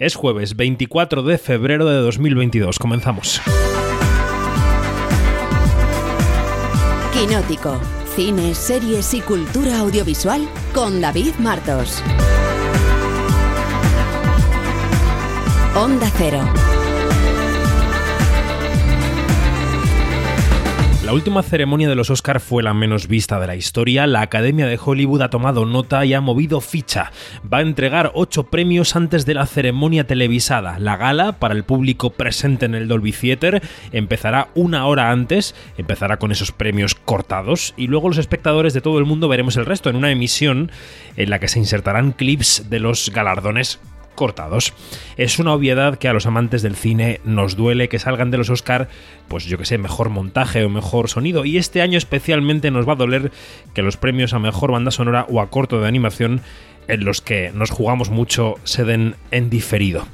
Es 0.00 0.14
jueves 0.14 0.56
24 0.56 1.22
de 1.22 1.36
febrero 1.36 1.84
de 1.84 1.96
2022. 1.96 2.78
Comenzamos. 2.78 3.38
Quinótico. 7.12 7.78
Cine, 8.16 8.54
series 8.54 9.12
y 9.12 9.20
cultura 9.20 9.80
audiovisual 9.80 10.48
con 10.72 11.02
David 11.02 11.34
Martos. 11.38 12.02
Onda 15.76 16.10
Cero. 16.16 16.69
La 21.10 21.14
última 21.14 21.42
ceremonia 21.42 21.88
de 21.88 21.96
los 21.96 22.08
Oscar 22.08 22.38
fue 22.38 22.62
la 22.62 22.72
menos 22.72 23.08
vista 23.08 23.40
de 23.40 23.48
la 23.48 23.56
historia. 23.56 24.06
La 24.06 24.20
Academia 24.20 24.68
de 24.68 24.78
Hollywood 24.80 25.22
ha 25.22 25.28
tomado 25.28 25.66
nota 25.66 26.04
y 26.04 26.14
ha 26.14 26.20
movido 26.20 26.60
ficha. 26.60 27.10
Va 27.52 27.58
a 27.58 27.62
entregar 27.62 28.12
ocho 28.14 28.44
premios 28.44 28.94
antes 28.94 29.26
de 29.26 29.34
la 29.34 29.46
ceremonia 29.46 30.06
televisada. 30.06 30.78
La 30.78 30.96
gala, 30.96 31.40
para 31.40 31.54
el 31.54 31.64
público 31.64 32.10
presente 32.10 32.66
en 32.66 32.76
el 32.76 32.86
Dolby 32.86 33.10
Theater, 33.10 33.60
empezará 33.90 34.50
una 34.54 34.86
hora 34.86 35.10
antes. 35.10 35.56
Empezará 35.76 36.20
con 36.20 36.30
esos 36.30 36.52
premios 36.52 36.94
cortados. 36.94 37.74
Y 37.76 37.88
luego 37.88 38.06
los 38.06 38.18
espectadores 38.18 38.72
de 38.72 38.80
todo 38.80 39.00
el 39.00 39.04
mundo 39.04 39.26
veremos 39.26 39.56
el 39.56 39.66
resto 39.66 39.90
en 39.90 39.96
una 39.96 40.12
emisión 40.12 40.70
en 41.16 41.28
la 41.28 41.40
que 41.40 41.48
se 41.48 41.58
insertarán 41.58 42.12
clips 42.12 42.70
de 42.70 42.78
los 42.78 43.10
galardones 43.10 43.80
cortados. 44.20 44.74
Es 45.16 45.38
una 45.38 45.54
obviedad 45.54 45.96
que 45.96 46.06
a 46.06 46.12
los 46.12 46.26
amantes 46.26 46.60
del 46.60 46.76
cine 46.76 47.22
nos 47.24 47.56
duele 47.56 47.88
que 47.88 47.98
salgan 47.98 48.30
de 48.30 48.36
los 48.36 48.50
Oscar, 48.50 48.90
pues 49.28 49.46
yo 49.46 49.56
que 49.56 49.64
sé, 49.64 49.78
mejor 49.78 50.10
montaje 50.10 50.62
o 50.62 50.68
mejor 50.68 51.08
sonido. 51.08 51.46
Y 51.46 51.56
este 51.56 51.80
año 51.80 51.96
especialmente 51.96 52.70
nos 52.70 52.86
va 52.86 52.92
a 52.92 52.96
doler 52.96 53.32
que 53.72 53.80
los 53.80 53.96
premios 53.96 54.34
a 54.34 54.38
mejor 54.38 54.72
banda 54.72 54.90
sonora 54.90 55.24
o 55.30 55.40
a 55.40 55.48
corto 55.48 55.80
de 55.80 55.88
animación, 55.88 56.42
en 56.86 57.02
los 57.06 57.22
que 57.22 57.50
nos 57.54 57.70
jugamos 57.70 58.10
mucho, 58.10 58.56
se 58.64 58.84
den 58.84 59.14
en 59.30 59.48
diferido. 59.48 60.06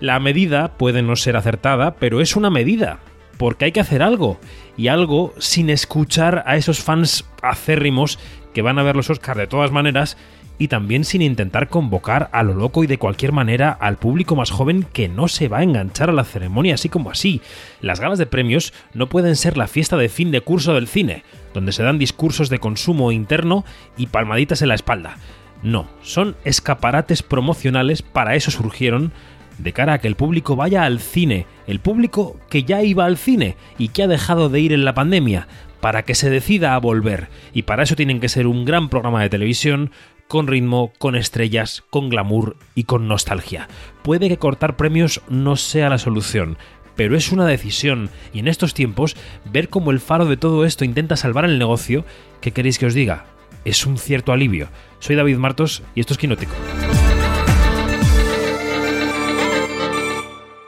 La 0.00 0.18
medida 0.18 0.78
puede 0.78 1.02
no 1.02 1.14
ser 1.14 1.36
acertada, 1.36 1.96
pero 1.96 2.22
es 2.22 2.36
una 2.36 2.48
medida 2.48 3.00
porque 3.36 3.66
hay 3.66 3.72
que 3.72 3.80
hacer 3.80 4.02
algo. 4.02 4.40
Y 4.78 4.88
algo 4.88 5.34
sin 5.36 5.68
escuchar 5.68 6.42
a 6.46 6.56
esos 6.56 6.80
fans 6.80 7.26
acérrimos 7.42 8.18
que 8.54 8.62
van 8.62 8.78
a 8.78 8.82
ver 8.82 8.96
los 8.96 9.10
Oscar 9.10 9.36
de 9.36 9.46
todas 9.46 9.72
maneras 9.72 10.16
y 10.62 10.68
también 10.68 11.04
sin 11.04 11.22
intentar 11.22 11.68
convocar 11.68 12.28
a 12.30 12.44
lo 12.44 12.54
loco 12.54 12.84
y 12.84 12.86
de 12.86 12.96
cualquier 12.96 13.32
manera 13.32 13.72
al 13.72 13.96
público 13.96 14.36
más 14.36 14.52
joven 14.52 14.86
que 14.92 15.08
no 15.08 15.26
se 15.26 15.48
va 15.48 15.58
a 15.58 15.62
enganchar 15.64 16.08
a 16.08 16.12
la 16.12 16.22
ceremonia 16.22 16.74
así 16.74 16.88
como 16.88 17.10
así. 17.10 17.40
Las 17.80 17.98
galas 17.98 18.20
de 18.20 18.26
premios 18.26 18.72
no 18.94 19.08
pueden 19.08 19.34
ser 19.34 19.56
la 19.56 19.66
fiesta 19.66 19.96
de 19.96 20.08
fin 20.08 20.30
de 20.30 20.40
curso 20.40 20.74
del 20.74 20.86
cine, 20.86 21.24
donde 21.52 21.72
se 21.72 21.82
dan 21.82 21.98
discursos 21.98 22.48
de 22.48 22.60
consumo 22.60 23.10
interno 23.10 23.64
y 23.96 24.06
palmaditas 24.06 24.62
en 24.62 24.68
la 24.68 24.76
espalda. 24.76 25.16
No, 25.64 25.88
son 26.00 26.36
escaparates 26.44 27.24
promocionales, 27.24 28.02
para 28.02 28.36
eso 28.36 28.52
surgieron, 28.52 29.10
de 29.58 29.72
cara 29.72 29.94
a 29.94 29.98
que 29.98 30.06
el 30.06 30.14
público 30.14 30.54
vaya 30.54 30.84
al 30.84 31.00
cine, 31.00 31.46
el 31.66 31.80
público 31.80 32.36
que 32.48 32.62
ya 32.62 32.84
iba 32.84 33.04
al 33.04 33.18
cine 33.18 33.56
y 33.78 33.88
que 33.88 34.04
ha 34.04 34.08
dejado 34.08 34.48
de 34.48 34.60
ir 34.60 34.72
en 34.72 34.84
la 34.84 34.94
pandemia, 34.94 35.48
para 35.82 36.04
que 36.04 36.14
se 36.14 36.30
decida 36.30 36.76
a 36.76 36.78
volver. 36.78 37.28
Y 37.52 37.62
para 37.62 37.82
eso 37.82 37.96
tienen 37.96 38.20
que 38.20 38.28
ser 38.28 38.46
un 38.46 38.64
gran 38.64 38.88
programa 38.88 39.20
de 39.20 39.28
televisión, 39.28 39.90
con 40.32 40.46
ritmo, 40.46 40.94
con 40.96 41.14
estrellas, 41.14 41.84
con 41.90 42.08
glamour 42.08 42.56
y 42.74 42.84
con 42.84 43.06
nostalgia. 43.06 43.68
Puede 44.00 44.30
que 44.30 44.38
cortar 44.38 44.78
premios 44.78 45.20
no 45.28 45.56
sea 45.56 45.90
la 45.90 45.98
solución, 45.98 46.56
pero 46.96 47.18
es 47.18 47.32
una 47.32 47.44
decisión 47.44 48.08
y 48.32 48.38
en 48.38 48.48
estos 48.48 48.72
tiempos 48.72 49.14
ver 49.44 49.68
cómo 49.68 49.90
el 49.90 50.00
faro 50.00 50.24
de 50.24 50.38
todo 50.38 50.64
esto 50.64 50.86
intenta 50.86 51.18
salvar 51.18 51.44
el 51.44 51.58
negocio, 51.58 52.06
¿qué 52.40 52.50
queréis 52.50 52.78
que 52.78 52.86
os 52.86 52.94
diga? 52.94 53.26
Es 53.66 53.84
un 53.84 53.98
cierto 53.98 54.32
alivio. 54.32 54.68
Soy 55.00 55.16
David 55.16 55.36
Martos 55.36 55.82
y 55.94 56.00
esto 56.00 56.14
es 56.14 56.18
Quinótico. 56.18 56.54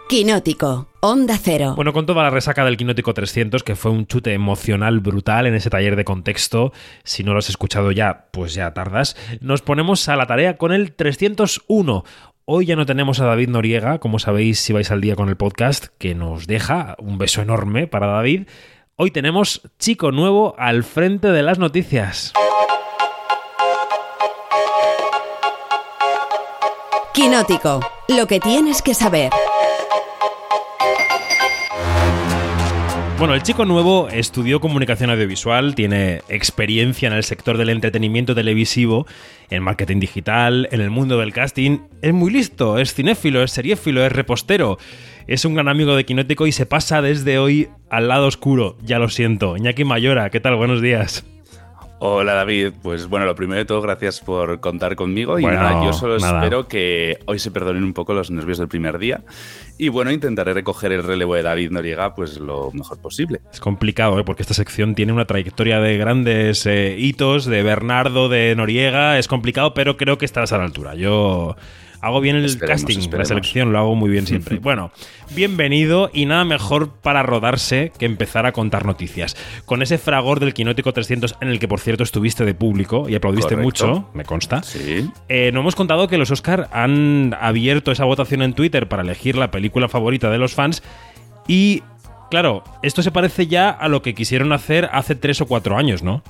Quinótico, 0.09 0.89
Onda 1.01 1.39
Cero. 1.43 1.73
Bueno, 1.77 1.95
con 1.95 2.05
toda 2.05 2.23
la 2.23 2.31
resaca 2.31 2.63
del 2.65 2.77
Quinótico 2.77 3.15
300, 3.15 3.63
que 3.63 3.75
fue 3.75 3.91
un 3.91 4.07
chute 4.07 4.35
emocional 4.35 5.01
brutal 5.01 5.47
en 5.47 5.55
ese 5.55 5.71
taller 5.71 5.97
de 5.97 6.05
contexto, 6.05 6.73
si 7.05 7.25
no 7.25 7.33
lo 7.33 7.39
has 7.39 7.49
escuchado 7.49 7.91
ya, 7.91 8.27
pues 8.31 8.53
ya 8.53 8.75
tardas, 8.75 9.17
nos 9.41 9.63
ponemos 9.63 10.07
a 10.11 10.17
la 10.17 10.27
tarea 10.27 10.59
con 10.59 10.73
el 10.73 10.93
301. 10.93 12.05
Hoy 12.45 12.67
ya 12.67 12.77
no 12.77 12.85
tenemos 12.85 13.19
a 13.21 13.25
David 13.25 13.49
Noriega, 13.49 13.99
como 13.99 14.19
sabéis 14.19 14.61
si 14.61 14.75
vais 14.75 14.91
al 14.91 15.01
día 15.01 15.17
con 15.17 15.31
el 15.31 15.37
podcast, 15.37 15.87
que 15.97 16.15
nos 16.15 16.47
deja 16.47 16.97
un 16.99 17.17
beso 17.17 17.41
enorme 17.41 17.87
para 17.87 18.07
David. 18.07 18.47
Hoy 18.97 19.11
tenemos 19.11 19.63
chico 19.79 20.13
nuevo 20.13 20.55
al 20.59 20.85
frente 20.85 21.29
de 21.29 21.43
las 21.43 21.59
noticias. 21.59 22.35
Quinótico, 27.15 27.81
lo 28.09 28.27
que 28.27 28.39
tienes 28.39 28.83
que 28.83 28.93
saber. 28.93 29.31
Bueno, 33.17 33.35
el 33.35 33.43
chico 33.43 33.65
nuevo 33.65 34.09
estudió 34.09 34.61
comunicación 34.61 35.09
audiovisual, 35.09 35.75
tiene 35.77 36.21
experiencia 36.29 37.07
en 37.07 37.15
el 37.15 37.23
sector 37.23 37.57
del 37.57 37.71
entretenimiento 37.71 38.35
televisivo, 38.35 39.07
en 39.51 39.63
marketing 39.63 40.01
digital, 40.01 40.69
en 40.73 40.81
el 40.81 40.91
mundo 40.91 41.19
del 41.19 41.33
casting. 41.33 41.79
Es 42.03 42.13
muy 42.13 42.33
listo, 42.33 42.77
es 42.79 42.93
cinéfilo, 42.93 43.43
es 43.43 43.53
seriéfilo, 43.53 44.05
es 44.05 44.13
repostero. 44.13 44.79
Es 45.27 45.45
un 45.45 45.55
gran 45.55 45.69
amigo 45.69 45.95
de 45.95 46.05
Quinótico 46.05 46.47
y 46.47 46.53
se 46.53 46.67
pasa 46.67 47.01
desde 47.03 47.39
hoy 47.39 47.69
al 47.89 48.09
lado 48.09 48.27
oscuro, 48.27 48.77
ya 48.83 48.99
lo 48.99 49.09
siento. 49.09 49.57
Iñaki 49.57 49.85
Mayora, 49.85 50.29
¿qué 50.31 50.41
tal? 50.41 50.57
Buenos 50.57 50.83
días. 50.83 51.25
Hola 52.01 52.35
David, 52.35 52.73
pues 52.83 53.09
bueno, 53.09 53.25
lo 53.25 53.35
primero 53.35 53.59
de 53.59 53.65
todo, 53.65 53.81
gracias 53.81 54.21
por 54.21 54.61
contar 54.61 54.97
conmigo 54.97 55.39
y 55.39 55.45
nada, 55.45 55.85
yo 55.85 55.93
solo 55.93 56.17
espero 56.17 56.69
que 56.69 57.19
hoy 57.27 57.39
se 57.39 57.51
perdonen 57.51 57.85
un 57.85 57.93
poco 57.93 58.15
los 58.15 58.31
nervios 58.31 58.59
del 58.59 58.69
primer 58.69 58.99
día 58.99 59.23
y 59.79 59.89
bueno, 59.89 60.11
intentaré 60.11 60.53
recoger 60.55 60.93
el 60.93 61.03
relevo 61.03 61.35
de 61.35 61.43
David 61.43 61.71
Noriega 61.71 62.15
pues 62.15 62.39
lo 62.39 62.71
mejor 62.73 62.99
posible. 62.99 63.41
Es 63.53 63.61
complicado, 63.61 64.19
¿eh? 64.19 64.25
porque 64.25 64.43
esta 64.43 64.55
sección 64.55 64.95
tiene 64.95 65.13
una 65.13 65.25
trayectoria 65.25 65.81
de 65.81 65.97
grandes 65.97 66.67
eh, 66.67 66.97
hitos, 66.99 67.47
de 67.47 67.63
Bernardo, 67.63 68.29
de 68.29 68.55
Noriega, 68.57 69.19
es 69.19 69.29
complicado, 69.29 69.73
pero 69.73 69.97
creo 69.97 70.19
que 70.19 70.25
estarás 70.25 70.53
a 70.53 70.59
la 70.59 70.65
altura. 70.65 70.95
Yo 70.97 71.57
Hago 72.05 72.21
bien 72.21 72.37
el 72.37 72.59
casting, 72.59 72.99
la 73.11 73.25
selección, 73.25 73.73
lo 73.73 73.79
hago 73.79 73.95
muy 73.95 74.11
bien 74.11 74.27
siempre. 74.27 74.59
bueno, 74.63 74.93
bienvenido 75.35 76.11
y 76.13 76.27
nada 76.27 76.45
mejor 76.45 76.91
para 77.01 77.23
rodarse 77.23 77.93
que 77.99 78.05
empezar 78.05 78.45
a 78.45 78.53
contar 78.53 78.85
noticias. 78.85 79.39
Con 79.65 79.81
ese 79.81 79.97
fragor 79.97 80.39
del 80.39 80.53
Quinótico 80.53 80.93
300 80.93 81.37
en 81.41 81.49
el 81.49 81.59
que 81.59 81.67
por 81.67 81.81
cierto 81.81 82.03
estuviste 82.03 82.45
de 82.45 82.53
público 82.53 83.09
y 83.09 83.15
aplaudiste 83.15 83.57
mucho, 83.57 84.11
me 84.13 84.27
consta. 84.27 84.63
Sí. 84.63 85.11
Eh, 85.31 85.51
no 85.55 85.61
hemos 85.61 85.77
contado 85.77 86.07
que 86.07 86.19
los 86.19 86.31
Oscar 86.31 86.69
han 86.73 87.35
abierto 87.41 87.91
esa 87.91 88.05
votación 88.05 88.43
en 88.43 88.53
Twitter 88.53 88.87
para 88.87 89.03
elegir 89.03 89.37
la 89.37 89.51
película 89.51 89.89
favorita 89.89 90.29
de 90.29 90.37
los 90.37 90.55
fans 90.55 90.83
y 91.49 91.83
claro, 92.31 92.65
esto 92.83 93.03
se 93.03 93.13
parece 93.13 93.47
ya 93.47 93.71
a 93.71 93.89
lo 93.89 94.03
que 94.03 94.15
quisieron 94.15 94.53
hacer 94.53 94.91
hace 94.93 95.15
tres 95.15 95.41
o 95.41 95.47
cuatro 95.47 95.79
años, 95.79 96.03
¿no? 96.03 96.23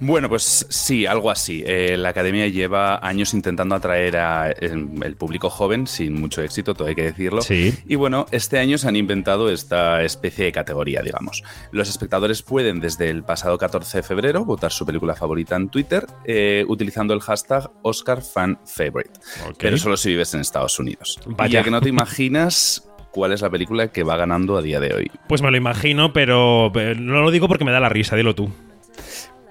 Bueno, 0.00 0.28
pues 0.28 0.66
sí, 0.68 1.06
algo 1.06 1.30
así. 1.30 1.62
Eh, 1.66 1.96
la 1.96 2.10
academia 2.10 2.46
lleva 2.48 3.06
años 3.06 3.34
intentando 3.34 3.74
atraer 3.74 4.16
al 4.16 4.54
el 4.60 5.16
público 5.16 5.50
joven, 5.50 5.86
sin 5.86 6.20
mucho 6.20 6.42
éxito, 6.42 6.74
todo 6.74 6.88
hay 6.88 6.94
que 6.94 7.04
decirlo. 7.04 7.42
Sí. 7.42 7.74
Y 7.86 7.94
bueno, 7.94 8.26
este 8.30 8.58
año 8.58 8.78
se 8.78 8.88
han 8.88 8.96
inventado 8.96 9.50
esta 9.50 10.02
especie 10.02 10.46
de 10.46 10.52
categoría, 10.52 11.02
digamos. 11.02 11.42
Los 11.70 11.88
espectadores 11.88 12.42
pueden, 12.42 12.80
desde 12.80 13.10
el 13.10 13.22
pasado 13.22 13.58
14 13.58 13.98
de 13.98 14.02
febrero, 14.02 14.44
votar 14.44 14.72
su 14.72 14.84
película 14.86 15.14
favorita 15.14 15.56
en 15.56 15.68
Twitter 15.68 16.06
eh, 16.24 16.64
utilizando 16.68 17.14
el 17.14 17.20
hashtag 17.20 17.70
OscarFanFavorite. 17.82 19.20
Pero 19.58 19.78
solo 19.78 19.96
si 19.96 20.10
vives 20.10 20.34
en 20.34 20.40
Estados 20.40 20.78
Unidos. 20.78 21.20
Vaya. 21.26 21.60
Ya 21.60 21.64
que 21.64 21.70
no 21.70 21.80
te 21.80 21.88
imaginas 21.88 22.88
cuál 23.14 23.32
es 23.32 23.42
la 23.42 23.50
película 23.50 23.88
que 23.88 24.02
va 24.02 24.16
ganando 24.16 24.56
a 24.56 24.62
día 24.62 24.80
de 24.80 24.92
hoy. 24.92 25.10
Pues 25.28 25.40
me 25.40 25.50
lo 25.50 25.56
imagino, 25.56 26.12
pero 26.12 26.72
no 26.74 27.22
lo 27.22 27.30
digo 27.30 27.48
porque 27.48 27.64
me 27.64 27.70
da 27.70 27.80
la 27.80 27.88
risa, 27.88 28.16
dilo 28.16 28.34
tú. 28.34 28.52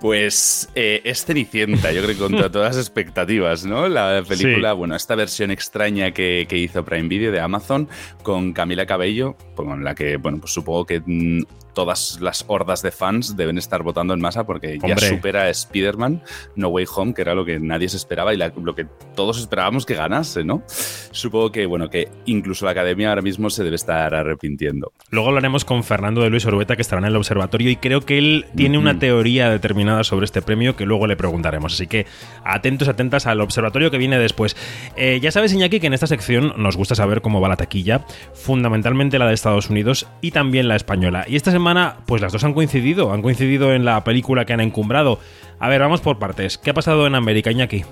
Pues 0.03 0.69
eh, 0.75 0.99
es 1.05 1.23
Cenicienta, 1.23 1.93
yo 1.93 2.03
creo 2.03 2.13
que 2.13 2.21
contra 2.21 2.49
todas 2.51 2.75
las 2.75 2.85
expectativas, 2.85 3.63
¿no? 3.63 3.87
La 3.87 4.21
película, 4.27 4.73
bueno, 4.73 4.97
esta 4.97 5.15
versión 5.15 5.49
extraña 5.49 6.11
que, 6.11 6.45
hizo 6.51 6.83
Prime 6.83 7.07
Video 7.07 7.31
de 7.31 7.39
Amazon 7.39 7.87
con 8.21 8.51
Camila 8.51 8.85
Cabello, 8.85 9.37
con 9.55 9.81
la 9.81 9.95
que, 9.95 10.17
bueno, 10.17 10.39
pues 10.39 10.51
supongo 10.51 10.85
que 10.85 11.01
mm, 11.05 11.43
todas 11.73 12.19
las 12.21 12.45
hordas 12.47 12.81
de 12.81 12.91
fans 12.91 13.35
deben 13.35 13.57
estar 13.57 13.83
votando 13.83 14.13
en 14.13 14.21
masa 14.21 14.45
porque 14.45 14.79
ya 14.79 14.97
supera 14.97 15.43
a 15.43 15.49
Spider-Man 15.49 16.21
No 16.55 16.69
Way 16.69 16.85
Home, 16.95 17.13
que 17.13 17.21
era 17.21 17.35
lo 17.35 17.45
que 17.45 17.59
nadie 17.59 17.89
se 17.89 17.97
esperaba 17.97 18.33
y 18.33 18.37
lo 18.37 18.75
que 18.75 18.85
todos 19.15 19.39
esperábamos 19.39 19.85
que 19.85 19.95
ganase, 19.95 20.43
¿no? 20.43 20.63
Supongo 21.11 21.51
que, 21.51 21.65
bueno, 21.65 21.89
que 21.89 22.09
incluso 22.25 22.65
la 22.65 22.71
academia 22.71 23.09
ahora 23.09 23.21
mismo 23.21 23.49
se 23.49 23.63
debe 23.63 23.75
estar 23.75 24.13
arrepintiendo. 24.13 24.93
Luego 25.09 25.29
hablaremos 25.29 25.65
con 25.65 25.83
Fernando 25.83 26.21
de 26.21 26.29
Luis 26.29 26.45
Orueta, 26.45 26.75
que 26.75 26.81
estará 26.81 26.99
en 26.99 27.07
el 27.07 27.15
observatorio, 27.15 27.69
y 27.69 27.75
creo 27.75 28.01
que 28.01 28.17
él 28.17 28.45
tiene 28.55 28.77
una 28.77 28.99
teoría 28.99 29.49
determinada 29.49 30.03
sobre 30.03 30.25
este 30.25 30.41
premio 30.41 30.75
que 30.75 30.85
luego 30.85 31.07
le 31.07 31.15
preguntaremos. 31.15 31.73
Así 31.73 31.87
que 31.87 32.05
atentos, 32.43 32.87
atentas 32.87 33.27
al 33.27 33.41
observatorio 33.41 33.91
que 33.91 33.97
viene 33.97 34.17
después. 34.19 34.55
Eh, 34.95 35.19
ya 35.21 35.31
sabes, 35.31 35.53
Iñaki, 35.53 35.79
que 35.79 35.87
en 35.87 35.93
esta 35.93 36.07
sección 36.07 36.53
nos 36.57 36.77
gusta 36.77 36.95
saber 36.95 37.21
cómo 37.21 37.41
va 37.41 37.49
la 37.49 37.57
taquilla, 37.57 38.05
fundamentalmente 38.33 39.19
la 39.19 39.27
de 39.27 39.33
Estados 39.33 39.69
Unidos 39.69 40.07
y 40.21 40.31
también 40.31 40.67
la 40.67 40.75
española. 40.75 41.25
Y 41.27 41.35
esta 41.35 41.51
semana 41.51 41.62
pues 42.05 42.21
las 42.21 42.31
dos 42.31 42.43
han 42.43 42.53
coincidido, 42.53 43.13
han 43.13 43.21
coincidido 43.21 43.73
en 43.73 43.85
la 43.85 44.03
película 44.03 44.45
que 44.45 44.53
han 44.53 44.61
encumbrado. 44.61 45.19
A 45.59 45.69
ver, 45.69 45.81
vamos 45.81 46.01
por 46.01 46.19
partes. 46.19 46.57
¿Qué 46.57 46.71
ha 46.71 46.73
pasado 46.73 47.07
en 47.07 47.15
América, 47.15 47.51
Iñaki? 47.51 47.85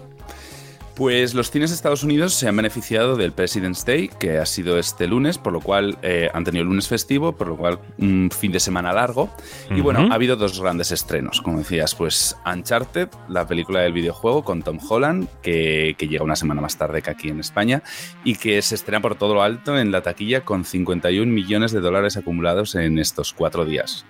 Pues 1.01 1.33
los 1.33 1.49
cines 1.49 1.71
de 1.71 1.75
Estados 1.75 2.03
Unidos 2.03 2.35
se 2.35 2.47
han 2.47 2.55
beneficiado 2.55 3.15
del 3.15 3.31
President's 3.31 3.83
Day, 3.85 4.07
que 4.19 4.37
ha 4.37 4.45
sido 4.45 4.77
este 4.77 5.07
lunes, 5.07 5.39
por 5.39 5.51
lo 5.51 5.59
cual 5.59 5.97
eh, 6.03 6.29
han 6.31 6.43
tenido 6.43 6.61
el 6.61 6.67
lunes 6.67 6.87
festivo, 6.87 7.31
por 7.31 7.47
lo 7.47 7.57
cual 7.57 7.79
un 7.97 8.29
fin 8.29 8.51
de 8.51 8.59
semana 8.59 8.93
largo. 8.93 9.27
Y 9.75 9.81
bueno, 9.81 10.09
ha 10.11 10.13
habido 10.13 10.35
dos 10.35 10.61
grandes 10.61 10.91
estrenos, 10.91 11.41
como 11.41 11.57
decías, 11.57 11.95
pues 11.95 12.37
Uncharted, 12.45 13.09
la 13.29 13.47
película 13.47 13.79
del 13.79 13.93
videojuego 13.93 14.43
con 14.43 14.61
Tom 14.61 14.77
Holland, 14.87 15.27
que, 15.41 15.95
que 15.97 16.07
llega 16.07 16.23
una 16.23 16.35
semana 16.35 16.61
más 16.61 16.77
tarde 16.77 17.01
que 17.01 17.09
aquí 17.09 17.29
en 17.29 17.39
España, 17.39 17.81
y 18.23 18.35
que 18.35 18.61
se 18.61 18.75
estrena 18.75 19.01
por 19.01 19.15
todo 19.15 19.33
lo 19.33 19.41
alto 19.41 19.79
en 19.79 19.91
la 19.91 20.03
taquilla 20.03 20.41
con 20.41 20.65
51 20.65 21.33
millones 21.33 21.71
de 21.71 21.79
dólares 21.79 22.15
acumulados 22.15 22.75
en 22.75 22.99
estos 22.99 23.33
cuatro 23.33 23.65
días 23.65 24.05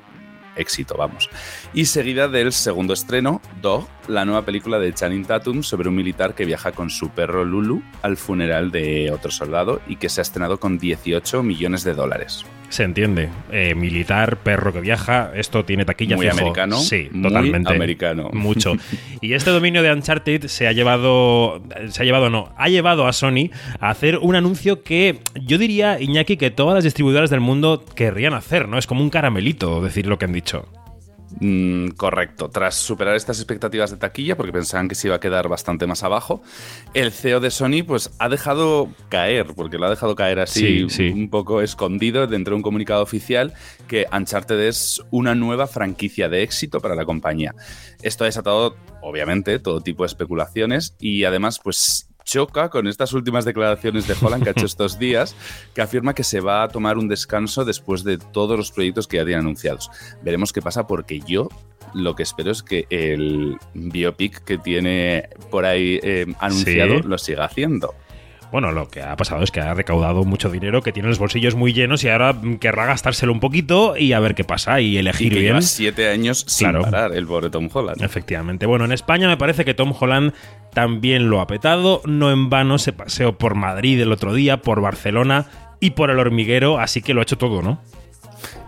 éxito, 0.56 0.96
vamos. 0.98 1.30
Y 1.74 1.86
seguida 1.86 2.28
del 2.28 2.52
segundo 2.52 2.94
estreno, 2.94 3.42
Dog, 3.62 3.88
la 4.08 4.26
nueva 4.26 4.44
película 4.44 4.80
de 4.80 4.94
Channing 4.94 5.26
Tatum 5.26 5.64
sobre 5.64 5.90
un 5.90 5.96
militar 5.96 6.36
que 6.36 6.46
viaja 6.46 6.72
con 6.72 6.90
su 6.90 7.10
perro 7.10 7.46
Lulu 7.46 7.82
al 8.02 8.18
funeral 8.18 8.72
de 8.72 9.12
otro 9.12 9.32
soldado 9.32 9.82
y 9.88 9.98
que 9.98 10.10
se 10.10 10.22
ha 10.22 10.24
estrenado 10.24 10.60
con 10.60 10.78
18 10.78 11.44
millones 11.44 11.84
de 11.84 11.94
dólares 11.94 12.46
se 12.72 12.84
entiende. 12.84 13.30
Eh, 13.52 13.76
militar, 13.76 14.38
perro 14.38 14.74
que 14.74 14.82
viaja, 14.82 15.32
esto 15.36 15.66
tiene 15.66 15.86
taquilla 15.86 16.16
Muy 16.16 16.28
americano. 16.28 16.78
Sí, 16.78 17.10
totalmente. 17.22 17.74
americano. 17.74 18.30
Mucho. 18.34 18.74
Y 19.22 19.34
este 19.34 19.52
dominio 19.52 19.84
de 19.84 19.94
Uncharted 19.94 20.48
se 20.48 20.68
ha 20.68 20.72
llevado, 20.72 21.62
se 21.90 22.02
ha 22.02 22.06
llevado 22.06 22.30
no, 22.32 22.52
ha 22.58 22.70
llevado 22.70 23.06
a 23.06 23.14
Sony 23.14 23.52
a 23.80 23.92
hacer 23.92 24.18
un 24.18 24.36
anuncio 24.36 24.82
que 24.84 25.20
yo 25.36 25.60
diría, 25.60 26.02
Iñaki, 26.02 26.38
que 26.38 26.50
todas 26.50 26.74
las 26.74 26.84
distribuidoras 26.84 27.30
del 27.30 27.40
mundo 27.40 27.86
querrían 27.96 28.34
hacer, 28.34 28.68
¿no? 28.68 28.80
Es 28.80 28.88
como 28.88 29.02
un 29.02 29.12
caramelito 29.12 29.82
decir 29.82 30.08
lo 30.08 30.18
que 30.18 30.26
han 30.26 30.34
dicho. 30.34 30.68
Mm, 31.40 31.90
correcto. 31.92 32.50
Tras 32.50 32.76
superar 32.76 33.16
estas 33.16 33.38
expectativas 33.38 33.92
de 33.92 33.98
taquilla, 33.98 34.36
porque 34.36 34.52
pensaban 34.52 34.88
que 34.88 34.96
se 34.96 35.08
iba 35.08 35.16
a 35.16 35.20
quedar 35.20 35.48
bastante 35.48 35.88
más 35.88 36.04
abajo, 36.04 36.42
el 36.94 37.12
CEO 37.12 37.40
de 37.40 37.52
Sony 37.52 37.84
pues 37.86 38.12
ha 38.20 38.30
dejado 38.30 38.90
caer, 39.10 39.48
porque 39.56 39.78
lo 39.78 39.86
ha 39.86 39.90
dejado 39.90 40.16
caer 40.16 40.40
así 40.40 40.88
un 41.12 41.30
poco 41.30 41.62
escondido 41.62 42.28
dentro 42.28 42.52
de 42.52 42.58
un 42.58 42.64
comunicado 42.64 43.02
oficial, 43.02 43.54
que 43.88 44.06
Uncharted 44.12 44.60
es 44.60 45.02
una 45.12 45.36
nueva 45.36 45.68
franquicia 45.68 46.30
de 46.30 46.44
éxito 46.44 46.82
para 46.82 46.96
la 46.96 47.06
compañía. 47.06 47.56
Esto 48.02 48.24
ha 48.24 48.28
desatado, 48.28 48.76
obviamente, 49.02 49.60
todo 49.60 49.82
tipo 49.82 50.04
de 50.04 50.08
especulaciones 50.08 50.96
y 51.00 51.24
además 51.24 51.60
pues 51.64 52.11
choca 52.24 52.70
con 52.70 52.88
estas 52.88 53.14
últimas 53.14 53.46
declaraciones 53.46 54.08
de 54.08 54.16
Holland 54.20 54.44
que 54.44 54.50
ha 54.50 54.52
hecho 54.54 54.66
estos 54.68 55.00
días, 55.00 55.36
que 55.74 55.82
afirma 55.82 56.14
que 56.14 56.24
se 56.24 56.40
va 56.40 56.64
a 56.64 56.68
tomar 56.68 56.98
un 56.98 57.08
descanso 57.08 57.66
después 57.66 58.04
de 58.04 58.18
todos 58.18 58.58
los 58.58 58.72
proyectos 58.72 59.08
que 59.08 59.18
ya 59.18 59.26
tiene 59.26 59.40
anunciados. 59.40 59.90
Veremos 60.24 60.54
qué 60.54 60.62
pasa 60.62 60.88
porque 60.88 61.20
yo 61.20 61.50
lo 61.94 62.16
que 62.16 62.24
espero 62.24 62.52
es 62.52 62.64
que 62.64 62.86
el 62.90 63.58
biopic 63.74 64.44
que 64.44 64.58
tiene 64.58 65.30
por 65.50 65.66
ahí 65.66 66.00
eh, 66.04 66.26
anunciado 66.40 67.00
lo 67.00 67.18
siga 67.18 67.46
haciendo. 67.46 67.94
Bueno, 68.52 68.72
lo 68.72 68.90
que 68.90 69.02
ha 69.02 69.16
pasado 69.16 69.44
es 69.44 69.52
que 69.52 69.62
ha 69.62 69.74
recaudado 69.74 70.26
mucho 70.26 70.50
dinero, 70.50 70.82
que 70.82 70.92
tiene 70.92 71.08
los 71.08 71.20
bolsillos 71.20 71.56
muy 71.56 71.72
llenos 71.72 72.04
y 72.04 72.10
ahora 72.10 72.36
querrá 72.60 72.86
gastárselo 72.86 73.32
un 73.32 73.40
poquito 73.40 73.96
y 73.96 74.12
a 74.12 74.20
ver 74.20 74.36
qué 74.36 74.44
pasa 74.44 74.82
y 74.82 74.98
elegir 74.98 75.32
y 75.32 75.40
bien. 75.40 75.46
Lleva 75.46 75.62
siete 75.62 76.10
años 76.10 76.44
sin 76.48 76.72
parar 76.74 77.14
el 77.14 77.26
pobre 77.26 77.50
Tom 77.50 77.70
Holland. 77.72 78.02
Efectivamente. 78.02 78.66
Bueno, 78.66 78.84
en 78.86 78.92
España 78.92 79.30
me 79.30 79.38
parece 79.38 79.64
que 79.64 79.74
Tom 79.74 79.94
Holland 79.98 80.34
también 80.74 81.30
lo 81.30 81.40
ha 81.40 81.48
petado. 81.48 82.02
No 82.06 82.30
en 82.30 82.50
vano 82.50 82.78
se 82.78 82.92
paseó 82.92 83.38
por 83.38 83.56
Madrid 83.56 84.02
el 84.02 84.12
otro 84.12 84.34
día, 84.34 84.58
por 84.58 84.82
Barcelona 84.82 85.46
y 85.80 85.92
por 85.92 86.10
el 86.12 86.20
hormiguero, 86.20 86.78
así 86.78 87.02
que 87.02 87.14
lo 87.14 87.22
ha 87.22 87.24
hecho 87.24 87.38
todo, 87.38 87.62
¿no? 87.62 87.80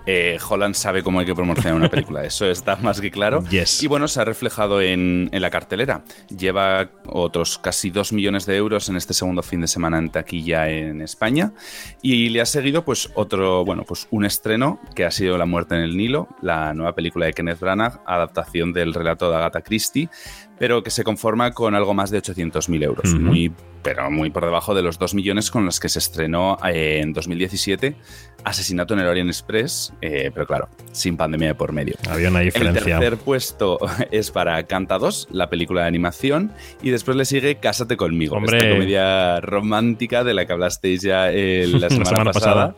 Eh, 0.05 0.37
Holland 0.49 0.75
sabe 0.75 1.01
cómo 1.01 1.19
hay 1.19 1.25
que 1.25 1.35
promocionar 1.35 1.75
una 1.75 1.89
película, 1.89 2.23
eso 2.25 2.45
está 2.45 2.75
más 2.77 2.99
que 2.99 3.11
claro. 3.11 3.43
Y 3.81 3.87
bueno, 3.87 4.07
se 4.07 4.19
ha 4.19 4.25
reflejado 4.25 4.81
en, 4.81 5.29
la 5.31 5.49
cartelera. 5.49 6.03
Lleva 6.29 6.89
otros 7.07 7.57
casi 7.57 7.89
2 7.89 8.13
millones 8.13 8.45
de 8.45 8.55
euros 8.55 8.89
en 8.89 8.95
este 8.95 9.13
segundo 9.13 9.43
fin 9.43 9.61
de 9.61 9.67
semana 9.67 9.97
en 9.97 10.09
taquilla 10.09 10.69
en 10.69 11.01
España. 11.01 11.53
Y 12.01 12.29
le 12.29 12.41
ha 12.41 12.45
seguido 12.45 12.83
pues 12.85 13.09
otro, 13.15 13.65
bueno, 13.65 13.83
pues 13.83 14.07
un 14.11 14.25
estreno 14.25 14.79
que 14.95 15.05
ha 15.05 15.11
sido 15.11 15.37
La 15.37 15.45
muerte 15.45 15.75
en 15.75 15.81
el 15.81 15.97
Nilo, 15.97 16.27
la 16.41 16.73
nueva 16.73 16.93
película 16.93 17.25
de 17.25 17.33
Kenneth 17.33 17.59
Branagh, 17.59 18.01
adaptación 18.05 18.73
del 18.73 18.93
relato 18.93 19.29
de 19.29 19.37
Agatha 19.37 19.61
Christie, 19.61 20.09
pero 20.57 20.83
que 20.83 20.89
se 20.89 21.03
conforma 21.03 21.51
con 21.51 21.75
algo 21.75 21.93
más 21.93 22.11
de 22.11 22.21
800.000 22.21 22.83
euros. 22.83 23.13
Muy 23.15 23.51
pero 23.83 24.09
muy 24.09 24.29
por 24.29 24.45
debajo 24.45 24.73
de 24.73 24.81
los 24.81 24.97
2 24.97 25.13
millones 25.13 25.51
con 25.51 25.65
los 25.65 25.81
que 25.81 25.89
se 25.89 25.99
estrenó 25.99 26.57
eh, 26.65 27.01
en 27.03 27.11
2017 27.11 27.97
Asesinato 28.43 28.93
en 28.93 28.99
el 28.99 29.07
Orient 29.07 29.29
Express, 29.29 29.93
eh, 30.01 30.29
pero 30.33 30.45
claro, 30.45 30.69
sin 30.91 31.15
pandemia 31.15 31.49
de 31.49 31.55
por 31.55 31.71
medio. 31.71 31.95
Había 32.09 32.29
una 32.29 32.41
diferencia. 32.41 32.95
El 32.95 32.99
tercer 32.99 33.17
puesto 33.17 33.79
es 34.11 34.31
para 34.31 34.61
Canta 34.63 34.97
2, 34.97 35.29
la 35.31 35.49
película 35.49 35.83
de 35.83 35.87
animación, 35.87 36.51
y 36.81 36.89
después 36.89 37.15
le 37.15 37.23
sigue 37.23 37.55
Cásate 37.55 37.95
conmigo, 37.95 38.37
esta 38.43 38.69
comedia 38.69 39.39
romántica 39.39 40.23
de 40.23 40.33
la 40.33 40.45
que 40.45 40.53
hablasteis 40.53 41.01
ya 41.01 41.31
eh, 41.31 41.67
la, 41.67 41.89
semana 41.89 42.31
pasada 42.31 42.75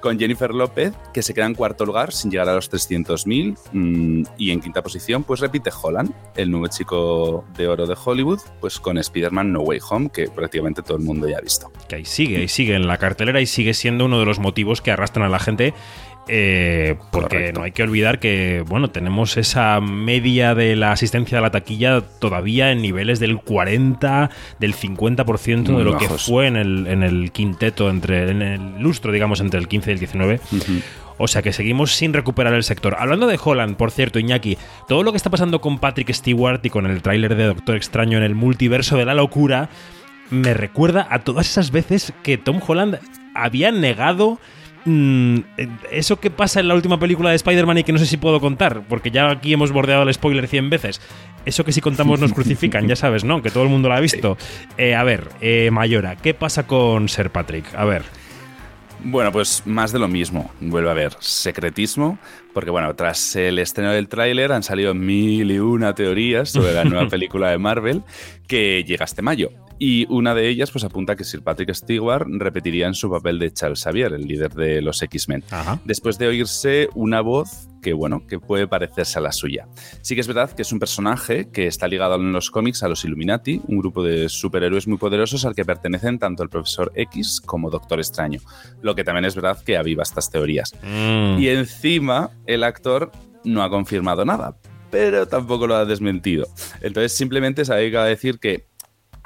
con 0.00 0.18
Jennifer 0.18 0.52
López, 0.52 0.94
que 1.12 1.22
se 1.22 1.34
queda 1.34 1.46
en 1.46 1.54
cuarto 1.54 1.84
lugar 1.84 2.12
sin 2.12 2.30
llegar 2.30 2.48
a 2.48 2.54
los 2.54 2.70
300.000. 2.70 3.56
Mm, 3.72 4.22
y 4.36 4.50
en 4.50 4.60
quinta 4.60 4.82
posición, 4.82 5.24
pues 5.24 5.40
repite 5.40 5.70
Holland, 5.70 6.12
el 6.36 6.50
nuevo 6.50 6.68
chico 6.68 7.44
de 7.56 7.68
oro 7.68 7.86
de 7.86 7.96
Hollywood, 8.02 8.40
pues 8.60 8.78
con 8.78 8.98
Spider-Man 8.98 9.52
No 9.52 9.60
Way 9.60 9.80
Home, 9.90 10.10
que 10.10 10.28
prácticamente 10.28 10.82
todo 10.82 10.96
el 10.96 11.04
mundo 11.04 11.28
ya 11.28 11.38
ha 11.38 11.40
visto. 11.40 11.70
Que 11.88 11.96
ahí 11.96 12.04
sigue, 12.04 12.38
ahí 12.38 12.48
sigue 12.48 12.74
en 12.74 12.86
la 12.86 12.98
cartelera 12.98 13.40
y 13.40 13.46
sigue 13.46 13.74
siendo 13.74 14.04
uno 14.04 14.18
de 14.18 14.26
los 14.26 14.38
motivos 14.38 14.80
que 14.80 14.90
arrastran 14.90 15.26
a 15.26 15.28
la 15.28 15.38
gente 15.38 15.74
eh, 16.28 16.96
porque 17.10 17.52
no 17.52 17.62
hay 17.62 17.72
que 17.72 17.82
olvidar 17.82 18.18
que, 18.18 18.62
bueno, 18.66 18.90
tenemos 18.90 19.36
esa 19.36 19.80
media 19.80 20.54
de 20.54 20.76
la 20.76 20.92
asistencia 20.92 21.38
a 21.38 21.40
la 21.40 21.50
taquilla 21.50 22.00
todavía 22.00 22.70
en 22.70 22.82
niveles 22.82 23.18
del 23.18 23.38
40, 23.38 24.30
del 24.58 24.74
50% 24.74 25.76
de 25.76 25.84
lo 25.84 25.96
que 25.96 26.08
fue 26.08 26.46
en 26.46 26.56
el, 26.56 26.86
en 26.86 27.02
el 27.02 27.32
quinteto, 27.32 27.88
entre, 27.90 28.30
en 28.30 28.42
el 28.42 28.78
lustro, 28.78 29.12
digamos, 29.12 29.40
entre 29.40 29.58
el 29.58 29.68
15 29.68 29.90
y 29.90 29.92
el 29.94 29.98
19. 29.98 30.40
O 31.18 31.26
sea 31.26 31.42
que 31.42 31.52
seguimos 31.52 31.92
sin 31.92 32.12
recuperar 32.12 32.54
el 32.54 32.62
sector. 32.62 32.96
Hablando 32.98 33.26
de 33.26 33.38
Holland, 33.42 33.76
por 33.76 33.90
cierto, 33.90 34.18
Iñaki, 34.18 34.56
todo 34.86 35.02
lo 35.02 35.12
que 35.12 35.16
está 35.16 35.30
pasando 35.30 35.60
con 35.60 35.78
Patrick 35.78 36.12
Stewart 36.12 36.60
y 36.64 36.70
con 36.70 36.86
el 36.86 37.02
tráiler 37.02 37.34
de 37.34 37.44
Doctor 37.44 37.76
Extraño 37.76 38.18
en 38.18 38.24
el 38.24 38.34
multiverso 38.34 38.96
de 38.96 39.04
la 39.04 39.14
locura, 39.14 39.68
me 40.30 40.54
recuerda 40.54 41.06
a 41.10 41.20
todas 41.20 41.48
esas 41.48 41.70
veces 41.70 42.12
que 42.22 42.38
Tom 42.38 42.60
Holland 42.64 43.00
había 43.34 43.72
negado 43.72 44.38
Mm, 44.88 45.40
eso 45.90 46.18
que 46.18 46.30
pasa 46.30 46.60
en 46.60 46.68
la 46.68 46.74
última 46.74 46.98
película 46.98 47.28
de 47.28 47.36
Spider-Man 47.36 47.78
y 47.78 47.84
que 47.84 47.92
no 47.92 47.98
sé 47.98 48.06
si 48.06 48.16
puedo 48.16 48.40
contar, 48.40 48.84
porque 48.88 49.10
ya 49.10 49.28
aquí 49.28 49.52
hemos 49.52 49.70
bordeado 49.70 50.04
el 50.04 50.14
spoiler 50.14 50.48
100 50.48 50.70
veces. 50.70 51.02
Eso 51.44 51.62
que 51.62 51.72
si 51.72 51.82
contamos 51.82 52.20
nos 52.20 52.32
crucifican, 52.32 52.88
ya 52.88 52.96
sabes, 52.96 53.22
¿no? 53.22 53.42
Que 53.42 53.50
todo 53.50 53.64
el 53.64 53.68
mundo 53.68 53.88
lo 53.88 53.94
ha 53.94 54.00
visto. 54.00 54.38
Eh, 54.78 54.94
a 54.94 55.04
ver, 55.04 55.28
eh, 55.42 55.68
Mayora, 55.70 56.16
¿qué 56.16 56.32
pasa 56.32 56.66
con 56.66 57.10
Ser 57.10 57.30
Patrick? 57.30 57.66
A 57.74 57.84
ver. 57.84 58.02
Bueno, 59.04 59.30
pues 59.30 59.62
más 59.66 59.92
de 59.92 59.98
lo 59.98 60.08
mismo. 60.08 60.50
Vuelve 60.60 60.88
a 60.88 60.92
haber 60.92 61.12
secretismo, 61.20 62.18
porque 62.54 62.70
bueno, 62.70 62.94
tras 62.96 63.36
el 63.36 63.58
estreno 63.58 63.92
del 63.92 64.08
tráiler 64.08 64.52
han 64.52 64.62
salido 64.62 64.94
mil 64.94 65.50
y 65.50 65.58
una 65.58 65.94
teorías 65.94 66.48
sobre 66.48 66.72
la 66.72 66.84
nueva 66.84 67.08
película 67.10 67.50
de 67.50 67.58
Marvel 67.58 68.02
que 68.46 68.84
llega 68.84 69.04
este 69.04 69.20
mayo. 69.20 69.50
Y 69.78 70.06
una 70.10 70.34
de 70.34 70.48
ellas 70.48 70.70
pues 70.70 70.84
apunta 70.84 71.16
que 71.16 71.24
Sir 71.24 71.42
Patrick 71.42 71.72
Stewart 71.72 72.26
repetiría 72.28 72.86
en 72.86 72.94
su 72.94 73.10
papel 73.10 73.38
de 73.38 73.52
Charles 73.52 73.82
Xavier, 73.82 74.12
el 74.12 74.26
líder 74.26 74.52
de 74.54 74.82
los 74.82 75.02
X-Men. 75.02 75.44
Después 75.84 76.18
de 76.18 76.26
oírse 76.26 76.88
una 76.94 77.20
voz 77.20 77.68
que 77.80 77.92
bueno, 77.92 78.26
que 78.26 78.38
puede 78.40 78.66
parecerse 78.66 79.18
a 79.18 79.22
la 79.22 79.32
suya. 79.32 79.68
Sí 80.02 80.14
que 80.14 80.20
es 80.20 80.26
verdad 80.26 80.50
que 80.50 80.62
es 80.62 80.72
un 80.72 80.78
personaje 80.78 81.50
que 81.50 81.66
está 81.66 81.86
ligado 81.86 82.16
en 82.16 82.32
los 82.32 82.50
cómics 82.50 82.82
a 82.82 82.88
los 82.88 83.04
Illuminati, 83.04 83.60
un 83.68 83.78
grupo 83.78 84.02
de 84.02 84.28
superhéroes 84.28 84.88
muy 84.88 84.98
poderosos 84.98 85.44
al 85.44 85.54
que 85.54 85.64
pertenecen 85.64 86.18
tanto 86.18 86.42
el 86.42 86.48
Profesor 86.48 86.92
X 86.94 87.40
como 87.40 87.70
Doctor 87.70 88.00
Extraño. 88.00 88.40
Lo 88.82 88.94
que 88.94 89.04
también 89.04 89.24
es 89.24 89.34
verdad 89.34 89.62
que 89.64 89.76
aviva 89.76 90.02
estas 90.02 90.30
teorías. 90.30 90.72
Mm. 90.82 91.38
Y 91.38 91.48
encima, 91.48 92.30
el 92.46 92.64
actor 92.64 93.12
no 93.44 93.62
ha 93.62 93.70
confirmado 93.70 94.24
nada, 94.24 94.56
pero 94.90 95.26
tampoco 95.26 95.66
lo 95.66 95.76
ha 95.76 95.84
desmentido. 95.84 96.46
Entonces 96.80 97.12
simplemente 97.12 97.64
se 97.64 97.72
ha 97.72 97.76
dedicado 97.76 98.06
a 98.06 98.08
decir 98.08 98.38
que 98.38 98.66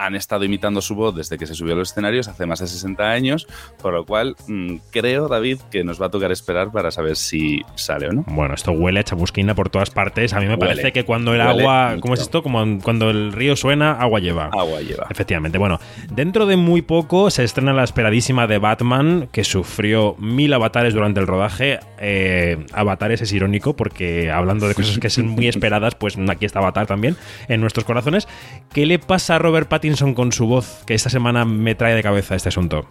han 0.05 0.15
estado 0.17 0.45
imitando 0.45 0.83
su 0.83 0.95
voz 0.95 1.15
desde 1.15 1.39
que 1.39 1.47
se 1.47 1.55
subió 1.55 1.75
a 1.75 1.77
los 1.77 1.91
escenarios 1.91 2.29
hace 2.29 2.45
más 2.47 2.61
de 2.61 2.67
60 2.67 3.11
años, 3.11 3.47
por 3.81 3.95
lo 3.95 4.05
cual 4.05 4.37
mm, 4.49 4.77
creo, 4.91 5.29
David, 5.29 5.61
que 5.71 5.85
nos 5.85 6.01
va 6.01 6.07
a 6.07 6.11
tocar 6.11 6.33
esperar 6.33 6.73
para 6.73 6.91
saber 6.91 7.17
si 7.17 7.63
sale 7.77 8.09
o 8.09 8.13
no. 8.13 8.25
Bueno, 8.27 8.55
esto 8.55 8.73
huele 8.73 9.01
a 9.01 9.05
chabusquina 9.05 9.55
por 9.55 9.71
todas 9.71 9.91
partes. 9.91 10.33
A 10.33 10.41
mí 10.41 10.47
me 10.47 10.59
parece 10.59 10.93
que 10.93 11.05
cuando 11.05 11.35
el 11.35 11.41
agua, 11.41 11.97
¿cómo 12.01 12.15
es 12.15 12.21
esto? 12.21 12.43
Como 12.43 12.81
cuando 12.81 13.11
el 13.11 13.33
río 13.33 13.55
suena, 13.57 13.93
agua 13.93 14.19
lleva. 14.19 14.47
Agua 14.53 14.81
lleva. 14.81 15.07
Efectivamente. 15.09 15.59
Bueno, 15.59 15.79
dentro 16.11 16.47
de 16.47 16.57
muy 16.57 16.83
poco 16.83 17.31
se 17.31 17.45
estrena 17.45 17.73
la 17.73 17.85
esperadísima 17.85 18.47
de 18.47 18.59
Batman, 18.59 19.29
que 19.31 19.45
sufrió 19.45 20.17
mil 20.19 20.53
avatares 20.53 20.95
durante 20.95 21.21
el 21.21 21.27
rodaje. 21.27 21.79
Eh, 21.99 22.67
avatares 22.73 23.23
es 23.23 23.33
irónico 23.33 23.77
porque 23.77 24.31
hablando 24.31 24.67
de 24.67 24.75
cosas 24.75 24.99
que 24.99 25.11
son 25.11 25.29
muy 25.29 25.47
esperadas, 25.53 25.95
pues 25.95 26.17
aquí 26.29 26.45
está 26.45 26.59
Avatar 26.59 26.87
también 26.87 27.17
en 27.49 27.61
nuestros 27.61 27.85
corazones. 27.85 28.27
¿Qué 28.73 28.87
le 28.87 28.99
pasa 28.99 29.37
a 29.37 29.39
Robert 29.39 29.69
Pattinson 29.69 29.92
con 30.15 30.33
su 30.33 30.47
voz 30.47 30.83
que 30.87 30.95
esta 30.95 31.11
semana 31.11 31.45
me 31.45 31.75
trae 31.75 31.95
de 31.95 32.03
cabeza 32.03 32.35
este 32.35 32.49
asunto? 32.49 32.87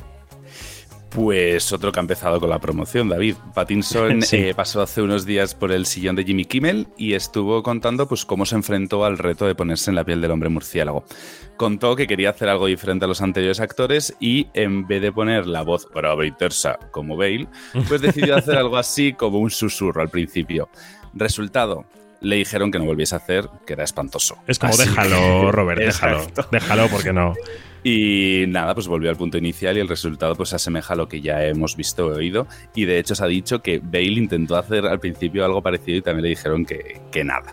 Pues 1.09 1.73
otro 1.73 1.91
que 1.91 1.99
ha 1.99 2.01
empezado 2.01 2.39
con 2.39 2.49
la 2.49 2.59
promoción, 2.59 3.09
David. 3.09 3.35
Pattinson 3.53 4.21
eh, 4.31 4.53
pasó 4.55 4.81
hace 4.81 5.01
unos 5.01 5.25
días 5.25 5.55
por 5.55 5.71
el 5.71 5.85
sillón 5.85 6.15
de 6.15 6.23
Jimmy 6.23 6.45
Kimmel 6.45 6.87
y 6.97 7.13
estuvo 7.13 7.63
contando 7.63 8.07
pues, 8.07 8.23
cómo 8.23 8.45
se 8.45 8.55
enfrentó 8.55 9.03
al 9.03 9.17
reto 9.17 9.45
de 9.45 9.55
ponerse 9.55 9.91
en 9.91 9.95
la 9.95 10.05
piel 10.05 10.21
del 10.21 10.31
hombre 10.31 10.49
murciélago. 10.49 11.03
Contó 11.57 11.95
que 11.95 12.07
quería 12.07 12.29
hacer 12.29 12.47
algo 12.47 12.67
diferente 12.67 13.05
a 13.05 13.07
los 13.09 13.21
anteriores 13.21 13.59
actores 13.59 14.15
y 14.21 14.47
en 14.53 14.87
vez 14.87 15.01
de 15.01 15.11
poner 15.11 15.47
la 15.47 15.63
voz 15.63 15.87
brava 15.93 16.25
y 16.25 16.31
tersa 16.31 16.79
como 16.91 17.17
Bale, 17.17 17.47
pues 17.89 18.01
decidió 18.01 18.37
hacer 18.37 18.55
algo 18.57 18.77
así 18.77 19.11
como 19.11 19.39
un 19.39 19.49
susurro 19.49 20.01
al 20.01 20.09
principio. 20.09 20.69
Resultado, 21.13 21.85
le 22.21 22.35
dijeron 22.37 22.71
que 22.71 22.79
no 22.79 22.85
volviese 22.85 23.15
a 23.15 23.17
hacer, 23.17 23.49
que 23.65 23.73
era 23.73 23.83
espantoso. 23.83 24.37
Es 24.47 24.59
como 24.59 24.75
déjalo, 24.77 25.51
Robert, 25.51 25.81
déjalo. 25.81 26.25
Déjalo 26.51 26.87
porque 26.87 27.11
no. 27.11 27.33
Y 27.83 28.45
nada, 28.47 28.75
pues 28.75 28.87
volvió 28.87 29.09
al 29.09 29.15
punto 29.15 29.37
inicial 29.37 29.75
y 29.75 29.79
el 29.79 29.87
resultado 29.87 30.35
pues 30.35 30.49
se 30.49 30.55
asemeja 30.55 30.93
a 30.93 30.97
lo 30.97 31.07
que 31.07 31.21
ya 31.21 31.43
hemos 31.45 31.75
visto 31.75 32.07
o 32.07 32.15
oído. 32.15 32.47
Y 32.75 32.85
de 32.85 32.99
hecho 32.99 33.15
se 33.15 33.23
ha 33.23 33.27
dicho 33.27 33.61
que 33.61 33.79
Bale 33.79 34.19
intentó 34.19 34.55
hacer 34.55 34.85
al 34.85 34.99
principio 34.99 35.43
algo 35.43 35.63
parecido 35.63 35.97
y 35.97 36.01
también 36.01 36.23
le 36.23 36.29
dijeron 36.29 36.65
que, 36.65 37.01
que 37.11 37.23
nada. 37.23 37.51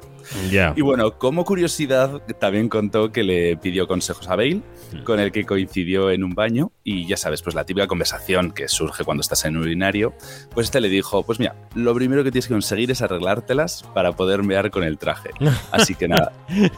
Y 0.77 0.81
bueno, 0.81 1.19
como 1.19 1.45
curiosidad, 1.45 2.23
también 2.39 2.69
contó 2.69 3.13
que 3.13 3.23
le 3.23 3.57
pidió 3.57 3.87
consejos 3.87 4.29
a 4.29 4.37
Bale, 4.37 4.63
mm. 4.93 5.03
con 5.05 5.21
el 5.21 5.33
que 5.33 5.45
coincidió 5.45 6.11
en 6.11 6.25
un 6.25 6.35
baño, 6.35 6.73
y 6.85 7.07
ya 7.07 7.17
sabes, 7.17 7.43
pues 7.43 7.55
la 7.55 7.65
típica 7.65 7.87
conversación 7.87 8.53
que 8.53 8.69
surge 8.69 9.05
cuando 9.05 9.21
estás 9.21 9.45
en 9.45 9.57
un 9.57 9.63
urinario, 9.63 10.15
pues 10.55 10.67
este 10.67 10.81
le 10.81 10.89
dijo, 10.89 11.23
pues 11.23 11.39
mira, 11.39 11.55
lo 11.75 11.95
primero 11.95 12.25
que 12.25 12.31
tienes 12.31 12.47
que 12.47 12.55
conseguir 12.55 12.91
es 12.91 13.03
arreglártelas 13.03 13.85
para 13.95 14.13
poder 14.13 14.43
mear 14.43 14.71
con 14.71 14.85
el 14.85 14.99
traje. 14.99 15.31
Así 15.73 15.95
que 15.95 16.09
nada, 16.09 16.33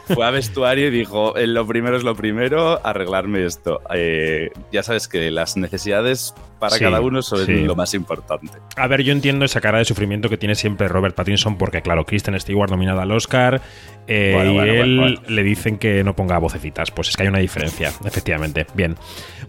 fue 0.05 0.25
a 0.25 0.31
vestuario 0.31 0.87
y 0.87 0.91
dijo, 0.91 1.37
eh, 1.37 1.47
lo 1.47 1.65
primero 1.67 1.97
es 1.97 2.03
lo 2.03 2.15
primero, 2.15 2.85
arreglarme 2.85 3.45
esto. 3.45 3.81
Eh, 3.93 4.51
ya 4.71 4.83
sabes 4.83 5.07
que 5.07 5.31
las 5.31 5.57
necesidades 5.57 6.33
para 6.61 6.77
cada 6.77 7.01
uno 7.01 7.23
son 7.23 7.65
lo 7.65 7.75
más 7.75 7.95
importante. 7.95 8.51
A 8.77 8.87
ver, 8.87 9.01
yo 9.01 9.11
entiendo 9.11 9.45
esa 9.45 9.61
cara 9.61 9.79
de 9.79 9.85
sufrimiento 9.85 10.29
que 10.29 10.37
tiene 10.37 10.53
siempre 10.53 10.87
Robert 10.87 11.15
Pattinson, 11.15 11.57
porque 11.57 11.81
claro, 11.81 12.05
Kristen 12.05 12.39
Stewart 12.39 12.69
nominada 12.69 13.01
al 13.01 13.11
Oscar, 13.11 13.40
eh, 14.07 14.51
y 14.53 14.57
él 14.57 15.19
le 15.27 15.43
dicen 15.43 15.77
que 15.77 16.03
no 16.03 16.15
ponga 16.15 16.37
vocecitas. 16.37 16.91
Pues 16.91 17.09
es 17.09 17.15
que 17.15 17.23
hay 17.23 17.29
una 17.29 17.39
diferencia, 17.39 17.91
efectivamente. 18.03 18.65
Bien. 18.73 18.95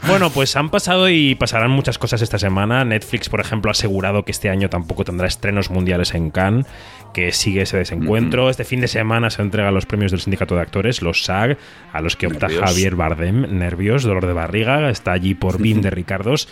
Bueno, 0.06 0.30
pues 0.30 0.54
han 0.56 0.70
pasado 0.70 1.08
y 1.08 1.34
pasarán 1.34 1.70
muchas 1.70 1.98
cosas 1.98 2.22
esta 2.22 2.38
semana. 2.38 2.84
Netflix, 2.84 3.28
por 3.28 3.40
ejemplo, 3.40 3.70
ha 3.70 3.72
asegurado 3.72 4.24
que 4.24 4.30
este 4.30 4.50
año 4.50 4.68
tampoco 4.68 5.04
tendrá 5.04 5.26
estrenos 5.26 5.70
mundiales 5.70 6.14
en 6.14 6.30
Cannes, 6.30 6.66
que 7.12 7.32
sigue 7.32 7.62
ese 7.62 7.78
desencuentro. 7.78 8.50
Este 8.50 8.64
fin 8.64 8.80
de 8.80 8.88
semana 8.88 9.30
se 9.30 9.42
entregan 9.42 9.74
los 9.74 9.86
premios 9.86 10.12
del 10.12 10.20
Sindicato 10.20 10.54
de 10.54 10.60
Actores, 10.60 11.02
los 11.02 11.24
SAG, 11.24 11.56
a 11.92 12.00
los 12.00 12.16
que 12.16 12.26
opta 12.26 12.48
Javier 12.48 12.94
Bardem. 12.94 13.58
Nervios, 13.58 14.04
dolor 14.04 14.26
de 14.26 14.32
barriga, 14.32 14.90
está 14.90 15.12
allí 15.12 15.34
por 15.34 15.58
Bin 15.62 15.82
de 15.82 15.90
Ricardos. 15.90 16.48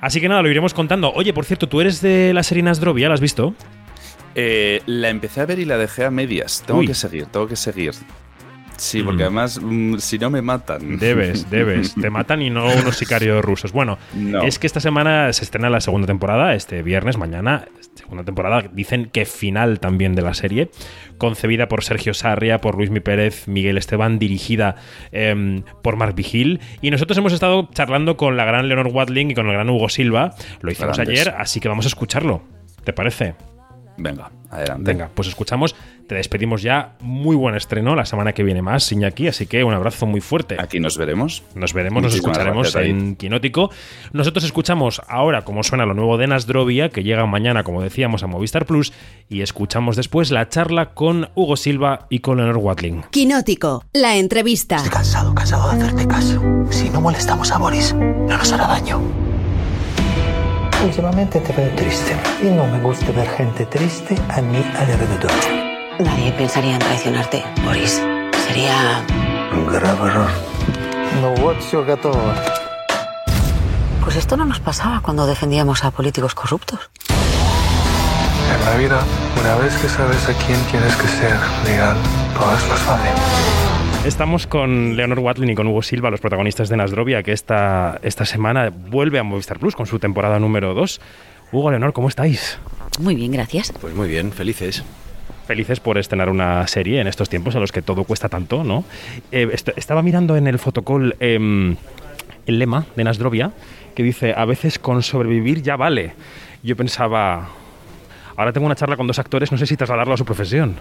Así 0.00 0.20
que 0.20 0.28
nada, 0.28 0.42
lo 0.42 0.50
iremos 0.50 0.72
contando. 0.72 1.12
Oye, 1.12 1.32
por 1.32 1.44
cierto, 1.44 1.68
¿tú 1.68 1.80
eres 1.80 2.00
de 2.00 2.32
la 2.32 2.42
serie 2.42 2.62
Nasdrovia? 2.62 3.08
¿La 3.08 3.14
has 3.14 3.20
visto? 3.20 3.54
Eh, 4.34 4.82
la 4.86 5.08
empecé 5.08 5.40
a 5.40 5.46
ver 5.46 5.58
y 5.58 5.64
la 5.64 5.76
dejé 5.76 6.04
a 6.04 6.10
medias. 6.10 6.62
Tengo 6.66 6.80
que 6.82 6.94
seguir, 6.94 7.26
tengo 7.26 7.46
que 7.46 7.56
seguir. 7.56 7.94
Sí, 8.80 9.02
porque 9.02 9.24
mm. 9.24 9.26
además, 9.26 9.60
mm, 9.62 9.98
si 9.98 10.18
no 10.18 10.30
me 10.30 10.40
matan. 10.40 10.98
Debes, 10.98 11.50
debes. 11.50 11.94
Te 11.94 12.08
matan 12.08 12.40
y 12.40 12.48
no 12.48 12.64
unos 12.64 12.96
sicarios 12.96 13.44
rusos. 13.44 13.72
Bueno, 13.72 13.98
es 14.42 14.58
que 14.58 14.66
esta 14.66 14.80
semana 14.80 15.30
se 15.34 15.44
estrena 15.44 15.68
la 15.68 15.82
segunda 15.82 16.06
temporada, 16.06 16.54
este 16.54 16.82
viernes, 16.82 17.18
mañana. 17.18 17.66
Segunda 17.94 18.24
temporada, 18.24 18.70
dicen 18.72 19.10
que 19.12 19.26
final 19.26 19.80
también 19.80 20.14
de 20.14 20.22
la 20.22 20.32
serie. 20.32 20.70
Concebida 21.18 21.68
por 21.68 21.84
Sergio 21.84 22.14
Sarria, 22.14 22.62
por 22.62 22.76
Luis 22.76 22.88
Mi 22.88 23.00
Pérez, 23.00 23.48
Miguel 23.48 23.76
Esteban, 23.76 24.18
dirigida 24.18 24.76
em, 25.12 25.62
por 25.82 25.96
Mark 25.96 26.14
Vigil. 26.14 26.60
Y 26.80 26.90
nosotros 26.90 27.18
hemos 27.18 27.34
estado 27.34 27.68
charlando 27.74 28.16
con 28.16 28.38
la 28.38 28.46
gran 28.46 28.66
Leonor 28.68 28.88
Watling 28.88 29.30
y 29.30 29.34
con 29.34 29.46
el 29.46 29.52
gran 29.52 29.68
Hugo 29.68 29.90
Silva. 29.90 30.34
Lo 30.62 30.72
hicimos 30.72 30.98
ayer, 30.98 31.34
así 31.36 31.60
que 31.60 31.68
vamos 31.68 31.84
a 31.84 31.88
escucharlo. 31.88 32.42
¿Te 32.82 32.94
parece? 32.94 33.34
Venga, 34.00 34.30
adelante. 34.50 34.90
Venga, 34.90 35.10
pues 35.14 35.28
escuchamos, 35.28 35.76
te 36.08 36.14
despedimos 36.14 36.62
ya. 36.62 36.94
Muy 37.00 37.36
buen 37.36 37.54
estreno, 37.54 37.94
la 37.94 38.06
semana 38.06 38.32
que 38.32 38.42
viene 38.42 38.62
más, 38.62 38.90
Iñaki, 38.90 39.28
así 39.28 39.46
que 39.46 39.62
un 39.62 39.74
abrazo 39.74 40.06
muy 40.06 40.20
fuerte. 40.22 40.56
Aquí 40.58 40.80
nos 40.80 40.96
veremos. 40.96 41.42
Nos 41.54 41.74
veremos, 41.74 42.02
nos 42.02 42.14
escucharemos 42.14 42.74
en 42.76 43.16
Quinótico. 43.16 43.70
Nosotros 44.12 44.44
escuchamos 44.44 45.02
ahora 45.06 45.42
cómo 45.42 45.62
suena 45.62 45.84
lo 45.84 45.92
nuevo 45.92 46.16
de 46.16 46.26
Nasdrovia, 46.26 46.88
que 46.88 47.02
llega 47.02 47.26
mañana, 47.26 47.62
como 47.62 47.82
decíamos, 47.82 48.22
a 48.22 48.26
Movistar 48.26 48.64
Plus, 48.64 48.92
y 49.28 49.42
escuchamos 49.42 49.96
después 49.96 50.30
la 50.30 50.48
charla 50.48 50.94
con 50.94 51.28
Hugo 51.34 51.56
Silva 51.56 52.06
y 52.08 52.20
con 52.20 52.38
Leonor 52.38 52.56
Watling. 52.56 53.04
Quinótico, 53.10 53.84
la 53.92 54.16
entrevista. 54.16 54.76
Estoy 54.76 54.90
cansado, 54.90 55.34
cansado 55.34 55.70
de 55.70 55.82
hacerte 55.82 56.08
caso. 56.08 56.42
Si 56.70 56.88
no 56.88 57.02
molestamos 57.02 57.52
a 57.52 57.58
Boris, 57.58 57.94
no 57.94 58.36
nos 58.36 58.50
hará 58.52 58.66
daño. 58.66 59.29
Últimamente 60.84 61.40
te 61.40 61.52
veo 61.52 61.70
triste 61.76 62.16
y 62.42 62.46
no 62.46 62.66
me 62.66 62.80
gusta 62.80 63.12
ver 63.12 63.28
gente 63.28 63.66
triste 63.66 64.16
a 64.30 64.40
mi 64.40 64.56
alrededor. 64.78 65.30
Nadie 65.98 66.32
pensaría 66.32 66.72
en 66.72 66.78
traicionarte, 66.78 67.44
Boris. 67.64 68.02
Sería... 68.46 69.04
Un 69.52 69.66
grave 69.66 70.08
error. 70.08 70.30
No 71.20 71.32
what's 71.44 71.70
your 71.70 71.84
gato. 71.84 72.12
Pues 74.02 74.16
esto 74.16 74.38
no 74.38 74.46
nos 74.46 74.60
pasaba 74.60 75.00
cuando 75.02 75.26
defendíamos 75.26 75.84
a 75.84 75.90
políticos 75.90 76.34
corruptos. 76.34 76.90
En 77.10 78.64
la 78.64 78.76
vida, 78.76 79.00
una 79.38 79.56
vez 79.56 79.76
que 79.76 79.88
sabes 79.88 80.28
a 80.28 80.32
quién 80.46 80.58
tienes 80.70 80.96
que 80.96 81.08
ser 81.08 81.36
legal, 81.66 81.96
todo 82.38 82.56
es 82.56 82.68
más 82.68 82.80
fácil. 82.80 83.59
Estamos 84.04 84.46
con 84.46 84.96
Leonor 84.96 85.18
Watling 85.18 85.50
y 85.50 85.54
con 85.54 85.66
Hugo 85.66 85.82
Silva, 85.82 86.10
los 86.10 86.20
protagonistas 86.20 86.70
de 86.70 86.76
Nasdrovia, 86.78 87.22
que 87.22 87.32
esta, 87.32 88.00
esta 88.02 88.24
semana 88.24 88.70
vuelve 88.70 89.18
a 89.18 89.22
Movistar 89.22 89.58
Plus 89.58 89.76
con 89.76 89.86
su 89.86 89.98
temporada 89.98 90.38
número 90.38 90.72
2. 90.72 91.00
Hugo, 91.52 91.70
Leonor, 91.70 91.92
¿cómo 91.92 92.08
estáis? 92.08 92.58
Muy 92.98 93.14
bien, 93.14 93.30
gracias. 93.30 93.72
Pues 93.78 93.94
muy 93.94 94.08
bien, 94.08 94.32
felices 94.32 94.82
felices 95.46 95.80
por 95.80 95.98
estrenar 95.98 96.28
una 96.28 96.64
serie 96.68 97.00
en 97.00 97.08
estos 97.08 97.28
tiempos 97.28 97.56
a 97.56 97.58
los 97.58 97.72
que 97.72 97.82
todo 97.82 98.04
cuesta 98.04 98.28
tanto, 98.28 98.62
¿no? 98.62 98.84
Eh, 99.32 99.52
estaba 99.74 100.00
mirando 100.00 100.36
en 100.36 100.46
el 100.46 100.60
fotocall 100.60 101.16
em, 101.18 101.74
el 102.46 102.60
lema 102.60 102.86
de 102.94 103.02
Nasdrovia 103.02 103.50
que 103.96 104.04
dice, 104.04 104.32
a 104.36 104.44
veces 104.44 104.78
con 104.78 105.02
sobrevivir 105.02 105.60
ya 105.60 105.74
vale. 105.74 106.14
Yo 106.62 106.76
pensaba, 106.76 107.48
Ahora 108.36 108.52
tengo 108.52 108.66
una 108.66 108.74
charla 108.74 108.96
con 108.96 109.06
dos 109.06 109.18
actores, 109.18 109.52
no 109.52 109.58
sé 109.58 109.66
si 109.66 109.76
trasladarlo 109.76 110.14
a 110.14 110.16
su 110.16 110.24
profesión. 110.24 110.76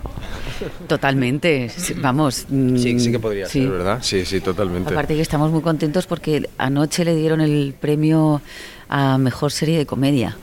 Totalmente, 0.88 1.72
vamos. 1.98 2.46
Mm, 2.50 2.78
sí, 2.78 3.00
sí 3.00 3.12
que 3.12 3.20
podría 3.20 3.48
ser, 3.48 3.70
¿verdad? 3.70 4.00
Sí, 4.02 4.26
sí, 4.26 4.42
totalmente. 4.42 4.92
Aparte 4.92 5.16
que 5.16 5.22
estamos 5.22 5.52
muy 5.52 5.62
contentos 5.62 6.08
porque 6.08 6.50
anoche 6.58 7.06
le 7.06 7.16
dieron 7.16 7.42
el 7.42 7.74
premio 7.80 8.42
a 8.90 9.18
mejor 9.18 9.52
serie 9.52 9.78
de 9.78 9.86
comedia. 9.86 10.36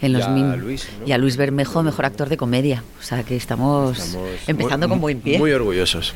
En 0.00 0.12
los 0.12 0.22
y, 0.22 0.24
a 0.24 0.56
Luis, 0.56 0.88
y 1.04 1.12
a 1.12 1.18
Luis 1.18 1.36
Bermejo, 1.36 1.82
mejor 1.82 2.06
actor 2.06 2.28
de 2.28 2.36
comedia. 2.36 2.84
O 3.00 3.02
sea 3.02 3.24
que 3.24 3.36
estamos, 3.36 4.16
empezando 4.46 4.88
con 4.88 5.00
buen 5.00 5.20
pie. 5.20 5.38
Muy 5.38 5.52
orgullosos. 5.52 6.14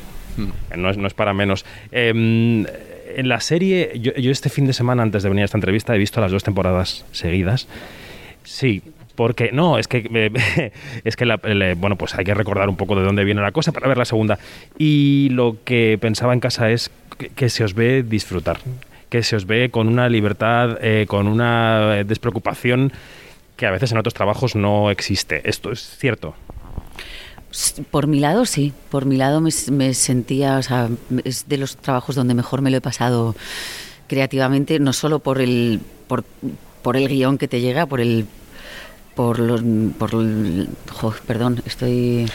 No 0.75 0.89
es, 0.89 0.97
no 0.97 1.05
es 1.05 1.13
para 1.13 1.33
menos. 1.33 1.65
Em, 1.91 2.65
en 3.15 3.27
la 3.27 3.39
serie, 3.39 3.91
yo, 3.99 4.13
yo, 4.13 4.31
este 4.31 4.49
fin 4.49 4.65
de 4.65 4.73
semana, 4.73 5.03
antes 5.03 5.21
de 5.21 5.29
venir 5.29 5.43
a 5.43 5.45
esta 5.45 5.57
entrevista, 5.57 5.93
he 5.95 5.99
visto 5.99 6.21
las 6.21 6.31
dos 6.31 6.43
temporadas 6.43 7.05
seguidas. 7.11 7.67
Sí, 8.43 8.81
porque 9.15 9.51
no, 9.51 9.77
es 9.77 9.87
que 9.87 10.31
es 11.03 11.15
que 11.15 11.75
bueno, 11.77 11.97
pues 11.97 12.15
hay 12.15 12.25
que 12.25 12.33
recordar 12.33 12.69
un 12.69 12.75
poco 12.75 12.95
de 12.95 13.03
dónde 13.03 13.23
viene 13.23 13.41
la 13.41 13.51
cosa 13.51 13.71
para 13.71 13.87
ver 13.87 13.97
la 13.97 14.05
segunda. 14.05 14.39
Y 14.77 15.29
lo 15.31 15.57
que 15.63 15.97
pensaba 15.99 16.33
en 16.33 16.39
casa 16.39 16.69
es 16.69 16.91
que, 17.35 17.49
se 17.49 17.63
os 17.63 17.73
ve 17.73 18.03
disfrutar, 18.03 18.59
que 19.09 19.23
se 19.23 19.35
os 19.35 19.45
ve 19.45 19.69
con 19.69 19.87
una 19.87 20.09
libertad, 20.09 20.77
eh, 20.81 21.05
con 21.07 21.27
una 21.27 22.03
despreocupación 22.03 22.91
que 23.55 23.67
a 23.67 23.71
veces 23.71 23.91
en 23.91 23.99
otros 23.99 24.13
trabajos 24.13 24.55
no 24.55 24.89
existe. 24.89 25.47
Esto 25.47 25.71
es 25.71 25.97
cierto. 25.97 26.35
Por 27.91 28.07
mi 28.07 28.19
lado, 28.19 28.45
sí. 28.45 28.73
Por 28.89 29.05
mi 29.05 29.15
lado 29.15 29.39
me, 29.39 29.51
me 29.71 29.93
sentía, 29.93 30.57
o 30.57 30.63
sea, 30.63 30.89
es 31.23 31.47
de 31.47 31.57
los 31.57 31.77
trabajos 31.77 32.15
donde 32.15 32.33
mejor 32.33 32.61
me 32.61 32.71
lo 32.71 32.77
he 32.77 32.81
pasado 32.81 33.35
creativamente, 34.07 34.79
no 34.79 34.91
solo 34.91 35.19
por 35.19 35.39
el, 35.39 35.79
por, 36.07 36.23
por 36.81 36.97
el 36.97 37.07
guion 37.07 37.37
que 37.37 37.47
te 37.47 37.61
llega, 37.61 37.85
por 37.85 38.01
el 38.01 38.25
por 39.15 39.39
los 39.39 39.61
por 39.97 41.19
perdón 41.21 41.61
estoy 41.65 42.25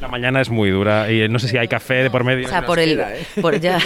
la 0.00 0.08
mañana 0.08 0.40
es 0.40 0.48
muy 0.48 0.70
dura 0.70 1.10
y 1.10 1.28
no 1.28 1.38
sé 1.38 1.48
si 1.48 1.58
hay 1.58 1.68
café 1.68 1.94
de 1.94 2.10
por 2.10 2.24
medio 2.24 2.46
o 2.46 2.48
sea 2.48 2.64
por 2.64 2.78
el 2.78 3.00
¿eh? 3.00 3.26
por 3.40 3.58
ya 3.58 3.78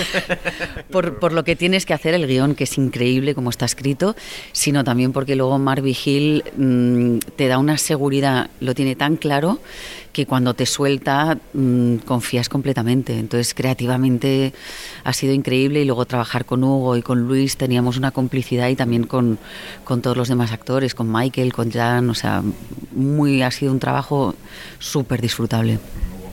por, 0.90 1.18
por, 1.18 1.32
lo 1.32 1.44
que 1.44 1.56
tienes 1.56 1.86
que 1.86 1.94
hacer 1.94 2.14
el 2.14 2.26
guion 2.26 2.54
que 2.54 2.64
es 2.64 2.76
increíble 2.76 3.34
como 3.34 3.50
está 3.50 3.64
escrito 3.64 4.14
sino 4.52 4.84
también 4.84 5.12
porque 5.12 5.36
luego 5.36 5.58
Mar 5.58 5.80
Vigil 5.80 6.44
mm, 6.56 7.18
te 7.36 7.48
da 7.48 7.58
una 7.58 7.78
seguridad 7.78 8.50
lo 8.60 8.74
tiene 8.74 8.94
tan 8.94 9.16
claro 9.16 9.58
que 10.16 10.24
cuando 10.24 10.54
te 10.54 10.64
suelta 10.64 11.36
mm, 11.52 11.96
confías 11.96 12.48
completamente. 12.48 13.18
Entonces, 13.18 13.52
creativamente 13.52 14.54
ha 15.04 15.12
sido 15.12 15.34
increíble 15.34 15.82
y 15.82 15.84
luego 15.84 16.06
trabajar 16.06 16.46
con 16.46 16.64
Hugo 16.64 16.96
y 16.96 17.02
con 17.02 17.28
Luis 17.28 17.58
teníamos 17.58 17.98
una 17.98 18.12
complicidad 18.12 18.68
y 18.68 18.76
también 18.76 19.04
con, 19.04 19.38
con 19.84 20.00
todos 20.00 20.16
los 20.16 20.28
demás 20.28 20.52
actores, 20.52 20.94
con 20.94 21.12
Michael, 21.12 21.52
con 21.52 21.70
O 22.08 22.14
sea, 22.14 22.42
muy, 22.92 23.42
ha 23.42 23.50
sido 23.50 23.72
un 23.72 23.78
trabajo 23.78 24.34
súper 24.78 25.20
disfrutable. 25.20 25.78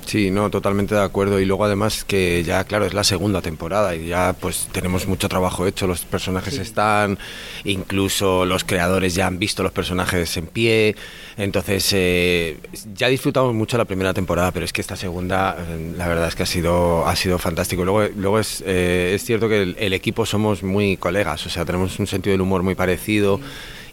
Sí, 0.05 0.31
no, 0.31 0.49
totalmente 0.49 0.95
de 0.95 1.01
acuerdo. 1.01 1.39
Y 1.39 1.45
luego 1.45 1.65
además 1.65 2.03
que 2.03 2.43
ya, 2.43 2.63
claro, 2.65 2.85
es 2.85 2.93
la 2.93 3.03
segunda 3.03 3.41
temporada 3.41 3.95
y 3.95 4.07
ya 4.07 4.35
pues 4.39 4.67
tenemos 4.71 5.07
mucho 5.07 5.29
trabajo 5.29 5.65
hecho, 5.65 5.87
los 5.87 6.05
personajes 6.05 6.57
están, 6.57 7.17
incluso 7.63 8.45
los 8.45 8.63
creadores 8.63 9.15
ya 9.15 9.27
han 9.27 9.39
visto 9.39 9.63
los 9.63 9.71
personajes 9.71 10.35
en 10.37 10.47
pie. 10.47 10.95
Entonces, 11.37 11.89
eh, 11.93 12.59
ya 12.93 13.07
disfrutamos 13.07 13.53
mucho 13.53 13.77
la 13.77 13.85
primera 13.85 14.13
temporada, 14.13 14.51
pero 14.51 14.65
es 14.65 14.73
que 14.73 14.81
esta 14.81 14.95
segunda, 14.95 15.57
eh, 15.57 15.93
la 15.97 16.07
verdad 16.07 16.27
es 16.27 16.35
que 16.35 16.43
ha 16.43 16.47
sido, 16.47 17.07
ha 17.07 17.15
sido 17.15 17.39
fantástico. 17.39 17.85
Luego, 17.85 18.13
luego 18.15 18.39
es, 18.39 18.63
eh, 18.65 19.13
es 19.15 19.23
cierto 19.23 19.49
que 19.49 19.61
el, 19.61 19.93
equipo 19.93 20.25
somos 20.25 20.63
muy 20.63 20.97
colegas, 20.97 21.45
o 21.45 21.49
sea, 21.49 21.65
tenemos 21.65 21.97
un 21.99 22.07
sentido 22.07 22.33
del 22.33 22.41
humor 22.41 22.63
muy 22.63 22.75
parecido 22.75 23.39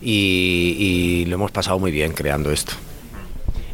y, 0.01 0.77
y 0.79 1.25
lo 1.27 1.35
hemos 1.35 1.51
pasado 1.51 1.79
muy 1.79 1.91
bien 1.91 2.13
creando 2.13 2.51
esto. 2.51 2.73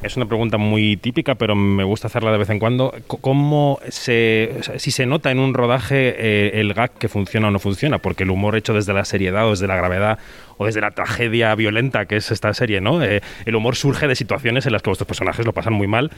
Es 0.02 0.16
una 0.16 0.26
pregunta 0.26 0.56
muy 0.56 0.97
típica, 0.97 1.35
pero 1.35 1.56
me 1.56 1.83
gusta 1.83 2.06
hacerla 2.06 2.30
de 2.30 2.38
vez 2.38 2.50
en 2.50 2.59
cuando. 2.59 2.95
¿Cómo 3.06 3.80
se, 3.88 4.61
si 4.76 4.90
se 4.92 5.04
nota 5.04 5.30
en 5.33 5.40
un 5.40 5.52
rodaje 5.52 6.14
eh, 6.16 6.61
el 6.61 6.75
gag 6.75 6.92
que 6.92 7.09
funciona 7.09 7.49
o 7.49 7.50
no 7.50 7.59
funciona? 7.59 7.99
Porque 7.99 8.23
el 8.23 8.30
humor 8.30 8.56
hecho 8.56 8.73
desde 8.73 8.92
la 8.92 9.04
seriedad 9.04 9.47
o 9.49 9.50
desde 9.50 9.66
la 9.66 9.75
gravedad 9.75 10.18
o 10.59 10.66
desde 10.66 10.80
la 10.80 10.92
tragedia 10.92 11.54
violenta 11.54 12.06
que 12.06 12.16
es 12.16 12.30
esta 12.30 12.54
serie, 12.54 12.80
¿no? 12.80 13.02
Eh, 13.02 13.21
el 13.47 13.56
humor 13.56 13.75
surge 13.75 14.06
de 14.06 14.14
situaciones 14.14 14.66
en 14.66 14.73
las 14.73 14.83
que 14.83 14.90
vuestros 14.90 15.09
personajes 15.09 15.45
lo 15.45 15.52
pasan 15.52 15.73
muy 15.73 15.87
mal. 15.88 16.12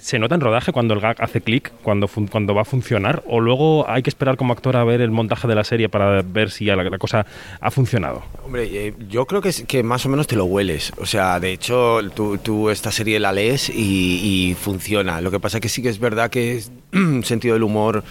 ¿Se 0.00 0.18
nota 0.18 0.36
en 0.36 0.40
rodaje 0.40 0.72
cuando 0.72 0.94
el 0.94 1.00
gag 1.00 1.20
hace 1.20 1.40
clic, 1.40 1.72
cuando, 1.82 2.08
cuando 2.30 2.54
va 2.54 2.62
a 2.62 2.64
funcionar? 2.64 3.22
¿O 3.26 3.40
luego 3.40 3.88
hay 3.88 4.02
que 4.02 4.10
esperar 4.10 4.36
como 4.36 4.52
actor 4.52 4.76
a 4.76 4.84
ver 4.84 5.00
el 5.00 5.10
montaje 5.10 5.48
de 5.48 5.54
la 5.56 5.64
serie 5.64 5.88
para 5.88 6.22
ver 6.22 6.50
si 6.50 6.66
la, 6.66 6.98
cosa 6.98 7.26
ha 7.60 7.70
funcionado? 7.70 8.22
Hombre, 8.44 8.68
eh, 8.70 8.94
yo 9.08 9.26
creo 9.26 9.40
que, 9.40 9.50
que 9.66 9.82
más 9.82 10.06
o 10.06 10.08
menos 10.08 10.28
te 10.28 10.36
lo 10.36 10.44
hueles. 10.44 10.92
O 10.98 11.06
sea, 11.06 11.40
de 11.40 11.52
hecho, 11.52 11.98
tú, 12.10 12.70
esta 12.70 12.92
serie 12.92 13.18
la 13.18 13.32
lees 13.32 13.70
y, 13.70 14.56
funciona. 14.60 15.20
Lo 15.20 15.30
que 15.30 15.40
pasa 15.40 15.58
es 15.58 15.62
que 15.62 15.68
sí 15.68 15.82
que 15.82 15.88
es 15.88 15.98
verdad 15.98 16.30
que 16.30 16.56
es 16.56 16.70
un 16.92 17.24
sentido 17.24 17.54
del 17.54 17.62
humor 17.64 18.04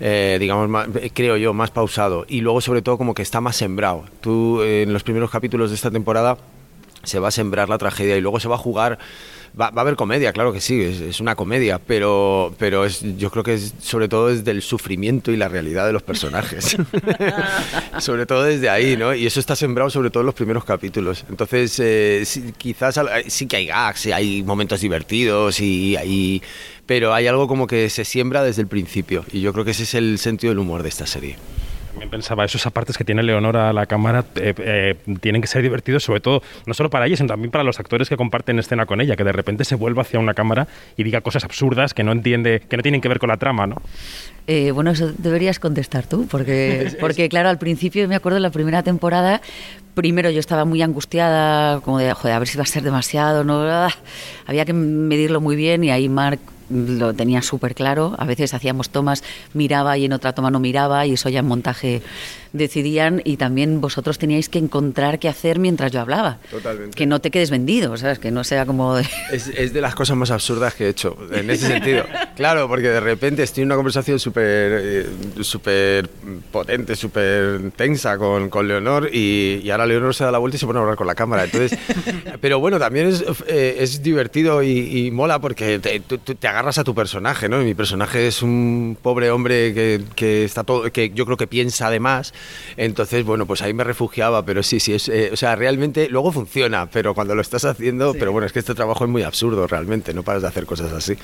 eh, 0.00 0.36
digamos, 0.38 0.86
creo 1.12 1.36
yo, 1.36 1.52
más 1.52 1.72
pausado. 1.72 2.24
Y 2.28 2.40
luego, 2.40 2.60
sobre 2.60 2.82
todo, 2.82 2.96
como 2.96 3.14
que 3.14 3.22
está 3.22 3.40
más 3.40 3.56
sembrado. 3.56 4.04
Tú, 4.20 4.62
eh, 4.62 4.82
en 4.82 4.92
los 4.92 5.02
primeros 5.02 5.28
capítulos 5.28 5.70
de 5.70 5.74
esta 5.74 5.90
temporada, 5.90 6.38
se 7.02 7.18
va 7.18 7.28
a 7.28 7.32
sembrar 7.32 7.68
la 7.68 7.78
tragedia 7.78 8.16
y 8.16 8.20
luego 8.20 8.38
se 8.38 8.48
va 8.48 8.54
a 8.54 8.58
jugar. 8.58 8.98
Va, 9.60 9.72
a 9.74 9.80
haber 9.80 9.96
comedia, 9.96 10.32
claro 10.32 10.52
que 10.52 10.60
sí, 10.60 10.80
es, 10.80 11.20
una 11.20 11.34
comedia, 11.34 11.78
pero, 11.78 12.54
pero 12.58 12.84
es, 12.84 13.02
yo 13.16 13.30
creo 13.30 13.42
que 13.42 13.54
es 13.54 13.74
sobre 13.80 14.08
todo 14.08 14.28
desde 14.28 14.50
el 14.50 14.62
sufrimiento 14.62 15.32
y 15.32 15.36
la 15.36 15.48
realidad 15.48 15.86
de 15.86 15.92
los 15.92 16.02
personajes. 16.02 16.76
sobre 17.98 18.26
todo 18.26 18.44
desde 18.44 18.68
ahí, 18.68 18.96
¿no? 18.96 19.14
Y 19.14 19.26
eso 19.26 19.40
está 19.40 19.56
sembrado 19.56 19.90
sobre 19.90 20.10
todo 20.10 20.20
en 20.20 20.26
los 20.26 20.34
primeros 20.34 20.64
capítulos. 20.64 21.24
Entonces, 21.28 21.78
eh, 21.80 22.24
quizás 22.56 23.00
sí 23.26 23.46
que 23.46 23.56
hay 23.56 23.66
gags, 23.66 24.06
hay 24.06 24.42
momentos 24.42 24.80
divertidos 24.80 25.60
y 25.60 25.96
hay 25.96 26.42
pero 26.86 27.12
hay 27.12 27.26
algo 27.26 27.46
como 27.48 27.66
que 27.66 27.90
se 27.90 28.06
siembra 28.06 28.42
desde 28.42 28.62
el 28.62 28.68
principio 28.68 29.22
y 29.30 29.42
yo 29.42 29.52
creo 29.52 29.64
que 29.64 29.72
ese 29.72 29.82
es 29.82 29.92
el 29.92 30.18
sentido 30.18 30.52
del 30.52 30.58
humor 30.58 30.82
de 30.82 30.88
esta 30.88 31.06
serie. 31.06 31.36
También 31.98 32.10
pensaba, 32.10 32.44
esos 32.44 32.64
apartes 32.64 32.96
que 32.96 33.02
tiene 33.02 33.24
Leonora 33.24 33.70
a 33.70 33.72
la 33.72 33.86
cámara 33.86 34.24
eh, 34.36 34.54
eh, 34.56 34.94
tienen 35.20 35.42
que 35.42 35.48
ser 35.48 35.62
divertidos, 35.62 36.04
sobre 36.04 36.20
todo, 36.20 36.42
no 36.64 36.72
solo 36.72 36.90
para 36.90 37.06
ella, 37.06 37.16
sino 37.16 37.26
también 37.26 37.50
para 37.50 37.64
los 37.64 37.80
actores 37.80 38.08
que 38.08 38.16
comparten 38.16 38.56
escena 38.60 38.86
con 38.86 39.00
ella, 39.00 39.16
que 39.16 39.24
de 39.24 39.32
repente 39.32 39.64
se 39.64 39.74
vuelva 39.74 40.02
hacia 40.02 40.20
una 40.20 40.32
cámara 40.32 40.68
y 40.96 41.02
diga 41.02 41.22
cosas 41.22 41.42
absurdas 41.42 41.94
que 41.94 42.04
no 42.04 42.12
entiende, 42.12 42.62
que 42.68 42.76
no 42.76 42.84
tienen 42.84 43.00
que 43.00 43.08
ver 43.08 43.18
con 43.18 43.30
la 43.30 43.36
trama, 43.36 43.66
¿no? 43.66 43.82
Eh, 44.46 44.70
bueno, 44.70 44.92
eso 44.92 45.12
deberías 45.18 45.58
contestar 45.58 46.06
tú, 46.06 46.28
porque, 46.30 46.96
porque 47.00 47.28
claro, 47.28 47.48
al 47.48 47.58
principio 47.58 48.06
me 48.06 48.14
acuerdo 48.14 48.36
de 48.36 48.42
la 48.42 48.50
primera 48.50 48.84
temporada, 48.84 49.42
primero 49.94 50.30
yo 50.30 50.38
estaba 50.38 50.64
muy 50.64 50.80
angustiada, 50.82 51.80
como 51.80 51.98
de, 51.98 52.12
joder, 52.12 52.36
a 52.36 52.38
ver 52.38 52.46
si 52.46 52.58
va 52.58 52.62
a 52.62 52.66
ser 52.66 52.84
demasiado, 52.84 53.42
no, 53.42 53.62
ah, 53.62 53.90
había 54.46 54.64
que 54.64 54.72
medirlo 54.72 55.40
muy 55.40 55.56
bien 55.56 55.82
y 55.82 55.90
ahí 55.90 56.08
Mark 56.08 56.38
lo 56.70 57.14
tenía 57.14 57.42
súper 57.42 57.74
claro. 57.74 58.14
A 58.18 58.24
veces 58.24 58.54
hacíamos 58.54 58.90
tomas, 58.90 59.22
miraba 59.54 59.96
y 59.98 60.04
en 60.04 60.12
otra 60.12 60.32
toma 60.32 60.50
no 60.50 60.60
miraba 60.60 61.06
y 61.06 61.14
eso 61.14 61.28
ya 61.28 61.40
en 61.40 61.46
montaje 61.46 62.02
decidían 62.52 63.22
y 63.24 63.36
también 63.36 63.80
vosotros 63.80 64.18
teníais 64.18 64.48
que 64.48 64.58
encontrar 64.58 65.18
qué 65.18 65.28
hacer 65.28 65.58
mientras 65.58 65.92
yo 65.92 66.00
hablaba. 66.00 66.38
Totalmente. 66.50 66.96
Que 66.96 67.06
no 67.06 67.20
te 67.20 67.30
quedes 67.30 67.50
vendido, 67.50 67.96
¿sabes? 67.96 68.18
Que 68.18 68.30
no 68.30 68.44
sea 68.44 68.66
como... 68.66 68.98
Es, 69.32 69.48
es, 69.48 69.72
de 69.72 69.80
las 69.80 69.94
cosas 69.94 70.16
más 70.16 70.30
absurdas 70.30 70.74
que 70.74 70.86
he 70.86 70.88
hecho, 70.88 71.16
en 71.32 71.50
ese 71.50 71.66
sentido. 71.66 72.04
Claro, 72.38 72.68
porque 72.68 72.88
de 72.88 73.00
repente 73.00 73.42
estoy 73.42 73.62
en 73.62 73.68
una 73.68 73.74
conversación 73.74 74.20
súper 74.20 74.44
eh, 74.44 75.06
súper 75.40 76.08
potente, 76.52 76.94
súper 76.94 77.72
tensa 77.74 78.16
con, 78.16 78.48
con 78.48 78.68
Leonor 78.68 79.10
y, 79.12 79.60
y, 79.62 79.70
ahora 79.70 79.86
Leonor 79.86 80.14
se 80.14 80.22
da 80.22 80.30
la 80.30 80.38
vuelta 80.38 80.56
y 80.56 80.60
se 80.60 80.66
pone 80.66 80.78
a 80.78 80.82
hablar 80.82 80.96
con 80.96 81.08
la 81.08 81.16
cámara. 81.16 81.44
Entonces, 81.44 81.76
pero 82.40 82.60
bueno, 82.60 82.78
también 82.78 83.08
es, 83.08 83.24
eh, 83.48 83.78
es 83.80 84.02
divertido 84.04 84.62
y, 84.62 85.10
mola 85.10 85.40
porque 85.40 85.80
te, 85.80 85.98
te, 86.00 86.48
agarras 86.48 86.78
a 86.78 86.84
tu 86.84 86.94
personaje, 86.94 87.48
¿no? 87.48 87.60
Y 87.60 87.64
mi 87.64 87.74
personaje 87.74 88.28
es 88.28 88.42
un 88.42 88.96
pobre 89.00 89.30
hombre 89.30 89.74
que, 89.74 90.02
que, 90.14 90.44
está 90.44 90.62
todo, 90.62 90.90
que 90.92 91.10
yo 91.10 91.24
creo 91.24 91.36
que 91.36 91.46
piensa 91.46 91.88
además 91.88 92.32
entonces, 92.76 93.24
bueno, 93.24 93.46
pues 93.46 93.62
ahí 93.62 93.74
me 93.74 93.84
refugiaba, 93.84 94.44
pero 94.44 94.62
sí, 94.62 94.80
sí, 94.80 94.94
es, 94.94 95.08
eh, 95.08 95.30
o 95.32 95.36
sea, 95.36 95.56
realmente 95.56 96.08
luego 96.08 96.32
funciona, 96.32 96.88
pero 96.90 97.14
cuando 97.14 97.34
lo 97.34 97.42
estás 97.42 97.64
haciendo, 97.64 98.14
pero 98.14 98.32
bueno, 98.32 98.46
es 98.46 98.52
que 98.52 98.60
este 98.60 98.74
trabajo 98.74 99.04
es 99.04 99.10
muy 99.10 99.22
absurdo 99.22 99.66
realmente, 99.66 100.14
no 100.14 100.22
paras 100.22 100.42
de 100.42 100.48
hacer 100.48 100.66
cosas 100.66 100.92
así. 100.92 101.16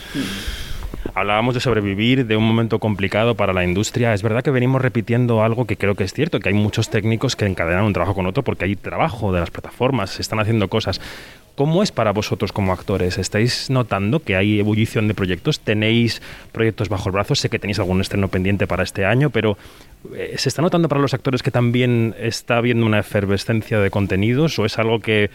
Hablábamos 1.15 1.55
de 1.55 1.61
sobrevivir, 1.61 2.27
de 2.27 2.37
un 2.37 2.45
momento 2.45 2.79
complicado 2.79 3.35
para 3.35 3.53
la 3.53 3.65
industria. 3.65 4.15
Es 4.15 4.23
verdad 4.23 4.43
que 4.43 4.51
venimos 4.51 4.81
repitiendo 4.81 5.43
algo 5.43 5.67
que 5.67 5.77
creo 5.77 5.95
que 5.95 6.05
es 6.05 6.13
cierto, 6.13 6.41
que 6.41 6.49
hay 6.49 6.55
muchos 6.55 6.89
técnicos 6.89 7.37
que 7.37 7.45
encadenan 7.45 7.85
un 7.85 7.93
trabajo 7.93 8.15
con 8.15 8.27
otro 8.27 8.43
porque 8.43 8.65
hay 8.65 8.75
trabajo 8.75 9.33
de 9.33 9.41
las 9.41 9.51
plataformas, 9.51 10.11
se 10.11 10.23
están 10.23 10.41
haciendo 10.41 10.69
cosas. 10.69 11.01
¿Cómo 11.55 11.85
es 11.85 11.93
para 11.93 12.13
vosotros 12.13 12.51
como 12.51 12.73
actores? 12.73 13.17
¿Estáis 13.17 13.71
notando 13.71 14.19
que 14.19 14.35
hay 14.35 14.59
ebullición 14.59 15.07
de 15.07 15.15
proyectos? 15.15 15.61
¿Tenéis 15.61 16.21
proyectos 16.51 16.89
bajo 16.89 17.11
el 17.11 17.13
brazo? 17.13 17.37
Sé 17.37 17.49
que 17.49 17.61
tenéis 17.61 17.79
algún 17.79 18.01
estreno 18.01 18.27
pendiente 18.27 18.67
para 18.67 18.83
este 18.83 19.05
año, 19.05 19.31
pero 19.31 19.57
¿se 20.37 20.49
está 20.49 20.63
notando 20.63 20.89
para 20.89 21.01
los 21.01 21.15
actores 21.15 21.43
que 21.43 21.51
también 21.51 22.15
está 22.19 22.57
habiendo 22.57 22.87
una 22.87 23.01
efervescencia 23.01 23.79
de 23.81 23.91
contenidos 23.91 24.59
o 24.59 24.65
es 24.65 24.79
algo 24.79 25.01
que, 25.01 25.31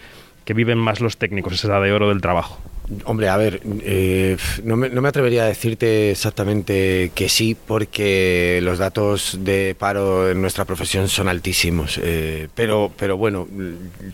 que 0.46 0.54
viven 0.54 0.78
más 0.78 1.00
los 1.00 1.18
técnicos, 1.18 1.54
esa 1.54 1.68
edad 1.68 1.84
de 1.84 1.92
oro 1.92 2.10
del 2.10 2.22
trabajo? 2.22 2.60
Hombre, 3.06 3.30
a 3.30 3.38
ver, 3.38 3.62
eh, 3.84 4.36
no, 4.64 4.76
me, 4.76 4.90
no, 4.90 5.00
me, 5.02 5.10
atrevería 5.10 5.44
a 5.44 5.46
decirte 5.48 6.10
exactamente 6.10 7.12
que 7.14 7.30
sí, 7.30 7.56
porque 7.68 8.60
los 8.64 8.80
datos 8.80 9.38
de 9.42 9.76
paro 9.78 10.28
en 10.32 10.42
nuestra 10.42 10.66
profesión 10.66 11.08
son 11.08 11.28
altísimos. 11.28 12.00
Eh, 12.02 12.48
pero, 12.56 12.92
pero 12.98 13.16
bueno, 13.16 13.48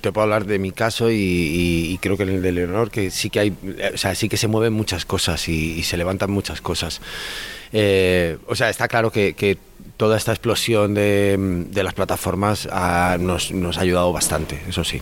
te 0.02 0.12
puedo 0.12 0.24
hablar 0.24 0.46
de 0.46 0.60
mi 0.60 0.74
caso 0.74 1.10
y, 1.10 1.98
creo 2.02 2.18
que 2.18 2.24
en 2.24 2.30
el 2.30 2.42
de 2.42 2.52
Leonor, 2.52 2.92
que 2.92 3.12
sí 3.12 3.30
que 3.30 3.40
hay, 3.40 3.54
o 3.94 3.98
sea, 3.98 4.14
sí 4.14 4.28
que 4.28 4.36
se 4.36 4.50
mueven 4.50 4.74
muchas 4.74 5.06
cosas 5.06 5.48
y, 5.48 5.82
se 5.84 5.96
levantan 5.96 6.30
muchas 6.30 6.60
cosas. 6.60 7.00
Eh, 7.72 8.38
o 8.46 8.56
sea, 8.56 8.70
está 8.70 8.90
claro 8.90 9.10
que, 9.10 9.58
toda 9.98 10.18
esta 10.18 10.32
explosión 10.32 10.94
de, 10.94 11.68
las 11.74 11.94
plataformas 11.94 12.68
nos, 13.20 13.52
nos 13.52 13.78
ha 13.78 13.82
ayudado 13.82 14.12
bastante, 14.12 14.62
eso 14.68 14.84
sí. 14.84 15.02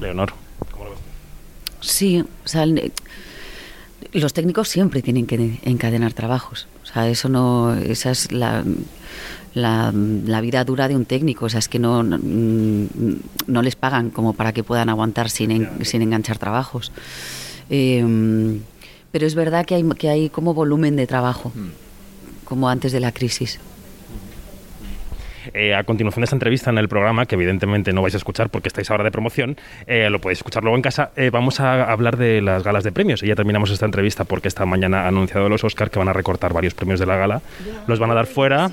Leonor. 0.00 0.32
Sí, 1.80 2.20
o 2.20 2.48
sea, 2.48 2.66
los 4.12 4.32
técnicos 4.32 4.68
siempre 4.68 5.02
tienen 5.02 5.26
que 5.26 5.58
encadenar 5.62 6.12
trabajos. 6.12 6.68
O 6.82 6.86
sea, 6.86 7.08
eso 7.08 7.28
no, 7.28 7.74
esa 7.74 8.10
es 8.10 8.32
la, 8.32 8.64
la, 9.54 10.40
vida 10.40 10.64
dura 10.64 10.88
de 10.88 10.96
un 10.96 11.06
técnico. 11.06 11.46
O 11.46 11.48
sea, 11.48 11.58
es 11.58 11.68
que 11.68 11.78
no, 11.78 12.02
no, 12.02 13.62
les 13.62 13.76
pagan 13.76 14.10
como 14.10 14.34
para 14.34 14.52
que 14.52 14.62
puedan 14.62 14.88
aguantar 14.88 15.30
sin, 15.30 15.84
sin 15.84 16.02
enganchar 16.02 16.38
trabajos. 16.38 16.92
Em, 17.70 18.60
pero 19.10 19.26
es 19.26 19.34
verdad 19.34 19.64
que 19.64 19.74
hay, 19.74 19.88
que 19.90 20.08
hay 20.08 20.28
como 20.28 20.54
volumen 20.54 20.96
de 20.96 21.06
trabajo, 21.06 21.52
mm. 21.54 22.44
como 22.44 22.68
antes 22.68 22.92
de 22.92 23.00
la 23.00 23.12
crisis. 23.12 23.58
Eh, 25.54 25.74
a 25.74 25.84
continuación 25.84 26.22
de 26.22 26.24
esta 26.24 26.36
entrevista 26.36 26.70
en 26.70 26.78
el 26.78 26.88
programa, 26.88 27.26
que 27.26 27.34
evidentemente 27.34 27.92
no 27.92 28.02
vais 28.02 28.14
a 28.14 28.18
escuchar 28.18 28.50
porque 28.50 28.68
estáis 28.68 28.90
ahora 28.90 29.04
de 29.04 29.10
promoción, 29.10 29.56
eh, 29.86 30.08
lo 30.10 30.20
podéis 30.20 30.38
escuchar 30.38 30.62
luego 30.62 30.76
en 30.76 30.82
casa, 30.82 31.10
eh, 31.16 31.30
vamos 31.30 31.60
a 31.60 31.90
hablar 31.90 32.16
de 32.16 32.40
las 32.40 32.62
galas 32.62 32.84
de 32.84 32.92
premios. 32.92 33.22
Y 33.22 33.26
ya 33.26 33.34
terminamos 33.34 33.70
esta 33.70 33.86
entrevista 33.86 34.24
porque 34.24 34.48
esta 34.48 34.66
mañana 34.66 35.04
ha 35.04 35.08
anunciado 35.08 35.48
los 35.48 35.64
Oscar 35.64 35.90
que 35.90 35.98
van 35.98 36.08
a 36.08 36.12
recortar 36.12 36.52
varios 36.52 36.74
premios 36.74 37.00
de 37.00 37.06
la 37.06 37.16
gala. 37.16 37.42
Los 37.86 37.98
van 37.98 38.10
a 38.10 38.14
dar 38.14 38.26
fuera 38.26 38.70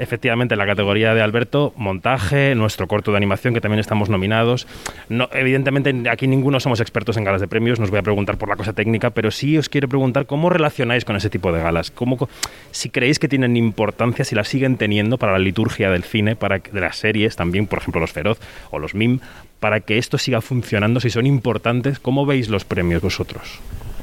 efectivamente 0.00 0.56
la 0.56 0.66
categoría 0.66 1.14
de 1.14 1.20
Alberto, 1.20 1.74
montaje, 1.76 2.54
nuestro 2.54 2.88
corto 2.88 3.10
de 3.10 3.18
animación, 3.18 3.52
que 3.52 3.60
también 3.60 3.80
estamos 3.80 4.08
nominados. 4.08 4.66
No, 5.10 5.28
evidentemente 5.32 5.94
aquí 6.10 6.26
ninguno 6.26 6.58
somos 6.58 6.80
expertos 6.80 7.18
en 7.18 7.24
galas 7.24 7.42
de 7.42 7.48
premios, 7.48 7.78
nos 7.78 7.90
voy 7.90 7.98
a 7.98 8.02
preguntar 8.02 8.38
por 8.38 8.48
la 8.48 8.56
cosa 8.56 8.72
técnica, 8.72 9.10
pero 9.10 9.30
sí 9.30 9.58
os 9.58 9.68
quiero 9.68 9.88
preguntar 9.88 10.24
cómo 10.24 10.48
relacionáis 10.48 11.04
con 11.04 11.16
ese 11.16 11.28
tipo 11.28 11.52
de 11.52 11.62
galas, 11.62 11.90
¿Cómo, 11.90 12.28
si 12.70 12.88
creéis 12.88 13.18
que 13.18 13.28
tienen 13.28 13.56
importancia, 13.56 14.24
si 14.24 14.34
la 14.34 14.44
siguen 14.44 14.78
teniendo 14.78 15.18
para 15.18 15.32
la 15.32 15.38
liturgia 15.38 15.90
del 15.90 16.02
cine, 16.02 16.34
para 16.34 16.58
de 16.58 16.80
las 16.80 16.96
series 16.96 17.36
también, 17.36 17.66
por 17.66 17.80
ejemplo 17.80 18.00
los 18.00 18.12
Feroz 18.12 18.38
o 18.70 18.78
los 18.78 18.94
MIM, 18.94 19.20
para 19.60 19.80
que 19.80 19.98
esto 19.98 20.16
siga 20.16 20.40
funcionando, 20.40 21.00
si 21.00 21.10
son 21.10 21.26
importantes, 21.26 22.00
¿cómo 22.00 22.24
veis 22.24 22.48
los 22.48 22.64
premios 22.64 23.02
vosotros? 23.02 23.60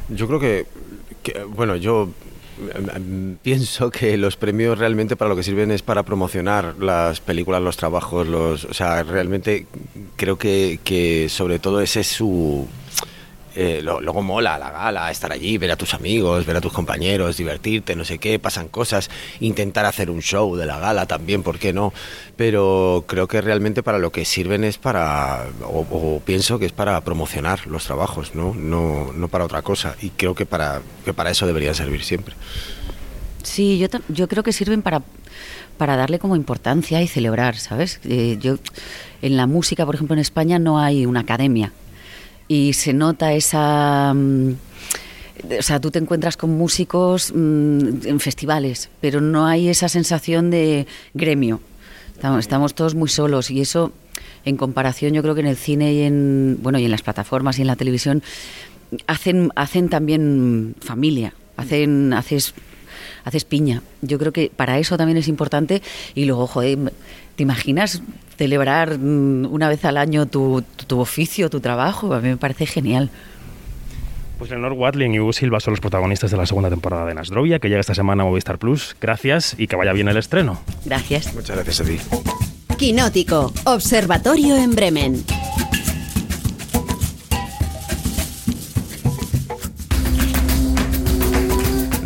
Yo 0.09 0.27
creo 0.27 0.39
que, 0.39 0.65
que 1.23 1.43
bueno, 1.43 1.75
yo 1.75 2.09
pienso 3.41 3.89
que 3.91 4.17
los 4.17 4.37
premios 4.37 4.77
realmente 4.77 5.15
para 5.15 5.29
lo 5.29 5.35
que 5.35 5.43
sirven 5.43 5.71
es 5.71 5.81
para 5.81 6.03
promocionar 6.03 6.75
las 6.79 7.19
películas, 7.19 7.61
los 7.61 7.77
trabajos, 7.77 8.27
los, 8.27 8.65
o 8.65 8.73
sea, 8.73 9.03
realmente 9.03 9.67
creo 10.15 10.37
que, 10.37 10.79
que 10.83 11.29
sobre 11.29 11.59
todo 11.59 11.81
ese 11.81 12.01
es 12.01 12.07
su 12.07 12.67
eh, 13.59 13.81
luego 13.81 14.21
mola 14.21 14.59
la 14.59 14.69
gala, 14.69 15.09
estar 15.09 15.31
allí, 15.31 15.57
ver 15.57 15.71
a 15.71 15.75
tus 15.75 15.95
amigos, 15.95 16.45
ver 16.45 16.57
a 16.57 16.61
tus 16.61 16.71
compañeros, 16.71 17.37
divertirte, 17.37 17.95
no 17.95 18.05
sé 18.05 18.19
qué, 18.19 18.37
pasan 18.37 18.67
cosas, 18.67 19.09
intentar 19.39 19.87
hacer 19.87 20.11
un 20.11 20.21
show 20.21 20.55
de 20.55 20.67
la 20.67 20.77
gala 20.77 21.07
también, 21.07 21.41
¿por 21.41 21.57
qué 21.57 21.73
no? 21.73 21.91
Pero 22.35 23.05
creo 23.07 23.27
que 23.27 23.41
realmente 23.41 23.81
para 23.81 23.97
lo 23.97 24.11
que 24.11 24.25
sirven 24.25 24.63
es 24.63 24.77
para, 24.77 25.47
o, 25.63 26.21
pienso 26.23 26.59
que 26.59 26.67
es 26.67 26.71
para 26.71 27.01
promocionar 27.01 27.65
los 27.65 27.85
trabajos, 27.85 28.35
¿no? 28.35 28.53
No, 28.53 29.11
no 29.11 29.27
para 29.27 29.45
otra 29.45 29.63
cosa. 29.63 29.95
Y 30.03 30.11
creo 30.11 30.35
que 30.35 30.45
para, 30.45 30.83
que 31.03 31.15
para 31.15 31.31
eso 31.31 31.47
deberían 31.47 31.73
servir 31.73 32.03
siempre. 32.03 32.35
Sí, 33.41 33.79
yo, 33.79 33.87
yo 34.09 34.27
creo 34.27 34.43
que 34.43 34.53
sirven 34.53 34.83
para, 34.83 35.01
para 35.79 35.95
darle 35.95 36.19
como 36.19 36.35
importancia 36.35 37.01
y 37.01 37.07
celebrar, 37.07 37.57
¿sabes? 37.57 38.01
Eh, 38.03 38.37
yo, 38.39 38.57
en 39.23 39.35
la 39.35 39.47
música, 39.47 39.83
por 39.83 39.95
ejemplo, 39.95 40.13
en 40.13 40.19
España 40.19 40.59
no 40.59 40.77
hay 40.77 41.07
una 41.07 41.21
academia 41.21 41.73
y 42.47 42.73
se 42.73 42.93
nota 42.93 43.33
esa... 43.33 44.13
Mm, 44.13 44.55
o 45.59 45.61
sea, 45.61 45.79
tú 45.79 45.91
te 45.91 45.99
encuentras 45.99 46.35
con 46.35 46.57
músicos 46.57 47.31
mm, 47.33 48.05
en 48.05 48.19
festivales, 48.19 48.89
pero 49.01 49.21
no 49.21 49.45
hay 49.45 49.69
esa 49.69 49.87
sensación 49.87 50.49
de 50.49 50.87
gremio. 51.13 51.61
Estamos, 52.13 52.39
estamos, 52.39 52.73
todos 52.73 52.95
muy 52.95 53.09
solos 53.09 53.51
y 53.51 53.61
eso, 53.61 53.91
en 54.45 54.57
comparación, 54.57 55.13
yo 55.13 55.21
creo 55.21 55.35
que 55.35 55.41
en 55.41 55.47
el 55.47 55.57
cine 55.57 55.93
y 55.93 56.01
en 56.01 56.57
bueno 56.61 56.79
y 56.79 56.85
en 56.85 56.91
las 56.91 57.03
plataformas 57.03 57.59
y 57.59 57.61
en 57.61 57.67
la 57.67 57.75
televisión 57.75 58.23
hacen 59.05 59.51
hacen 59.55 59.89
también 59.89 60.75
familia, 60.79 61.35
hacen 61.57 62.13
haces 62.13 62.55
haces 63.23 63.43
piña. 63.43 63.83
Yo 64.01 64.17
creo 64.17 64.31
que 64.31 64.51
para 64.55 64.79
eso 64.79 64.97
también 64.97 65.17
es 65.17 65.27
importante. 65.27 65.81
Y 66.15 66.25
luego, 66.25 66.47
joder, 66.47 66.93
¿te 67.37 67.43
imaginas 67.43 68.01
celebrar 68.35 68.97
mm, 68.97 69.45
una 69.45 69.69
vez 69.69 69.85
al 69.85 69.95
año 69.95 70.25
tu, 70.25 70.63
tu, 70.87 70.99
oficio, 70.99 71.49
tu 71.49 71.61
trabajo? 71.61 72.13
A 72.13 72.19
mí 72.19 72.29
me 72.29 72.37
parece 72.37 72.65
genial. 72.65 73.09
Pues 74.39 74.49
Leonor 74.49 74.73
Watling 74.73 75.13
y 75.13 75.19
Hugo 75.19 75.33
Silva 75.33 75.59
son 75.59 75.71
los 75.71 75.79
protagonistas 75.79 76.29
de 76.31 76.37
la 76.37 76.45
segunda 76.45 76.69
temporada 76.69 77.05
de 77.05 77.13
Nasdrovia, 77.13 77.59
que 77.59 77.69
llega 77.69 77.79
esta 77.79 77.95
semana 77.95 78.23
a 78.23 78.25
Movistar 78.25 78.57
Plus. 78.57 78.95
Gracias 78.99 79.55
y 79.57 79.67
que 79.67 79.75
vaya 79.75 79.93
bien 79.93 80.07
el 80.09 80.17
estreno. 80.17 80.59
Gracias. 80.85 81.33
Muchas 81.33 81.55
gracias 81.55 81.81
a 81.81 81.83
ti. 81.85 81.97
Quinótico, 82.77 83.53
Observatorio 83.65 84.57
en 84.57 84.75
Bremen. 84.75 85.23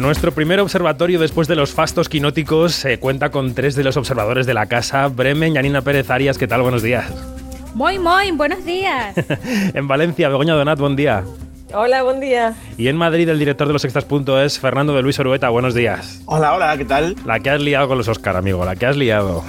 Nuestro 0.02 0.32
primer 0.32 0.60
observatorio 0.60 1.20
después 1.20 1.48
de 1.48 1.56
los 1.56 1.74
fastos 1.74 2.10
quinóticos 2.10 2.74
se 2.74 2.98
cuenta 2.98 3.30
con 3.30 3.54
tres 3.54 3.76
de 3.76 3.84
los 3.84 3.98
observadores 3.98 4.48
de 4.48 4.56
la 4.56 4.66
casa, 4.66 5.08
Bremen, 5.10 5.54
Yanina 5.54 5.84
Pérez 5.84 6.10
Arias, 6.10 6.40
¿qué 6.40 6.48
tal? 6.48 6.64
Buenos 6.64 6.82
días. 6.82 7.06
Muy, 7.76 8.00
muy, 8.00 8.32
buenos 8.32 8.66
días. 8.66 9.14
en 9.76 9.88
Valencia, 9.88 10.28
Begoña 10.28 10.56
Donat, 10.56 10.80
buen 10.80 10.96
día. 10.96 11.24
Hola, 11.72 12.02
buen 12.02 12.20
día. 12.20 12.56
Y 12.80 12.88
en 12.88 12.98
Madrid, 12.98 13.30
el 13.30 13.38
director 13.38 13.68
de 13.68 13.74
los 13.74 13.86
extras.es, 13.86 14.60
Fernando 14.60 14.96
de 14.96 15.04
Luis 15.04 15.20
Orueta, 15.20 15.50
buenos 15.50 15.76
días. 15.76 16.24
Hola, 16.26 16.56
hola, 16.56 16.76
¿qué 16.80 16.86
tal? 16.86 17.16
La 17.24 17.40
que 17.40 17.52
has 17.52 17.62
liado 17.62 17.88
con 17.88 18.00
los 18.00 18.08
Oscar, 18.08 18.36
amigo, 18.36 18.66
la 18.66 18.76
que 18.76 18.88
has 18.88 18.98
liado. 18.98 19.44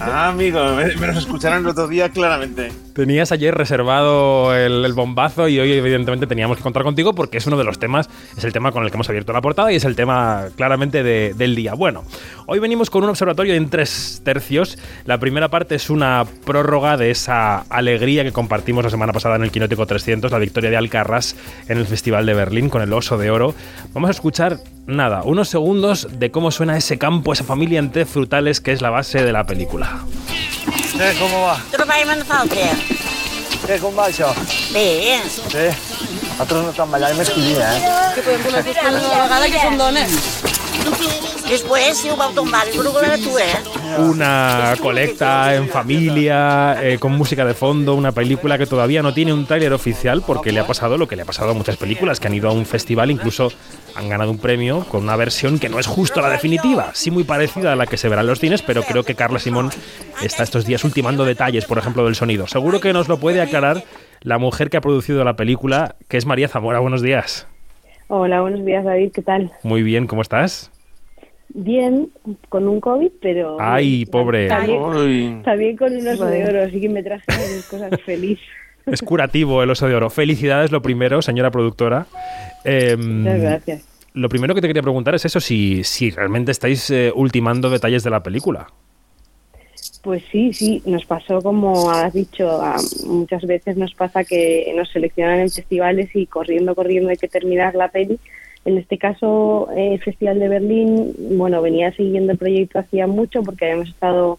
Ah, 0.00 0.28
amigo, 0.28 0.60
me, 0.74 1.06
los 1.06 1.16
escucharon 1.16 1.60
el 1.60 1.66
otro 1.68 1.88
día 1.88 2.10
claramente. 2.10 2.70
Tenías 2.92 3.32
ayer 3.32 3.54
reservado 3.54 4.54
el, 4.54 4.92
bombazo 4.94 5.48
y 5.48 5.58
hoy 5.58 5.72
evidentemente 5.72 6.26
teníamos 6.26 6.56
que 6.56 6.62
contar 6.62 6.82
contigo 6.82 7.14
porque 7.14 7.38
es 7.38 7.46
uno 7.46 7.56
de 7.56 7.64
los 7.64 7.78
temas, 7.78 8.08
es 8.36 8.44
el 8.44 8.52
tema 8.52 8.72
con 8.72 8.84
el 8.84 8.90
que 8.90 8.96
hemos 8.96 9.08
abierto 9.08 9.32
la 9.32 9.42
portada 9.42 9.70
y 9.72 9.76
es 9.76 9.84
el 9.84 9.96
tema 9.96 10.46
claramente 10.56 11.02
del 11.02 11.54
día. 11.54 11.74
Bueno, 11.74 12.04
hoy 12.46 12.58
venimos 12.58 12.88
con 12.88 13.04
un 13.04 13.10
observatorio 13.10 13.54
en 13.54 13.68
tres 13.68 14.22
tercios. 14.24 14.78
La 15.04 15.18
primera 15.18 15.48
parte 15.48 15.74
es 15.74 15.90
una 15.90 16.24
prórroga 16.44 16.96
de 16.96 17.10
esa 17.10 17.58
alegría 17.68 18.24
que 18.24 18.32
compartimos 18.32 18.84
la 18.84 18.90
semana 18.90 19.12
pasada 19.12 19.36
en 19.36 19.42
el 19.42 19.50
Quinótico 19.50 19.86
300, 19.86 20.32
la 20.32 20.38
victoria 20.38 20.70
de 20.70 20.76
Alcarras 20.76 21.36
en 21.68 21.78
el 21.78 21.86
Festival 21.86 22.24
de 22.26 22.34
Berlín 22.34 22.68
con 22.70 22.82
el 22.82 22.92
Oso 22.92 23.18
de 23.18 23.30
Oro. 23.30 23.54
Vamos 23.92 24.08
a 24.08 24.12
escuchar 24.12 24.58
nada, 24.86 25.22
unos 25.22 25.48
segundos 25.48 26.08
de 26.18 26.30
cómo 26.30 26.50
suena 26.50 26.76
ese 26.76 26.98
campo, 26.98 27.32
esa 27.32 27.44
familia 27.44 27.78
en 27.78 27.90
té 27.90 28.04
frutales 28.04 28.60
que 28.60 28.72
es 28.72 28.80
la 28.80 28.90
base 28.90 29.22
de 29.22 29.32
la 29.32 29.44
película. 29.44 29.85
Eh, 30.96 31.12
com 31.20 31.32
va? 31.42 31.56
Trobem 31.72 32.10
en 32.16 32.24
falta. 32.28 32.68
Eh, 33.66 33.78
com 33.82 33.94
va 33.96 34.08
això? 34.08 34.32
Bé. 34.72 35.20
Sí? 35.26 35.66
Nosaltres 36.36 36.62
no 36.64 36.70
estem 36.74 36.92
ballant 36.96 37.16
més 37.18 37.30
collina, 37.32 37.70
eh? 37.76 37.94
Que 38.14 38.26
podem 38.26 38.44
donar 38.44 38.62
coses 38.66 39.08
una 39.10 39.22
vegada 39.24 39.48
que 39.54 39.64
són 39.64 39.78
dones. 39.80 40.55
Después, 41.48 41.96
si 41.96 42.10
ho 42.10 42.16
vau 42.16 42.32
tombar, 42.34 42.66
el 42.66 42.74
tu, 42.74 43.38
eh? 43.38 43.44
Una 43.98 44.74
colecta 44.80 45.54
en 45.54 45.68
familia, 45.68 46.76
eh, 46.82 46.98
con 46.98 47.12
música 47.12 47.44
de 47.44 47.54
fondo, 47.54 47.94
una 47.94 48.10
película 48.10 48.58
que 48.58 48.66
todavía 48.66 49.00
no 49.00 49.14
tiene 49.14 49.32
un 49.32 49.46
tráiler 49.46 49.72
oficial 49.72 50.22
porque 50.26 50.50
le 50.50 50.58
ha 50.58 50.66
pasado 50.66 50.98
lo 50.98 51.06
que 51.06 51.14
le 51.14 51.22
ha 51.22 51.24
pasado 51.24 51.52
a 51.52 51.54
muchas 51.54 51.76
películas 51.76 52.18
que 52.18 52.26
han 52.26 52.34
ido 52.34 52.48
a 52.48 52.52
un 52.52 52.66
festival, 52.66 53.12
incluso 53.12 53.52
han 53.94 54.08
ganado 54.08 54.32
un 54.32 54.38
premio 54.38 54.84
con 54.84 55.04
una 55.04 55.14
versión 55.14 55.60
que 55.60 55.68
no 55.68 55.78
es 55.78 55.86
justo 55.86 56.20
la 56.20 56.28
definitiva, 56.30 56.90
sí 56.94 57.12
muy 57.12 57.22
parecida 57.22 57.72
a 57.72 57.76
la 57.76 57.86
que 57.86 57.96
se 57.96 58.08
verá 58.08 58.22
en 58.22 58.26
los 58.26 58.40
cines, 58.40 58.62
pero 58.62 58.82
creo 58.82 59.04
que 59.04 59.14
Carla 59.14 59.38
Simón 59.38 59.70
está 60.22 60.42
estos 60.42 60.66
días 60.66 60.82
ultimando 60.82 61.24
detalles, 61.24 61.64
por 61.64 61.78
ejemplo, 61.78 62.04
del 62.04 62.16
sonido. 62.16 62.48
Seguro 62.48 62.80
que 62.80 62.92
nos 62.92 63.06
lo 63.06 63.18
puede 63.18 63.40
aclarar 63.40 63.84
la 64.20 64.38
mujer 64.38 64.68
que 64.68 64.78
ha 64.78 64.80
producido 64.80 65.22
la 65.22 65.36
película, 65.36 65.94
que 66.08 66.16
es 66.16 66.26
María 66.26 66.48
Zamora. 66.48 66.80
Buenos 66.80 67.02
días. 67.02 67.46
Hola, 68.08 68.40
buenos 68.40 68.64
días, 68.64 68.84
David. 68.84 69.12
¿Qué 69.12 69.22
tal? 69.22 69.52
Muy 69.62 69.82
bien, 69.82 70.06
¿cómo 70.06 70.22
estás? 70.22 70.70
Bien, 71.58 72.10
con 72.50 72.68
un 72.68 72.82
COVID, 72.82 73.12
pero... 73.18 73.56
¡Ay, 73.58 74.04
pobre! 74.04 74.46
También, 74.46 75.74
con 75.78 75.96
un 75.96 76.06
oso 76.06 76.26
de 76.26 76.44
oro, 76.44 76.62
así 76.64 76.78
que 76.78 76.88
me 76.90 77.02
traje 77.02 77.24
cosas 77.70 77.98
feliz. 78.04 78.38
Es 78.84 79.00
curativo 79.00 79.62
el 79.62 79.70
oso 79.70 79.88
de 79.88 79.94
oro. 79.94 80.10
Felicidades 80.10 80.70
lo 80.70 80.82
primero, 80.82 81.22
señora 81.22 81.50
productora. 81.50 82.06
Em, 82.62 83.22
Muchas 83.22 83.40
gracias. 83.40 83.88
Lo 84.12 84.28
primero 84.28 84.54
que 84.54 84.60
te 84.60 84.66
quería 84.66 84.82
preguntar 84.82 85.14
es 85.14 85.24
eso, 85.24 85.40
si, 85.40 85.82
si 85.82 86.10
realmente 86.10 86.52
estáis 86.52 86.90
eh, 86.90 87.10
ultimando 87.14 87.70
detalles 87.70 88.04
de 88.04 88.10
la 88.10 88.22
película. 88.22 88.66
Pues 90.02 90.22
sí, 90.30 90.52
sí, 90.52 90.82
nos 90.84 91.06
pasó 91.06 91.40
como 91.40 91.90
has 91.90 92.12
dicho, 92.12 92.60
muchas 93.06 93.46
veces 93.46 93.78
nos 93.78 93.94
pasa 93.94 94.24
que 94.24 94.70
nos 94.76 94.90
seleccionan 94.90 95.40
en 95.40 95.50
festivales 95.50 96.10
y 96.14 96.26
corriendo, 96.26 96.74
corriendo 96.74 97.08
hay 97.08 97.16
que 97.16 97.28
terminar 97.28 97.74
la 97.74 97.88
peli 97.88 98.20
en 98.66 98.78
este 98.78 98.98
caso, 98.98 99.68
el 99.76 100.00
Festival 100.02 100.40
de 100.40 100.48
Berlín, 100.48 101.14
bueno, 101.38 101.62
venía 101.62 101.92
siguiendo 101.92 102.32
el 102.32 102.38
proyecto 102.38 102.80
hacía 102.80 103.06
mucho 103.06 103.44
porque 103.44 103.64
habíamos 103.64 103.90
estado, 103.90 104.38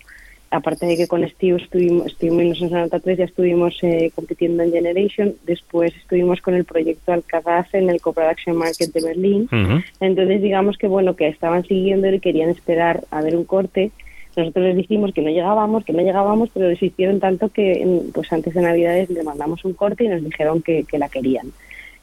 aparte 0.51 0.85
de 0.85 0.97
que 0.97 1.07
con 1.07 1.25
Steve 1.29 1.61
estuvimos, 1.61 2.07
estuvimos 2.07 2.61
en 2.61 2.69
Santa 2.69 2.99
3, 2.99 3.19
ya 3.19 3.23
estuvimos 3.23 3.77
eh, 3.83 4.11
compitiendo 4.13 4.63
en 4.63 4.73
Generation, 4.73 5.33
después 5.45 5.95
estuvimos 5.95 6.41
con 6.41 6.55
el 6.55 6.65
proyecto 6.65 7.13
Alcazaz 7.13 7.73
en 7.73 7.89
el 7.89 8.01
Co-Production 8.01 8.57
Market 8.57 8.91
de 8.91 9.01
Berlín. 9.01 9.49
Entonces, 10.01 10.41
digamos 10.41 10.77
que 10.77 10.89
bueno, 10.89 11.15
que 11.15 11.29
estaban 11.29 11.63
siguiendo 11.63 12.11
y 12.11 12.19
querían 12.19 12.49
esperar 12.49 13.05
a 13.11 13.21
ver 13.21 13.33
un 13.33 13.45
corte. 13.45 13.91
Nosotros 14.35 14.65
les 14.65 14.75
dijimos 14.75 15.13
que 15.13 15.21
no 15.21 15.29
llegábamos, 15.29 15.85
que 15.85 15.93
no 15.93 16.01
llegábamos, 16.01 16.49
pero 16.53 16.67
les 16.67 16.83
hicieron 16.83 17.21
tanto 17.21 17.47
que 17.47 18.03
pues 18.13 18.31
antes 18.33 18.53
de 18.53 18.61
Navidades 18.61 19.09
le 19.09 19.23
mandamos 19.23 19.63
un 19.63 19.73
corte 19.73 20.03
y 20.03 20.09
nos 20.09 20.21
dijeron 20.21 20.61
que, 20.61 20.83
que 20.83 20.99
la 20.99 21.07
querían. 21.07 21.53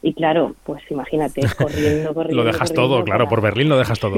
Y 0.01 0.13
claro, 0.13 0.55
pues 0.63 0.83
imagínate, 0.89 1.41
corriendo, 1.57 2.13
corriendo. 2.13 2.43
lo 2.43 2.51
dejas 2.51 2.73
todo, 2.73 3.03
claro, 3.03 3.27
por 3.27 3.41
Berlín 3.41 3.69
lo 3.69 3.77
dejas 3.77 3.99
todo. 3.99 4.17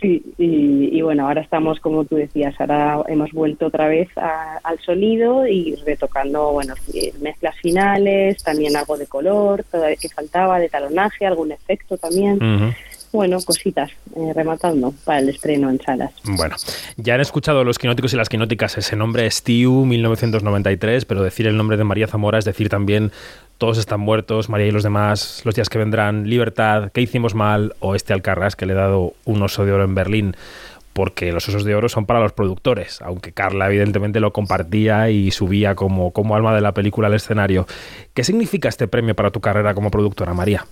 Sí, 0.00 0.22
y, 0.36 1.00
bueno, 1.00 1.26
ahora 1.26 1.40
estamos, 1.40 1.80
como 1.80 2.04
tú 2.04 2.16
decías, 2.16 2.54
ahora 2.60 3.02
hemos 3.08 3.32
vuelto 3.32 3.66
otra 3.66 3.88
vez 3.88 4.08
al 4.16 4.78
sonido 4.80 5.46
y 5.46 5.76
retocando, 5.86 6.52
bueno, 6.52 6.74
mezclas 7.22 7.56
finales, 7.56 8.42
también 8.42 8.76
algo 8.76 8.98
de 8.98 9.06
color, 9.06 9.64
todo 9.70 9.84
que 9.98 10.08
faltaba, 10.10 10.58
de 10.58 10.68
talonaje, 10.68 11.24
algún 11.24 11.52
efecto 11.52 11.96
también 11.96 12.74
bueno, 13.14 13.38
cositas, 13.40 13.92
eh, 14.16 14.32
rematando 14.34 14.92
para 15.04 15.20
el 15.20 15.28
estreno 15.28 15.70
en 15.70 15.80
salas. 15.80 16.12
Bueno, 16.24 16.56
ya 16.96 17.14
han 17.14 17.20
escuchado 17.20 17.62
los 17.62 17.78
quinóticos 17.78 18.12
y 18.12 18.16
las 18.16 18.28
quinóticas 18.28 18.76
ese 18.76 18.96
nombre 18.96 19.30
Stiu 19.30 19.84
1993, 19.84 21.04
pero 21.04 21.22
decir 21.22 21.46
el 21.46 21.56
nombre 21.56 21.76
de 21.76 21.84
María 21.84 22.08
Zamora 22.08 22.40
es 22.40 22.44
decir 22.44 22.68
también 22.68 23.12
Todos 23.58 23.78
están 23.78 24.00
muertos, 24.00 24.48
María 24.48 24.66
y 24.66 24.70
los 24.72 24.82
demás, 24.82 25.42
Los 25.44 25.54
días 25.54 25.68
que 25.68 25.78
vendrán, 25.78 26.28
Libertad, 26.28 26.90
¿Qué 26.92 27.00
hicimos 27.00 27.34
mal? 27.34 27.74
o 27.80 27.94
este 27.94 28.12
Alcarrás 28.12 28.56
que 28.56 28.66
le 28.66 28.72
he 28.72 28.76
dado 28.76 29.14
un 29.24 29.42
oso 29.42 29.64
de 29.64 29.72
oro 29.72 29.84
en 29.84 29.94
Berlín 29.94 30.36
porque 30.94 31.32
los 31.32 31.48
osos 31.48 31.64
de 31.64 31.74
oro 31.74 31.88
son 31.88 32.06
para 32.06 32.20
los 32.20 32.32
productores, 32.32 33.02
aunque 33.02 33.32
Carla 33.32 33.66
evidentemente 33.66 34.20
lo 34.20 34.32
compartía 34.32 35.10
y 35.10 35.32
subía 35.32 35.74
como, 35.74 36.12
como 36.12 36.36
alma 36.36 36.54
de 36.54 36.60
la 36.60 36.72
película 36.72 37.08
al 37.08 37.14
escenario. 37.14 37.66
¿Qué 38.14 38.22
significa 38.22 38.68
este 38.68 38.86
premio 38.86 39.14
para 39.16 39.32
tu 39.32 39.40
carrera 39.40 39.74
como 39.74 39.90
productora, 39.90 40.34
María? 40.34 40.64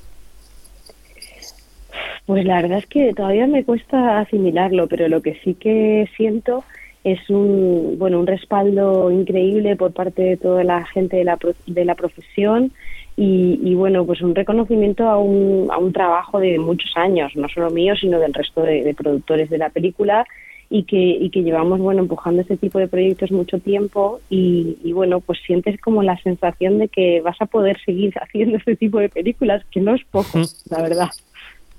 Pues 2.25 2.45
la 2.45 2.63
verdad 2.63 2.79
es 2.79 2.87
que 2.87 3.13
todavía 3.15 3.49
me 3.49 3.65
cuesta 3.65 4.21
asimilarlo, 4.21 4.87
pero 4.87 5.09
lo 5.09 5.23
que 5.23 5.41
sí 5.43 5.55
que 5.55 6.09
siento 6.17 6.63
es 7.05 7.19
un 7.31 7.97
bueno 7.99 8.21
un 8.21 8.27
respaldo 8.27 9.11
increíble 9.11 9.77
por 9.77 9.93
parte 9.93 10.23
de 10.23 10.37
toda 10.37 10.63
la 10.63 10.85
gente 10.87 11.17
de 11.17 11.25
la, 11.25 11.39
de 11.67 11.85
la 11.85 11.95
profesión 11.95 12.73
y, 13.15 13.75
bueno 13.75 14.07
pues 14.07 14.23
un 14.23 14.35
reconocimiento 14.35 15.09
a 15.09 15.19
un, 15.19 15.69
a 15.71 15.79
un 15.79 15.93
trabajo 15.93 16.39
de 16.39 16.59
muchos 16.59 16.91
años 16.97 17.33
no 17.35 17.49
solo 17.49 17.71
mío 17.71 17.95
sino 17.97 18.19
del 18.19 18.33
resto 18.33 18.63
de, 18.63 18.95
productores 18.97 19.51
de 19.51 19.59
la 19.59 19.71
película 19.71 20.25
y 20.71 20.85
que, 20.85 20.97
y 20.97 21.29
que 21.31 21.43
llevamos 21.43 21.81
bueno 21.81 22.01
empujando 22.01 22.41
este 22.41 22.57
tipo 22.57 22.79
de 22.79 22.89
proyectos 22.89 23.31
mucho 23.31 23.59
tiempo 23.59 24.21
y, 24.31 24.79
y, 24.83 24.93
bueno 24.93 25.21
pues 25.21 25.41
sientes 25.47 25.79
como 25.81 26.03
la 26.03 26.17
sensación 26.23 26.79
de 26.79 26.89
que 26.89 27.21
vas 27.21 27.37
a 27.41 27.47
poder 27.47 27.79
seguir 27.85 28.15
haciendo 28.23 28.57
este 28.59 28.77
tipo 28.77 28.99
de 28.99 29.09
películas 29.09 29.63
que 29.71 29.81
no 29.81 29.95
es 29.95 30.05
poco 30.05 30.41
la 30.71 30.83
verdad 30.83 31.11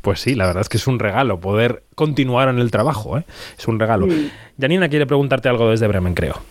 pues 0.04 0.20
sí, 0.20 0.36
la 0.36 0.48
verdad 0.48 0.62
es 0.62 0.70
que 0.70 0.76
es 0.76 0.86
un 0.86 1.00
regalo 1.00 1.40
poder 1.40 1.86
continuar 1.96 2.50
en 2.50 2.60
el 2.60 2.72
trabajo, 2.72 3.18
¿eh? 3.18 3.24
es 3.58 3.68
un 3.70 3.80
regalo. 3.80 4.06
Janina 4.60 4.90
quiere 4.90 5.08
preguntarte 5.08 5.48
algo 5.48 5.70
desde 5.70 5.88
Bremen, 5.88 6.14
creo. 6.14 6.42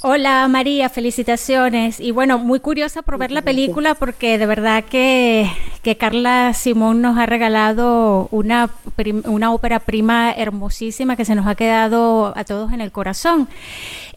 Hola 0.00 0.48
María, 0.48 0.88
felicitaciones. 0.88 2.00
Y 2.00 2.10
bueno, 2.10 2.38
muy 2.38 2.58
curiosa 2.58 3.02
por 3.02 3.18
ver 3.18 3.32
la 3.32 3.42
película 3.42 3.94
porque 3.94 4.38
de 4.38 4.46
verdad 4.46 4.84
que, 4.84 5.46
que 5.82 5.98
Carla 5.98 6.54
Simón 6.54 7.02
nos 7.02 7.18
ha 7.18 7.26
regalado 7.26 8.28
una, 8.30 8.70
una 9.24 9.52
ópera 9.52 9.80
prima 9.80 10.32
hermosísima 10.32 11.16
que 11.16 11.26
se 11.26 11.34
nos 11.34 11.46
ha 11.46 11.56
quedado 11.56 12.32
a 12.34 12.44
todos 12.44 12.72
en 12.72 12.80
el 12.80 12.92
corazón. 12.92 13.46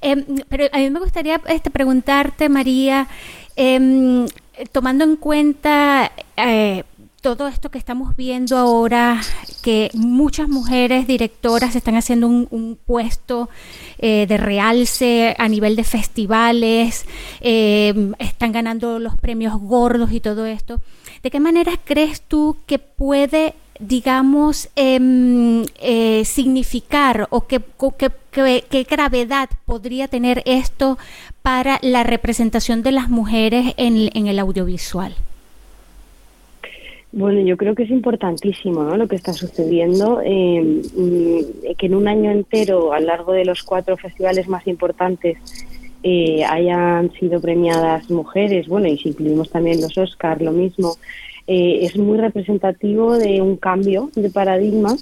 Eh, 0.02 0.24
pero 0.48 0.68
a 0.72 0.78
mí 0.78 0.90
me 0.90 1.02
gustaría 1.02 1.42
este, 1.50 1.70
preguntarte, 1.70 2.48
María, 2.48 3.10
eh, 3.58 4.26
tomando 4.72 5.04
en 5.04 5.18
cuenta... 5.18 6.14
Eh, 6.38 6.86
todo 7.24 7.48
esto 7.48 7.72
que 7.72 7.78
estamos 7.78 8.18
viendo 8.18 8.58
ahora, 8.58 9.22
que 9.64 9.90
muchas 9.94 10.50
mujeres 10.50 11.08
directoras 11.08 11.74
están 11.74 11.96
haciendo 11.96 12.28
un, 12.28 12.78
puesto 12.86 13.50
eh, 13.98 14.26
de 14.28 14.36
realce 14.36 15.34
a 15.40 15.48
nivel 15.48 15.78
de 15.78 15.86
festivales, 15.86 17.06
eh, 17.40 18.12
están 18.20 18.52
ganando 18.52 19.00
los 19.00 19.16
premios 19.16 19.58
gordos 19.58 20.12
y 20.12 20.20
todo 20.20 20.46
esto. 20.46 20.82
¿De 21.24 21.32
qué 21.32 21.40
manera 21.40 21.72
crees 21.86 22.22
tú 22.22 22.58
que 22.66 22.78
puede, 22.78 23.54
digamos, 23.80 24.68
em, 24.76 25.64
eh, 25.80 26.26
significar 26.26 27.28
o 27.30 27.48
qué, 27.48 27.62
qué 28.32 28.84
gravedad 28.84 29.50
podría 29.66 30.10
tener 30.10 30.44
esto 30.46 30.98
para 31.42 31.80
la 31.82 32.04
representación 32.04 32.84
de 32.84 32.92
las 32.92 33.10
mujeres 33.10 33.74
en 33.78 34.28
el 34.28 34.40
audiovisual? 34.40 35.16
Bueno, 37.16 37.42
yo 37.42 37.58
creo 37.58 37.76
que 37.76 37.84
es 37.84 37.92
importantísimo 37.92 38.84
¿no? 38.84 38.98
lo 38.98 39.08
que 39.08 39.16
está 39.16 39.34
sucediendo, 39.34 40.20
eh, 40.26 40.82
mm, 40.96 41.76
que 41.78 41.86
en 41.86 41.94
un 41.94 42.08
año 42.08 42.32
entero, 42.32 42.92
a 42.92 43.00
lo 43.00 43.06
largo 43.06 43.34
de 43.34 43.46
los 43.46 43.62
cuatro 43.62 43.96
festivales 43.98 44.48
más 44.48 44.66
importantes, 44.66 45.38
eh, 46.02 46.44
hayan 46.44 47.12
sido 47.14 47.40
premiadas 47.40 48.10
mujeres, 48.10 48.68
bueno, 48.68 48.88
y 48.88 48.98
si 48.98 49.10
incluimos 49.10 49.52
también 49.52 49.80
los 49.80 49.96
Oscars, 49.96 50.42
lo 50.42 50.52
mismo, 50.52 50.96
eh, 51.46 51.82
es 51.84 51.96
muy 51.98 52.18
representativo 52.18 53.16
de 53.16 53.42
un 53.42 53.58
cambio 53.58 54.10
de 54.16 54.32
paradigma 54.32 54.96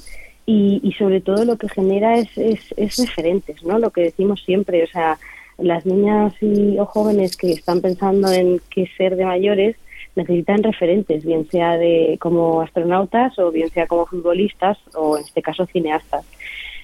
y, 0.46 0.82
y 0.84 0.92
sobre 0.94 1.22
todo 1.22 1.46
lo 1.46 1.58
que 1.58 1.70
genera 1.70 2.18
es, 2.18 2.38
es, 2.38 2.60
es, 2.76 2.98
referentes, 2.98 3.64
¿no? 3.64 3.80
Lo 3.80 3.92
que 3.92 4.02
decimos 4.02 4.44
siempre, 4.44 4.84
o 4.84 4.88
sea, 4.88 5.18
las 5.58 5.86
niñas 5.86 6.34
y 6.42 6.78
o 6.78 6.86
jóvenes 6.86 7.38
que 7.38 7.54
están 7.54 7.80
pensando 7.80 8.30
en 8.34 8.60
qué 8.70 8.90
ser 8.98 9.16
de 9.16 9.26
mayores, 9.26 9.78
necesitan 10.16 10.64
referentes, 10.64 11.26
bien 11.26 11.48
sea 11.50 11.78
de 11.78 12.18
como 12.20 12.62
astronautas 12.62 13.38
o 13.40 13.52
bien 13.52 13.70
sea 13.70 13.88
como 13.88 14.06
futbolistas 14.06 14.78
o 14.96 15.18
en 15.18 15.24
este 15.24 15.42
caso 15.42 15.66
cineastas. 15.66 16.26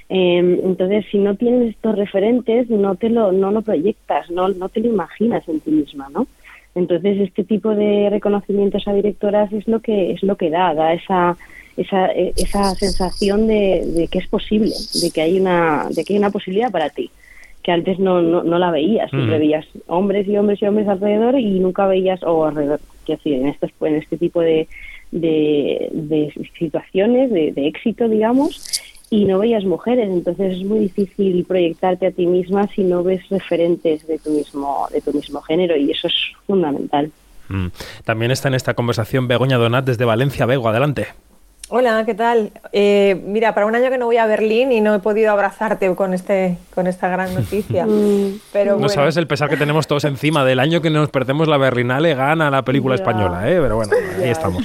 Em, 0.10 0.60
entonces, 0.63 1.06
si 1.12 1.18
no 1.18 1.36
tienes 1.36 1.76
estos 1.76 1.98
referentes, 1.98 2.70
no 2.70 2.96
te 2.96 3.10
lo, 3.10 3.32
no 3.32 3.52
lo 3.52 3.62
proyectas, 3.62 4.30
no, 4.32 4.48
no 4.48 4.70
te 4.70 4.80
lo 4.80 4.88
imaginas 4.88 5.48
en 5.50 5.60
ti 5.60 5.72
misma, 5.72 6.08
¿no? 6.10 6.28
Entonces, 6.76 7.20
este 7.20 7.44
tipo 7.44 7.76
de 7.76 8.10
reconocimientos 8.10 8.88
a 8.88 8.94
directoras 8.94 9.52
es 9.52 9.68
lo 9.68 9.82
que 9.82 10.12
es 10.12 10.24
lo 10.24 10.38
que 10.38 10.50
da, 10.50 10.74
da 10.74 10.94
esa 10.94 11.38
esa, 11.76 12.08
esa 12.08 12.74
sensación 12.74 13.46
de, 13.46 13.84
de 13.86 14.08
que 14.08 14.18
es 14.18 14.28
posible, 14.28 14.74
de 15.02 15.12
que 15.12 15.22
hay 15.22 15.40
una 15.40 15.88
de 15.90 16.04
que 16.04 16.13
hay 16.13 16.20
una 16.20 16.32
posibilidad 16.32 16.72
para 16.72 16.90
ti 16.90 17.12
que 17.68 17.74
antes 17.74 18.00
no, 18.00 18.22
no, 18.22 18.44
no 18.44 18.60
la 18.60 18.72
veías, 18.72 19.10
siempre 19.10 19.38
veías 19.40 19.66
hombres 19.88 20.26
y 20.26 20.38
hombres 20.38 20.62
y 20.62 20.66
hombres 20.66 20.88
alrededor 20.88 21.38
y 21.38 21.60
nunca 21.60 21.86
veías, 21.86 22.24
o 22.24 22.46
alrededor, 22.46 22.80
quiero 23.08 23.22
decir, 23.24 23.34
en, 23.41 23.48
estos, 23.48 23.72
en 23.82 23.96
este 23.96 24.17
tipo 24.17 24.41
de, 24.41 24.67
de, 25.12 26.32
situaciones, 26.60 27.32
de, 27.32 27.67
éxito, 27.67 28.08
digamos, 28.08 28.82
y 29.10 29.26
no 29.26 29.39
veías 29.39 29.63
mujeres, 29.63 30.10
entonces 30.10 30.58
es 30.58 30.63
muy 30.63 30.80
difícil 30.80 31.46
proyectarte 31.46 32.08
a 32.08 32.12
ti 32.12 32.28
misma 32.28 32.67
si 32.76 32.84
no 32.84 33.04
ves 33.04 33.28
referentes 33.30 34.06
de 34.06 34.20
tu 34.20 34.32
mismo, 34.32 34.88
de 34.91 35.02
tu 35.02 35.13
mismo 35.13 35.41
género 35.41 35.78
y 35.78 35.91
eso 35.91 36.08
es 36.08 36.15
fundamental. 36.46 37.10
Mm. 37.48 37.67
También 38.04 38.32
está 38.32 38.50
en 38.50 38.56
esta 38.56 38.74
conversación 38.74 39.30
Begoña 39.30 39.58
Donat 39.58 39.86
desde 39.86 40.04
Valencia. 40.04 40.46
Bego, 40.46 40.67
adelante. 40.67 41.08
Hola, 41.69 42.06
¿qué 42.06 42.13
tal? 42.13 42.51
Eh, 42.71 43.21
mira, 43.25 43.53
para 43.53 43.65
un 43.65 43.75
año 43.75 43.89
que 43.89 43.97
no 43.97 44.06
voy 44.06 44.15
a 44.15 44.25
Berlín 44.25 44.71
y 44.71 44.80
no 44.80 44.95
he 44.95 44.99
podido 44.99 45.32
abrazarte 45.32 45.93
con 45.95 46.13
este 46.13 46.58
con 46.73 46.88
esta 46.88 47.10
gran 47.10 47.34
noticia. 47.34 47.86
Mm. 47.97 48.39
Pero 48.51 48.77
no 48.77 48.89
sabes 48.89 49.17
el 49.17 49.27
pesar 49.27 49.49
que 49.49 49.58
tenemos 49.58 49.88
todos 49.88 50.03
encima 50.03 50.43
del 50.43 50.60
año 50.60 50.82
que 50.82 50.89
nos 50.89 51.10
perdemos 51.10 51.47
la 51.47 51.58
Berlinale 51.58 52.13
gana 52.15 52.51
la 52.51 52.63
película 52.63 52.95
española, 52.95 53.49
¿eh? 53.49 53.60
Pero 53.62 53.77
bueno, 53.77 53.93
ahí 54.21 54.30
estamos. 54.30 54.63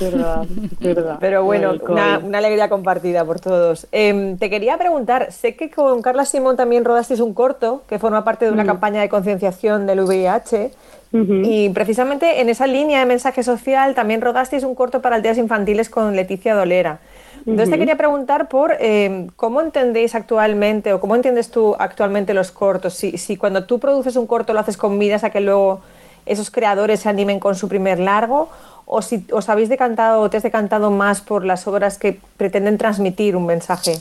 Pero 1.20 1.44
bueno, 1.44 1.74
una, 1.88 2.16
alegría 2.38 2.68
compartida 2.68 3.24
por 3.24 3.40
todos. 3.40 3.86
Em, 3.92 4.36
te 4.38 4.50
quería 4.50 4.76
preguntar, 4.76 5.32
sé 5.32 5.56
que 5.56 5.70
con 5.70 6.02
Carla 6.02 6.24
Simón 6.24 6.56
también 6.56 6.84
rodasteis 6.84 7.20
un 7.20 7.32
corto 7.32 7.84
que 7.88 7.98
forma 7.98 8.24
parte 8.24 8.44
de 8.44 8.50
una 8.50 8.64
mm. 8.64 8.66
campaña 8.66 9.00
de 9.00 9.08
concienciación 9.08 9.86
del 9.86 10.00
VIH. 10.00 10.72
Y 11.12 11.68
precisamente 11.70 12.40
en 12.40 12.48
esa 12.48 12.66
línea 12.66 13.00
de 13.00 13.06
mensaje 13.06 13.42
social 13.42 13.94
también 13.94 14.22
rodasteis 14.22 14.64
un 14.64 14.74
corto 14.74 15.02
para 15.02 15.16
aldeas 15.16 15.36
infantiles 15.36 15.90
con 15.90 16.16
Leticia 16.16 16.54
Dolera. 16.54 17.00
Entonces 17.40 17.70
te 17.70 17.78
quería 17.78 17.96
preguntar 17.96 18.48
por 18.48 18.76
eh, 18.80 19.26
cómo 19.36 19.60
entendéis 19.60 20.14
actualmente 20.14 20.92
o 20.92 21.00
cómo 21.00 21.14
entiendes 21.16 21.50
tú 21.50 21.76
actualmente 21.78 22.34
los 22.34 22.50
cortos. 22.50 22.94
Si, 22.94 23.18
si 23.18 23.36
cuando 23.36 23.64
tú 23.64 23.78
produces 23.78 24.16
un 24.16 24.26
corto 24.26 24.52
lo 24.52 24.60
haces 24.60 24.76
con 24.76 24.96
miras 24.96 25.24
a 25.24 25.30
que 25.30 25.40
luego 25.40 25.82
esos 26.24 26.50
creadores 26.50 27.00
se 27.00 27.08
animen 27.08 27.40
con 27.40 27.56
su 27.56 27.68
primer 27.68 27.98
largo 27.98 28.48
o 28.86 29.02
si 29.02 29.26
os 29.32 29.48
habéis 29.48 29.68
decantado 29.68 30.20
o 30.20 30.30
te 30.30 30.36
has 30.36 30.42
decantado 30.42 30.90
más 30.90 31.20
por 31.20 31.44
las 31.44 31.66
obras 31.66 31.98
que 31.98 32.20
pretenden 32.36 32.78
transmitir 32.78 33.36
un 33.36 33.46
mensaje. 33.46 33.98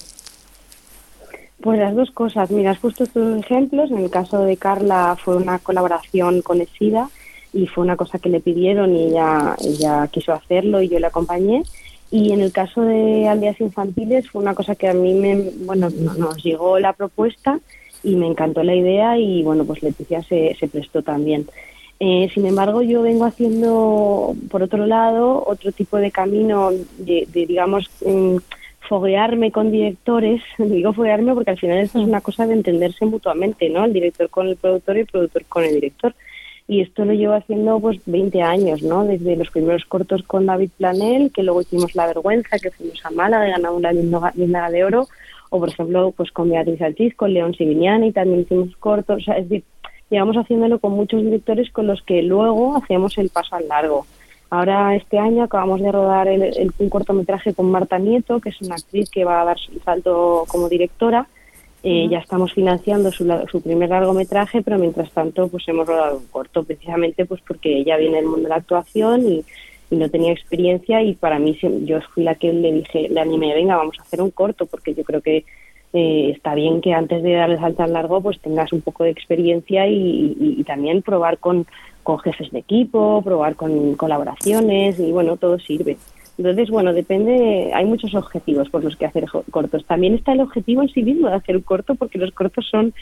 Pues 1.61 1.79
las 1.79 1.95
dos 1.95 2.11
cosas. 2.11 2.49
Mira, 2.51 2.77
puesto 2.79 3.03
estos 3.03 3.39
ejemplos. 3.39 3.91
En 3.91 3.99
el 3.99 4.09
caso 4.09 4.43
de 4.43 4.57
Carla 4.57 5.15
fue 5.21 5.35
una 5.37 5.59
colaboración 5.59 6.41
con 6.41 6.61
ESIDA 6.61 7.09
y 7.53 7.67
fue 7.67 7.83
una 7.83 7.97
cosa 7.97 8.19
que 8.19 8.29
le 8.29 8.39
pidieron 8.39 8.95
y 8.95 9.07
ella, 9.07 9.55
ella 9.63 10.07
quiso 10.07 10.33
hacerlo 10.33 10.81
y 10.81 10.89
yo 10.89 10.99
le 10.99 11.07
acompañé. 11.07 11.63
Y 12.09 12.31
en 12.33 12.41
el 12.41 12.51
caso 12.51 12.81
de 12.81 13.27
aldeas 13.27 13.59
infantiles 13.61 14.29
fue 14.29 14.41
una 14.41 14.55
cosa 14.55 14.75
que 14.75 14.87
a 14.89 14.93
mí 14.93 15.13
me, 15.13 15.51
bueno, 15.65 15.89
nos 15.89 16.43
llegó 16.43 16.79
la 16.79 16.93
propuesta 16.93 17.59
y 18.03 18.15
me 18.15 18.27
encantó 18.27 18.63
la 18.63 18.75
idea 18.75 19.17
y 19.17 19.43
bueno, 19.43 19.63
pues 19.63 19.83
Leticia 19.83 20.21
se, 20.23 20.55
se 20.59 20.67
prestó 20.67 21.03
también. 21.03 21.47
Eh, 21.99 22.29
sin 22.33 22.47
embargo, 22.47 22.81
yo 22.81 23.03
vengo 23.03 23.25
haciendo, 23.25 24.35
por 24.49 24.63
otro 24.63 24.87
lado, 24.87 25.43
otro 25.45 25.71
tipo 25.71 25.97
de 25.97 26.09
camino 26.09 26.71
de, 26.97 27.27
de 27.31 27.45
digamos, 27.45 27.89
mm, 28.03 28.37
foguearme 28.91 29.53
con 29.53 29.71
directores, 29.71 30.41
digo 30.57 30.91
foguearme 30.91 31.33
porque 31.33 31.51
al 31.51 31.57
final 31.57 31.77
esto 31.77 32.01
es 32.01 32.05
una 32.05 32.19
cosa 32.19 32.45
de 32.45 32.55
entenderse 32.55 33.05
mutuamente, 33.05 33.69
¿no? 33.69 33.85
El 33.85 33.93
director 33.93 34.29
con 34.29 34.49
el 34.49 34.57
productor 34.57 34.97
y 34.97 34.99
el 34.99 35.05
productor 35.05 35.45
con 35.45 35.63
el 35.63 35.75
director. 35.75 36.13
Y 36.67 36.81
esto 36.81 37.05
lo 37.05 37.13
llevo 37.13 37.33
haciendo 37.33 37.79
pues 37.79 38.01
20 38.05 38.41
años, 38.41 38.83
¿no? 38.83 39.05
Desde 39.05 39.37
los 39.37 39.49
primeros 39.49 39.85
cortos 39.85 40.23
con 40.23 40.45
David 40.45 40.71
Planel, 40.77 41.31
que 41.33 41.41
luego 41.41 41.61
hicimos 41.61 41.95
La 41.95 42.07
Vergüenza, 42.07 42.59
que 42.59 42.69
fuimos 42.69 43.05
a 43.05 43.11
Málaga, 43.11 43.47
ganamos 43.47 43.81
la 43.81 43.93
Linda 43.93 44.69
de 44.69 44.83
Oro, 44.83 45.07
o 45.49 45.59
por 45.59 45.69
ejemplo 45.69 46.11
pues 46.11 46.29
con 46.31 46.49
Beatriz 46.49 46.81
Altis, 46.81 47.15
con 47.15 47.33
León 47.33 47.53
Sivignani, 47.53 48.11
también 48.11 48.41
hicimos 48.41 48.75
cortos, 48.75 49.21
o 49.21 49.23
sea, 49.23 49.37
es 49.37 49.47
decir, 49.47 49.63
llevamos 50.09 50.35
haciéndolo 50.35 50.79
con 50.79 50.91
muchos 50.91 51.23
directores 51.23 51.71
con 51.71 51.87
los 51.87 52.01
que 52.01 52.23
luego 52.23 52.75
hacíamos 52.75 53.17
el 53.17 53.29
paso 53.29 53.55
al 53.55 53.69
largo. 53.69 54.05
Ahora 54.51 54.93
este 54.97 55.17
año 55.17 55.43
acabamos 55.43 55.79
de 55.79 55.93
rodar 55.93 56.27
el, 56.27 56.73
un 56.77 56.89
cortometraje 56.89 57.53
con 57.53 57.71
Marta 57.71 57.97
Nieto, 57.97 58.41
que 58.41 58.49
es 58.49 58.61
una 58.61 58.75
actriz 58.75 59.09
que 59.09 59.23
va 59.23 59.41
a 59.41 59.45
dar 59.45 59.57
su 59.57 59.79
salto 59.79 60.43
como 60.49 60.67
directora. 60.67 61.25
Eh, 61.83 62.07
ya 62.09 62.19
estamos 62.19 62.53
financiando 62.53 63.13
su, 63.13 63.25
su, 63.49 63.61
primer 63.61 63.89
largometraje, 63.89 64.61
pero 64.61 64.77
mientras 64.77 65.09
tanto 65.11 65.47
pues 65.47 65.65
hemos 65.69 65.87
rodado 65.87 66.17
un 66.17 66.27
corto, 66.27 66.63
precisamente 66.63 67.25
pues 67.25 67.41
porque 67.47 67.77
ella 67.77 67.95
viene 67.95 68.17
del 68.17 68.25
mundo 68.25 68.43
de 68.43 68.49
la 68.49 68.57
actuación 68.57 69.25
y, 69.25 69.45
no 69.89 70.09
tenía 70.09 70.31
experiencia 70.31 71.03
y 71.03 71.15
para 71.15 71.37
mí 71.37 71.57
yo 71.83 71.99
fui 72.13 72.23
la 72.23 72.35
que 72.35 72.53
le 72.53 72.71
dije, 72.71 73.09
le 73.09 73.19
animé, 73.19 73.53
venga, 73.53 73.75
vamos 73.75 73.99
a 73.99 74.03
hacer 74.03 74.21
un 74.21 74.31
corto, 74.31 74.65
porque 74.65 74.93
yo 74.93 75.03
creo 75.03 75.19
que 75.19 75.43
eh, 75.93 76.31
está 76.35 76.55
bien 76.55 76.81
que 76.81 76.93
antes 76.93 77.21
de 77.23 77.33
dar 77.33 77.49
el 77.49 77.59
salto 77.59 77.83
al 77.83 77.93
largo 77.93 78.21
pues 78.21 78.39
tengas 78.39 78.71
un 78.73 78.81
poco 78.81 79.03
de 79.03 79.09
experiencia 79.09 79.87
y 79.87 80.63
también 80.65 81.01
probar 81.01 81.37
con 81.37 81.65
con 82.03 82.19
jefes 82.19 82.51
de 82.51 82.59
equipo, 82.59 83.21
probar 83.23 83.55
con 83.55 83.95
colaboraciones 83.95 84.99
y 84.99 85.11
bueno, 85.11 85.37
todo 85.37 85.59
sirve. 85.59 85.97
Entonces, 86.37 86.69
bueno, 86.69 86.93
depende, 86.93 87.71
hay 87.73 87.85
muchos 87.85 88.15
objetivos 88.15 88.69
por 88.69 88.83
los 88.83 88.95
que 88.95 89.05
hacer 89.05 89.25
cortos. 89.51 89.85
También 89.85 90.15
está 90.15 90.31
el 90.33 90.39
objetivo 90.39 90.81
en 90.81 90.89
sí 90.89 91.03
mismo 91.03 91.27
de 91.27 91.35
hacer 91.35 91.57
un 91.57 91.61
corto 91.61 91.95
porque 91.95 92.17
los 92.17 92.31
cortos 92.31 92.67
son 92.69 92.93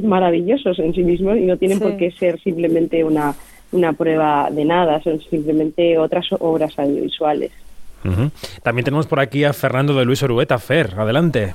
maravillosos 0.00 0.78
en 0.78 0.94
sí 0.94 1.04
mismos 1.04 1.36
y 1.36 1.42
no 1.42 1.56
tienen 1.56 1.78
por 1.78 1.96
qué 1.96 2.10
ser 2.10 2.40
simplemente 2.40 3.04
una, 3.04 3.34
una 3.72 3.92
prueba 3.92 4.48
de 4.50 4.64
nada, 4.64 5.00
son 5.02 5.20
simplemente 5.20 5.98
otras 5.98 6.26
obras 6.40 6.76
audiovisuales. 6.78 7.52
También 8.62 8.84
tenemos 8.84 9.06
por 9.06 9.20
aquí 9.20 9.44
a 9.44 9.52
Fernando 9.52 9.94
de 9.94 10.04
Luis 10.04 10.22
Orueta. 10.22 10.58
Fer, 10.58 10.94
adelante. 10.96 11.54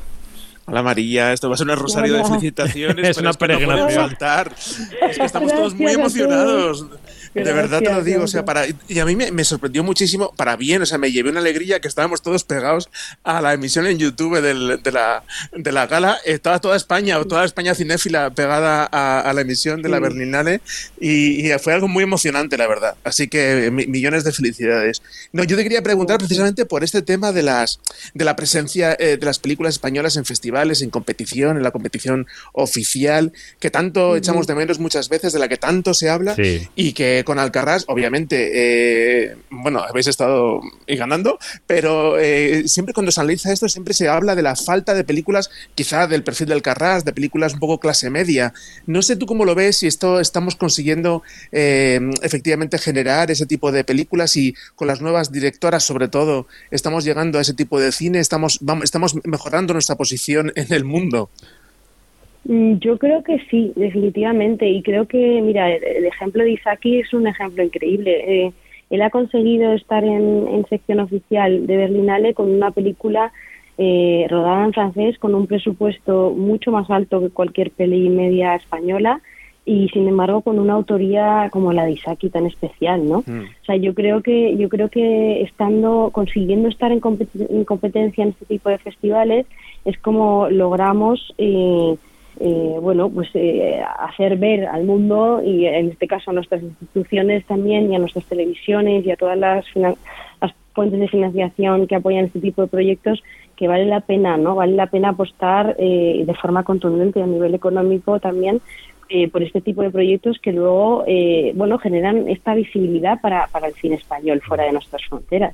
Hola 0.66 0.82
María, 0.82 1.34
esto 1.34 1.50
va 1.50 1.56
a 1.56 1.58
ser 1.58 1.70
un 1.70 1.76
rosario 1.76 2.14
de 2.14 2.24
felicitaciones. 2.24 3.10
es 3.10 3.18
una 3.18 3.34
peregrinación. 3.34 4.16
Es 5.02 5.18
que 5.18 5.26
estamos 5.26 5.54
todos 5.54 5.74
muy 5.76 5.92
emocionados. 5.92 6.86
De 7.34 7.52
verdad 7.52 7.80
te 7.82 7.92
lo 7.92 8.04
digo, 8.04 8.24
o 8.24 8.28
sea, 8.28 8.46
para, 8.46 8.66
y 8.88 9.00
a 9.00 9.06
mí 9.06 9.16
me, 9.16 9.44
sorprendió 9.44 9.84
muchísimo, 9.84 10.34
para 10.36 10.56
bien, 10.56 10.82
o 10.82 10.86
sea, 10.86 10.98
me 10.98 11.12
llevé 11.12 11.32
una 11.32 11.40
alegría 11.40 11.80
que 11.80 11.88
estábamos 11.88 12.22
todos 12.22 12.44
pegados 12.44 12.90
a 13.24 13.42
la 13.42 13.54
emisión 13.54 13.88
en 13.88 13.98
YouTube 13.98 14.40
de, 14.40 14.92
la, 14.92 15.24
de 15.52 15.72
la 15.72 15.88
gala. 15.88 16.18
Estaba 16.26 16.60
toda 16.60 16.76
España, 16.78 17.20
o 17.20 17.26
toda 17.26 17.44
España 17.46 17.74
cinéfila 17.76 18.30
pegada 18.30 18.86
a, 18.86 19.34
la 19.34 19.42
emisión 19.42 19.82
de 19.82 19.90
la 19.90 20.00
Berlinale 20.00 20.62
y, 21.00 21.50
fue 21.60 21.74
algo 21.74 21.88
muy 21.88 22.04
emocionante, 22.04 22.58
la 22.58 22.68
verdad. 22.68 22.96
Así 23.04 23.28
que 23.28 23.72
millones 23.72 24.24
de 24.24 24.32
felicidades. 24.32 25.02
No, 25.32 25.44
yo 25.44 25.56
te 25.56 25.64
quería 25.64 25.82
preguntar 25.82 26.18
precisamente 26.18 26.66
por 26.66 26.84
este 26.84 27.02
tema 27.02 27.32
de, 27.32 27.44
las, 27.44 27.80
de 28.14 28.26
la 28.26 28.36
presencia 28.36 28.96
eh, 29.00 29.18
de 29.18 29.26
las 29.26 29.40
películas 29.40 29.76
españolas 29.76 30.18
en 30.18 30.26
festivales, 30.26 30.82
en 30.82 30.90
competición, 30.90 31.58
en 31.58 31.64
la 31.64 31.72
competición 31.72 32.28
oficial, 32.54 33.32
que 33.60 33.72
tanto 33.72 34.16
echamos 34.16 34.48
de 34.48 34.56
menos 34.56 34.80
muchas 34.80 35.10
veces, 35.10 35.34
de 35.34 35.40
la 35.40 35.48
que 35.48 35.58
tanto 35.58 35.94
se 35.94 36.10
habla 36.10 36.36
y 36.76 36.94
que 36.94 37.23
con 37.24 37.40
Alcarrás, 37.40 37.86
obviamente, 37.88 38.52
eh, 38.54 39.36
bueno, 39.50 39.80
habéis 39.80 40.08
estado 40.08 40.62
ganando, 40.88 41.40
pero 41.68 42.20
eh, 42.20 42.68
siempre 42.68 42.94
cuando 42.94 43.12
se 43.12 43.22
analiza 43.22 43.52
esto, 43.52 43.70
siempre 43.70 43.94
se 43.94 44.08
habla 44.08 44.36
de 44.36 44.42
la 44.42 44.56
falta 44.56 44.94
de 44.94 45.04
películas, 45.04 45.50
quizá 45.76 46.08
del 46.08 46.24
perfil 46.24 46.48
del 46.48 46.58
Alcarrás, 46.58 47.06
de 47.06 47.14
películas 47.14 47.54
un 47.54 47.60
poco 47.60 47.80
clase 47.80 48.10
media. 48.10 48.54
No 48.86 49.02
sé 49.02 49.16
tú 49.16 49.26
cómo 49.26 49.46
lo 49.46 49.56
ves, 49.56 49.78
si 49.78 49.88
esto 49.88 50.20
estamos 50.20 50.56
consiguiendo 50.56 51.24
eh, 51.52 52.00
efectivamente 52.22 52.78
generar 52.78 53.32
ese 53.32 53.46
tipo 53.46 53.72
de 53.72 53.84
películas 53.84 54.36
y 54.36 54.56
con 54.76 54.88
las 54.88 55.02
nuevas 55.02 55.32
directoras, 55.32 55.84
sobre 55.84 56.08
todo, 56.08 56.48
estamos 56.72 57.04
llegando 57.04 57.40
a 57.40 57.42
ese 57.42 57.54
tipo 57.54 57.80
de 57.80 57.92
cine, 57.92 58.20
estamos, 58.20 58.60
vamos, 58.62 58.84
estamos 58.84 59.16
mejorando 59.26 59.74
nuestra 59.74 59.96
posición 59.96 60.52
en 60.56 60.74
el 60.74 60.86
mundo. 60.86 61.30
Mm, 62.46 62.76
yo 62.80 62.98
creo 62.98 63.24
que 63.24 63.40
sí, 63.50 63.72
definitivamente. 63.76 64.68
Y 64.68 64.82
creo 64.82 65.08
que, 65.08 65.42
mira, 65.42 65.72
el, 65.72 66.06
ejemplo 66.06 66.44
de 66.44 66.52
Isaki 66.52 67.00
es 67.00 67.14
un 67.14 67.28
ejemplo 67.28 67.64
increíble. 67.64 68.24
Eh, 68.46 68.54
él 68.90 69.02
ha 69.02 69.10
conseguido 69.10 69.74
estar 69.74 70.04
en, 70.04 70.66
sección 70.70 71.00
oficial 71.00 71.66
de 71.66 71.78
Berlinale 71.78 72.34
con 72.34 72.50
una 72.52 72.72
película 72.72 73.32
eh, 73.78 74.28
rodada 74.30 74.66
en 74.66 74.74
francés 74.74 75.18
con 75.18 75.34
un 75.34 75.48
presupuesto 75.48 76.30
mucho 76.30 76.72
más 76.72 76.90
alto 76.92 77.20
que 77.20 77.32
cualquier 77.32 77.72
peli 77.72 78.08
media 78.10 78.54
española 78.54 79.20
y 79.66 79.90
sin 79.90 80.08
embargo 80.08 80.42
con 80.42 80.60
una 80.60 80.74
autoría 80.74 81.50
como 81.52 81.74
la 81.74 81.86
de 81.86 81.94
Isaki 81.94 82.30
tan 82.30 82.46
especial, 82.46 83.08
¿no? 83.08 83.24
Mm. 83.26 83.46
O 83.62 83.66
sea, 83.66 83.76
yo 83.78 83.96
creo 83.96 84.22
que 84.22 84.56
yo 84.58 84.70
creo 84.70 84.90
que 84.90 85.42
estando 85.42 86.12
consiguiendo 86.14 86.68
estar 86.70 86.92
en, 86.92 87.00
competencia 87.00 88.24
en 88.24 88.30
este 88.30 88.46
tipo 88.46 88.70
de 88.70 88.78
festivales 88.78 89.48
es 89.86 89.98
como 89.98 90.50
logramos 90.50 91.34
eh, 91.38 91.96
eh, 92.40 92.78
bueno, 92.82 93.10
pues 93.10 93.30
eh, 93.36 93.82
hacer 94.00 94.38
ver 94.38 94.66
al 94.66 94.86
mundo 94.86 95.42
y 95.44 95.66
en 95.66 95.90
este 95.90 96.08
caso 96.08 96.32
a 96.32 96.34
nuestras 96.34 96.64
instituciones 96.64 97.46
también 97.46 97.92
y 97.92 97.96
a 97.96 98.00
nuestras 98.00 98.26
televisiones 98.26 99.06
y 99.06 99.12
a 99.12 99.16
todas 99.16 99.38
las, 99.38 99.66
las 99.76 99.96
fuentes 100.74 101.00
de 101.00 101.08
financiación 101.08 101.86
que 101.88 101.96
apoyan 101.96 102.26
este 102.26 102.40
tipo 102.40 102.64
de 102.64 102.68
proyectos 102.68 103.24
que 103.56 103.68
vale 103.68 103.86
la 103.86 104.00
pena, 104.00 104.36
¿no? 104.38 104.56
Vale 104.56 104.74
la 104.74 104.88
pena 104.88 105.10
apostar 105.10 105.76
eh, 105.78 106.24
de 106.26 106.34
forma 106.34 106.64
contundente 106.64 107.22
a 107.22 107.28
nivel 107.28 107.54
económico 107.54 108.20
también 108.20 108.62
por 109.32 109.44
este 109.44 109.62
tipo 109.62 109.84
de 109.84 109.92
proyectos 109.92 110.40
que 110.40 110.52
luego, 110.52 111.06
bueno, 111.54 111.78
generan 111.78 112.28
esta 112.30 112.56
visibilidad 112.56 113.22
para, 113.22 113.46
para 113.52 113.68
el 113.68 113.76
cine 113.76 113.94
español 113.94 114.42
fuera 114.42 114.64
de 114.64 114.72
nuestras 114.72 115.06
fronteras. 115.06 115.54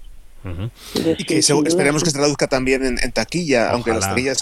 Y 1.17 1.23
que 1.25 1.39
esperemos 1.39 2.03
que 2.03 2.09
se 2.09 2.17
traduzca 2.17 2.47
también 2.47 2.83
en, 2.83 3.11
taquilla, 3.11 3.71
aunque 3.71 3.91
las 3.91 4.07
taquillas 4.09 4.39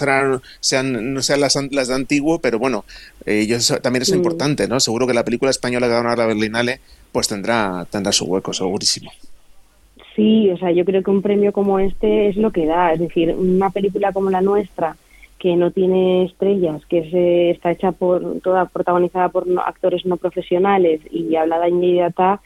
sean, 0.60 1.14
no 1.14 1.22
sean 1.22 1.40
las, 1.40 1.58
las 1.70 1.88
de 1.88 1.94
antiguo, 1.94 2.38
pero 2.40 2.58
bueno, 2.58 2.84
eh, 3.26 3.46
también 3.82 4.02
es 4.02 4.12
mm. 4.12 4.16
importante, 4.16 4.68
¿no? 4.68 4.80
Seguro 4.80 5.06
que 5.06 5.14
la 5.14 5.24
película 5.24 5.50
española 5.50 5.86
que 5.86 5.92
va 5.92 5.98
a 5.98 6.02
ganar 6.02 6.18
la 6.18 6.26
Berlinale 6.26 6.80
pues 7.12 7.28
tendrá, 7.28 7.86
tendrá 7.90 8.12
su 8.12 8.26
hueco, 8.26 8.52
segurísimo. 8.52 9.10
Sí, 10.14 10.50
o 10.50 10.58
sea, 10.58 10.72
yo 10.72 10.84
creo 10.84 11.02
que 11.02 11.10
un 11.10 11.22
premio 11.22 11.52
como 11.52 11.78
este 11.78 12.28
es 12.28 12.36
lo 12.36 12.50
que 12.50 12.66
da, 12.66 12.92
es 12.92 13.00
decir, 13.00 13.34
una 13.34 13.70
película 13.70 14.12
como 14.12 14.30
la 14.30 14.40
nuestra, 14.40 14.96
que 15.38 15.54
no 15.54 15.70
tiene 15.70 16.24
estrellas, 16.24 16.82
que 16.86 17.50
está 17.50 17.70
hecha 17.70 17.92
por 17.92 18.40
toda 18.40 18.66
protagonizada 18.66 19.28
por 19.28 19.46
actores 19.64 20.04
no 20.04 20.16
profesionales 20.16 21.00
y 21.12 21.36
hablada 21.36 21.68
inmediata, 21.68 22.40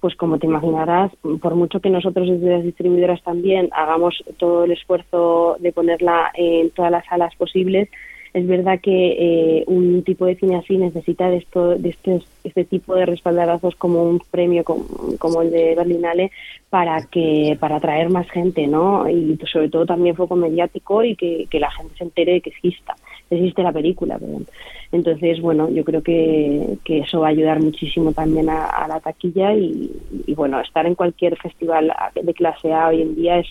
pues 0.00 0.14
como 0.16 0.38
te 0.38 0.46
imaginarás, 0.46 1.12
por 1.40 1.54
mucho 1.54 1.80
que 1.80 1.90
nosotros 1.90 2.28
desde 2.28 2.50
las 2.50 2.64
distribuidoras 2.64 3.22
también 3.22 3.68
hagamos 3.72 4.22
todo 4.38 4.64
el 4.64 4.72
esfuerzo 4.72 5.56
de 5.60 5.72
ponerla 5.72 6.30
en 6.34 6.70
todas 6.70 6.90
las 6.90 7.04
salas 7.06 7.34
posibles, 7.36 7.88
es 8.34 8.46
verdad 8.46 8.80
que 8.80 9.60
eh, 9.60 9.64
un 9.66 10.02
tipo 10.02 10.26
de 10.26 10.36
cine 10.36 10.56
así 10.56 10.76
necesita 10.76 11.28
de, 11.30 11.38
esto, 11.38 11.76
de 11.76 11.88
este, 11.88 12.20
este 12.44 12.64
tipo 12.64 12.94
de 12.94 13.06
respaldarazos 13.06 13.74
como 13.76 14.02
un 14.04 14.20
premio 14.30 14.64
como, 14.64 15.42
el 15.42 15.50
de 15.50 15.74
Berlinale 15.74 16.30
para 16.68 17.06
que 17.06 17.56
para 17.58 17.76
atraer 17.76 18.10
más 18.10 18.28
gente, 18.30 18.66
¿no? 18.66 19.08
Y 19.08 19.38
sobre 19.50 19.70
todo 19.70 19.86
también 19.86 20.14
foco 20.14 20.36
mediático 20.36 21.02
y 21.02 21.16
que, 21.16 21.46
que 21.50 21.58
la 21.58 21.70
gente 21.70 21.94
se 21.96 22.04
entere 22.04 22.32
de 22.34 22.40
que 22.40 22.50
exista, 22.50 22.94
existe 23.30 23.62
la 23.62 23.72
película, 23.72 24.18
perdón. 24.18 24.46
Entonces, 24.90 25.40
bueno, 25.40 25.68
yo 25.68 25.84
creo 25.84 26.02
que, 26.02 26.78
que 26.84 27.00
eso 27.00 27.20
va 27.20 27.26
a 27.26 27.30
ayudar 27.30 27.60
muchísimo 27.60 28.12
también 28.12 28.48
a, 28.48 28.86
la 28.88 29.00
taquilla 29.00 29.54
y, 29.54 29.90
bueno, 30.34 30.60
estar 30.60 30.86
en 30.86 30.94
cualquier 30.94 31.36
festival 31.36 31.92
de 32.14 32.34
clase 32.34 32.72
A 32.72 32.88
hoy 32.88 33.02
en 33.02 33.14
día 33.14 33.38
es, 33.38 33.46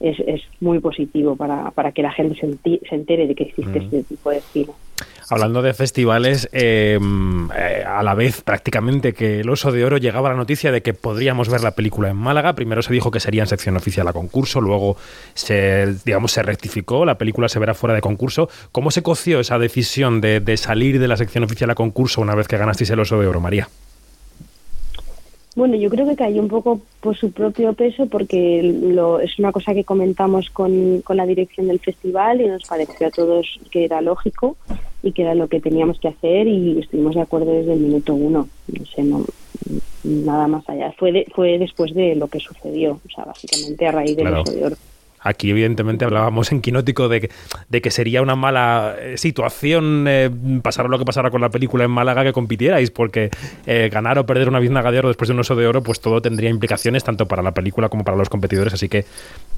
es, 0.00 0.18
es 0.26 0.42
muy 0.60 0.80
positivo 0.80 1.36
para, 1.36 1.70
para 1.70 1.92
que 1.92 2.02
la 2.02 2.10
gente 2.10 2.34
se, 2.40 2.94
entere 2.94 3.28
de 3.28 3.34
que 3.36 3.44
existe 3.44 3.78
este 3.78 4.02
tipo 4.02 4.30
de 4.30 4.40
cine. 4.40 4.72
Hablando 5.32 5.62
de 5.62 5.72
festivales, 5.72 6.46
em, 6.52 7.48
eh, 7.52 7.82
a 7.86 8.02
la 8.02 8.14
vez 8.14 8.42
prácticamente 8.42 9.14
que 9.14 9.40
el 9.40 9.48
Oso 9.48 9.72
de 9.72 9.82
Oro 9.82 9.96
llegaba 9.96 10.28
la 10.28 10.34
noticia 10.34 10.70
de 10.70 10.82
que 10.82 10.92
podríamos 10.92 11.48
ver 11.48 11.62
la 11.62 11.70
película 11.70 12.10
en 12.10 12.18
Málaga. 12.18 12.52
Primero 12.52 12.82
se 12.82 12.92
dijo 12.92 13.10
que 13.10 13.18
sería 13.18 13.40
en 13.40 13.46
sección 13.46 13.74
oficial 13.78 14.06
a 14.08 14.12
concurso, 14.12 14.60
luego 14.60 14.98
se, 15.32 15.94
digamos, 16.04 16.32
se 16.32 16.42
rectificó, 16.42 17.06
la 17.06 17.16
película 17.16 17.48
se 17.48 17.58
verá 17.58 17.72
fuera 17.72 17.94
de 17.94 18.02
concurso. 18.02 18.50
¿Cómo 18.72 18.90
se 18.90 19.02
coció 19.02 19.40
esa 19.40 19.58
decisión 19.58 20.20
de, 20.20 20.40
de 20.40 20.58
salir 20.58 21.00
de 21.00 21.08
la 21.08 21.16
sección 21.16 21.44
oficial 21.44 21.70
a 21.70 21.74
concurso 21.74 22.20
una 22.20 22.34
vez 22.34 22.46
que 22.46 22.58
ganasteis 22.58 22.90
el 22.90 23.00
Oso 23.00 23.18
de 23.18 23.26
Oro, 23.26 23.40
María? 23.40 23.70
Bueno, 25.56 25.76
yo 25.76 25.88
creo 25.88 26.06
que 26.06 26.14
cayó 26.14 26.42
un 26.42 26.48
poco 26.48 26.82
por 27.00 27.16
su 27.16 27.32
propio 27.32 27.72
peso 27.72 28.04
porque 28.04 28.60
lo, 28.62 29.18
es 29.18 29.38
una 29.38 29.50
cosa 29.50 29.72
que 29.72 29.84
comentamos 29.84 30.50
con, 30.50 31.00
con 31.00 31.16
la 31.16 31.24
dirección 31.24 31.68
del 31.68 31.80
festival 31.80 32.42
y 32.42 32.48
nos 32.48 32.64
pareció 32.64 33.06
a 33.06 33.10
todos 33.10 33.58
que 33.70 33.86
era 33.86 34.02
lógico 34.02 34.58
y 35.02 35.12
que 35.12 35.22
era 35.22 35.34
lo 35.34 35.48
que 35.48 35.60
teníamos 35.60 35.98
que 35.98 36.08
hacer 36.08 36.46
y 36.46 36.78
estuvimos 36.78 37.14
de 37.14 37.22
acuerdo 37.22 37.52
desde 37.52 37.74
el 37.74 37.80
minuto 37.80 38.14
uno. 38.14 38.48
No 38.68 38.86
sé, 38.86 39.04
nada 40.04 40.46
más 40.46 40.68
allá. 40.68 40.92
Fue, 40.98 41.26
fue 41.34 41.58
después 41.58 41.94
de 41.94 42.14
lo 42.14 42.28
que 42.28 42.40
sucedió, 42.40 43.00
o 43.04 43.10
sea, 43.14 43.24
básicamente 43.24 43.86
a 43.86 43.92
raíz 43.92 44.16
del 44.16 44.26
claro. 44.26 44.44
de 44.44 44.64
oro. 44.64 44.76
Aquí, 45.22 45.50
evidentemente, 45.50 46.04
hablábamos 46.04 46.52
en 46.52 46.60
Quinótico 46.60 47.08
de, 47.08 47.30
de 47.68 47.82
que 47.82 47.90
sería 47.90 48.22
una 48.22 48.36
mala 48.36 48.96
eh, 48.98 49.16
situación 49.16 50.06
eh, 50.08 50.30
pasar 50.62 50.88
lo 50.88 50.98
que 50.98 51.04
pasara 51.04 51.30
con 51.30 51.40
la 51.40 51.50
película 51.50 51.84
en 51.84 51.90
Málaga 51.90 52.24
que 52.24 52.32
compitierais, 52.32 52.90
porque 52.90 53.30
eh, 53.66 53.88
ganar 53.92 54.18
o 54.18 54.26
perder 54.26 54.48
una 54.48 54.58
biznaga 54.58 54.90
de 54.90 54.98
oro 54.98 55.08
después 55.08 55.28
de 55.28 55.34
un 55.34 55.40
oso 55.40 55.54
de 55.54 55.66
oro, 55.66 55.82
pues 55.82 56.00
todo 56.00 56.20
tendría 56.20 56.50
implicaciones 56.50 57.04
tanto 57.04 57.26
para 57.26 57.42
la 57.42 57.52
película 57.52 57.88
como 57.88 58.04
para 58.04 58.16
los 58.16 58.28
competidores. 58.28 58.74
Así 58.74 58.88
que 58.88 59.04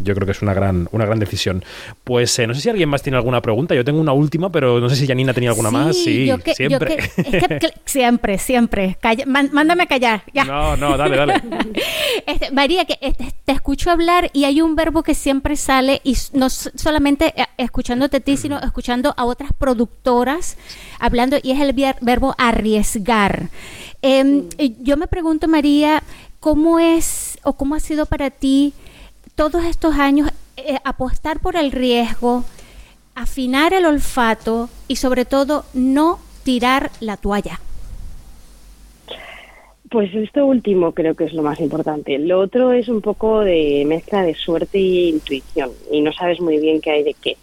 yo 0.00 0.14
creo 0.14 0.26
que 0.26 0.32
es 0.32 0.42
una 0.42 0.54
gran, 0.54 0.88
una 0.92 1.06
gran 1.06 1.18
decisión. 1.18 1.64
Pues 2.04 2.38
no 2.46 2.54
sé 2.54 2.60
si 2.60 2.68
alguien 2.68 2.88
más 2.88 3.02
tiene 3.02 3.16
alguna 3.16 3.40
pregunta. 3.40 3.74
Yo 3.74 3.84
tengo 3.84 4.00
una 4.00 4.12
última, 4.12 4.50
pero 4.50 4.80
no 4.80 4.88
sé 4.88 4.96
si 4.96 5.06
Janina 5.06 5.32
tenía 5.32 5.50
alguna 5.50 5.70
más. 5.70 5.96
Sí, 5.96 6.30
siempre. 6.54 6.98
siempre, 7.84 8.38
siempre. 8.38 8.98
mándame 9.26 9.84
a 9.84 9.86
callar. 9.86 10.22
Ya. 10.32 10.44
No, 10.44 10.76
no, 10.76 10.96
dale, 10.96 11.16
dale. 11.16 11.34
Este, 12.26 12.50
María, 12.52 12.84
que 12.84 12.96
este, 13.00 13.32
te 13.44 13.52
escucho 13.52 13.90
hablar 13.90 14.30
y 14.32 14.44
hay 14.44 14.60
un 14.60 14.76
verbo 14.76 15.02
que 15.02 15.14
siempre 15.14 15.53
sale 15.56 16.00
y 16.04 16.16
no 16.32 16.50
solamente 16.50 17.32
eh, 17.40 17.46
escuchándote 17.56 18.18
a 18.18 18.20
ti, 18.20 18.36
sino 18.36 18.58
escuchando 18.60 19.14
a 19.16 19.24
otras 19.24 19.52
productoras 19.52 20.56
hablando 20.98 21.36
y 21.42 21.52
es 21.52 21.60
el 21.60 21.72
verbo 22.00 22.34
arriesgar. 22.38 23.50
Em, 24.02 24.48
yo 24.80 24.96
me 24.96 25.06
pregunto, 25.06 25.48
María, 25.48 26.02
¿cómo 26.40 26.78
es 26.78 27.38
o 27.42 27.54
cómo 27.54 27.74
ha 27.74 27.80
sido 27.80 28.06
para 28.06 28.30
ti 28.30 28.74
todos 29.34 29.64
estos 29.64 29.96
años 29.96 30.30
eh, 30.56 30.78
apostar 30.84 31.40
por 31.40 31.56
el 31.56 31.72
riesgo, 31.72 32.44
afinar 33.14 33.72
el 33.72 33.86
olfato 33.86 34.68
y 34.88 34.96
sobre 34.96 35.24
todo 35.24 35.64
no 35.72 36.18
tirar 36.44 36.90
la 37.00 37.16
toalla? 37.16 37.60
Pues 39.94 40.12
esto 40.12 40.44
último 40.44 40.90
creo 40.90 41.14
que 41.14 41.22
es 41.22 41.32
lo 41.34 41.44
más 41.44 41.60
importante. 41.60 42.18
Lo 42.18 42.40
otro 42.40 42.72
es 42.72 42.88
un 42.88 43.00
poco 43.00 43.42
de 43.42 43.84
mezcla 43.86 44.24
de 44.24 44.34
suerte 44.34 44.76
e 44.76 45.10
intuición 45.10 45.70
y 45.88 46.00
no 46.00 46.12
sabes 46.12 46.40
muy 46.40 46.58
bien 46.58 46.80
qué 46.80 46.90
hay 46.90 47.04
de 47.04 47.14
qué. 47.14 47.36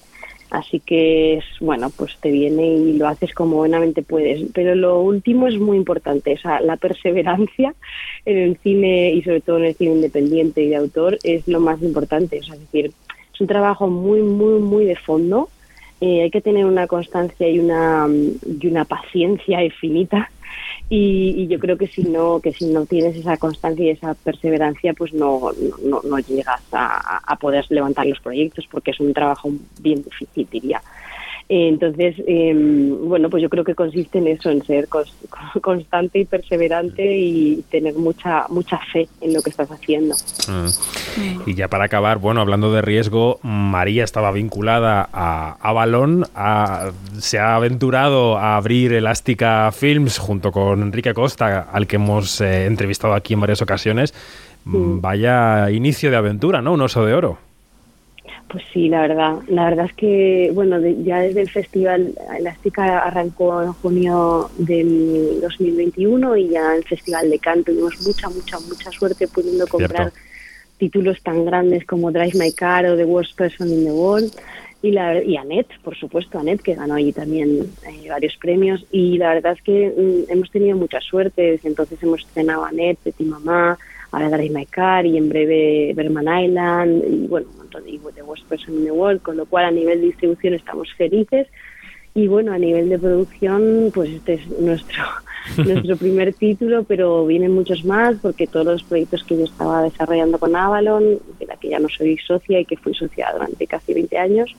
Así 0.49 0.81
que 0.81 1.35
es, 1.35 1.45
bueno, 1.61 1.89
pues 1.91 2.17
te 2.19 2.29
viene 2.29 2.67
y 2.67 2.97
lo 2.97 3.07
haces 3.07 3.33
como 3.33 3.55
buenamente 3.55 4.01
puedes. 4.01 4.51
Pero 4.53 4.75
lo 4.75 4.99
último 4.99 5.47
es 5.47 5.57
muy 5.59 5.77
importante, 5.77 6.33
o 6.33 6.37
sea, 6.39 6.59
la 6.59 6.75
perseverancia 6.75 7.73
en 8.25 8.37
el 8.37 8.57
cine 8.57 9.13
y 9.13 9.21
sobre 9.21 9.39
todo 9.39 9.57
en 9.59 9.65
el 9.67 9.75
cine 9.75 9.93
independiente 9.93 10.61
y 10.61 10.67
de 10.67 10.75
autor 10.75 11.19
es 11.23 11.47
lo 11.47 11.61
más 11.61 11.81
importante. 11.81 12.39
O 12.39 12.43
sea, 12.43 12.55
es 12.55 12.59
decir, 12.63 12.91
es 13.33 13.39
un 13.39 13.47
trabajo 13.47 13.87
muy, 13.87 14.23
muy, 14.23 14.59
muy 14.59 14.83
de 14.83 14.97
fondo 14.97 15.47
eh, 16.01 16.23
hay 16.23 16.31
que 16.31 16.41
tener 16.41 16.65
una 16.65 16.87
constancia 16.87 17.47
y 17.47 17.59
una, 17.59 18.07
y 18.09 18.67
una 18.67 18.85
paciencia 18.85 19.63
infinita 19.63 20.31
y, 20.93 21.47
yo 21.47 21.57
creo 21.57 21.77
que 21.77 21.87
si 21.87 22.03
no 22.03 22.41
que 22.41 22.51
si 22.51 22.65
no 22.65 22.85
tienes 22.85 23.15
esa 23.15 23.37
constancia 23.37 23.85
y 23.85 23.89
esa 23.91 24.13
perseverancia 24.13 24.93
pues 24.93 25.13
no, 25.13 25.51
no, 25.83 26.01
no 26.03 26.19
llegas 26.19 26.61
a, 26.73 27.21
a 27.25 27.35
poder 27.37 27.65
levantar 27.69 28.05
los 28.05 28.19
proyectos 28.19 28.65
porque 28.69 28.91
es 28.91 28.99
un 28.99 29.13
trabajo 29.13 29.49
bien 29.77 30.03
difícil 30.03 30.49
diría 30.51 30.81
entonces, 31.53 32.15
em, 32.27 33.09
bueno, 33.09 33.29
pues 33.29 33.43
yo 33.43 33.49
creo 33.49 33.65
que 33.65 33.75
consiste 33.75 34.19
en 34.19 34.27
eso, 34.27 34.49
en 34.49 34.63
ser 34.63 34.87
constante 35.61 36.19
y 36.19 36.25
perseverante 36.25 37.17
y 37.17 37.65
tener 37.69 37.93
mucha 37.95 38.45
mucha 38.47 38.79
fe 38.93 39.09
en 39.19 39.33
lo 39.33 39.41
que 39.41 39.49
estás 39.49 39.69
haciendo. 39.69 40.15
Mm. 40.47 41.49
Y 41.49 41.55
ya 41.55 41.67
para 41.67 41.83
acabar, 41.83 42.19
bueno, 42.19 42.39
hablando 42.39 42.71
de 42.71 42.81
riesgo, 42.81 43.39
María 43.43 44.05
estaba 44.05 44.31
vinculada 44.31 45.09
a 45.11 45.57
Avalon, 45.59 46.23
se 47.19 47.37
ha 47.37 47.55
aventurado 47.55 48.37
a 48.37 48.55
abrir 48.55 48.93
Elástica 48.93 49.69
Films 49.73 50.19
junto 50.19 50.53
con 50.53 50.81
Enrique 50.81 51.13
Costa, 51.13 51.67
al 51.69 51.85
que 51.85 51.97
hemos 51.97 52.39
eh, 52.39 52.65
entrevistado 52.65 53.13
aquí 53.13 53.33
en 53.33 53.41
varias 53.41 53.61
ocasiones. 53.61 54.13
Vaya 54.63 55.69
inicio 55.71 56.11
de 56.11 56.17
aventura, 56.17 56.61
¿no? 56.61 56.71
Un 56.73 56.81
oso 56.81 57.03
de 57.03 57.13
oro. 57.13 57.50
Pues 58.51 58.65
sí, 58.73 58.89
la 58.89 59.01
verdad. 59.01 59.39
La 59.47 59.69
verdad 59.69 59.85
es 59.85 59.93
que, 59.93 60.51
bueno, 60.53 60.77
ya 61.03 61.19
desde 61.21 61.41
el 61.41 61.49
festival, 61.49 62.13
Elástica 62.37 62.99
arrancó 62.99 63.63
en 63.63 63.71
junio 63.71 64.49
del 64.57 65.39
2021 65.41 66.35
y 66.35 66.49
ya 66.49 66.75
el 66.75 66.83
Festival 66.83 67.29
de 67.29 67.39
Canto 67.39 67.71
tuvimos 67.71 68.01
mucha, 68.05 68.29
mucha, 68.29 68.59
mucha 68.59 68.91
suerte 68.91 69.29
pudiendo 69.29 69.65
comprar 69.67 70.11
títulos 70.77 71.23
tan 71.23 71.45
grandes 71.45 71.85
como 71.85 72.11
Drive 72.11 72.37
My 72.37 72.51
Car 72.51 72.87
o 72.87 72.97
The 72.97 73.05
Worst 73.05 73.37
Person 73.37 73.69
in 73.69 73.85
the 73.85 73.91
World. 73.91 74.33
Y, 74.81 74.91
la, 74.91 75.23
y 75.23 75.37
Annette, 75.37 75.79
por 75.81 75.95
supuesto, 75.95 76.37
Annette, 76.37 76.61
que 76.61 76.75
ganó 76.75 76.95
allí 76.95 77.13
también 77.13 77.71
eh, 77.87 78.09
varios 78.09 78.35
premios. 78.35 78.83
Y 78.91 79.17
la 79.17 79.35
verdad 79.35 79.53
es 79.53 79.61
que 79.61 79.93
mm, 79.95 80.29
hemos 80.29 80.51
tenido 80.51 80.75
mucha 80.75 80.99
suerte. 80.99 81.51
Desde 81.51 81.69
entonces 81.69 82.03
hemos 82.03 82.19
estrenado 82.19 82.65
Annette, 82.65 82.99
Petit 83.01 83.27
Mamá, 83.27 83.77
ahora 84.11 84.29
Drive 84.29 84.53
My 84.53 84.65
Car 84.65 85.05
y 85.05 85.17
en 85.17 85.29
breve 85.29 85.93
Berman 85.95 86.43
Island. 86.43 87.03
Y 87.07 87.27
bueno, 87.27 87.47
y 87.85 87.99
The 88.13 88.21
Worst 88.21 88.45
Person 88.47 88.75
in 88.75 88.85
the 88.85 88.91
World, 88.91 89.21
con 89.21 89.37
lo 89.37 89.45
cual 89.45 89.65
a 89.65 89.71
nivel 89.71 90.01
de 90.01 90.07
distribución 90.07 90.53
estamos 90.53 90.93
felices 90.93 91.47
y 92.13 92.27
bueno, 92.27 92.51
a 92.51 92.57
nivel 92.57 92.89
de 92.89 92.99
producción, 92.99 93.89
pues 93.93 94.09
este 94.09 94.33
es 94.33 94.47
nuestro, 94.59 95.03
nuestro 95.57 95.95
primer 95.95 96.33
título, 96.33 96.83
pero 96.83 97.25
vienen 97.25 97.53
muchos 97.53 97.85
más 97.85 98.17
porque 98.21 98.47
todos 98.47 98.65
los 98.65 98.83
proyectos 98.83 99.23
que 99.23 99.37
yo 99.37 99.45
estaba 99.45 99.83
desarrollando 99.83 100.37
con 100.37 100.55
Avalon, 100.55 101.19
de 101.39 101.45
la 101.45 101.55
que 101.55 101.69
ya 101.69 101.79
no 101.79 101.87
soy 101.87 102.17
socia 102.17 102.59
y 102.59 102.65
que 102.65 102.77
fui 102.77 102.93
socia 102.93 103.29
durante 103.31 103.65
casi 103.65 103.93
20 103.93 104.17
años, 104.17 104.53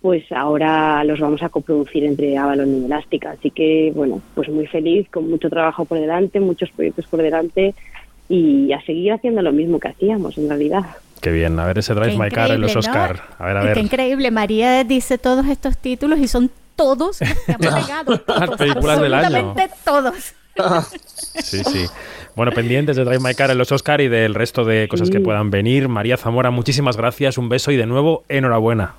pues 0.00 0.30
ahora 0.32 1.04
los 1.04 1.20
vamos 1.20 1.42
a 1.42 1.48
coproducir 1.50 2.04
entre 2.04 2.38
Avalon 2.38 2.82
y 2.82 2.84
Elástica. 2.86 3.32
Así 3.32 3.50
que, 3.50 3.92
bueno, 3.94 4.22
pues 4.34 4.48
muy 4.48 4.66
feliz, 4.66 5.06
con 5.10 5.28
mucho 5.28 5.50
trabajo 5.50 5.84
por 5.84 5.98
delante, 5.98 6.40
muchos 6.40 6.70
proyectos 6.70 7.06
por 7.06 7.20
delante 7.20 7.74
y 8.28 8.72
a 8.72 8.80
seguir 8.82 9.12
haciendo 9.12 9.42
lo 9.42 9.52
mismo 9.52 9.78
que 9.78 9.88
hacíamos 9.88 10.36
en 10.38 10.48
realidad. 10.48 10.84
Qué 11.20 11.30
bien, 11.32 11.58
a 11.58 11.66
ver 11.66 11.78
ese 11.78 11.94
Drive 11.94 12.16
My 12.16 12.30
Car 12.30 12.50
en 12.50 12.60
los 12.60 12.76
Oscar. 12.76 13.22
A 13.38 13.46
ver, 13.46 13.56
a 13.56 13.62
ver. 13.62 13.74
Qué 13.74 13.80
increíble, 13.80 14.30
María 14.30 14.84
dice 14.84 15.18
todos 15.18 15.46
estos 15.46 15.78
títulos 15.78 16.18
y 16.18 16.28
son 16.28 16.50
todos 16.76 17.18
que. 17.18 17.26
Las 18.26 18.50
películas 18.58 19.00
del 19.00 19.14
año. 19.14 19.54
todos. 19.84 20.34
sí, 21.34 21.62
sí. 21.64 21.86
Bueno, 22.34 22.52
pendientes 22.52 22.96
de 22.96 23.04
Drive 23.04 23.20
My 23.20 23.34
Car 23.34 23.50
en 23.50 23.58
los 23.58 23.72
Oscar 23.72 24.00
y 24.00 24.08
del 24.08 24.34
resto 24.34 24.64
de 24.64 24.88
cosas 24.88 25.10
que 25.10 25.20
puedan 25.20 25.50
venir. 25.50 25.88
María 25.88 26.16
Zamora, 26.16 26.50
muchísimas 26.50 26.96
gracias, 26.96 27.38
un 27.38 27.48
beso 27.48 27.70
y 27.70 27.76
de 27.76 27.86
nuevo, 27.86 28.24
enhorabuena. 28.28 28.94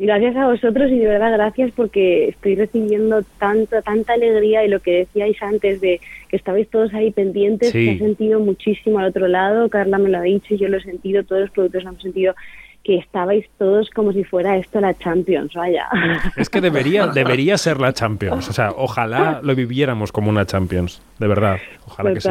Gracias 0.00 0.36
a 0.36 0.46
vosotros 0.46 0.92
y 0.92 0.98
de 0.98 1.08
verdad 1.08 1.32
gracias 1.32 1.72
porque 1.74 2.28
estoy 2.28 2.54
recibiendo 2.54 3.24
tanta, 3.40 3.82
tanta 3.82 4.12
alegría 4.12 4.64
y 4.64 4.68
lo 4.68 4.78
que 4.78 4.98
decíais 4.98 5.42
antes 5.42 5.80
de 5.80 6.00
que 6.28 6.36
estabais 6.36 6.68
todos 6.68 6.94
ahí 6.94 7.10
pendientes, 7.10 7.72
que 7.72 7.92
he 7.92 7.98
sentido 7.98 8.38
muchísimo 8.38 9.00
al 9.00 9.06
otro 9.06 9.26
lado, 9.26 9.68
Carla 9.68 9.98
me 9.98 10.08
lo 10.08 10.18
ha 10.18 10.22
dicho 10.22 10.54
y 10.54 10.58
yo 10.58 10.68
lo 10.68 10.76
he 10.76 10.82
sentido, 10.82 11.24
todos 11.24 11.40
los 11.42 11.50
productores 11.50 11.84
han 11.84 12.00
sentido 12.00 12.36
que 12.84 12.96
estabais 12.96 13.44
todos 13.58 13.90
como 13.90 14.12
si 14.12 14.22
fuera 14.22 14.56
esto 14.56 14.80
la 14.80 14.96
Champions, 14.96 15.52
vaya. 15.54 15.88
Es 16.36 16.48
que 16.48 16.60
debería, 16.60 17.06
debería 17.14 17.58
ser 17.58 17.80
la 17.80 17.92
Champions, 17.92 18.48
o 18.48 18.52
sea, 18.52 18.70
ojalá 18.76 19.40
lo 19.42 19.56
viviéramos 19.56 20.12
como 20.12 20.30
una 20.30 20.46
Champions, 20.46 21.02
de 21.18 21.26
verdad, 21.26 21.58
ojalá 21.86 22.14
que 22.14 22.20
sí. 22.20 22.28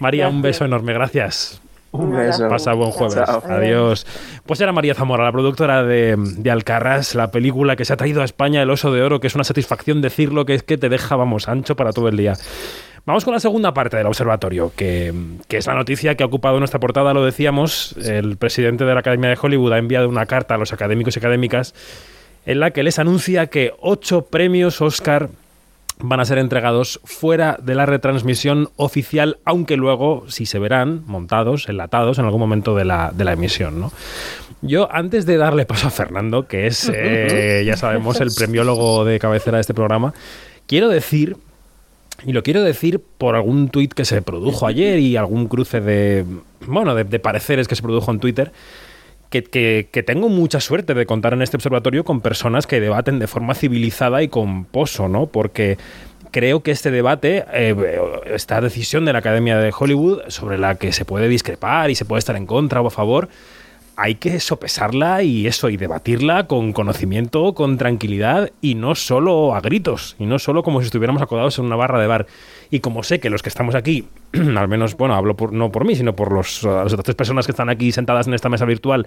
María, 0.00 0.28
un 0.28 0.42
beso 0.42 0.66
enorme, 0.66 0.92
gracias. 0.92 1.62
Un 1.90 2.14
beso. 2.14 2.48
Pasa 2.48 2.74
buen 2.74 2.90
jueves. 2.90 3.16
Adiós. 3.16 4.06
Pues 4.44 4.60
era 4.60 4.72
María 4.72 4.94
Zamora, 4.94 5.24
la 5.24 5.32
productora 5.32 5.82
de, 5.82 6.16
de 6.18 6.50
Alcarrás, 6.50 7.14
la 7.14 7.30
película 7.30 7.76
que 7.76 7.84
se 7.84 7.92
ha 7.92 7.96
traído 7.96 8.22
a 8.22 8.24
España 8.24 8.62
El 8.62 8.70
Oso 8.70 8.92
de 8.92 9.02
Oro, 9.02 9.20
que 9.20 9.26
es 9.26 9.34
una 9.34 9.44
satisfacción 9.44 10.02
decirlo, 10.02 10.44
que 10.44 10.54
es 10.54 10.62
que 10.62 10.76
te 10.76 10.88
deja, 10.88 11.16
vamos, 11.16 11.48
ancho 11.48 11.76
para 11.76 11.92
todo 11.92 12.08
el 12.08 12.16
día. 12.16 12.34
Vamos 13.06 13.24
con 13.24 13.32
la 13.32 13.40
segunda 13.40 13.72
parte 13.72 13.96
del 13.96 14.06
observatorio, 14.06 14.70
que, 14.76 15.14
que, 15.48 15.56
es 15.56 15.66
la 15.66 15.74
noticia 15.74 16.14
que 16.14 16.24
ha 16.24 16.26
ocupado 16.26 16.58
nuestra 16.58 16.78
portada, 16.78 17.14
lo 17.14 17.24
decíamos. 17.24 17.96
El 18.04 18.36
presidente 18.36 18.84
de 18.84 18.92
la 18.92 19.00
Academia 19.00 19.30
de 19.30 19.38
Hollywood 19.40 19.72
ha 19.72 19.78
enviado 19.78 20.10
una 20.10 20.26
carta 20.26 20.56
a 20.56 20.58
los 20.58 20.74
académicos 20.74 21.16
y 21.16 21.18
académicas 21.20 21.74
en 22.44 22.60
la 22.60 22.70
que 22.70 22.82
les 22.82 22.98
anuncia 22.98 23.46
que 23.46 23.72
ocho 23.80 24.26
premios 24.26 24.82
Oscar 24.82 25.30
van 26.00 26.20
a 26.20 26.24
ser 26.24 26.38
entregados 26.38 27.00
fuera 27.04 27.58
de 27.62 27.74
la 27.74 27.86
retransmisión 27.86 28.70
oficial, 28.76 29.38
aunque 29.44 29.76
luego 29.76 30.24
sí 30.28 30.46
se 30.46 30.58
verán 30.58 31.02
montados, 31.06 31.68
enlatados 31.68 32.18
en 32.18 32.24
algún 32.24 32.40
momento 32.40 32.74
de 32.74 32.84
la, 32.84 33.12
de 33.14 33.24
la 33.24 33.32
emisión. 33.32 33.80
¿no? 33.80 33.92
Yo, 34.62 34.88
antes 34.92 35.26
de 35.26 35.36
darle 35.36 35.66
paso 35.66 35.88
a 35.88 35.90
Fernando, 35.90 36.46
que 36.46 36.66
es, 36.66 36.90
eh, 36.92 37.62
ya 37.66 37.76
sabemos, 37.76 38.20
el 38.20 38.30
premiólogo 38.34 39.04
de 39.04 39.18
cabecera 39.18 39.58
de 39.58 39.62
este 39.62 39.74
programa, 39.74 40.14
quiero 40.66 40.88
decir, 40.88 41.36
y 42.24 42.32
lo 42.32 42.42
quiero 42.42 42.62
decir 42.62 43.00
por 43.18 43.34
algún 43.34 43.68
tuit 43.68 43.92
que 43.92 44.04
se 44.04 44.22
produjo 44.22 44.66
ayer 44.66 44.98
y 44.98 45.16
algún 45.16 45.46
cruce 45.46 45.80
de, 45.80 46.24
bueno, 46.66 46.94
de 46.94 47.18
pareceres 47.18 47.68
que 47.68 47.76
se 47.76 47.82
produjo 47.82 48.10
en 48.10 48.20
Twitter, 48.20 48.52
que, 49.30 50.04
tengo 50.06 50.28
mucha 50.28 50.60
suerte 50.60 50.94
de 50.94 51.06
contar 51.06 51.32
en 51.34 51.42
este 51.42 51.56
observatorio 51.56 52.04
con 52.04 52.20
personas 52.20 52.66
que 52.66 52.80
debaten 52.80 53.18
de 53.18 53.26
forma 53.26 53.54
civilizada 53.54 54.22
y 54.22 54.28
con 54.28 54.64
poso, 54.64 55.08
¿no? 55.08 55.26
Porque 55.26 55.76
creo 56.30 56.62
que 56.62 56.70
este 56.70 56.90
debate, 56.90 57.44
eh, 57.52 57.74
esta 58.26 58.60
decisión 58.60 59.04
de 59.04 59.12
la 59.12 59.18
Academia 59.18 59.58
de 59.58 59.72
Hollywood, 59.78 60.22
sobre 60.28 60.58
la 60.58 60.76
que 60.76 60.92
se 60.92 61.04
puede 61.04 61.28
discrepar 61.28 61.90
y 61.90 61.94
se 61.94 62.04
puede 62.04 62.18
estar 62.18 62.36
en 62.36 62.46
contra 62.46 62.80
o 62.80 62.86
a 62.86 62.90
favor, 62.90 63.28
hay 64.00 64.14
que 64.14 64.38
sopesarla 64.38 65.24
y 65.24 65.48
eso, 65.48 65.70
y 65.70 65.76
debatirla 65.76 66.46
con 66.46 66.72
conocimiento, 66.72 67.52
con 67.54 67.78
tranquilidad 67.78 68.52
y 68.60 68.76
no 68.76 68.94
solo 68.94 69.56
a 69.56 69.60
gritos, 69.60 70.14
y 70.20 70.26
no 70.26 70.38
solo 70.38 70.62
como 70.62 70.80
si 70.80 70.86
estuviéramos 70.86 71.20
acodados 71.20 71.58
en 71.58 71.64
una 71.64 71.74
barra 71.74 72.00
de 72.00 72.06
bar. 72.06 72.26
Y 72.70 72.80
como 72.80 73.02
sé 73.02 73.20
que 73.20 73.30
los 73.30 73.42
que 73.42 73.48
estamos 73.48 73.74
aquí, 73.74 74.08
al 74.32 74.68
menos, 74.68 74.96
bueno, 74.96 75.14
hablo 75.14 75.36
por, 75.36 75.52
no 75.52 75.72
por 75.72 75.84
mí, 75.84 75.94
sino 75.94 76.14
por 76.14 76.32
los, 76.32 76.62
las 76.62 76.92
otras 76.92 77.04
tres 77.04 77.16
personas 77.16 77.46
que 77.46 77.52
están 77.52 77.68
aquí 77.68 77.92
sentadas 77.92 78.26
en 78.26 78.34
esta 78.34 78.48
mesa 78.48 78.64
virtual, 78.64 79.06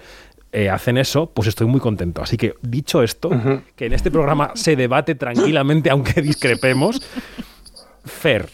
eh, 0.52 0.68
hacen 0.68 0.98
eso, 0.98 1.30
pues 1.32 1.48
estoy 1.48 1.66
muy 1.66 1.80
contento. 1.80 2.22
Así 2.22 2.36
que, 2.36 2.54
dicho 2.62 3.02
esto, 3.02 3.30
que 3.76 3.86
en 3.86 3.92
este 3.92 4.10
programa 4.10 4.52
se 4.54 4.76
debate 4.76 5.14
tranquilamente, 5.14 5.90
aunque 5.90 6.22
discrepemos, 6.22 7.02
Fer, 8.04 8.48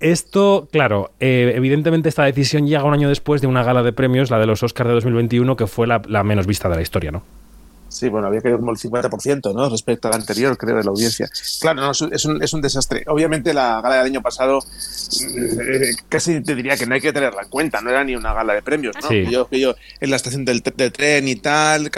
esto, 0.00 0.66
claro, 0.72 1.12
eh, 1.20 1.52
evidentemente 1.54 2.08
esta 2.08 2.24
decisión 2.24 2.66
llega 2.66 2.84
un 2.84 2.94
año 2.94 3.08
después 3.08 3.42
de 3.42 3.46
una 3.46 3.62
gala 3.62 3.82
de 3.82 3.92
premios, 3.92 4.30
la 4.30 4.38
de 4.38 4.46
los 4.46 4.62
Oscars 4.62 4.88
de 4.88 4.94
2021, 4.94 5.56
que 5.56 5.66
fue 5.66 5.86
la, 5.86 6.00
menos 6.24 6.46
vista 6.46 6.70
de 6.70 6.76
la 6.76 6.82
historia, 6.82 7.10
¿no? 7.10 7.22
Sí, 7.90 8.08
bueno, 8.08 8.28
había 8.28 8.40
caído 8.40 8.58
como 8.58 8.70
el 8.70 8.78
50%, 8.78 9.52
¿no? 9.52 9.68
Respecto 9.68 10.06
a 10.08 10.12
la 10.12 10.16
anterior, 10.16 10.56
creo, 10.56 10.76
de 10.76 10.84
la 10.84 10.90
audiencia. 10.90 11.28
Claro, 11.60 11.80
no, 11.82 11.90
es, 11.90 12.24
un, 12.24 12.42
es 12.42 12.52
un 12.52 12.60
desastre. 12.62 13.02
Obviamente 13.08 13.52
la 13.52 13.80
gala 13.80 13.96
del 13.96 14.06
año 14.06 14.22
pasado 14.22 14.60
eh, 14.60 15.92
casi 16.08 16.40
te 16.40 16.54
diría 16.54 16.76
que 16.76 16.86
no 16.86 16.94
hay 16.94 17.00
que 17.00 17.12
tenerla 17.12 17.42
en 17.42 17.48
cuenta, 17.48 17.80
no 17.80 17.90
era 17.90 18.04
ni 18.04 18.14
una 18.14 18.32
gala 18.32 18.54
de 18.54 18.62
premios, 18.62 18.94
¿no? 19.02 19.10
Yo, 19.12 19.48
yo 19.50 19.74
en 20.00 20.10
la 20.10 20.16
estación 20.16 20.44
del, 20.44 20.60
del 20.60 20.92
tren 20.92 21.26
y 21.26 21.36
tal, 21.36 21.90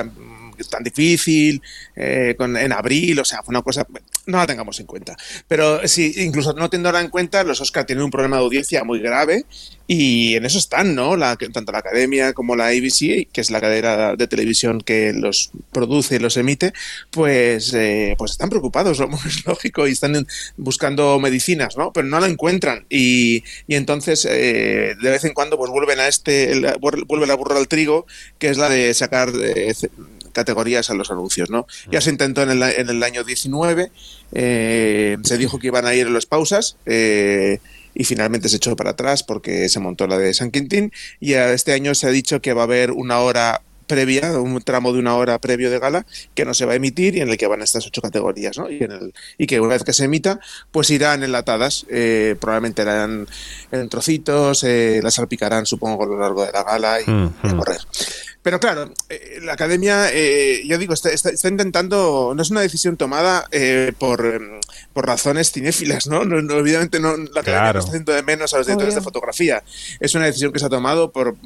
tan 0.69 0.83
difícil, 0.83 1.63
eh, 1.97 2.37
en 2.39 2.73
abril, 2.73 3.19
o 3.21 3.25
sea, 3.25 3.43
fue 3.43 3.53
una 3.53 3.63
cosa, 3.63 3.87
no 4.27 4.39
la 4.39 4.47
tengamos 4.47 4.79
en 4.81 4.87
cuenta. 4.87 5.17
Pero 5.49 5.87
sí, 5.89 6.15
incluso 6.19 6.53
no 6.53 6.71
teniendo 6.71 6.99
en 6.99 7.09
cuenta, 7.09 7.45
los 7.45 7.61
Oscar 7.61 7.85
tienen 7.85 8.05
un 8.05 8.11
problema 8.11 8.37
de 8.37 8.43
audiencia 8.43 8.85
muy 8.85 9.01
grave 9.01 9.45
y 9.87 10.37
en 10.37 10.45
eso 10.45 10.59
están, 10.59 10.95
¿no? 10.95 11.17
La, 11.17 11.37
tanto 11.37 11.73
la 11.73 11.79
Academia 11.79 12.33
como 12.33 12.57
la 12.57 12.69
ABC, 12.69 13.29
que 13.33 13.41
es 13.41 13.51
la 13.51 13.61
cadena 13.61 14.15
de 14.17 14.27
televisión 14.27 14.81
que 14.81 15.13
los 15.13 15.51
produce 15.73 16.21
los 16.21 16.37
emite, 16.37 16.73
pues, 17.11 17.75
eh, 17.75 18.15
pues 18.17 18.33
están 18.33 18.49
preocupados, 18.49 19.01
es 19.27 19.47
lógico, 19.47 19.87
y 19.87 19.93
están 19.93 20.27
buscando 20.57 21.19
medicinas, 21.19 21.77
¿no? 21.77 21.93
Pero 21.93 22.07
no 22.07 22.21
la 22.21 22.29
encuentran 22.29 22.87
y, 22.89 23.45
y 23.67 23.75
entonces 23.75 24.27
eh, 24.29 24.95
de 25.01 25.11
vez 25.11 25.25
en 25.25 25.35
cuando 25.35 25.59
pues 25.59 25.71
vuelven 25.71 26.01
a 26.01 26.09
este, 26.09 26.61
vuelve 26.81 27.27
la 27.27 27.35
burra 27.35 27.59
al 27.59 27.69
trigo, 27.69 28.07
que 28.39 28.49
es 28.49 28.59
la 28.59 28.69
de 28.69 28.95
sacar 28.95 29.33
categorías 30.33 30.91
a 30.91 30.95
los 30.95 31.11
anuncios, 31.11 31.51
¿no? 31.51 31.66
Ya 31.91 32.01
se 32.01 32.11
intentó 32.11 32.43
en 32.43 32.51
el, 32.51 32.62
en 32.62 32.89
el 32.89 33.03
año 33.03 33.24
19, 33.24 33.91
eh, 34.33 35.16
se 35.22 35.39
dijo 35.39 35.59
que 35.59 35.68
iban 35.68 35.87
a 35.87 35.95
ir 35.95 36.07
en 36.07 36.14
las 36.14 36.26
pausas, 36.26 36.76
eh, 36.87 37.59
y 37.95 38.05
finalmente 38.05 38.49
se 38.49 38.57
echó 38.57 38.74
para 38.74 38.91
atrás 38.91 39.22
porque 39.22 39.68
se 39.68 39.80
montó 39.80 40.07
la 40.07 40.18
de 40.18 40.33
San 40.35 40.51
Quintín, 40.51 40.93
y 41.20 41.35
este 41.35 41.72
año 41.72 41.95
se 41.95 42.07
ha 42.07 42.11
dicho 42.11 42.41
que 42.41 42.53
va 42.53 42.62
a 42.62 42.64
haber 42.64 42.91
una 42.91 43.20
hora 43.20 43.62
previa, 43.87 44.41
un 44.41 44.61
tramo 44.62 44.93
de 44.93 44.99
una 44.99 45.16
hora 45.16 45.39
previo 45.39 45.70
de 45.70 45.78
gala, 45.78 46.07
que 46.35 46.47
no 46.47 46.55
se 46.55 46.64
va 46.64 46.72
a 46.72 46.76
emitir 46.76 47.16
y 47.16 47.20
en 47.20 47.28
el 47.28 47.37
que 47.37 47.47
van 47.47 47.61
estas 47.61 47.87
ocho 47.87 48.01
categorías, 48.01 48.57
¿no? 48.57 48.70
Y, 48.70 48.83
en 48.83 48.93
el, 48.93 49.14
y 49.37 49.47
que 49.47 49.61
una 49.61 49.74
vez 49.74 49.85
que 49.85 49.93
se 49.93 50.05
emita, 50.05 50.41
pues 50.70 50.89
irán 50.91 51.22
enlatadas, 51.22 51.85
eh, 51.91 52.37
probablemente 52.41 52.83
irán 52.83 53.26
en 53.70 53.89
trocitos, 53.91 54.64
eh, 54.64 55.01
las 55.03 55.14
salpicarán, 55.14 55.66
supongo, 55.66 56.05
a 56.05 56.07
lo 56.07 56.18
largo 56.18 56.45
de 56.47 56.53
la 56.53 56.62
gala 56.62 57.01
y, 57.01 57.12
Mm, 57.12 57.35
y 57.43 57.49
a 57.49 57.55
mm. 57.55 57.59
correr. 57.59 57.80
Pero 58.43 58.59
claro, 58.59 58.93
eh, 59.09 59.38
la 59.43 59.53
academia, 59.53 60.09
eh, 60.12 60.62
yo 60.66 60.76
digo, 60.76 60.95
está, 60.95 61.11
está- 61.11 61.30
está 61.30 61.47
intentando, 61.49 62.32
no 62.34 62.43
es 62.43 62.51
una 62.51 62.61
decisión 62.61 62.97
tomada 62.97 63.47
eh, 63.53 63.93
por, 63.99 64.26
em, 64.26 64.61
por 64.93 65.07
razones 65.07 65.53
cinéfilas, 65.53 66.09
¿no? 66.09 66.24
No- 66.24 66.43
no, 66.43 66.57
Obviamente 66.57 66.99
no, 66.99 67.16
la 67.16 67.40
academia 67.43 67.61
Claro. 67.61 67.72
no 67.74 67.78
está 67.78 67.90
haciendo 67.93 68.12
de 68.12 68.22
menos 68.24 68.53
a 68.53 68.59
los 68.59 68.66
directores 68.66 68.95
Obvio. 68.95 69.01
de 69.01 69.05
fotografía. 69.05 69.62
Es 70.01 70.14
una 70.16 70.26
decisión 70.26 70.53
que 70.53 70.59
se 70.59 70.66
ha 70.66 70.68
tomado 70.68 71.12
por 71.12 71.36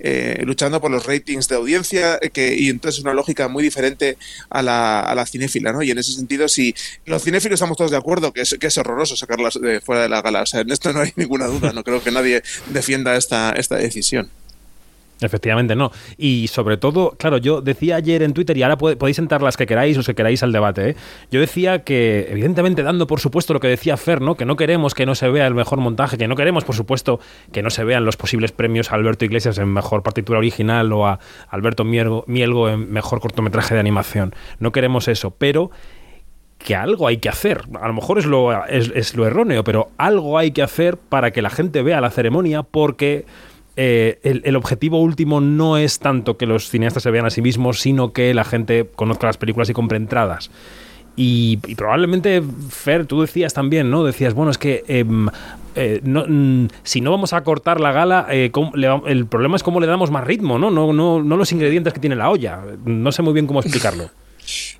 eh, 0.00 0.40
luchando 0.46 0.80
por 0.80 0.90
los 0.90 1.04
ratings 1.04 1.46
de 1.48 1.56
audiencia 1.56 2.18
eh, 2.22 2.30
que, 2.30 2.54
y 2.54 2.70
entonces 2.70 2.98
es 2.98 3.04
una 3.04 3.12
lógica 3.12 3.48
muy 3.48 3.62
diferente 3.62 4.16
a 4.48 4.62
la, 4.62 5.00
a 5.00 5.14
la 5.14 5.26
cinéfila, 5.26 5.72
¿no? 5.72 5.82
Y 5.82 5.90
en 5.90 5.98
ese 5.98 6.12
sentido, 6.12 6.48
si 6.48 6.74
los 7.04 7.22
cinéfilos 7.22 7.56
estamos 7.58 7.76
todos 7.76 7.90
de 7.90 7.98
acuerdo 7.98 8.32
que 8.32 8.40
es, 8.40 8.56
que 8.58 8.68
es 8.68 8.78
horroroso 8.78 9.14
sacarlas 9.14 9.60
de 9.60 9.82
fuera 9.82 10.00
de 10.02 10.08
la 10.08 10.22
gala. 10.22 10.42
O 10.42 10.46
sea, 10.46 10.60
en 10.60 10.70
esto 10.70 10.90
no 10.94 11.00
hay 11.00 11.12
ninguna 11.16 11.46
duda. 11.48 11.72
No 11.74 11.84
creo 11.84 12.02
que 12.02 12.10
nadie 12.10 12.42
defienda 12.70 13.14
esta, 13.16 13.50
esta 13.52 13.76
decisión. 13.76 14.30
Efectivamente, 15.20 15.74
no. 15.74 15.92
Y 16.18 16.48
sobre 16.48 16.76
todo, 16.76 17.12
claro, 17.18 17.38
yo 17.38 17.62
decía 17.62 17.96
ayer 17.96 18.22
en 18.22 18.34
Twitter, 18.34 18.56
y 18.56 18.62
ahora 18.62 18.76
podéis 18.76 19.16
sentar 19.16 19.40
las 19.40 19.56
que 19.56 19.66
queráis, 19.66 19.96
los 19.96 20.06
que 20.06 20.14
queráis 20.14 20.42
al 20.42 20.52
debate, 20.52 20.90
¿eh? 20.90 20.96
yo 21.30 21.40
decía 21.40 21.84
que, 21.84 22.26
evidentemente, 22.30 22.82
dando 22.82 23.06
por 23.06 23.20
supuesto 23.20 23.54
lo 23.54 23.60
que 23.60 23.68
decía 23.68 23.96
Fer, 23.96 24.20
¿no? 24.20 24.36
que 24.36 24.44
no 24.44 24.56
queremos 24.56 24.94
que 24.94 25.06
no 25.06 25.14
se 25.14 25.28
vea 25.30 25.46
el 25.46 25.54
mejor 25.54 25.80
montaje, 25.80 26.18
que 26.18 26.28
no 26.28 26.36
queremos, 26.36 26.64
por 26.64 26.74
supuesto, 26.74 27.18
que 27.50 27.62
no 27.62 27.70
se 27.70 27.84
vean 27.84 28.04
los 28.04 28.18
posibles 28.18 28.52
premios 28.52 28.92
a 28.92 28.96
Alberto 28.96 29.24
Iglesias 29.24 29.56
en 29.56 29.68
mejor 29.68 30.02
partitura 30.02 30.38
original 30.38 30.92
o 30.92 31.06
a 31.06 31.18
Alberto 31.48 31.84
Mielgo, 31.84 32.24
Mielgo 32.26 32.68
en 32.68 32.92
mejor 32.92 33.20
cortometraje 33.20 33.72
de 33.72 33.80
animación. 33.80 34.34
No 34.58 34.70
queremos 34.70 35.08
eso, 35.08 35.30
pero 35.30 35.70
que 36.58 36.74
algo 36.76 37.06
hay 37.06 37.18
que 37.18 37.28
hacer. 37.28 37.62
A 37.80 37.86
lo 37.88 37.94
mejor 37.94 38.18
es 38.18 38.26
lo, 38.26 38.66
es 38.66 39.14
lo 39.14 39.26
erróneo, 39.26 39.64
pero 39.64 39.90
algo 39.96 40.36
hay 40.36 40.50
que 40.50 40.62
hacer 40.62 40.96
para 40.96 41.30
que 41.30 41.42
la 41.42 41.50
gente 41.50 41.82
vea 41.82 42.00
la 42.00 42.10
ceremonia 42.10 42.62
porque 42.62 43.24
eh, 43.76 44.18
el, 44.22 44.56
objetivo 44.56 45.00
último 45.00 45.40
no 45.40 45.76
es 45.76 45.98
tanto 45.98 46.38
que 46.38 46.46
los 46.46 46.70
cineastas 46.70 47.02
se 47.02 47.10
vean 47.10 47.26
a 47.26 47.30
sí 47.30 47.42
mismos, 47.42 47.80
sino 47.80 48.12
que 48.12 48.32
la 48.32 48.44
gente 48.44 48.88
conozca 48.94 49.26
las 49.26 49.36
películas 49.36 49.68
y 49.68 49.74
compre 49.74 49.98
entradas. 49.98 50.50
Y, 51.14 51.58
probablemente, 51.76 52.42
Fer, 52.68 53.06
tú 53.06 53.22
decías 53.22 53.54
también, 53.54 53.90
¿no? 53.90 54.04
Decías, 54.04 54.34
bueno, 54.34 54.50
es 54.50 54.58
que 54.58 54.84
em, 54.86 55.28
eh, 55.74 56.00
no, 56.04 56.24
mm, 56.26 56.68
si 56.82 57.00
no 57.00 57.10
vamos 57.10 57.32
a 57.32 57.42
cortar 57.42 57.80
la 57.80 57.92
gala, 57.92 58.26
eh, 58.30 58.50
¿cómo 58.50 58.72
le 58.74 58.88
el 59.06 59.26
problema 59.26 59.56
es 59.56 59.62
cómo 59.62 59.80
le 59.80 59.86
damos 59.86 60.10
más 60.10 60.24
ritmo, 60.24 60.58
¿no? 60.58 60.70
No, 60.70 60.92
no, 60.92 61.22
no 61.22 61.36
los 61.36 61.52
ingredientes 61.52 61.92
que 61.92 62.00
tiene 62.00 62.16
la 62.16 62.30
olla. 62.30 62.60
No 62.84 63.12
sé 63.12 63.22
muy 63.22 63.34
bien 63.34 63.46
cómo 63.46 63.60
explicarlo. 63.60 64.10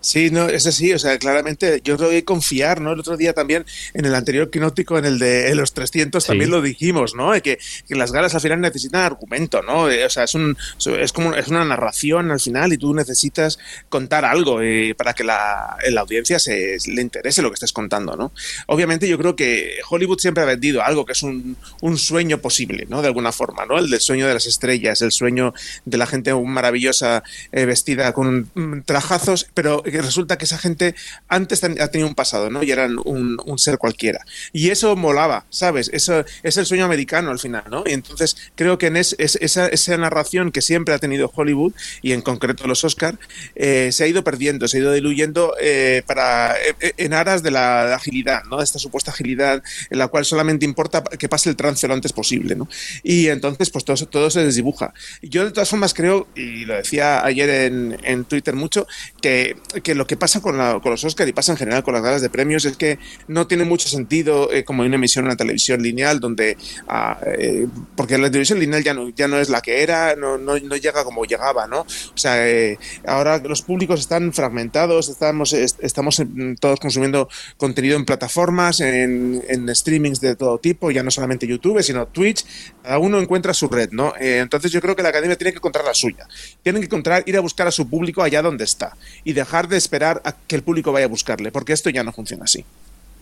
Sí, 0.00 0.30
no, 0.30 0.48
es 0.48 0.66
así, 0.66 0.92
o 0.92 0.98
sea, 0.98 1.18
claramente 1.18 1.80
yo 1.84 1.96
creo 1.96 2.10
que 2.10 2.24
confiar, 2.24 2.80
¿no? 2.80 2.92
El 2.92 3.00
otro 3.00 3.16
día 3.16 3.32
también, 3.32 3.64
en 3.94 4.04
el 4.04 4.14
anterior 4.14 4.50
quinótico, 4.50 4.98
en 4.98 5.04
el 5.04 5.18
de 5.18 5.54
los 5.54 5.72
300, 5.74 6.22
Sí. 6.22 6.28
también 6.28 6.50
lo 6.50 6.62
dijimos, 6.62 7.14
¿no? 7.14 7.32
Que, 7.42 7.58
que 7.88 7.94
las 7.94 8.12
galas 8.12 8.34
al 8.34 8.40
final 8.40 8.60
necesitan 8.60 9.02
argumento, 9.02 9.62
¿no? 9.62 9.90
Eh, 9.90 10.04
O 10.04 10.10
sea, 10.10 10.24
es, 10.24 10.34
un, 10.34 10.56
es 10.98 11.12
como 11.12 11.34
es 11.34 11.48
una 11.48 11.64
narración 11.64 12.30
al 12.30 12.40
final 12.40 12.72
y 12.72 12.78
tú 12.78 12.94
necesitas 12.94 13.58
contar 13.88 14.24
algo 14.24 14.62
eh, 14.62 14.94
para 14.96 15.12
que 15.14 15.24
la, 15.24 15.76
la 15.90 16.00
audiencia 16.00 16.38
se, 16.38 16.76
le 16.86 17.02
interese 17.02 17.42
lo 17.42 17.50
que 17.50 17.54
estés 17.54 17.72
contando, 17.72 18.16
¿no? 18.16 18.32
Obviamente 18.66 19.08
yo 19.08 19.18
creo 19.18 19.34
que 19.36 19.78
Hollywood 19.88 20.18
siempre 20.20 20.42
ha 20.42 20.46
vendido 20.46 20.82
algo 20.82 21.04
que 21.04 21.12
es 21.12 21.22
un, 21.22 21.56
un 21.80 21.98
sueño 21.98 22.38
posible, 22.38 22.86
¿no? 22.88 23.02
De 23.02 23.08
alguna 23.08 23.32
forma, 23.32 23.66
¿no? 23.66 23.78
El 23.78 23.90
del 23.90 24.00
sueño 24.00 24.26
de 24.28 24.34
las 24.34 24.46
estrellas, 24.46 25.02
el 25.02 25.12
sueño 25.12 25.52
de 25.84 25.98
la 25.98 26.06
gente 26.06 26.32
maravillosa 26.34 27.22
eh, 27.52 27.64
vestida 27.66 28.12
con 28.12 28.50
trajazos, 28.84 29.48
pero 29.56 29.82
resulta 29.86 30.36
que 30.36 30.44
esa 30.44 30.58
gente 30.58 30.94
antes 31.28 31.64
ha 31.64 31.88
tenido 31.88 32.06
un 32.08 32.14
pasado, 32.14 32.50
¿no? 32.50 32.62
Y 32.62 32.70
eran 32.70 32.98
un, 33.04 33.38
ser 33.58 33.78
cualquiera. 33.78 34.20
Y 34.52 34.68
eso 34.68 34.94
molaba, 34.96 35.46
¿sabes? 35.48 35.88
Eso 35.94 36.24
es 36.42 36.58
el 36.58 36.66
sueño 36.66 36.84
americano 36.84 37.30
al 37.30 37.38
final, 37.38 37.64
¿no? 37.70 37.82
Y 37.86 37.92
entonces 37.92 38.36
creo 38.54 38.76
que 38.76 38.88
en 38.88 38.98
es- 38.98 39.16
es- 39.18 39.36
esa, 39.40 39.66
esa 39.68 39.96
narración 39.96 40.52
que 40.52 40.60
siempre 40.60 40.92
ha 40.92 40.98
tenido 40.98 41.32
Hollywood, 41.34 41.72
y 42.02 42.12
en 42.12 42.20
concreto 42.20 42.66
los 42.66 42.84
Oscar, 42.84 43.18
eh, 43.54 43.88
se 43.92 44.04
ha 44.04 44.06
ido 44.06 44.22
perdiendo, 44.22 44.68
se 44.68 44.76
ha 44.76 44.80
ido 44.80 44.92
diluyendo 44.92 45.54
eh, 45.58 46.02
para, 46.06 46.54
eh, 46.60 46.92
en 46.98 47.14
aras 47.14 47.42
de 47.42 47.50
la 47.50 47.94
agilidad, 47.94 48.42
¿no? 48.50 48.58
De 48.58 48.64
esta 48.64 48.78
supuesta 48.78 49.10
agilidad 49.10 49.62
en 49.88 49.98
la 49.98 50.08
cual 50.08 50.26
solamente 50.26 50.66
importa 50.66 51.02
que 51.02 51.28
pase 51.30 51.48
el 51.48 51.56
trance 51.56 51.88
lo 51.88 51.94
antes 51.94 52.12
posible, 52.12 52.56
¿no? 52.56 52.68
Y 53.02 53.28
entonces, 53.28 53.70
pues 53.70 53.86
todo, 53.86 53.96
todo 54.06 54.28
se 54.28 54.44
desdibuja. 54.44 54.92
Yo 55.22 55.46
de 55.46 55.50
todas 55.50 55.70
formas 55.70 55.94
creo, 55.94 56.28
y 56.34 56.66
lo 56.66 56.74
decía 56.74 57.24
ayer 57.24 57.48
en, 57.48 57.96
en 58.04 58.24
Twitter 58.26 58.54
mucho, 58.54 58.86
que, 59.22 59.45
que 59.82 59.94
lo 59.94 60.06
que 60.06 60.16
pasa 60.16 60.40
con, 60.40 60.56
la- 60.58 60.80
con 60.80 60.90
los 60.90 61.04
Oscar 61.04 61.28
y 61.28 61.32
pasa 61.32 61.52
en 61.52 61.58
general 61.58 61.82
con 61.82 61.94
las 61.94 62.02
galas 62.02 62.22
de 62.22 62.30
premios 62.30 62.64
es 62.64 62.76
que 62.76 62.98
no 63.28 63.46
tiene 63.46 63.64
mucho 63.64 63.88
sentido 63.88 64.52
eh, 64.52 64.64
como 64.64 64.82
una 64.82 64.94
emisión 64.96 65.24
en 65.26 65.30
la 65.30 65.36
televisión 65.36 65.82
lineal 65.82 66.20
donde 66.20 66.56
ah, 66.88 67.18
eh, 67.26 67.66
porque 67.96 68.18
la 68.18 68.28
televisión 68.30 68.58
lineal 68.58 68.82
ya 68.82 68.94
no, 68.94 69.08
ya 69.10 69.28
no 69.28 69.38
es 69.38 69.48
la 69.48 69.60
que 69.60 69.82
era, 69.82 70.16
no, 70.16 70.38
no, 70.38 70.58
no 70.58 70.76
llega 70.76 71.04
como 71.04 71.24
llegaba, 71.24 71.66
¿no? 71.66 71.80
O 71.80 71.86
sea, 72.18 72.48
eh, 72.48 72.78
ahora 73.06 73.38
los 73.38 73.62
públicos 73.62 74.00
están 74.00 74.32
fragmentados, 74.32 75.08
estamos, 75.08 75.52
est- 75.52 75.82
estamos 75.82 76.22
todos 76.60 76.80
consumiendo 76.80 77.28
contenido 77.56 77.96
en 77.96 78.04
plataformas, 78.04 78.80
en, 78.80 79.42
en 79.48 79.74
streamings 79.74 80.20
de 80.20 80.36
todo 80.36 80.58
tipo, 80.58 80.90
ya 80.90 81.02
no 81.02 81.10
solamente 81.10 81.46
YouTube, 81.46 81.82
sino 81.82 82.06
Twitch, 82.06 82.44
cada 82.82 82.98
uno 82.98 83.20
encuentra 83.20 83.52
su 83.54 83.68
red, 83.68 83.90
¿no? 83.92 84.14
Entonces 84.18 84.70
yo 84.72 84.80
creo 84.80 84.96
que 84.96 85.02
la 85.02 85.10
academia 85.10 85.36
tiene 85.36 85.52
que 85.52 85.58
encontrar 85.58 85.84
la 85.84 85.94
suya, 85.94 86.26
tienen 86.62 86.80
que 86.82 86.86
encontrar, 86.86 87.22
ir 87.26 87.36
a 87.36 87.40
buscar 87.40 87.66
a 87.66 87.70
su 87.70 87.88
público 87.88 88.22
allá 88.22 88.42
donde 88.42 88.64
está 88.64 88.96
y 89.24 89.32
dejar 89.36 89.68
de 89.68 89.76
esperar 89.76 90.20
a 90.24 90.32
que 90.32 90.56
el 90.56 90.62
público 90.62 90.90
vaya 90.90 91.06
a 91.06 91.08
buscarle, 91.08 91.52
porque 91.52 91.72
esto 91.72 91.90
ya 91.90 92.02
no 92.02 92.12
funciona 92.12 92.44
así. 92.44 92.64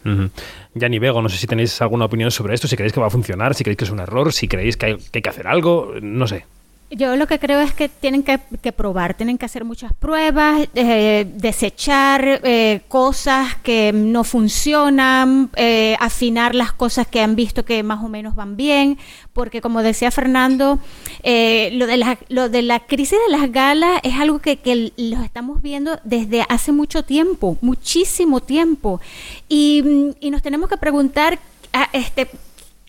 Ujú. 0.04 0.30
Yanni 0.74 0.98
Vego, 0.98 1.20
no 1.20 1.28
sé 1.28 1.36
si 1.36 1.46
tenéis 1.46 1.80
alguna 1.82 2.06
opinión 2.06 2.30
sobre 2.30 2.54
esto, 2.54 2.68
si 2.68 2.76
creéis 2.76 2.92
que 2.92 3.00
va 3.00 3.06
a 3.06 3.10
funcionar, 3.10 3.54
si 3.54 3.64
creéis 3.64 3.78
que 3.78 3.84
es 3.84 3.90
un 3.90 4.00
error, 4.00 4.32
si 4.32 4.48
creéis 4.48 4.76
que, 4.76 4.86
hay 4.86 5.22
que 5.22 5.28
hacer 5.28 5.46
algo, 5.46 5.94
no 6.00 6.26
sé. 6.26 6.46
Yo 6.90 7.16
lo 7.16 7.26
que 7.26 7.38
creo 7.38 7.60
es 7.60 7.72
que 7.72 7.88
tienen 7.88 8.22
que, 8.22 8.38
probar, 8.72 9.14
tienen 9.14 9.36
que 9.36 9.46
hacer 9.46 9.64
muchas 9.64 9.92
pruebas, 9.94 10.68
eh, 10.74 11.26
desechar 11.34 12.40
eh, 12.44 12.82
cosas 12.88 13.56
que 13.56 13.90
no 13.92 14.22
funcionan, 14.22 15.50
eh, 15.56 15.96
afinar 15.98 16.54
las 16.54 16.72
cosas 16.72 17.06
que 17.06 17.20
han 17.20 17.34
visto 17.34 17.64
que 17.64 17.82
más 17.82 18.04
o 18.04 18.08
menos 18.08 18.36
van 18.36 18.56
bien, 18.56 18.98
porque 19.32 19.60
como 19.60 19.82
decía 19.82 20.10
Fernando, 20.10 20.78
eh, 21.22 21.70
lo, 21.72 21.86
de 21.86 21.96
la, 21.96 22.18
lo 22.28 22.48
de 22.48 22.62
la 22.62 22.80
crisis 22.80 23.18
de 23.26 23.36
las 23.36 23.50
galas 23.50 23.98
es 24.04 24.14
algo 24.14 24.38
que, 24.38 24.58
que 24.58 24.92
lo 24.96 25.22
estamos 25.22 25.62
viendo 25.62 25.98
desde 26.04 26.44
hace 26.48 26.70
mucho 26.70 27.02
tiempo, 27.02 27.56
muchísimo 27.60 28.40
tiempo, 28.40 29.00
y, 29.48 30.12
y 30.20 30.30
nos 30.30 30.42
tenemos 30.42 30.68
que 30.68 30.76
preguntar, 30.76 31.40
ah, 31.72 31.88
este, 31.92 32.28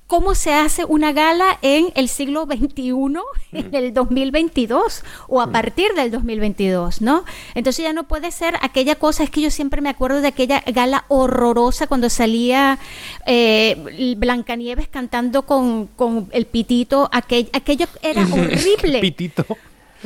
cómo 0.07 0.35
se 0.35 0.53
hace 0.53 0.85
una 0.85 1.13
gala 1.13 1.57
en 1.63 1.87
el 1.95 2.09
siglo 2.09 2.45
XXI, 2.45 2.91
en 3.53 3.73
el 3.73 3.93
2022 3.93 5.03
o 5.27 5.41
a 5.41 5.51
partir 5.51 5.93
del 5.95 6.11
2022, 6.11 7.01
¿no? 7.01 7.23
Entonces 7.55 7.83
ya 7.83 7.91
no 7.93 8.03
puede 8.07 8.31
ser 8.31 8.55
aquella 8.61 8.95
cosa, 8.95 9.23
es 9.23 9.29
que 9.31 9.41
yo 9.41 9.49
siempre 9.49 9.81
me 9.81 9.89
acuerdo 9.89 10.21
de 10.21 10.27
aquella 10.27 10.63
gala 10.67 11.05
horrorosa 11.07 11.87
cuando 11.87 12.09
salía 12.11 12.77
eh, 13.25 14.15
Blancanieves 14.17 14.87
cantando 14.87 15.43
con, 15.43 15.87
con 15.87 16.29
el 16.33 16.45
pitito, 16.45 17.09
aquel, 17.11 17.49
aquello 17.53 17.87
era 18.01 18.21
horrible. 18.31 18.99
Pitito. 18.99 19.45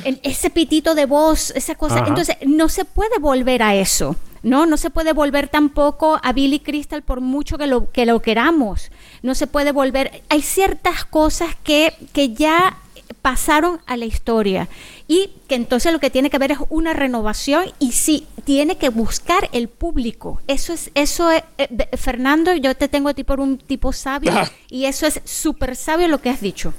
El- 0.05 0.19
ese 0.23 0.49
pitito 0.49 0.95
de 0.95 1.05
voz, 1.05 1.51
esa 1.51 1.75
cosa. 1.75 1.95
Ajá. 1.99 2.07
Entonces, 2.07 2.37
no 2.45 2.69
se 2.69 2.85
puede 2.85 3.19
volver 3.19 3.61
a 3.63 3.75
eso, 3.75 4.15
¿no? 4.43 4.65
No 4.65 4.77
se 4.77 4.89
puede 4.91 5.11
volver 5.11 5.49
tampoco 5.49 6.17
a 6.23 6.31
Billy 6.31 6.59
Crystal 6.61 7.01
por 7.01 7.19
mucho 7.19 7.57
que 7.57 7.67
lo, 7.67 7.91
que 7.91 8.05
lo 8.05 8.21
queramos. 8.21 8.91
No 9.21 9.35
se 9.35 9.47
puede 9.47 9.71
volver. 9.71 10.23
Hay 10.29 10.41
ciertas 10.41 11.05
cosas 11.05 11.55
que, 11.63 11.93
que 12.13 12.33
ya 12.33 12.77
pasaron 13.21 13.79
a 13.85 13.97
la 13.97 14.05
historia 14.05 14.67
y 15.07 15.31
que 15.47 15.55
entonces 15.55 15.91
lo 15.91 15.99
que 15.99 16.09
tiene 16.09 16.29
que 16.29 16.37
haber 16.37 16.51
es 16.51 16.59
una 16.69 16.93
renovación 16.93 17.65
y 17.79 17.91
sí 17.93 18.27
tiene 18.43 18.77
que 18.77 18.89
buscar 18.89 19.49
el 19.51 19.67
público 19.67 20.41
eso 20.47 20.73
es 20.73 20.91
eso 20.93 21.31
es, 21.31 21.43
eh, 21.57 21.89
Fernando 21.97 22.53
yo 22.55 22.75
te 22.75 22.87
tengo 22.87 23.09
a 23.09 23.13
ti 23.13 23.23
por 23.23 23.39
un 23.39 23.57
tipo 23.57 23.91
sabio 23.93 24.31
y 24.69 24.85
eso 24.85 25.07
es 25.07 25.21
súper 25.25 25.75
sabio 25.75 26.07
lo 26.07 26.19
que 26.19 26.29
has 26.29 26.39
dicho 26.39 26.73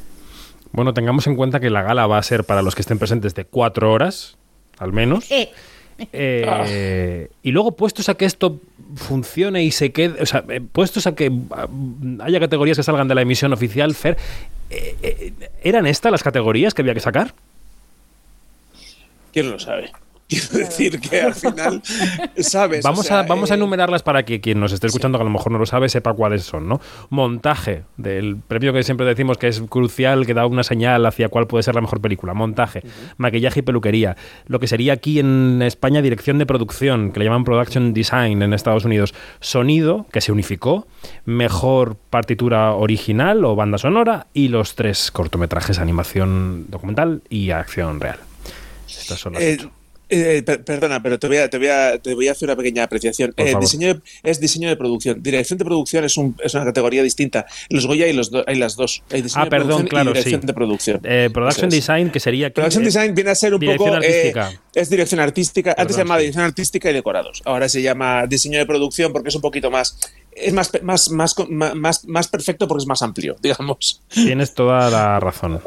Bueno, 0.72 0.94
tengamos 0.94 1.26
en 1.26 1.34
cuenta 1.34 1.58
que 1.58 1.68
la 1.68 1.82
gala 1.82 2.06
va 2.06 2.18
a 2.18 2.22
ser 2.22 2.44
para 2.44 2.62
los 2.62 2.74
que 2.76 2.82
estén 2.82 2.98
presentes 2.98 3.34
de 3.34 3.44
cuatro 3.44 3.92
horas, 3.92 4.36
al 4.78 4.92
menos. 4.92 5.28
Eh, 5.30 5.50
Eh, 6.12 7.28
Y 7.42 7.50
luego, 7.52 7.72
puestos 7.72 8.08
a 8.08 8.14
que 8.14 8.24
esto 8.24 8.60
funcione 8.96 9.62
y 9.64 9.70
se 9.70 9.92
quede, 9.92 10.22
o 10.22 10.26
sea, 10.26 10.44
eh, 10.48 10.60
puestos 10.60 11.06
a 11.06 11.14
que 11.14 11.30
ah, 11.52 11.68
haya 12.20 12.40
categorías 12.40 12.76
que 12.76 12.82
salgan 12.82 13.08
de 13.08 13.14
la 13.14 13.22
emisión 13.22 13.52
oficial, 13.52 13.94
Fer, 13.94 14.16
eh, 14.70 14.96
eh, 15.02 15.32
¿eran 15.62 15.86
estas 15.86 16.12
las 16.12 16.22
categorías 16.22 16.74
que 16.74 16.82
había 16.82 16.94
que 16.94 17.00
sacar? 17.00 17.34
¿Quién 19.32 19.50
lo 19.50 19.58
sabe? 19.58 19.92
Quiero 20.30 20.58
decir 20.58 21.00
que 21.00 21.22
al 21.22 21.34
final, 21.34 21.82
¿sabes? 22.38 22.84
Vamos, 22.84 23.10
a, 23.10 23.24
vamos 23.24 23.50
a 23.50 23.54
eh, 23.54 23.56
enumerarlas 23.56 24.04
para 24.04 24.24
que 24.24 24.40
quien 24.40 24.60
nos 24.60 24.72
esté 24.72 24.86
escuchando, 24.86 25.18
que 25.18 25.22
a 25.22 25.24
lo 25.24 25.30
mejor 25.30 25.50
no 25.50 25.58
lo 25.58 25.66
sabe, 25.66 25.88
sepa 25.88 26.14
cuáles 26.14 26.44
son, 26.44 26.68
¿no? 26.68 26.80
Montaje, 27.08 27.82
del 27.96 28.36
premio 28.36 28.72
que 28.72 28.84
siempre 28.84 29.06
decimos 29.06 29.38
que 29.38 29.48
es 29.48 29.60
crucial, 29.68 30.26
que 30.26 30.34
da 30.34 30.46
una 30.46 30.62
señal 30.62 31.04
hacia 31.04 31.28
cuál 31.28 31.48
puede 31.48 31.64
ser 31.64 31.74
la 31.74 31.80
mejor 31.80 32.00
película. 32.00 32.32
Montaje, 32.32 32.84
maquillaje 33.16 33.58
y 33.58 33.62
peluquería. 33.62 34.16
Lo 34.46 34.60
que 34.60 34.68
sería 34.68 34.92
aquí 34.92 35.18
en 35.18 35.62
España 35.62 36.00
dirección 36.00 36.38
de 36.38 36.46
producción, 36.46 37.10
que 37.10 37.18
le 37.18 37.24
llaman 37.24 37.42
production 37.42 37.92
design 37.92 38.42
en 38.42 38.52
Estados 38.52 38.84
Unidos. 38.84 39.14
Sonido, 39.40 40.06
que 40.12 40.20
se 40.20 40.30
unificó. 40.30 40.86
Mejor 41.24 41.96
partitura 41.96 42.72
original 42.74 43.44
o 43.44 43.56
banda 43.56 43.78
sonora. 43.78 44.28
Y 44.32 44.46
los 44.46 44.76
tres 44.76 45.10
cortometrajes, 45.10 45.80
animación 45.80 46.66
documental 46.68 47.22
y 47.28 47.50
acción 47.50 48.00
real. 48.00 48.18
Estas 48.88 49.18
son 49.18 49.34
las 49.34 49.42
eh, 49.42 49.58
eh, 50.10 50.42
perdona, 50.42 51.02
pero 51.02 51.18
te 51.18 51.28
voy, 51.28 51.36
a, 51.38 51.48
te, 51.48 51.58
voy 51.58 51.68
a, 51.68 51.98
te 51.98 52.14
voy 52.14 52.28
a 52.28 52.32
hacer 52.32 52.48
una 52.48 52.56
pequeña 52.56 52.82
apreciación. 52.84 53.32
Eh, 53.36 53.54
diseño 53.60 54.02
es 54.22 54.40
diseño 54.40 54.68
de 54.68 54.76
producción. 54.76 55.22
Dirección 55.22 55.58
de 55.58 55.64
producción 55.64 56.04
es, 56.04 56.16
un, 56.16 56.36
es 56.42 56.54
una 56.54 56.64
categoría 56.64 57.02
distinta. 57.02 57.46
Los 57.68 57.86
Goya 57.86 58.06
hay, 58.06 58.12
los 58.12 58.30
hay 58.46 58.56
las 58.56 58.76
dos. 58.76 59.02
Hay 59.10 59.24
ah, 59.34 59.46
perdón, 59.48 59.86
claro, 59.86 60.12
dirección 60.12 60.40
de 60.40 60.52
producción. 60.52 61.00
Eh, 61.04 61.30
production 61.32 61.70
Design, 61.70 62.10
que 62.10 62.20
sería... 62.20 62.50
Production 62.50 62.84
Design 62.84 63.14
viene 63.14 63.30
a 63.30 63.34
ser 63.34 63.54
un 63.54 63.60
poco... 63.60 63.86
Artística. 63.92 64.52
es 64.74 64.90
dirección 64.90 65.20
artística. 65.20 65.74
Antes 65.76 65.96
se 65.96 66.02
llamaba 66.02 66.20
dirección 66.20 66.44
artística 66.44 66.90
y 66.90 66.92
decorados. 66.92 67.42
Ahora 67.44 67.68
se 67.68 67.82
llama 67.82 68.26
diseño 68.26 68.58
de 68.58 68.66
producción 68.66 69.12
porque 69.12 69.28
es 69.28 69.34
un 69.34 69.42
poquito 69.42 69.70
más 69.70 69.98
es 70.32 70.52
más, 70.52 70.70
más, 70.82 71.10
más, 71.10 71.34
más, 71.74 72.06
más 72.06 72.28
perfecto 72.28 72.68
porque 72.68 72.82
es 72.82 72.86
más 72.86 73.02
amplio, 73.02 73.36
digamos. 73.42 74.00
Tienes 74.08 74.54
toda 74.54 74.90
la 74.90 75.20
razón. 75.20 75.60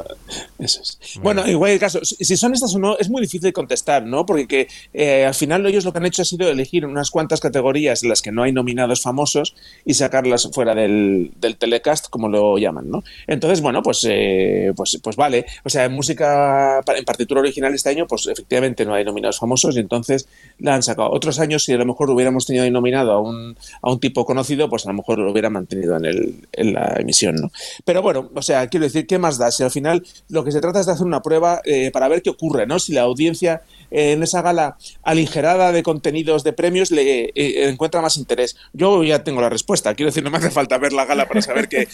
Eso 0.59 0.81
es. 0.81 0.99
Bueno, 1.21 1.47
igual 1.47 1.71
el 1.71 1.79
caso, 1.79 1.99
si 2.03 2.37
son 2.37 2.53
estas 2.53 2.75
o 2.75 2.79
no, 2.79 2.97
es 2.97 3.09
muy 3.09 3.21
difícil 3.21 3.41
de 3.41 3.53
contestar, 3.53 4.03
¿no? 4.05 4.25
Porque 4.25 4.47
que, 4.47 4.67
eh, 4.93 5.25
al 5.25 5.33
final 5.33 5.65
ellos 5.65 5.85
lo 5.85 5.91
que 5.91 5.99
han 5.99 6.05
hecho 6.05 6.21
ha 6.21 6.25
sido 6.25 6.49
elegir 6.49 6.85
unas 6.85 7.11
cuantas 7.11 7.39
categorías 7.39 8.03
en 8.03 8.09
las 8.09 8.21
que 8.21 8.31
no 8.31 8.43
hay 8.43 8.51
nominados 8.51 9.01
famosos 9.01 9.55
y 9.85 9.93
sacarlas 9.93 10.49
fuera 10.51 10.75
del, 10.75 11.31
del 11.39 11.57
telecast, 11.57 12.09
como 12.09 12.29
lo 12.29 12.57
llaman, 12.57 12.89
¿no? 12.89 13.03
Entonces, 13.27 13.61
bueno, 13.61 13.81
pues, 13.81 14.05
eh, 14.09 14.73
pues, 14.75 14.99
pues 15.01 15.15
vale. 15.15 15.45
O 15.63 15.69
sea, 15.69 15.85
en 15.85 15.93
música, 15.93 16.81
en 16.95 17.05
partitura 17.05 17.41
original 17.41 17.73
este 17.73 17.89
año, 17.89 18.07
pues 18.07 18.27
efectivamente 18.27 18.85
no 18.85 18.93
hay 18.93 19.03
nominados 19.03 19.39
famosos 19.39 19.75
y 19.75 19.79
entonces 19.79 20.27
la 20.59 20.75
han 20.75 20.83
sacado. 20.83 21.11
Otros 21.11 21.39
años, 21.39 21.63
si 21.63 21.73
a 21.73 21.77
lo 21.77 21.85
mejor 21.85 22.09
hubiéramos 22.09 22.45
tenido 22.45 22.69
nominado 22.71 23.11
a 23.11 23.21
un, 23.21 23.57
a 23.81 23.91
un 23.91 23.99
tipo 23.99 24.25
conocido, 24.25 24.52
pues 24.69 24.85
a 24.85 24.89
lo 24.89 24.95
mejor 24.95 25.19
lo 25.19 25.31
hubiera 25.31 25.49
mantenido 25.49 25.97
en, 25.97 26.05
el, 26.05 26.47
en 26.51 26.73
la 26.73 26.95
emisión, 26.99 27.35
¿no? 27.35 27.51
Pero 27.85 28.01
bueno, 28.01 28.29
o 28.33 28.41
sea, 28.41 28.67
quiero 28.67 28.85
decir, 28.85 29.07
¿qué 29.07 29.19
más 29.19 29.37
da? 29.37 29.51
Si 29.51 29.63
al 29.63 29.71
final 29.71 30.03
lo 30.29 30.43
que 30.43 30.51
se 30.51 30.61
trata 30.61 30.79
es 30.79 30.85
de 30.85 30.91
hacer 30.93 31.05
una 31.05 31.21
prueba 31.21 31.61
eh, 31.65 31.91
para 31.91 32.07
ver 32.07 32.21
qué 32.21 32.29
ocurre, 32.29 32.65
¿no? 32.65 32.79
Si 32.79 32.93
la 32.93 33.01
audiencia 33.01 33.61
en 33.93 34.23
esa 34.23 34.41
gala 34.41 34.77
aligerada 35.03 35.71
de 35.71 35.83
contenidos 35.83 36.43
de 36.43 36.51
premios 36.51 36.89
le 36.89 37.25
eh, 37.35 37.69
encuentra 37.69 38.01
más 38.01 38.17
interés. 38.17 38.57
Yo 38.73 39.03
ya 39.03 39.23
tengo 39.23 39.39
la 39.39 39.49
respuesta. 39.49 39.93
Quiero 39.93 40.09
decir, 40.09 40.23
no 40.23 40.31
me 40.31 40.37
hace 40.37 40.49
falta 40.49 40.79
ver 40.79 40.93
la 40.93 41.05
gala 41.05 41.27
para 41.27 41.41
saber 41.41 41.69
que, 41.69 41.87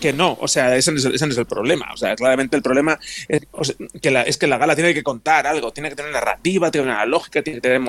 que, 0.00 0.12
no. 0.14 0.38
O 0.40 0.48
sea, 0.48 0.74
ese 0.76 0.90
no, 0.92 0.98
es, 0.98 1.22
el 1.22 1.46
problema. 1.46 1.86
O 1.92 1.96
sea, 1.98 2.16
claramente 2.16 2.56
el 2.56 2.62
problema 2.62 2.98
es, 3.28 3.46
que 4.00 4.10
la, 4.10 4.22
es 4.22 4.38
que 4.38 4.46
la 4.46 4.56
gala 4.56 4.74
tiene 4.74 4.94
que 4.94 5.02
contar 5.02 5.46
algo, 5.46 5.70
tiene 5.72 5.90
que 5.90 5.96
tener 5.96 6.12
narrativa, 6.12 6.70
tiene 6.70 6.86
una 6.86 7.04
lógica, 7.04 7.42
tiene 7.42 7.58
que 7.58 7.68
tener 7.68 7.80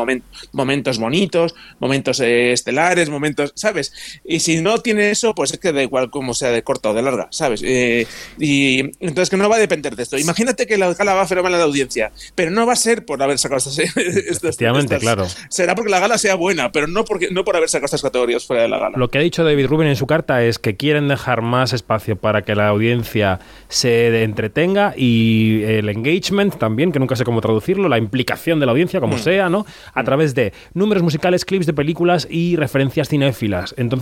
momentos 0.51 0.97
bonitos, 0.97 1.55
momentos 1.79 2.19
eh, 2.19 2.51
estelares, 2.51 3.09
momentos, 3.09 3.53
¿sabes? 3.55 3.93
Y 4.23 4.39
si 4.39 4.61
no 4.61 4.79
tiene 4.79 5.11
eso, 5.11 5.35
pues 5.35 5.53
es 5.53 5.59
que 5.59 5.71
da 5.71 5.81
igual 5.81 6.09
cómo 6.09 6.33
sea 6.33 6.51
de 6.51 6.63
corta 6.63 6.89
o 6.89 6.93
de 6.93 7.01
larga, 7.01 7.27
¿sabes? 7.31 7.61
Eh, 7.63 8.07
y 8.39 8.79
entonces 8.99 9.29
que 9.29 9.37
no 9.37 9.49
va 9.49 9.57
a 9.57 9.59
depender 9.59 9.95
de 9.95 10.03
esto. 10.03 10.17
Imagínate 10.17 10.67
que 10.67 10.77
la 10.77 10.93
gala 10.93 11.13
va 11.13 11.21
a 11.21 11.27
fenomenal 11.27 11.59
la 11.59 11.65
audiencia, 11.65 12.11
pero 12.35 12.51
no 12.51 12.65
va 12.65 12.73
a 12.73 12.77
ser 12.77 13.05
por 13.05 13.21
haber 13.21 13.37
sacado 13.37 13.57
estas, 13.57 13.77
Efectivamente, 13.95 14.97
claro. 14.99 15.27
Será 15.49 15.75
porque 15.75 15.91
la 15.91 15.99
gala 15.99 16.17
sea 16.17 16.35
buena, 16.35 16.71
pero 16.71 16.87
no, 16.87 17.05
porque, 17.05 17.29
no 17.31 17.43
por 17.43 17.55
haber 17.55 17.69
sacado 17.69 17.85
estas 17.85 18.01
categorías 18.01 18.45
fuera 18.45 18.63
de 18.63 18.69
la 18.69 18.79
gala. 18.79 18.97
Lo 18.97 19.09
que 19.09 19.17
ha 19.17 19.21
dicho 19.21 19.43
David 19.43 19.67
Rubin 19.67 19.87
en 19.87 19.95
su 19.95 20.07
carta 20.07 20.43
es 20.43 20.59
que 20.59 20.75
quieren 20.75 21.07
dejar 21.07 21.41
más 21.41 21.73
espacio 21.73 22.15
para 22.15 22.43
que 22.43 22.55
la 22.55 22.67
audiencia 22.67 23.39
se 23.67 24.23
entretenga 24.23 24.93
y 24.95 25.63
el 25.63 25.89
engagement 25.89 26.55
también, 26.57 26.91
que 26.91 26.99
nunca 26.99 27.15
sé 27.15 27.23
cómo 27.23 27.41
traducirlo, 27.41 27.89
la 27.89 27.97
implicación 27.97 28.59
de 28.59 28.65
la 28.65 28.71
audiencia, 28.71 28.99
como 28.99 29.15
mm. 29.15 29.19
sea, 29.19 29.49
¿no? 29.49 29.65
A 29.93 30.01
mm. 30.01 30.05
través 30.05 30.35
de 30.35 30.53
números 30.73 31.03
musicales, 31.03 31.45
clips 31.45 31.65
de 31.65 31.73
películas 31.73 32.27
y 32.29 32.55
referencias 32.55 33.09
cinéfilas. 33.09 33.73
Entonces, 33.77 33.94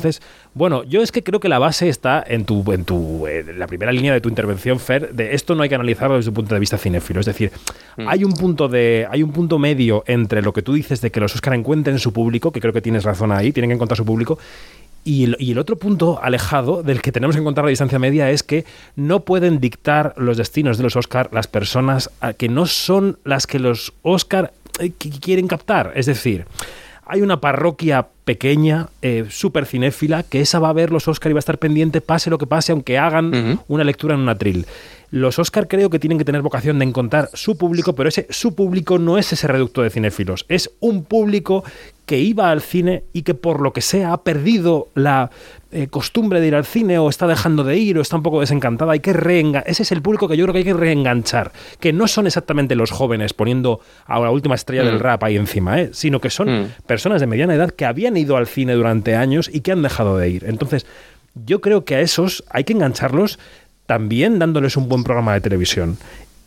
bueno, 0.54 0.84
yo 0.84 1.02
es 1.02 1.12
que 1.12 1.24
creo 1.24 1.40
que 1.40 1.50
la 1.50 1.60
base 1.60 1.90
está 1.90 2.24
en 2.26 2.46
tu, 2.46 2.72
en 2.72 2.86
tu, 2.86 3.28
eh, 3.28 3.46
la 3.58 3.68
primera 3.68 3.92
línea 3.92 4.14
de 4.14 4.22
tu 4.22 4.30
intervención, 4.30 4.80
Fer, 4.80 5.14
de 5.14 5.34
esto 5.34 5.56
no 5.56 5.64
hay 5.64 5.70
que 5.70 5.76
analizarlo 5.76 6.18
desde 6.18 6.30
un 6.30 6.36
punto 6.36 6.54
de 6.54 6.60
vista 6.60 6.78
cinéfilo. 6.78 7.20
Es 7.20 7.26
decir, 7.26 7.52
mm. 7.98 8.08
hay 8.08 8.24
un 8.24 8.34
punto 8.34 8.68
de, 8.68 9.08
hay 9.10 9.24
un 9.24 9.32
punto 9.32 9.60
medio 9.60 10.04
entre 10.08 10.42
lo 10.42 10.54
que 10.54 10.62
tú 10.62 10.74
dices 10.74 11.02
de 11.02 11.12
que 11.12 11.20
los 11.20 11.34
Oscar 11.36 11.54
encuentren 11.54 12.00
su 12.00 12.14
público, 12.14 12.52
que 12.52 12.62
creo 12.62 12.74
que 12.74 12.82
tienes 12.82 13.04
razón 13.04 13.32
ahí, 13.32 13.52
tienen 13.52 13.70
que 13.70 13.76
encontrar 13.76 13.98
su 13.98 14.06
público, 14.06 14.38
y 15.06 15.52
el, 15.52 15.58
otro 15.58 15.76
punto 15.76 16.20
alejado 16.22 16.82
del 16.82 17.02
que 17.02 17.12
tenemos 17.12 17.36
que 17.36 17.42
encontrar 17.42 17.66
la 17.66 17.72
distancia 17.72 18.00
media 18.00 18.30
es 18.30 18.42
que 18.42 18.64
no 18.96 19.22
pueden 19.22 19.60
dictar 19.60 20.14
los 20.16 20.38
destinos 20.38 20.78
de 20.78 20.84
los 20.84 20.96
Oscar 20.96 21.30
las 21.34 21.48
personas 21.48 22.10
que 22.38 22.48
no 22.48 22.66
son 22.68 23.18
las 23.26 23.46
que 23.46 23.60
los 23.60 23.94
Oscar 24.02 24.54
eh, 24.80 24.92
quieren 24.92 25.48
captar. 25.48 25.92
Es 25.96 26.06
decir, 26.06 26.46
hay 27.06 27.22
una 27.22 27.42
parroquia 27.42 28.08
pequeña, 28.26 28.88
eh, 29.02 29.26
súper 29.30 29.66
cinéfila, 29.66 30.24
que 30.24 30.42
esa 30.42 30.60
va 30.60 30.70
a 30.70 30.74
ver 30.74 30.92
los 30.92 31.08
Oscar 31.08 31.32
y 31.32 31.34
va 31.34 31.40
a 31.40 31.42
estar 31.42 31.58
pendiente, 31.58 32.02
pase 32.02 32.30
lo 32.30 32.38
que 32.38 32.48
pase, 32.48 32.72
aunque 32.72 32.98
hagan 32.98 33.60
una 33.68 33.84
lectura 33.84 34.16
en 34.16 34.22
un 34.22 34.30
atril. 34.30 34.66
Los 35.14 35.38
Oscar 35.38 35.68
creo 35.68 35.92
que 35.92 36.00
tienen 36.00 36.18
que 36.18 36.26
tener 36.26 36.42
vocación 36.42 36.80
de 36.80 36.86
encontrar 36.86 37.30
su 37.36 37.56
público, 37.56 37.94
pero 37.94 38.10
ese 38.10 38.26
su 38.32 38.56
público 38.56 38.98
no 38.98 39.20
es 39.20 39.32
ese 39.32 39.48
reducto 39.48 39.84
de 39.84 39.92
cinéfilos, 39.92 40.44
es 40.50 40.72
un 40.80 41.04
público 41.04 41.64
que 42.08 42.18
iba 42.18 42.50
al 42.50 42.62
cine 42.62 43.04
y 43.14 43.22
que 43.22 43.36
por 43.36 43.62
lo 43.62 43.74
que 43.74 43.82
sea 43.82 44.12
ha 44.12 44.24
perdido 44.24 44.88
la 44.96 45.30
eh, 45.72 45.86
costumbre 45.86 46.42
de 46.42 46.48
ir 46.48 46.56
al 46.56 46.66
cine 46.66 46.98
o 46.98 47.10
está 47.10 47.28
dejando 47.28 47.64
de 47.64 47.78
ir 47.78 48.00
o 48.00 48.02
está 48.02 48.16
un 48.16 48.24
poco 48.24 48.40
desencantada. 48.40 48.94
Hay 48.94 49.02
que 49.02 49.14
reenganchar. 49.14 49.70
Ese 49.70 49.84
es 49.84 49.92
el 49.92 50.02
público 50.02 50.28
que 50.28 50.36
yo 50.36 50.46
creo 50.46 50.54
que 50.54 50.60
hay 50.60 50.66
que 50.66 50.74
reenganchar. 50.74 51.52
Que 51.80 51.94
no 51.94 52.08
son 52.08 52.26
exactamente 52.26 52.74
los 52.74 52.90
jóvenes 52.90 53.34
poniendo 53.34 53.82
a 54.08 54.20
la 54.20 54.32
última 54.32 54.56
estrella 54.56 54.84
del 54.84 54.96
mm. 54.96 55.02
rap 55.02 55.24
ahí 55.24 55.36
encima, 55.36 55.80
¿eh? 55.80 55.92
sino 55.94 56.22
que 56.22 56.32
son 56.32 56.64
mm. 56.64 56.68
personas 56.88 57.22
de 57.22 57.28
mediana 57.28 57.54
edad 57.54 57.70
que 57.70 57.86
habían 57.86 58.18
ido 58.18 58.36
al 58.36 58.48
cine 58.48 58.74
durante 58.74 59.16
años 59.16 59.48
y 59.54 59.62
que 59.62 59.72
han 59.74 59.84
dejado 59.84 60.18
de 60.18 60.30
ir. 60.30 60.46
Entonces, 60.48 60.88
yo 61.36 61.62
creo 61.62 61.86
que 61.86 61.96
a 61.96 62.02
esos 62.02 62.44
hay 62.50 62.64
que 62.64 62.74
engancharlos 62.74 63.40
también 63.86 64.40
dándoles 64.40 64.78
un 64.78 64.90
buen 64.90 65.04
programa 65.04 65.34
de 65.34 65.42
televisión. 65.42 65.98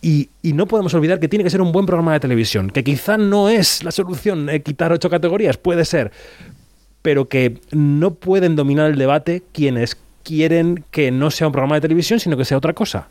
Y, 0.02 0.28
no 0.42 0.66
podemos 0.66 0.94
olvidar 0.94 1.18
que 1.18 1.26
tiene 1.26 1.42
que 1.42 1.50
ser 1.50 1.60
un 1.60 1.72
buen 1.72 1.84
programa 1.84 2.12
de 2.12 2.20
televisión, 2.20 2.70
que 2.70 2.84
quizá 2.84 3.18
no 3.18 3.48
es 3.48 3.82
la 3.82 3.90
solución 3.90 4.48
eh, 4.48 4.62
quitar 4.62 4.92
ocho 4.92 5.10
categorías, 5.10 5.56
puede 5.56 5.84
ser, 5.84 6.12
pero 7.02 7.28
que 7.28 7.58
no 7.72 8.14
pueden 8.14 8.54
dominar 8.54 8.90
el 8.90 8.98
debate 8.98 9.42
quienes 9.52 9.96
quieren 10.22 10.84
que 10.92 11.10
no 11.10 11.30
sea 11.32 11.48
un 11.48 11.52
programa 11.52 11.76
de 11.76 11.80
televisión, 11.80 12.20
sino 12.20 12.36
que 12.36 12.44
sea 12.44 12.56
otra 12.56 12.72
cosa. 12.72 13.08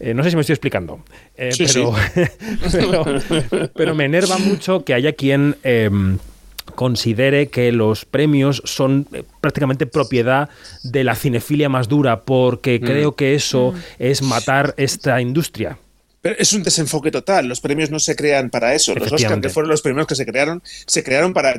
Eh, 0.00 0.14
no 0.14 0.22
sé 0.22 0.30
si 0.30 0.36
me 0.36 0.40
estoy 0.40 0.54
explicando, 0.54 1.00
eh, 1.36 1.50
pero, 2.72 3.20
pero, 3.74 3.94
me 3.94 4.04
enerva 4.06 4.38
mucho 4.38 4.84
que 4.84 4.94
haya 4.94 5.12
quien 5.12 5.56
em, 5.62 6.18
considere 6.74 7.48
que 7.48 7.72
los 7.72 8.04
premios 8.04 8.62
son 8.64 9.06
eh, 9.12 9.22
prácticamente 9.40 9.86
propiedad 9.86 10.48
de 10.82 11.04
la 11.04 11.14
cinefilia 11.14 11.68
más 11.68 11.88
dura, 11.88 12.22
porque 12.22 12.78
mm. 12.78 12.84
creo 12.84 13.16
que 13.16 13.34
eso 13.34 13.72
mm. 13.72 13.78
es 13.98 14.22
matar 14.22 14.74
esta 14.76 15.20
industria. 15.20 15.78
Pero 16.20 16.34
es 16.38 16.52
un 16.52 16.62
desenfoque 16.62 17.10
total. 17.10 17.46
Los 17.46 17.60
premios 17.60 17.90
no 17.90 18.00
se 18.00 18.16
crean 18.16 18.50
para 18.50 18.74
eso. 18.74 18.94
Los 18.94 19.12
Oscar, 19.12 19.40
que 19.40 19.48
fueron 19.48 19.70
los 19.70 19.82
primeros 19.82 20.06
que 20.06 20.16
se 20.16 20.26
crearon, 20.26 20.62
se 20.64 21.04
crearon 21.04 21.32
para 21.32 21.54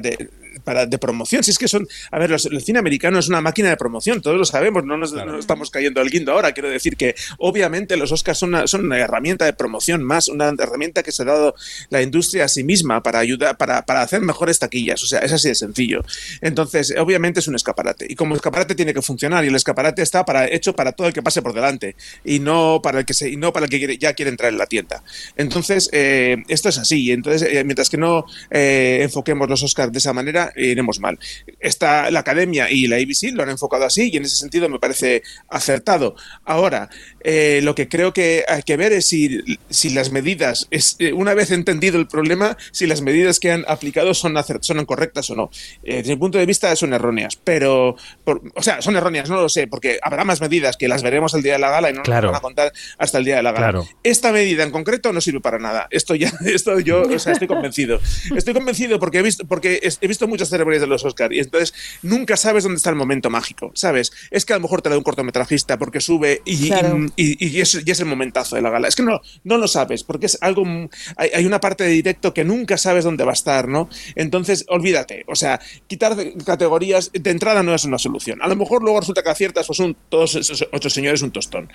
para, 0.63 0.85
de 0.85 0.97
promoción. 0.97 1.43
Si 1.43 1.51
es 1.51 1.57
que 1.57 1.67
son, 1.67 1.87
a 2.11 2.19
ver, 2.19 2.31
el 2.31 2.61
cine 2.61 2.79
americano 2.79 3.19
es 3.19 3.27
una 3.27 3.41
máquina 3.41 3.69
de 3.69 3.77
promoción, 3.77 4.21
todos 4.21 4.37
lo 4.37 4.45
sabemos, 4.45 4.83
no 4.83 4.97
nos, 4.97 5.13
estamos 5.39 5.69
cayendo 5.69 6.01
al 6.01 6.09
guindo 6.09 6.31
ahora. 6.31 6.51
Quiero 6.51 6.69
decir 6.69 6.95
que 6.97 7.15
obviamente 7.37 7.97
los 7.97 8.11
Oscars 8.11 8.39
son 8.39 8.49
una, 8.49 8.67
son 8.67 8.85
una 8.85 8.97
herramienta 8.97 9.45
de 9.45 9.53
promoción 9.53 10.03
más, 10.03 10.27
una 10.27 10.49
herramienta 10.49 11.03
que 11.03 11.11
se 11.11 11.23
ha 11.23 11.25
dado 11.25 11.55
la 11.89 12.01
industria 12.01 12.45
a 12.45 12.47
sí 12.47 12.63
misma 12.63 13.03
para 13.03 13.19
ayudar, 13.19 13.57
para, 13.57 13.85
para 13.85 14.01
hacer 14.01 14.21
mejores 14.21 14.59
taquillas. 14.59 15.03
O 15.03 15.07
sea, 15.07 15.19
es 15.19 15.31
así 15.31 15.49
de 15.49 15.55
sencillo. 15.55 16.03
Entonces, 16.41 16.93
obviamente 16.97 17.39
es 17.39 17.47
un 17.47 17.55
escaparate. 17.55 18.05
Y 18.09 18.15
como 18.15 18.35
escaparate 18.35 18.75
tiene 18.75 18.93
que 18.93 19.01
funcionar, 19.01 19.43
y 19.45 19.47
el 19.47 19.55
escaparate 19.55 20.01
está 20.01 20.25
para, 20.25 20.47
hecho 20.47 20.73
para 20.73 20.91
todo 20.91 21.07
el 21.07 21.13
que 21.13 21.21
pase 21.21 21.41
por 21.41 21.53
delante, 21.53 21.95
y 22.23 22.39
no 22.39 22.81
para 22.81 22.99
el 22.99 23.05
que 23.05 23.13
se, 23.13 23.29
y 23.29 23.37
no 23.37 23.53
para 23.53 23.65
el 23.65 23.69
que 23.69 23.97
ya 23.97 24.13
quiere 24.13 24.29
entrar 24.29 24.51
en 24.51 24.57
la 24.57 24.67
tienda. 24.67 25.03
Entonces, 25.35 25.89
eh, 25.91 26.37
esto 26.47 26.69
es 26.69 26.77
así. 26.77 27.11
Entonces, 27.11 27.47
eh, 27.51 27.63
mientras 27.63 27.89
que 27.89 27.97
no 27.97 28.25
eh, 28.49 28.99
enfoquemos 29.03 29.49
los 29.49 29.63
Oscars 29.63 29.91
de 29.91 29.99
esa 29.99 30.13
manera, 30.13 30.48
academia, 30.49 30.71
iremos 30.71 30.99
mal. 30.99 31.19
Esta, 31.59 32.11
la 32.11 32.19
academia 32.19 32.69
y 32.69 32.87
la 32.87 32.97
ABC 32.97 33.31
lo 33.33 33.43
han 33.43 33.49
enfocado 33.49 33.85
así 33.85 34.09
y 34.11 34.17
en 34.17 34.25
ese 34.25 34.35
sentido 34.35 34.69
me 34.69 34.79
parece 34.79 35.23
acertado. 35.47 36.15
Ahora, 36.45 36.89
eh, 37.21 37.61
lo 37.63 37.75
que 37.75 37.87
creo 37.87 38.13
que 38.13 38.45
hay 38.47 38.63
que 38.63 38.77
ver 38.77 38.93
es 38.93 39.07
si, 39.07 39.41
si 39.69 39.89
las 39.89 40.11
medidas, 40.11 40.67
es, 40.71 40.95
eh, 40.99 41.13
una 41.13 41.33
vez 41.33 41.51
entendido 41.51 41.99
el 41.99 42.07
problema, 42.07 42.57
si 42.71 42.87
las 42.87 43.01
medidas 43.01 43.39
que 43.39 43.51
han 43.51 43.65
aplicado 43.67 44.13
son, 44.13 44.35
son 44.61 44.85
correctas 44.85 45.29
o 45.29 45.35
no. 45.35 45.49
Eh, 45.83 45.97
desde 45.97 46.13
mi 46.13 46.19
punto 46.19 46.37
de 46.37 46.45
vista 46.45 46.75
son 46.75 46.93
erróneas, 46.93 47.37
pero, 47.43 47.95
o 48.55 48.63
sea, 48.63 48.81
son 48.81 48.95
erróneas, 48.95 49.29
no 49.29 49.41
lo 49.41 49.49
sé, 49.49 49.67
porque 49.67 49.99
habrá 50.01 50.23
más 50.23 50.41
medidas 50.41 50.77
que 50.77 50.87
las 50.87 51.03
veremos 51.03 51.33
el 51.33 51.43
día 51.43 51.53
de 51.53 51.59
la 51.59 51.69
gala 51.69 51.89
y 51.89 51.93
no 51.93 52.03
nos 52.03 52.09
van 52.09 52.35
a 52.35 52.39
contar 52.39 52.73
hasta 52.97 53.17
el 53.17 53.25
día 53.25 53.37
de 53.37 53.43
la 53.43 53.51
gala. 53.51 53.83
Esta 54.03 54.31
medida 54.31 54.63
en 54.63 54.71
concreto 54.71 55.11
no 55.13 55.21
sirve 55.21 55.41
para 55.41 55.59
nada. 55.59 55.87
Esto 55.91 56.15
ya, 56.15 56.31
esto 56.45 56.79
yo, 56.79 57.03
o 57.03 57.19
sea, 57.19 57.33
estoy 57.33 57.47
convencido. 57.47 57.99
Estoy 58.35 58.53
convencido 58.53 58.99
porque 58.99 59.19
he 59.19 59.21
visto, 59.21 59.45
porque 59.45 59.81
he 60.01 60.07
visto 60.07 60.27
muchas 60.39 60.49
ceremonias 60.49 60.81
de 60.81 60.87
los 60.87 61.03
Oscars 61.03 61.35
y 61.35 61.39
entonces 61.39 61.73
nunca 62.01 62.37
sabes 62.37 62.63
dónde 62.63 62.77
está 62.77 62.89
el 62.89 62.95
momento 62.95 63.29
mágico, 63.29 63.71
¿sabes? 63.75 64.13
Es 64.31 64.45
que 64.45 64.53
a 64.53 64.55
lo 64.55 64.61
mejor 64.61 64.81
te 64.81 64.89
da 64.89 64.97
un 64.97 65.03
cortometrajista 65.03 65.77
porque 65.77 65.99
sube 65.99 66.41
y, 66.45 66.71
y, 67.17 67.59
es, 67.59 67.75
el 67.75 68.05
momentazo 68.05 68.55
de 68.55 68.61
la 68.61 68.69
gala. 68.69 68.87
Es 68.87 68.95
que 68.95 69.03
no, 69.03 69.19
no 69.43 69.57
lo 69.57 69.67
sabes 69.67 70.03
porque 70.03 70.27
es 70.27 70.37
algo, 70.41 70.63
hay, 71.17 71.29
hay, 71.33 71.45
una 71.45 71.59
parte 71.59 71.83
de 71.83 71.89
directo 71.89 72.33
que 72.33 72.45
nunca 72.45 72.77
sabes 72.77 73.03
dónde 73.03 73.25
va 73.25 73.31
a 73.31 73.33
estar, 73.33 73.67
¿no? 73.67 73.89
Entonces, 74.15 74.65
olvídate, 74.69 75.25
o 75.27 75.35
sea, 75.35 75.59
quitar 75.87 76.15
categorías 76.45 77.11
de 77.11 77.31
entrada 77.31 77.63
no 77.63 77.75
es 77.75 77.83
una 77.83 77.97
solución. 77.97 78.41
A 78.41 78.47
lo 78.47 78.55
mejor 78.55 78.81
luego 78.81 79.01
resulta 79.01 79.21
que 79.23 79.29
aciertas, 79.29 79.67
pues 79.67 79.77
son 79.77 79.97
todos 80.07 80.35
esos 80.35 80.67
ocho 80.71 80.89
señores 80.89 81.21
un 81.21 81.31
tostón. 81.31 81.69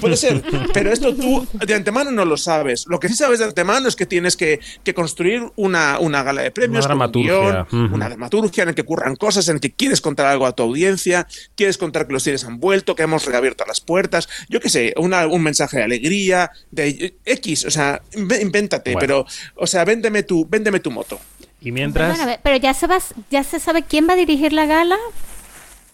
Puede 0.00 0.16
ser, 0.16 0.42
pero 0.72 0.90
esto 0.90 1.14
tú 1.14 1.46
de 1.52 1.74
antemano 1.74 2.10
no 2.10 2.24
lo 2.24 2.36
sabes. 2.36 2.86
Lo 2.88 2.98
que 2.98 3.08
sí 3.08 3.14
sabes 3.14 3.40
de 3.40 3.46
antemano 3.46 3.88
es 3.88 3.96
que 3.96 4.06
tienes 4.06 4.36
que, 4.36 4.60
construir 4.94 5.42
una, 5.56 5.98
una, 5.98 6.22
gala 6.22 6.42
de 6.42 6.50
premios, 6.50 6.86
una 6.86 6.94
dramaturgia. 6.94 7.66
una 7.70 8.05
dramaturgia 8.08 8.62
en 8.62 8.68
la 8.68 8.74
que 8.74 8.82
ocurran 8.82 9.16
cosas, 9.16 9.48
en 9.48 9.54
la 9.54 9.60
que 9.60 9.72
quieres 9.72 10.00
contar 10.00 10.26
algo 10.26 10.46
a 10.46 10.52
tu 10.52 10.62
audiencia, 10.62 11.26
quieres 11.54 11.78
contar 11.78 12.06
que 12.06 12.12
los 12.12 12.24
tienes 12.24 12.44
han 12.44 12.58
vuelto, 12.58 12.94
que 12.94 13.02
hemos 13.02 13.24
reabierto 13.26 13.64
las 13.66 13.80
puertas, 13.80 14.28
yo 14.48 14.60
qué 14.60 14.68
sé, 14.68 14.94
un 14.96 15.42
mensaje 15.42 15.78
de 15.78 15.84
alegría, 15.84 16.50
de 16.70 17.14
X, 17.24 17.64
o 17.64 17.70
sea, 17.70 18.02
invéntate, 18.14 18.94
pero, 18.98 19.26
o 19.54 19.66
sea, 19.66 19.84
véndeme 19.84 20.22
tu, 20.22 20.46
véndeme 20.46 20.80
tu 20.80 20.90
moto. 20.90 21.20
Y 21.60 21.72
mientras... 21.72 22.38
pero 22.42 22.56
ya 22.56 22.74
se, 22.74 22.86
va, 22.86 22.98
ya 23.30 23.42
se 23.42 23.58
sabe 23.58 23.82
quién 23.82 24.08
va 24.08 24.12
a 24.12 24.16
dirigir 24.16 24.52
la 24.52 24.66
gala. 24.66 24.96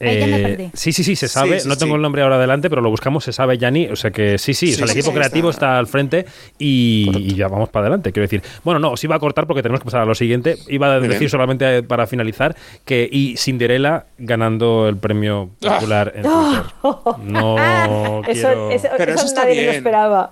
Eh, 0.04 0.70
sí, 0.74 0.92
sí, 0.92 1.04
sí, 1.04 1.14
se 1.14 1.28
sabe. 1.28 1.60
no 1.64 1.76
tengo 1.76 1.94
el 1.94 2.02
nombre 2.02 2.22
ahora 2.22 2.36
adelante, 2.36 2.68
pero 2.68 2.82
lo 2.82 2.90
buscamos, 2.90 3.24
se 3.24 3.32
sabe 3.32 3.56
Yanni. 3.56 3.86
O 3.86 3.96
sea 3.96 4.10
que 4.10 4.36
sí, 4.36 4.52
sí, 4.52 4.72
el 4.72 4.90
equipo 4.90 5.12
creativo 5.12 5.50
está. 5.50 5.78
al 5.78 5.86
frente 5.86 6.26
y, 6.58 7.34
ya 7.34 7.48
vamos 7.48 7.68
para 7.68 7.86
adelante. 7.86 8.12
Quiero 8.12 8.24
decir, 8.24 8.42
bueno, 8.64 8.80
no, 8.80 8.92
os 8.92 9.04
iba 9.04 9.14
a 9.14 9.18
cortar 9.18 9.46
porque 9.46 9.62
tenemos 9.62 9.80
que 9.80 9.84
pasar 9.84 10.00
a 10.00 10.04
lo 10.04 10.14
siguiente. 10.14 10.56
Iba 10.68 10.94
a 10.94 11.00
decir 11.00 11.30
solamente 11.30 11.78
eh, 11.78 11.82
para 11.82 12.06
finalizar 12.06 12.56
que 12.84 13.08
y 13.10 13.36
Cinderella 13.36 14.06
ganando 14.18 14.88
el 14.88 14.96
premio 14.96 15.50
popular 15.60 16.12
en 16.16 16.22
Twitter. 16.22 16.62
No 17.22 18.22
quiero... 18.24 18.70
Eso, 18.70 18.88
eso 18.90 19.34
nadie 19.36 19.66
lo 19.66 19.72
esperaba. 19.72 20.28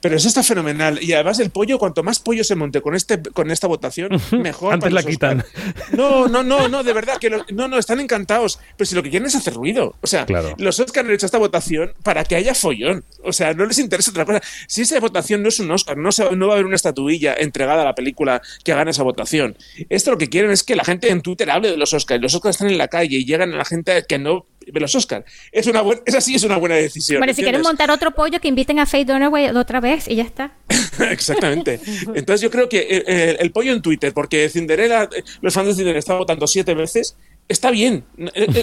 Pero 0.00 0.16
eso 0.16 0.28
está 0.28 0.42
fenomenal. 0.42 1.02
Y 1.02 1.12
además 1.12 1.38
el 1.40 1.50
pollo, 1.50 1.78
cuanto 1.78 2.02
más 2.02 2.18
pollo 2.20 2.44
se 2.44 2.54
monte 2.54 2.80
con 2.80 2.94
este 2.94 3.20
con 3.22 3.50
esta 3.50 3.66
votación, 3.66 4.10
mejor. 4.32 4.74
Antes 4.74 4.92
la 4.92 5.02
quitan. 5.02 5.44
No, 5.92 6.28
no, 6.28 6.42
no, 6.42 6.68
no, 6.68 6.82
de 6.82 6.92
verdad, 6.92 7.18
que 7.18 7.30
no, 7.30 7.68
no, 7.68 7.78
están 7.78 8.00
encantados. 8.00 8.58
Pero 8.76 8.86
si 8.86 8.94
lo 8.94 9.02
que 9.02 9.10
quieren 9.10 9.26
es 9.26 9.34
hacer 9.34 9.54
ruido. 9.54 9.94
O 10.00 10.06
sea, 10.06 10.26
los 10.58 10.80
Oscar 10.80 11.04
han 11.04 11.12
hecho 11.12 11.26
esta 11.26 11.38
votación 11.38 11.92
para 12.02 12.24
que 12.24 12.36
haya 12.36 12.54
follón. 12.54 13.04
O 13.22 13.32
sea, 13.32 13.54
no 13.54 13.66
les 13.66 13.78
interesa 13.78 14.10
otra 14.10 14.24
cosa. 14.24 14.40
Si 14.66 14.82
esa 14.82 14.98
votación 15.00 15.42
no 15.42 15.48
es 15.48 15.60
un 15.60 15.70
Oscar, 15.70 15.96
no, 15.96 16.10
no 16.34 16.46
va 16.46 16.52
a 16.52 16.56
haber 16.56 16.66
una 16.66 16.76
estatuilla 16.76 17.34
entregada 17.38 17.82
a 17.82 17.84
la 17.84 17.94
película 17.94 18.42
que 18.64 18.74
gane 18.74 18.90
esa 18.90 19.02
votación. 19.02 19.56
Esto 19.88 20.10
lo 20.10 20.18
que 20.18 20.28
quieren 20.28 20.50
es 20.50 20.62
que 20.62 20.76
la 20.76 20.84
gente 20.84 21.10
en 21.10 21.22
Twitter 21.22 21.50
hable 21.50 21.70
de 21.70 21.76
los 21.76 21.92
Oscars. 21.92 22.20
Los 22.20 22.34
Oscars 22.34 22.56
están 22.56 22.68
en 22.68 22.78
la 22.78 22.88
calle 22.88 23.16
y 23.16 23.24
llegan 23.24 23.52
a 23.52 23.56
la 23.56 23.64
gente 23.64 24.04
que 24.08 24.18
no 24.18 24.46
ve 24.72 24.80
los 24.80 24.94
Oscars. 24.94 25.24
Es 25.52 25.66
una 25.66 25.82
buena, 25.82 26.02
esa 26.04 26.20
sí 26.20 26.34
es 26.34 26.44
una 26.44 26.56
buena 26.56 26.74
decisión. 26.74 27.20
Bueno, 27.20 27.32
si 27.34 27.42
quieren 27.42 27.62
montar 27.62 27.90
otro 27.90 28.12
pollo, 28.12 28.40
que 28.40 28.48
inviten 28.48 28.78
a 28.78 28.86
Faye 28.86 29.04
Dunaway 29.04 29.48
otra 29.50 29.80
vez 29.80 30.08
y 30.08 30.16
ya 30.16 30.24
está. 30.24 30.52
Exactamente. 31.10 31.80
Entonces 32.14 32.40
yo 32.40 32.50
creo 32.50 32.68
que 32.68 32.78
eh, 32.78 33.04
eh, 33.06 33.36
el, 33.38 33.52
pollo 33.52 33.72
en 33.72 33.82
Twitter, 33.82 34.12
porque 34.12 34.48
Cinderella, 34.48 35.04
eh, 35.04 35.22
los 35.40 35.54
fans 35.54 35.68
de 35.68 35.74
Cinderella 35.74 35.98
están 35.98 36.18
votando 36.18 36.46
siete 36.46 36.74
veces, 36.74 37.16
está 37.48 37.70
bien. 37.70 38.04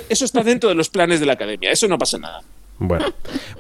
Eso 0.10 0.26
está 0.26 0.44
dentro 0.44 0.70
de 0.70 0.76
los 0.76 0.90
planes 0.90 1.20
de 1.20 1.26
la 1.26 1.34
academia. 1.34 1.72
Eso 1.72 1.88
no 1.88 1.98
pasa 1.98 2.18
nada. 2.18 2.42
Bueno, 2.86 3.06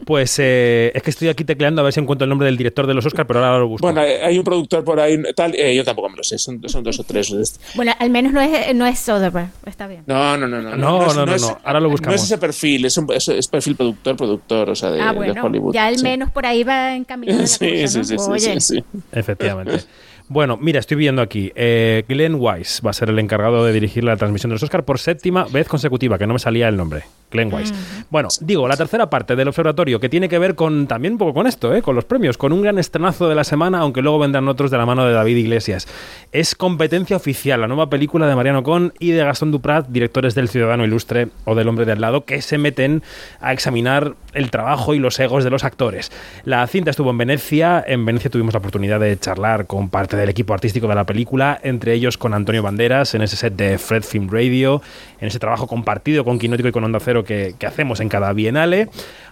pues 0.05 0.37
eh, 0.39 0.91
es 0.93 1.01
que 1.01 1.09
estoy 1.09 1.29
aquí 1.29 1.45
tecleando 1.45 1.79
a 1.79 1.85
ver 1.85 1.93
si 1.93 2.01
encuentro 2.01 2.25
el 2.25 2.29
nombre 2.29 2.45
del 2.45 2.57
director 2.57 2.85
de 2.85 2.93
los 2.93 3.05
Oscars, 3.05 3.25
pero 3.25 3.39
ahora 3.39 3.59
lo 3.59 3.69
busco. 3.69 3.87
Bueno, 3.87 4.01
hay 4.01 4.37
un 4.37 4.43
productor 4.43 4.83
por 4.83 4.99
ahí, 4.99 5.17
tal, 5.33 5.55
eh, 5.55 5.73
yo 5.73 5.85
tampoco 5.85 6.09
me 6.09 6.17
lo 6.17 6.23
sé, 6.23 6.37
son, 6.37 6.59
dos 6.59 6.75
o 6.99 7.03
tres. 7.05 7.57
Bueno, 7.75 7.93
al 7.97 8.09
menos 8.09 8.33
no 8.33 8.41
es, 8.41 8.75
no 8.75 8.85
es 8.85 8.99
Soderbergh, 8.99 9.49
está 9.65 9.87
bien. 9.87 10.03
No, 10.07 10.35
no, 10.35 10.45
no, 10.45 10.61
no. 10.61 10.75
No, 10.75 11.13
no, 11.13 11.25
no, 11.25 11.59
ahora 11.63 11.79
lo 11.79 11.89
buscamos. 11.89 12.15
No 12.17 12.21
es 12.21 12.23
ese 12.23 12.37
perfil, 12.37 12.83
es, 12.83 12.97
un, 12.97 13.07
es, 13.13 13.47
perfil 13.47 13.77
productor, 13.77 14.17
productor, 14.17 14.69
o 14.71 14.75
sea, 14.75 14.91
de, 14.91 15.01
ah, 15.01 15.13
bueno, 15.13 15.41
Hollywood. 15.41 15.73
Ya 15.73 15.87
al 15.87 16.01
menos 16.03 16.31
por 16.31 16.45
ahí 16.45 16.63
va 16.63 16.95
encaminado. 16.95 17.43
Sí, 17.53 17.87
sí, 17.87 18.03
sí, 18.03 18.17
sí, 18.17 18.59
sí, 18.59 18.83
Efectivamente. 19.11 19.85
Bueno, 20.27 20.57
mira, 20.57 20.79
estoy 20.79 20.97
viendo 20.97 21.21
aquí. 21.21 21.51
Eh, 21.55 22.05
Glenn 22.07 22.35
Weiss 22.35 22.81
va 22.85 22.89
a 22.91 22.93
ser 22.93 23.09
el 23.09 23.19
encargado 23.19 23.65
de 23.65 23.73
dirigir 23.73 24.03
la 24.03 24.15
transmisión 24.17 24.49
de 24.49 24.55
los 24.55 24.63
Oscars 24.63 24.83
por 24.83 24.99
séptima 24.99 25.45
vez 25.45 25.67
consecutiva, 25.67 26.17
que 26.17 26.25
no 26.25 26.33
me 26.33 26.39
salía 26.39 26.67
el 26.69 26.77
nombre. 26.77 27.03
Glenn 27.33 27.53
Weiss. 27.53 27.73
Bueno, 28.09 28.29
digo, 28.39 28.67
la 28.67 28.77
tercera 28.77 29.09
parte 29.09 29.35
del 29.35 29.49
observatorio, 29.49 29.99
que 29.99 30.07
tiene 30.07 30.29
que 30.29 30.39
ver 30.39 30.55
con 30.55 30.87
también 30.87 31.13
un 31.13 31.17
poco 31.17 31.33
con 31.33 31.47
esto, 31.47 31.75
¿eh? 31.75 31.81
con 31.81 31.95
los 31.95 32.05
premios, 32.05 32.37
con 32.37 32.53
un 32.53 32.61
gran 32.61 32.79
estrenazo 32.79 33.27
de 33.27 33.35
la 33.35 33.43
semana, 33.43 33.79
aunque 33.79 34.01
luego 34.01 34.19
vendrán 34.19 34.47
otros 34.47 34.71
de 34.71 34.77
la 34.77 34.85
mano 34.85 35.05
de 35.05 35.13
David 35.13 35.37
Iglesias. 35.37 35.87
Es 36.31 36.55
competencia 36.55 37.17
oficial, 37.17 37.59
la 37.59 37.67
nueva 37.67 37.89
película 37.89 38.27
de 38.27 38.35
Mariano 38.35 38.63
Con 38.63 38.93
y 38.99 39.11
de 39.11 39.23
Gastón 39.23 39.51
Duprat, 39.51 39.87
directores 39.89 40.35
del 40.35 40.47
Ciudadano 40.47 40.85
Ilustre 40.85 41.27
o 41.45 41.55
del 41.55 41.67
Hombre 41.67 41.85
de 41.85 41.91
al 41.91 42.01
lado, 42.01 42.25
que 42.25 42.41
se 42.41 42.57
meten 42.57 43.03
a 43.41 43.53
examinar 43.53 44.15
el 44.33 44.51
trabajo 44.51 44.93
y 44.93 44.99
los 44.99 45.19
egos 45.19 45.43
de 45.43 45.49
los 45.49 45.63
actores. 45.63 46.11
La 46.45 46.65
cinta 46.67 46.91
estuvo 46.91 47.11
en 47.11 47.17
Venecia, 47.17 47.83
en 47.85 48.05
Venecia 48.05 48.29
tuvimos 48.29 48.53
la 48.53 48.59
oportunidad 48.59 48.99
de 48.99 49.17
charlar 49.19 49.67
con 49.67 49.89
parte 49.89 50.17
del 50.17 50.29
equipo 50.29 50.53
artístico 50.53 50.87
de 50.87 50.95
la 50.95 51.05
película, 51.05 51.59
entre 51.63 51.93
ellos 51.93 52.17
con 52.17 52.33
Antonio 52.33 52.63
Banderas, 52.63 53.15
en 53.15 53.21
ese 53.21 53.35
set 53.35 53.55
de 53.55 53.77
Fred 53.77 54.03
Film 54.03 54.29
Radio, 54.29 54.81
en 55.19 55.27
ese 55.27 55.39
trabajo 55.39 55.67
compartido 55.67 56.23
con 56.23 56.39
Quinótico 56.39 56.69
y 56.69 56.71
con 56.71 56.83
Onda 56.83 56.99
Cero 56.99 57.22
que, 57.23 57.55
hacemos 57.65 57.99
en 57.99 58.09
cada 58.09 58.33
bienale. 58.33 58.89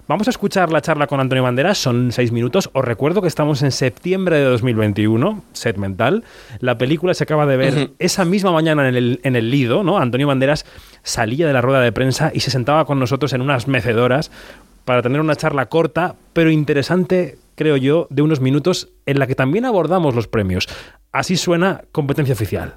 Vamos 0.07 0.27
a 0.27 0.31
escuchar 0.31 0.71
la 0.71 0.81
charla 0.81 1.07
con 1.07 1.19
Antonio 1.19 1.43
Banderas, 1.43 1.77
son 1.77 2.11
seis 2.11 2.31
minutos. 2.31 2.69
Os 2.73 2.83
recuerdo 2.83 3.21
que 3.21 3.27
estamos 3.27 3.61
en 3.61 3.71
septiembre 3.71 4.37
de 4.37 4.45
2021, 4.45 5.43
set 5.53 5.77
mental. 5.77 6.23
La 6.59 6.77
película 6.77 7.13
se 7.13 7.23
acaba 7.23 7.45
de 7.45 7.57
ver 7.57 7.91
esa 7.99 8.25
misma 8.25 8.51
mañana 8.51 8.89
en 8.89 8.95
el, 8.95 9.19
en 9.23 9.35
el 9.35 9.51
Lido, 9.51 9.83
¿no? 9.83 9.99
Antonio 9.99 10.27
Banderas 10.27 10.65
salía 11.03 11.47
de 11.47 11.53
la 11.53 11.61
rueda 11.61 11.81
de 11.81 11.91
prensa 11.91 12.31
y 12.33 12.41
se 12.41 12.51
sentaba 12.51 12.85
con 12.85 12.99
nosotros 12.99 13.31
en 13.33 13.41
unas 13.41 13.67
mecedoras 13.67 14.31
para 14.85 15.01
tener 15.01 15.21
una 15.21 15.35
charla 15.35 15.67
corta, 15.67 16.15
pero 16.33 16.49
interesante, 16.49 17.37
creo 17.55 17.77
yo, 17.77 18.07
de 18.09 18.21
unos 18.21 18.41
minutos 18.41 18.89
en 19.05 19.19
la 19.19 19.27
que 19.27 19.35
también 19.35 19.65
abordamos 19.65 20.15
los 20.15 20.27
premios. 20.27 20.67
Así 21.11 21.37
suena 21.37 21.83
competencia 21.91 22.33
oficial. 22.33 22.75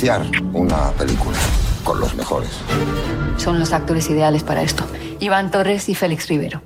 Financiar 0.00 0.42
una 0.54 0.92
película 0.92 1.36
con 1.84 2.00
los 2.00 2.14
mejores. 2.14 2.48
Son 3.36 3.58
los 3.58 3.74
actores 3.74 4.08
ideales 4.08 4.42
para 4.42 4.62
esto. 4.62 4.86
Iván 5.18 5.50
Torres 5.50 5.90
y 5.90 5.94
Félix 5.94 6.26
Rivero. 6.26 6.62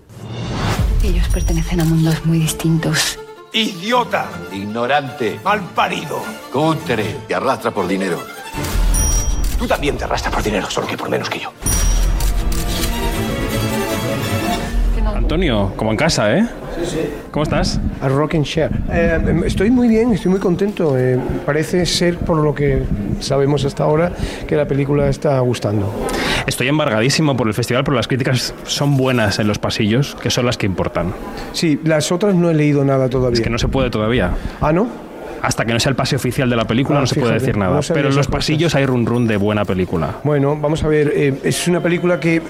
Ellos 1.02 1.26
pertenecen 1.30 1.80
a 1.80 1.84
mundos 1.84 2.24
muy 2.24 2.38
distintos. 2.38 3.18
¡Idiota! 3.52 4.28
Ignorante. 4.52 5.40
¡Mal 5.42 5.62
parido! 5.74 6.22
¡Cutre! 6.52 7.16
Te 7.26 7.34
arrastra 7.34 7.72
por 7.72 7.88
dinero. 7.88 8.22
Tú 9.58 9.66
también 9.66 9.98
te 9.98 10.04
arrastras 10.04 10.32
por 10.32 10.44
dinero, 10.44 10.70
solo 10.70 10.86
que 10.86 10.96
por 10.96 11.08
menos 11.08 11.28
que 11.28 11.40
yo. 11.40 11.52
Antonio, 15.24 15.72
como 15.76 15.90
en 15.90 15.96
casa, 15.96 16.36
¿eh? 16.36 16.46
Sí, 16.78 16.84
sí. 16.84 16.98
¿Cómo 17.30 17.44
estás? 17.44 17.80
A 18.02 18.08
rock 18.10 18.34
and 18.34 18.44
share. 18.44 18.70
Eh, 18.92 19.42
estoy 19.46 19.70
muy 19.70 19.88
bien, 19.88 20.12
estoy 20.12 20.30
muy 20.30 20.38
contento. 20.38 20.98
Eh, 20.98 21.18
parece 21.46 21.86
ser, 21.86 22.18
por 22.18 22.36
lo 22.36 22.54
que 22.54 22.82
sabemos 23.20 23.64
hasta 23.64 23.84
ahora, 23.84 24.12
que 24.46 24.54
la 24.54 24.68
película 24.68 25.08
está 25.08 25.40
gustando. 25.40 25.90
Estoy 26.46 26.68
embargadísimo 26.68 27.38
por 27.38 27.48
el 27.48 27.54
festival, 27.54 27.84
pero 27.84 27.96
las 27.96 28.06
críticas 28.06 28.54
son 28.64 28.98
buenas 28.98 29.38
en 29.38 29.48
los 29.48 29.58
pasillos, 29.58 30.14
que 30.16 30.28
son 30.28 30.44
las 30.44 30.58
que 30.58 30.66
importan. 30.66 31.14
Sí, 31.54 31.80
las 31.84 32.12
otras 32.12 32.34
no 32.34 32.50
he 32.50 32.54
leído 32.54 32.84
nada 32.84 33.08
todavía. 33.08 33.38
Es 33.38 33.40
que 33.40 33.48
no 33.48 33.58
se 33.58 33.68
puede 33.68 33.88
todavía. 33.88 34.32
Ah, 34.60 34.74
¿no? 34.74 34.88
hasta 35.40 35.66
que 35.66 35.74
no 35.74 35.80
sea 35.80 35.90
el 35.90 35.96
pase 35.96 36.16
oficial 36.16 36.48
de 36.48 36.56
la 36.56 36.64
película 36.64 36.98
ah, 36.98 37.02
no 37.02 37.06
se 37.06 37.20
puede 37.20 37.34
decir 37.34 37.58
nada. 37.58 37.80
pero 37.92 38.08
en 38.08 38.16
los 38.16 38.28
pasillos 38.28 38.74
hay 38.74 38.86
run 38.86 39.04
run 39.04 39.26
de 39.26 39.36
buena 39.36 39.66
película. 39.66 40.20
Bueno, 40.24 40.56
vamos 40.58 40.82
a 40.84 40.88
ver. 40.88 41.12
Eh, 41.14 41.34
es 41.44 41.68
una 41.68 41.80
película 41.80 42.18
que 42.18 42.40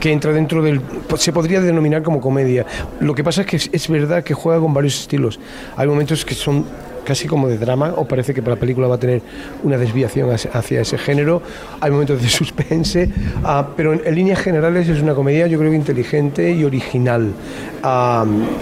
que 0.00 0.10
entra 0.10 0.32
dentro 0.32 0.62
del... 0.62 0.80
se 1.16 1.32
podría 1.32 1.60
denominar 1.60 2.02
como 2.02 2.20
comedia. 2.20 2.66
Lo 3.00 3.14
que 3.14 3.22
pasa 3.22 3.42
es 3.42 3.46
que 3.46 3.56
es, 3.56 3.88
verdad 3.88 4.24
que 4.24 4.34
juega 4.34 4.58
con 4.58 4.72
varios 4.72 4.98
estilos. 4.98 5.38
Hay 5.76 5.86
momentos 5.86 6.24
que 6.24 6.34
son 6.34 6.64
casi 7.04 7.26
como 7.26 7.48
de 7.48 7.58
drama, 7.58 7.94
o 7.96 8.06
parece 8.06 8.32
que 8.34 8.40
la 8.42 8.56
película 8.56 8.86
va 8.86 8.94
a 8.94 8.98
tener 8.98 9.22
una 9.62 9.76
desviación 9.76 10.30
hacia 10.30 10.80
ese 10.80 10.96
género. 10.96 11.42
Hay 11.80 11.90
momentos 11.90 12.22
de 12.22 12.28
suspense, 12.40 13.10
ah, 13.42 13.68
pero 13.76 13.92
en, 13.92 14.14
líneas 14.14 14.38
generales 14.38 14.88
es 14.88 15.02
una 15.02 15.14
comedia 15.14 15.46
yo 15.46 15.58
creo 15.58 15.70
que 15.70 15.76
inteligente 15.76 16.52
y 16.52 16.62
original, 16.64 17.32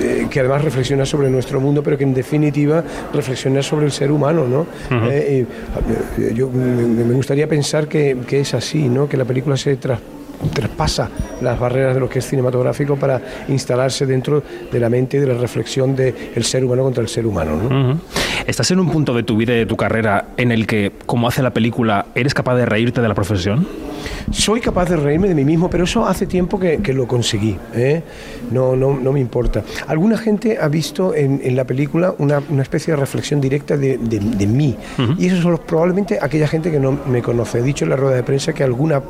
eh, 0.00 0.26
que 0.30 0.40
además 0.40 0.64
reflexiona 0.64 1.04
sobre 1.04 1.30
nuestro 1.30 1.60
mundo, 1.60 1.82
pero 1.82 1.98
que 1.98 2.04
en 2.04 2.14
definitiva 2.14 2.82
reflexiona 3.12 3.62
sobre 3.62 3.86
el 3.86 3.92
ser 3.92 4.10
humano. 4.10 4.46
¿no? 4.46 4.66
Eh, 5.10 5.44
eh, 6.18 6.32
yo 6.34 6.48
me 6.48 7.14
gustaría 7.14 7.48
pensar 7.48 7.86
que, 7.86 8.16
que, 8.26 8.40
es 8.40 8.54
así, 8.54 8.88
¿no? 8.88 9.08
que 9.08 9.16
la 9.16 9.24
película 9.24 9.56
se 9.56 9.76
traspasa 9.76 10.17
traspasa 10.52 11.08
las 11.40 11.58
barreras 11.58 11.94
de 11.94 12.00
lo 12.00 12.08
que 12.08 12.20
es 12.20 12.26
cinematográfico 12.26 12.96
para 12.96 13.20
instalarse 13.48 14.06
dentro 14.06 14.42
de 14.70 14.80
la 14.80 14.88
mente 14.88 15.16
y 15.16 15.20
de 15.20 15.26
la 15.26 15.34
reflexión 15.34 15.94
del 15.96 16.44
ser 16.44 16.64
humano 16.64 16.82
contra 16.82 17.02
el 17.02 17.08
ser 17.08 17.26
humano. 17.26 18.00
¿Estás 18.46 18.70
en 18.70 18.80
un 18.80 18.90
punto 18.90 19.14
de 19.14 19.22
tu 19.22 19.36
vida 19.36 19.54
y 19.54 19.58
de 19.58 19.66
tu 19.66 19.76
carrera 19.76 20.28
en 20.36 20.52
el 20.52 20.66
que, 20.66 20.92
como 21.06 21.28
hace 21.28 21.42
la 21.42 21.50
película, 21.50 22.06
eres 22.14 22.34
capaz 22.34 22.56
de 22.56 22.66
reírte 22.66 23.00
de 23.00 23.08
la 23.08 23.14
profesión? 23.14 23.66
Soy 24.30 24.60
capaz 24.60 24.88
de 24.88 24.96
reírme 24.96 25.28
de 25.28 25.34
mí 25.34 25.44
mismo, 25.44 25.70
pero 25.70 25.84
eso 25.84 26.06
hace 26.06 26.26
tiempo 26.26 26.58
que, 26.58 26.78
lo 26.92 27.06
conseguí. 27.06 27.56
¿eh? 27.74 28.02
No, 28.50 28.76
no, 28.76 28.98
no, 28.98 29.12
me 29.12 29.20
importa. 29.20 29.62
Alguna 29.86 30.16
gente 30.16 30.58
ha 30.60 30.68
visto 30.68 31.14
en, 31.14 31.56
la 31.56 31.64
película 31.64 32.14
una, 32.18 32.42
especie 32.60 32.94
de 32.94 33.00
reflexión 33.00 33.40
directa 33.40 33.76
de, 33.76 33.98
mí. 34.46 34.76
Y 35.18 35.26
eso 35.26 35.42
son 35.42 35.60
probablemente 35.66 36.18
aquella 36.20 36.48
gente 36.48 36.70
que 36.70 36.80
no 36.80 36.92
me 37.06 37.22
conoce. 37.22 37.58
He 37.58 37.62
dicho 37.62 37.84
en 37.84 37.90
la 37.90 37.96
rueda 37.96 38.16
de 38.16 38.22
prensa 38.22 38.52
que 38.52 38.64
alguna 38.64 39.02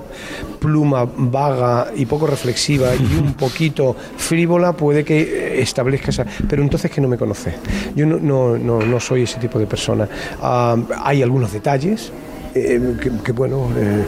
pluma 0.59 1.07
vaga 1.17 1.89
y 1.95 2.07
poco 2.07 2.27
reflexiva 2.27 2.95
y 2.95 3.19
un 3.21 3.35
poquito 3.35 3.95
frívola 4.17 4.73
puede 4.73 5.05
que 5.05 5.61
establezca 5.61 6.11
esa... 6.11 6.27
Pero 6.49 6.63
entonces 6.63 6.91
que 6.91 7.01
no 7.01 7.09
me 7.09 7.17
conoce. 7.17 7.55
Yo 7.95 8.07
no, 8.07 8.19
no, 8.19 8.57
no, 8.57 9.01
soy 9.01 9.23
ese 9.23 9.39
tipo 9.39 9.59
de 9.59 9.67
persona. 9.67 10.09
Ah, 10.41 10.77
hay 11.03 11.23
algunos 11.23 11.53
detalles 11.53 12.13
eh, 12.55 12.81
que, 13.25 13.33
bueno, 13.33 13.71
eh, 13.77 14.05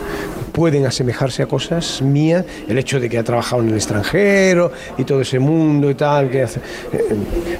pueden 0.53 0.86
asemejarse 0.86 1.43
a 1.43 1.47
cosas 1.47 2.03
mías, 2.03 2.45
el 2.68 2.78
hecho 2.78 3.01
de 3.01 3.09
que 3.09 3.18
ha 3.18 3.24
trabajado 3.24 3.62
en 3.62 3.68
el 3.68 3.74
extranjero 3.74 4.72
y 4.99 5.05
todo 5.05 5.20
ese 5.20 5.38
mundo 5.38 5.91
y 5.91 5.95
tal, 5.95 6.30
que 6.30 6.43
hace, 6.43 6.61
eh, 6.93 7.16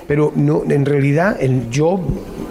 pero 0.07 0.33
no, 0.35 0.63
en 0.69 0.85
realidad 0.85 1.37
el 1.41 1.71
yo 1.71 2.01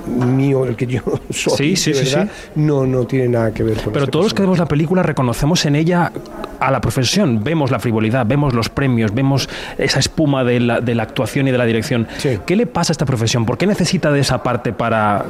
mío, 0.08 0.66
el 0.66 0.76
que 0.76 0.88
yo 0.88 1.02
soy, 1.30 1.76
sí, 1.76 1.94
sí, 1.94 2.16
no, 2.56 2.86
no 2.86 3.06
tiene 3.06 3.30
nada 3.30 3.52
que 3.52 3.64
ver 3.64 3.78
con 3.78 3.94
Pero 3.94 4.08
todos 4.08 4.26
los 4.26 4.34
que 4.34 4.42
vemos 4.42 4.60
la 4.60 4.68
película 4.68 5.04
reconocemos 5.04 5.66
en 5.66 5.76
ella 5.76 6.12
a 6.60 6.72
la 6.72 6.82
profesión, 6.82 7.44
vemos 7.44 7.72
la 7.72 7.80
frivolidad, 7.80 8.26
vemos 8.26 8.54
los 8.54 8.70
premios, 8.70 9.14
vemos 9.14 9.50
esa 9.78 10.00
espuma 10.00 10.44
de 10.44 10.60
la, 10.60 10.82
de 10.82 10.96
la 10.96 11.04
actuación 11.04 11.48
y 11.48 11.52
de 11.52 11.58
la 11.58 11.66
dirección. 11.66 12.08
¿Qué 12.46 12.56
le 12.56 12.66
pasa 12.66 12.92
a 12.92 12.94
esta 12.94 13.06
profesión? 13.06 13.46
¿Por 13.46 13.58
qué 13.58 13.66
necesita 13.66 14.12
de 14.12 14.20
esa 14.20 14.44
parte 14.44 14.74
para 14.74 15.26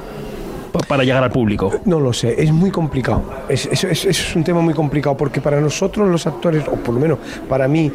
para 0.87 1.03
llegar 1.03 1.23
al 1.23 1.31
público? 1.31 1.71
No 1.85 1.99
lo 1.99 2.13
sé, 2.13 2.41
es 2.41 2.51
muy 2.51 2.71
complicado. 2.71 3.23
Es, 3.47 3.65
es, 3.65 4.05
es, 4.05 4.35
un 4.35 4.43
tema 4.43 4.61
muy 4.61 4.73
complicado 4.73 5.15
porque 5.17 5.41
para 5.41 5.59
nosotros 5.59 6.07
los 6.09 6.25
actores, 6.27 6.63
o 6.67 6.75
por 6.75 6.93
lo 6.93 6.99
menos 6.99 7.19
para 7.47 7.67
mí 7.67 7.91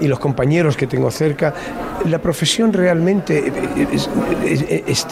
y 0.00 0.08
los 0.08 0.18
compañeros 0.18 0.76
que 0.76 0.86
tengo 0.86 1.10
cerca, 1.10 1.54
la 2.08 2.18
profesión 2.20 2.72
realmente 2.72 3.52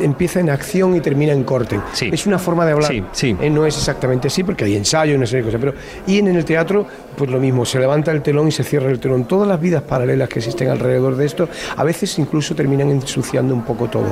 empieza 0.00 0.40
en 0.40 0.50
acción 0.50 0.96
y 0.96 1.00
termina 1.00 1.32
en 1.32 1.44
corte. 1.44 1.78
Es 2.00 2.26
una 2.26 2.38
forma 2.38 2.66
de 2.66 2.72
hablar. 2.72 2.92
Sí, 3.12 3.36
eh, 3.40 3.50
no 3.50 3.64
es 3.64 3.76
exactamente 3.76 4.26
así 4.26 4.42
porque 4.42 4.64
hay 4.64 4.76
ensayo 4.76 5.14
y 5.14 5.18
no 5.18 5.26
sé 5.26 5.38
qué 5.38 5.44
cosa. 5.44 5.58
Pero, 5.58 5.74
y 6.06 6.18
en 6.18 6.28
el 6.28 6.44
teatro, 6.44 6.86
pues 7.16 7.30
lo 7.30 7.38
mismo, 7.38 7.64
se 7.64 7.78
levanta 7.78 8.10
el 8.10 8.22
telón 8.22 8.48
y 8.48 8.52
se 8.52 8.64
cierra 8.64 8.90
el 8.90 8.98
telón. 8.98 9.26
Todas 9.26 9.46
las 9.46 9.60
vidas 9.60 9.82
paralelas 9.82 10.28
que 10.28 10.40
existen 10.40 10.68
alrededor 10.68 11.16
de 11.16 11.26
esto, 11.26 11.48
a 11.76 11.84
veces 11.84 12.18
incluso 12.18 12.54
terminan 12.56 12.90
ensuciando 12.90 13.54
un 13.54 13.62
poco 13.62 13.88
todo. 13.88 14.08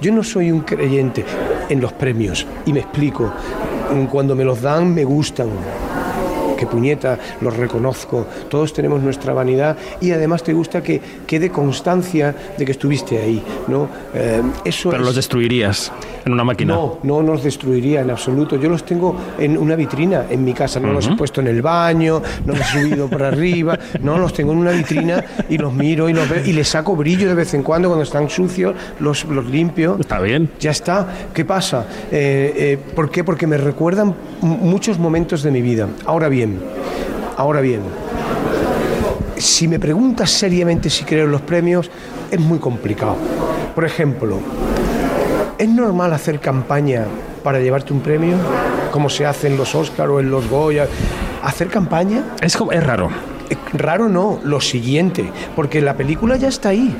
Yo 0.00 0.12
no 0.12 0.24
soy 0.24 0.50
un 0.50 0.62
creyente 0.62 1.24
en 1.68 1.80
los 1.80 1.92
premios 1.92 2.17
y 2.66 2.72
me 2.72 2.80
explico, 2.80 3.32
cuando 4.10 4.34
me 4.34 4.44
los 4.44 4.60
dan 4.60 4.92
me 4.92 5.04
gustan, 5.04 5.48
que 6.58 6.66
puñeta, 6.66 7.18
los 7.40 7.56
reconozco, 7.56 8.26
todos 8.50 8.72
tenemos 8.72 9.00
nuestra 9.00 9.32
vanidad 9.32 9.76
y 10.00 10.10
además 10.10 10.42
te 10.42 10.52
gusta 10.52 10.82
que 10.82 11.00
quede 11.26 11.50
constancia 11.50 12.34
de 12.58 12.64
que 12.64 12.72
estuviste 12.72 13.18
ahí, 13.18 13.42
¿no? 13.68 13.88
Eh, 14.14 14.42
eso 14.64 14.90
Pero 14.90 15.04
los 15.04 15.14
destruirías 15.14 15.92
en 16.24 16.32
una 16.32 16.44
máquina. 16.44 16.74
No, 16.74 16.98
no 17.02 17.22
los 17.22 17.42
destruiría 17.42 18.00
en 18.00 18.10
absoluto. 18.10 18.56
Yo 18.56 18.68
los 18.68 18.84
tengo 18.84 19.16
en 19.38 19.56
una 19.56 19.76
vitrina 19.76 20.26
en 20.28 20.44
mi 20.44 20.52
casa, 20.52 20.80
no 20.80 20.92
los 20.92 21.06
he 21.06 21.16
puesto 21.16 21.40
en 21.40 21.46
el 21.46 21.62
baño, 21.62 22.22
no 22.44 22.52
los 22.54 22.60
he 22.74 22.82
subido 22.82 23.08
por 23.08 23.22
arriba, 23.22 23.78
no, 24.02 24.18
los 24.18 24.32
tengo 24.32 24.52
en 24.52 24.58
una 24.58 24.72
vitrina 24.72 25.24
y 25.48 25.58
los 25.58 25.72
miro 25.72 26.08
y 26.08 26.12
los 26.12 26.28
veo 26.28 26.44
y 26.44 26.52
les 26.52 26.68
saco 26.68 26.96
brillo 26.96 27.28
de 27.28 27.34
vez 27.34 27.54
en 27.54 27.62
cuando 27.62 27.88
cuando 27.88 28.04
están 28.04 28.28
sucios, 28.28 28.74
los, 29.00 29.24
los 29.24 29.46
limpio. 29.46 29.96
Está 29.98 30.20
bien. 30.20 30.50
Ya 30.60 30.70
está. 30.70 31.06
¿Qué 31.32 31.44
pasa? 31.44 31.86
Eh, 32.10 32.52
eh, 32.56 32.78
¿Por 32.94 33.10
qué? 33.10 33.24
Porque 33.24 33.46
me 33.46 33.56
recuerdan 33.56 34.14
muchos 34.40 34.98
momentos 34.98 35.42
de 35.42 35.50
mi 35.50 35.62
vida. 35.62 35.88
Ahora 36.04 36.28
bien, 36.28 36.47
ahora 37.36 37.60
bien, 37.60 37.82
si 39.36 39.68
me 39.68 39.78
preguntas 39.78 40.30
seriamente 40.30 40.90
si 40.90 41.04
creo 41.04 41.26
en 41.26 41.32
los 41.32 41.40
premios, 41.42 41.90
es 42.30 42.40
muy 42.40 42.58
complicado. 42.58 43.16
Por 43.74 43.84
ejemplo, 43.84 44.38
¿es 45.58 45.68
normal 45.68 46.12
hacer 46.12 46.40
campaña 46.40 47.04
para 47.42 47.60
llevarte 47.60 47.92
un 47.92 48.00
premio? 48.00 48.36
Como 48.90 49.08
se 49.08 49.26
hace 49.26 49.46
en 49.46 49.56
los 49.56 49.74
Oscars 49.74 50.10
o 50.10 50.20
en 50.20 50.30
los 50.30 50.48
Goya. 50.48 50.88
¿Hacer 51.42 51.68
campaña? 51.68 52.24
Es, 52.40 52.58
es 52.72 52.84
raro. 52.84 53.10
Eh, 53.48 53.56
raro 53.72 54.08
no, 54.08 54.40
lo 54.42 54.60
siguiente, 54.60 55.30
porque 55.54 55.80
la 55.80 55.94
película 55.94 56.36
ya 56.36 56.48
está 56.48 56.70
ahí 56.70 56.94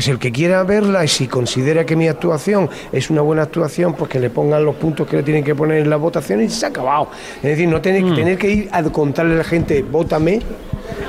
pues 0.00 0.08
el 0.08 0.18
que 0.18 0.32
quiera 0.32 0.62
verla 0.62 1.04
y 1.04 1.08
si 1.08 1.26
considera 1.26 1.84
que 1.84 1.94
mi 1.94 2.08
actuación 2.08 2.70
es 2.90 3.10
una 3.10 3.20
buena 3.20 3.42
actuación, 3.42 3.92
pues 3.92 4.10
que 4.10 4.18
le 4.18 4.30
pongan 4.30 4.64
los 4.64 4.74
puntos 4.76 5.06
que 5.06 5.16
le 5.18 5.22
tienen 5.22 5.44
que 5.44 5.54
poner 5.54 5.82
en 5.82 5.90
la 5.90 5.96
votación 5.96 6.40
y 6.40 6.48
se 6.48 6.64
ha 6.64 6.70
acabado. 6.70 7.08
Es 7.36 7.42
decir, 7.42 7.68
no 7.68 7.82
tener, 7.82 8.02
mm. 8.02 8.14
tener 8.14 8.38
que 8.38 8.50
ir 8.50 8.68
a 8.72 8.82
contarle 8.84 9.34
a 9.34 9.36
la 9.36 9.44
gente, 9.44 9.82
vótame, 9.82 10.40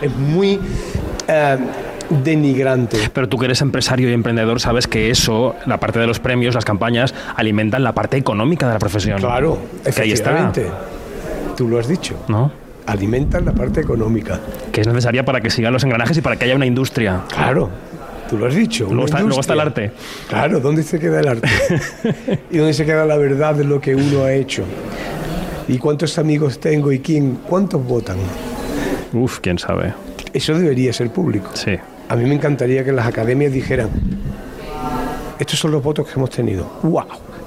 es 0.01 0.13
muy... 0.13 0.59
Eh, 1.25 1.57
denigrante. 2.09 2.97
Pero 3.13 3.29
tú 3.29 3.37
que 3.37 3.45
eres 3.45 3.61
empresario 3.61 4.09
y 4.09 4.13
emprendedor 4.13 4.59
sabes 4.59 4.87
que 4.87 5.09
eso, 5.09 5.55
la 5.65 5.79
parte 5.79 5.97
de 5.97 6.07
los 6.07 6.19
premios, 6.19 6.53
las 6.53 6.65
campañas, 6.65 7.15
alimentan 7.37 7.85
la 7.85 7.93
parte 7.93 8.17
económica 8.17 8.67
de 8.67 8.73
la 8.73 8.79
profesión. 8.79 9.19
Claro, 9.19 9.57
efectivamente. 9.85 10.67
Tú 11.55 11.69
lo 11.69 11.79
has 11.79 11.87
dicho. 11.87 12.15
¿No? 12.27 12.51
Alimentan 12.87 13.45
la 13.45 13.53
parte 13.53 13.79
económica. 13.79 14.41
Que 14.73 14.81
es 14.81 14.87
necesaria 14.87 15.23
para 15.23 15.39
que 15.39 15.49
sigan 15.49 15.71
los 15.71 15.85
engranajes 15.85 16.17
y 16.17 16.21
para 16.21 16.35
que 16.35 16.43
haya 16.43 16.57
una 16.57 16.65
industria. 16.65 17.21
Claro. 17.29 17.69
Tú 18.31 18.37
lo 18.37 18.47
has 18.47 18.55
dicho. 18.55 18.87
Luego 18.89 19.07
está, 19.41 19.51
el 19.51 19.59
arte. 19.59 19.91
Claro, 20.29 20.61
¿dónde 20.61 20.83
se 20.83 20.97
queda 20.97 21.19
el 21.19 21.27
arte? 21.27 21.49
¿Y 22.49 22.59
dónde 22.59 22.73
se 22.73 22.85
queda 22.85 23.03
la 23.03 23.17
verdad 23.17 23.55
de 23.55 23.65
lo 23.65 23.81
que 23.81 23.93
uno 23.93 24.23
ha 24.23 24.31
hecho? 24.31 24.63
¿Y 25.67 25.77
cuántos 25.77 26.17
amigos 26.17 26.57
tengo 26.57 26.93
y 26.93 26.99
quién? 26.99 27.39
¿Cuántos 27.45 27.85
votan? 27.85 28.15
Uf, 29.11 29.39
quién 29.41 29.59
sabe. 29.59 29.93
Eso 30.31 30.57
debería 30.57 30.93
ser 30.93 31.09
público. 31.09 31.49
Sí. 31.55 31.77
A 32.07 32.15
mí 32.15 32.23
me 32.23 32.33
encantaría 32.33 32.85
que 32.85 32.93
las 32.93 33.05
academias 33.05 33.51
dijeran, 33.51 33.89
estos 35.37 35.59
son 35.59 35.71
los 35.71 35.83
votos 35.83 36.07
que 36.07 36.13
hemos 36.13 36.29
tenido. 36.29 36.71
¡Wow! 36.83 37.03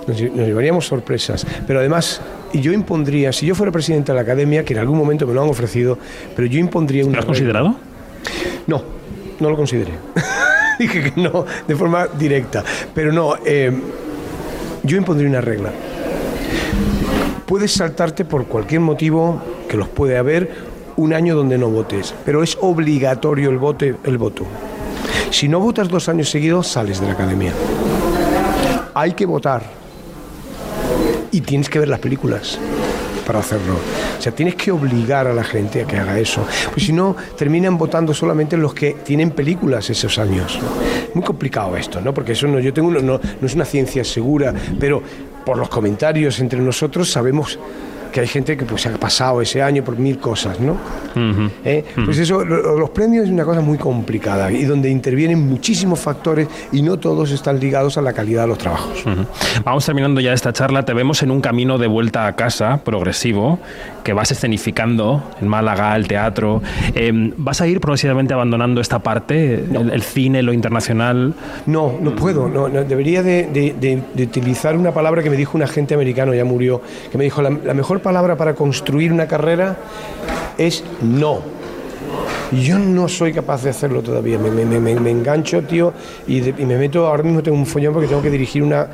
Nos, 0.07 0.18
llevaríamos 0.18 0.85
sorpresas. 0.85 1.47
Pero 1.66 1.78
además, 1.78 2.20
y 2.53 2.61
yo 2.61 2.74
impondría, 2.74 3.32
si 3.32 3.47
yo 3.47 3.55
fuera 3.55 3.72
presidente 3.72 4.12
de 4.12 4.16
la 4.16 4.22
academia, 4.22 4.66
que 4.66 4.74
en 4.74 4.80
algún 4.80 4.99
momento 4.99 5.26
me 5.26 5.32
lo 5.32 5.45
han 5.45 5.49
ofrecido, 5.49 5.97
pero 6.37 6.47
yo 6.47 6.59
impondría 6.59 7.07
una. 7.07 7.14
¿Lo 7.14 7.20
has 7.20 7.24
considerado? 7.24 7.74
No, 8.66 8.82
no 9.41 9.49
lo 9.49 9.57
consideré. 9.57 9.93
dije 10.79 11.12
que 11.12 11.20
no 11.20 11.45
de 11.66 11.77
forma 11.77 12.07
directa. 12.07 12.64
Pero 12.95 13.12
no, 13.12 13.37
eh, 13.45 13.72
yo 14.83 14.97
impondría 14.97 15.29
una 15.29 15.41
regla. 15.41 15.70
Puedes 17.47 17.72
saltarte 17.72 18.25
por 18.25 18.47
cualquier 18.47 18.81
motivo, 18.81 19.41
que 19.68 19.77
los 19.77 19.89
puede 19.89 20.16
haber, 20.16 20.75
un 20.97 21.12
año 21.12 21.35
donde 21.35 21.59
no 21.59 21.68
votes, 21.68 22.14
pero 22.25 22.43
es 22.43 22.57
obligatorio 22.61 23.51
el, 23.51 23.59
vote, 23.59 23.97
el 24.05 24.18
voto. 24.18 24.45
Si 25.31 25.49
no 25.49 25.61
votas 25.61 25.89
dos 25.89 26.09
años 26.09 26.31
seguidos, 26.31 26.68
sales 26.68 27.01
de 27.01 27.07
la 27.09 27.12
academia. 27.12 27.53
Hay 28.95 29.12
que 29.12 29.27
votar. 29.27 29.62
Y 31.33 31.41
tienes 31.41 31.68
que 31.68 31.81
ver 31.81 31.89
las 31.89 31.99
películas 31.99 32.59
para 33.27 33.41
hacerlo. 33.41 33.75
O 34.19 34.23
sea, 34.23 34.33
tienes 34.33 34.55
que 34.55 34.71
obligar 34.71 35.27
a 35.27 35.35
la 35.35 35.45
gente 35.45 35.83
a 35.83 35.87
que 35.87 35.97
haga 35.97 36.19
eso. 36.19 36.47
Pues 36.73 36.87
si 36.87 36.93
no, 36.93 37.17
terminan 37.37 37.77
votando 37.79 38.15
solamente 38.15 38.57
los 38.57 38.75
que 38.75 38.95
tienen 39.05 39.31
películas 39.31 39.91
esos 39.91 40.19
años. 40.19 40.59
Muy 41.15 41.25
complicado 41.25 41.77
esto, 41.77 42.01
¿no? 42.01 42.12
Porque 42.15 42.33
eso 42.33 42.47
no, 42.47 42.59
yo 42.59 42.73
tengo, 42.73 42.91
no, 42.91 43.01
no 43.01 43.47
es 43.47 43.55
una 43.55 43.65
ciencia 43.65 44.05
segura, 44.05 44.55
pero 44.79 45.03
por 45.45 45.59
los 45.59 45.69
comentarios 45.69 46.41
entre 46.41 46.61
nosotros 46.61 47.11
sabemos 47.11 47.59
que 48.15 48.21
hay 48.21 48.29
gente 48.29 48.57
que 48.57 48.65
pues 48.65 48.83
se 48.83 48.91
ha 48.91 48.93
pasado 48.93 49.43
ese 49.43 49.61
año 49.61 49.83
por 49.83 49.99
mil 49.99 50.21
cosas, 50.21 50.61
¿no? 50.61 50.77
¿Eh? 51.65 51.85
Pues 52.05 52.17
eso, 52.19 52.45
los 52.45 52.91
premios 52.91 53.25
es 53.25 53.31
una 53.31 53.45
cosa 53.45 53.61
muy 53.61 53.77
complicada 53.77 54.53
y 54.53 54.62
donde 54.62 54.89
intervienen 54.89 55.45
muchísimos 55.45 55.99
factores 55.99 56.47
y 56.71 56.81
no 56.81 56.97
todos 56.97 57.33
están 57.33 57.59
ligados 57.59 57.99
a 57.99 58.03
la 58.03 58.12
calidad 58.12 58.43
de 58.43 58.49
los 58.49 58.59
trabajos. 58.59 59.03
Vamos 59.65 59.85
terminando 59.85 60.21
ya 60.21 60.33
esta 60.33 60.53
charla, 60.53 60.85
te 60.85 60.95
vemos 60.95 61.25
en 61.25 61.33
un 61.33 61.41
camino 61.41 61.77
de 61.77 61.89
vuelta 61.89 62.29
a 62.29 62.37
casa 62.37 62.85
progresivo 62.85 63.59
que 64.05 64.12
vas 64.12 64.31
escenificando 64.31 65.23
en 65.41 65.49
Málaga, 65.49 65.97
el 65.97 66.07
teatro. 66.07 66.62
Em, 66.95 67.33
¿Vas 67.39 67.61
a 67.62 67.67
ir 67.67 67.81
progresivamente 67.81 68.35
abandonando 68.35 68.81
esta 68.81 69.01
parte, 69.01 69.55
el, 69.55 70.03
cine, 70.03 70.43
lo 70.43 70.53
internacional? 70.53 71.35
No, 71.67 71.95
no 72.01 72.15
puedo. 72.15 72.49
No, 72.49 72.69
debería 72.69 73.23
de, 73.23 74.03
utilizar 74.17 74.77
una 74.77 74.93
palabra 74.93 75.23
que 75.23 75.31
me 75.31 75.37
dijo 75.37 75.57
un 75.57 75.62
agente 75.62 75.95
americano, 75.95 76.35
ya 76.35 76.45
murió, 76.45 76.83
que 77.11 77.19
me 77.19 77.25
dijo, 77.25 77.43
la, 77.43 77.51
mejor 77.51 78.01
palabra 78.05 78.36
para 78.36 78.55
construir 78.55 79.12
una 79.12 79.26
carrera 79.26 79.76
es 80.57 80.84
no. 81.02 81.40
Yo 82.52 82.78
no 82.78 83.09
soy 83.09 83.32
capaz 83.32 83.64
de 83.64 83.70
hacerlo 83.70 84.02
todavía. 84.02 84.38
Me, 84.38 84.50
me, 84.50 84.64
me, 84.64 84.94
me 85.00 85.11
engancho, 85.11 85.62
tío, 85.62 85.92
y, 86.28 86.48
y, 86.50 86.66
me 86.66 86.76
meto, 86.76 87.07
ahora 87.07 87.24
mismo 87.24 87.42
tengo 87.42 87.57
un 87.57 87.66
follón 87.66 87.94
porque 87.94 88.07
tengo 88.07 88.22
que 88.22 88.30
dirigir 88.30 88.62
una, 88.62 88.86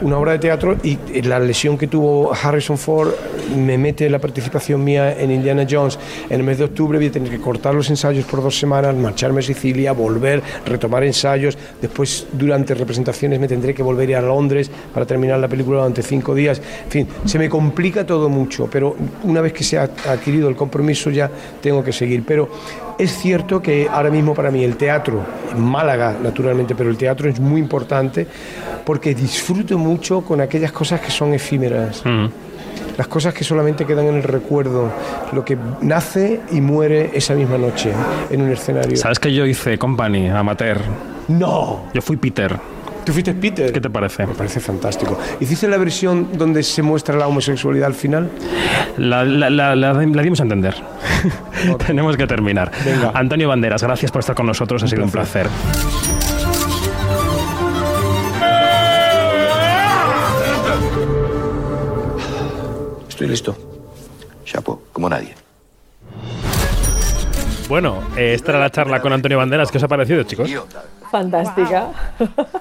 una 0.00 0.18
obra 0.18 0.32
de 0.32 0.38
teatro 0.38 0.76
y 0.82 0.98
la 1.22 1.38
lesión 1.38 1.78
que 1.78 1.86
tuvo 1.86 2.32
Harrison 2.32 2.78
Ford 2.78 3.10
me 3.56 3.78
mete 3.78 4.10
la 4.10 4.18
participación 4.18 4.82
mía 4.82 5.18
en 5.18 5.30
Indiana 5.30 5.66
Jones. 5.68 5.98
En 6.28 6.40
el 6.40 6.42
mes 6.42 6.58
de 6.58 6.64
octubre, 6.64 6.98
voy 6.98 7.08
a 7.08 7.12
tener 7.12 7.30
que 7.30 7.38
cortar 7.38 7.74
los 7.74 7.88
ensayos 7.90 8.24
por 8.24 8.42
dos 8.42 8.58
semanas, 8.58 8.94
marcharme 8.94 9.40
a 9.40 9.42
Sicilia, 9.42 9.92
volver, 9.92 10.42
retomar 10.64 11.04
ensayos, 11.04 11.56
después 11.80 12.26
durante 12.32 12.74
representaciones 12.74 13.38
me 13.40 13.48
tendré 13.48 13.74
que 13.74 13.82
volver 13.82 14.14
a 14.14 14.20
Londres 14.20 14.70
para 14.92 15.06
terminar 15.06 15.38
la 15.38 15.48
película 15.48 15.78
durante 15.78 16.02
cinco 16.02 16.34
días, 16.34 16.60
en 16.84 16.90
fin, 16.90 17.08
se 17.24 17.38
me 17.38 17.48
complica 17.48 18.04
todo 18.04 18.28
mucho, 18.28 18.68
pero 18.70 18.96
una 19.24 19.40
vez 19.40 19.52
que 19.52 19.64
se 19.64 19.78
ha 19.78 19.84
adquirido 20.08 20.48
el 20.48 20.56
compromiso 20.56 21.10
ya 21.10 21.30
tengo 21.60 21.82
que 21.82 21.92
seguir, 21.92 22.24
pero 22.26 22.48
es 22.98 23.18
cierto 23.18 23.60
que 23.60 23.88
ahora 23.90 24.10
mismo 24.10 24.34
para 24.34 24.50
mí 24.50 24.64
el 24.64 24.76
teatro, 24.76 25.22
en 25.52 25.60
Málaga 25.60 26.16
naturalmente, 26.22 26.74
pero 26.74 26.90
el 26.90 26.96
teatro 26.96 27.28
es 27.28 27.38
muy 27.38 27.60
importante 27.60 28.26
porque 28.84 29.14
disfruto 29.14 29.65
mucho 29.74 30.22
con 30.22 30.40
aquellas 30.40 30.72
cosas 30.72 31.00
que 31.00 31.10
son 31.10 31.34
efímeras. 31.34 32.02
Mm. 32.04 32.26
Las 32.96 33.08
cosas 33.08 33.34
que 33.34 33.44
solamente 33.44 33.84
quedan 33.84 34.06
en 34.06 34.14
el 34.16 34.22
recuerdo, 34.22 34.90
lo 35.32 35.44
que 35.44 35.58
nace 35.82 36.40
y 36.50 36.60
muere 36.60 37.10
esa 37.12 37.34
misma 37.34 37.58
noche 37.58 37.92
en 38.30 38.42
un 38.42 38.50
escenario. 38.50 38.96
¿Sabes 38.96 39.18
que 39.18 39.34
yo 39.34 39.44
hice 39.44 39.76
Company, 39.76 40.28
amateur? 40.28 40.78
No. 41.28 41.84
Yo 41.92 42.00
fui 42.00 42.16
Peter. 42.16 42.58
¿Tú 43.06 43.12
fuiste 43.12 43.34
Peter? 43.34 43.72
¿Qué 43.72 43.80
te 43.80 43.88
parece? 43.88 44.26
Me 44.26 44.34
parece 44.34 44.58
fantástico. 44.58 45.16
¿Hiciste 45.38 45.68
la 45.68 45.76
versión 45.76 46.30
donde 46.36 46.64
se 46.64 46.82
muestra 46.82 47.16
la 47.16 47.28
homosexualidad 47.28 47.86
al 47.86 47.94
final? 47.94 48.28
La, 48.96 49.24
dimos 49.24 50.40
a 50.40 50.42
entender. 50.42 50.74
Tenemos 51.86 52.16
que 52.16 52.26
terminar. 52.26 52.72
Antonio 53.14 53.48
Banderas, 53.48 53.82
gracias 53.82 54.10
por 54.10 54.20
estar 54.20 54.34
con 54.34 54.46
nosotros, 54.46 54.82
ha 54.82 54.88
sido 54.88 55.04
un 55.04 55.10
placer. 55.10 55.46
Estoy 63.16 63.28
listo. 63.28 63.56
Chapo, 64.44 64.82
como 64.92 65.08
nadie. 65.08 65.34
Bueno, 67.66 68.02
eh, 68.14 68.34
esta 68.34 68.52
era 68.52 68.60
la 68.60 68.70
charla 68.70 69.00
con 69.00 69.10
Antonio 69.10 69.38
Banderas. 69.38 69.70
¿Qué 69.70 69.78
os 69.78 69.84
ha 69.84 69.88
parecido, 69.88 70.22
chicos? 70.24 70.50
Fantástica. 71.10 71.92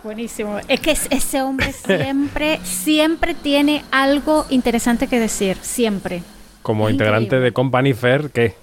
Buenísimo. 0.01 0.57
Es 0.69 0.79
que 0.79 0.91
ese 0.91 1.41
hombre 1.41 1.73
siempre, 1.73 2.61
siempre 2.63 3.33
tiene 3.33 3.83
algo 3.91 4.45
interesante 4.49 5.07
que 5.07 5.19
decir. 5.19 5.57
Siempre. 5.61 6.23
Como 6.61 6.89
integrante 6.89 7.37
de 7.41 7.51
Company 7.51 7.93
Fair, 7.93 8.29
¿qué? 8.31 8.55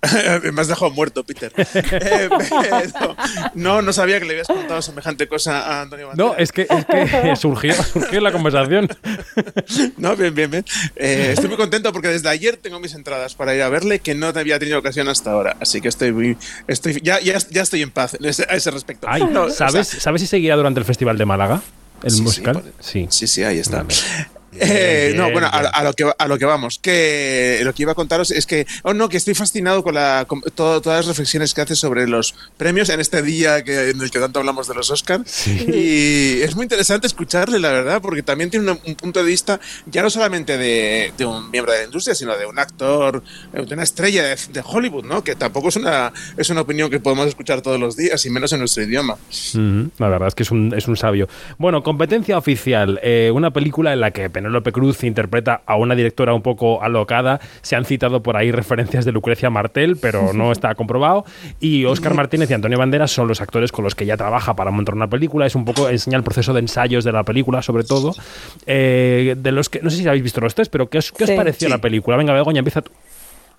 Me 0.52 0.60
has 0.60 0.68
dejado 0.68 0.90
muerto, 0.90 1.24
Peter. 1.24 1.52
Eh, 2.08 2.28
no, 3.54 3.82
no 3.82 3.92
sabía 3.92 4.18
que 4.18 4.24
le 4.24 4.32
habías 4.32 4.46
contado 4.46 4.80
semejante 4.82 5.26
cosa 5.26 5.60
a 5.60 5.82
Antonio 5.82 6.10
No, 6.14 6.34
es 6.36 6.52
que, 6.52 6.66
surgió, 7.36 7.74
surgió 7.74 8.20
la 8.20 8.32
conversación. 8.32 8.88
No, 9.96 10.16
bien, 10.16 10.34
bien, 10.34 10.50
bien. 10.50 10.64
Eh, 10.96 11.30
estoy 11.32 11.48
muy 11.48 11.56
contento 11.56 11.92
porque 11.92 12.08
desde 12.08 12.28
ayer 12.28 12.56
tengo 12.56 12.80
mis 12.80 12.94
entradas 12.94 13.34
para 13.34 13.54
ir 13.54 13.62
a 13.62 13.68
verle 13.68 14.00
que 14.00 14.14
no 14.14 14.28
había 14.28 14.58
tenido 14.58 14.78
ocasión 14.78 15.08
hasta 15.08 15.32
ahora. 15.32 15.56
Así 15.60 15.80
que 15.80 15.88
estoy 15.88 16.12
muy. 16.12 16.36
Estoy, 16.66 17.00
ya, 17.02 17.20
ya, 17.20 17.38
ya 17.50 17.62
estoy 17.62 17.82
en 17.82 17.90
paz 17.90 18.14
a 18.14 18.54
ese 18.54 18.70
respecto. 18.70 19.08
¿sabes, 19.50 19.88
¿Sabes 19.88 20.20
si 20.20 20.26
seguirá 20.26 20.56
durante 20.56 20.80
el 20.80 20.86
Festival 20.86 21.18
de 21.18 21.24
Málaga? 21.24 21.62
¿El 22.02 22.22
musical? 22.22 22.62
Sí, 22.80 23.06
sí, 23.10 23.26
sí, 23.26 23.42
ahí 23.42 23.58
está. 23.58 23.84
Eh, 24.60 25.12
no, 25.16 25.30
bueno, 25.30 25.48
a, 25.50 25.82
lo 25.82 25.92
que, 25.92 26.10
a 26.16 26.28
lo 26.28 26.38
que 26.38 26.44
vamos, 26.44 26.78
que 26.78 27.60
lo 27.62 27.74
que 27.74 27.82
iba 27.82 27.92
a 27.92 27.94
contaros 27.94 28.30
es 28.30 28.46
que, 28.46 28.66
oh 28.82 28.94
no, 28.94 29.08
que 29.08 29.16
estoy 29.16 29.34
fascinado 29.34 29.82
con, 29.82 29.94
la, 29.94 30.26
todas 30.54 30.84
las 30.84 31.06
reflexiones 31.06 31.54
que 31.54 31.60
hace 31.60 31.76
sobre 31.76 32.06
los 32.08 32.34
premios 32.56 32.88
en 32.88 33.00
este 33.00 33.22
día 33.22 33.62
que, 33.64 33.90
en 33.90 34.00
el 34.00 34.10
que 34.10 34.18
tanto 34.18 34.40
hablamos 34.40 34.68
de 34.68 34.74
los 34.74 34.90
Oscars. 34.90 35.46
Y 35.48 36.42
es 36.42 36.54
muy 36.54 36.64
interesante 36.64 37.06
escucharle, 37.06 37.58
la 37.58 37.70
verdad, 37.70 38.00
porque 38.02 38.22
también 38.22 38.50
tiene 38.50 38.70
un, 38.70 38.94
punto 38.96 39.20
de 39.20 39.26
vista 39.26 39.60
ya 39.86 40.02
no 40.02 40.10
solamente 40.10 40.58
de, 40.58 41.12
un 41.24 41.50
miembro 41.50 41.72
de 41.72 41.78
la 41.78 41.84
industria, 41.84 42.14
sino 42.14 42.36
de 42.36 42.46
un 42.46 42.58
actor, 42.58 43.22
de 43.52 43.74
una 43.74 43.82
estrella 43.82 44.24
de, 44.24 44.62
Hollywood, 44.64 45.04
¿no? 45.04 45.22
Que 45.22 45.34
tampoco 45.34 45.68
es 45.68 45.76
una, 45.76 46.12
es 46.36 46.50
una 46.50 46.62
opinión 46.62 46.90
que 46.90 47.00
podemos 47.00 47.26
escuchar 47.26 47.62
todos 47.62 47.78
los 47.78 47.96
días, 47.96 48.24
y 48.26 48.30
menos 48.30 48.52
en 48.52 48.60
nuestro 48.60 48.82
idioma. 48.82 49.16
La 49.98 50.08
verdad 50.08 50.28
es 50.28 50.34
que 50.34 50.42
es 50.42 50.50
un, 50.50 50.74
es 50.76 50.88
un 50.88 50.96
sabio. 50.96 51.28
Bueno, 51.58 51.82
competencia 51.82 52.36
oficial, 52.36 53.00
eh, 53.02 53.30
una 53.32 53.52
película 53.52 53.92
en 53.92 54.00
la 54.00 54.10
que 54.10 54.28
Penélope 54.48 54.72
Cruz 54.72 55.04
interpreta 55.04 55.62
a 55.66 55.76
una 55.76 55.94
directora 55.94 56.32
un 56.32 56.42
poco 56.42 56.82
alocada. 56.82 57.40
Se 57.62 57.76
han 57.76 57.84
citado 57.84 58.22
por 58.22 58.36
ahí 58.36 58.50
referencias 58.50 59.04
de 59.04 59.12
Lucrecia 59.12 59.50
Martel, 59.50 59.96
pero 60.00 60.32
no 60.32 60.52
está 60.58 60.74
comprobado. 60.74 61.24
Y 61.60 61.84
Óscar 61.84 62.14
Martínez 62.14 62.50
y 62.50 62.54
Antonio 62.54 62.78
Banderas 62.78 63.10
son 63.10 63.28
los 63.28 63.40
actores 63.40 63.72
con 63.72 63.84
los 63.84 63.94
que 63.94 64.04
ella 64.04 64.16
trabaja 64.16 64.56
para 64.56 64.70
montar 64.70 64.94
una 64.94 65.08
película. 65.08 65.46
Es 65.46 65.54
un 65.54 65.64
poco 65.64 65.88
enseña 65.88 66.16
el 66.16 66.24
proceso 66.24 66.52
de 66.54 66.60
ensayos 66.60 67.04
de 67.04 67.12
la 67.12 67.24
película, 67.24 67.62
sobre 67.62 67.84
todo. 67.84 68.14
Eh, 68.66 69.34
de 69.36 69.52
los 69.52 69.68
que 69.68 69.80
no 69.82 69.90
sé 69.90 69.98
si 69.98 70.08
habéis 70.08 70.22
visto 70.22 70.40
los 70.40 70.54
tres, 70.54 70.68
pero 70.68 70.88
¿qué 70.88 70.98
os, 70.98 71.12
qué 71.12 71.24
os 71.24 71.30
pareció 71.30 71.68
la 71.68 71.78
película? 71.78 72.16
Venga, 72.16 72.32
Begoña, 72.32 72.60
empieza 72.60 72.80
tú. 72.82 72.90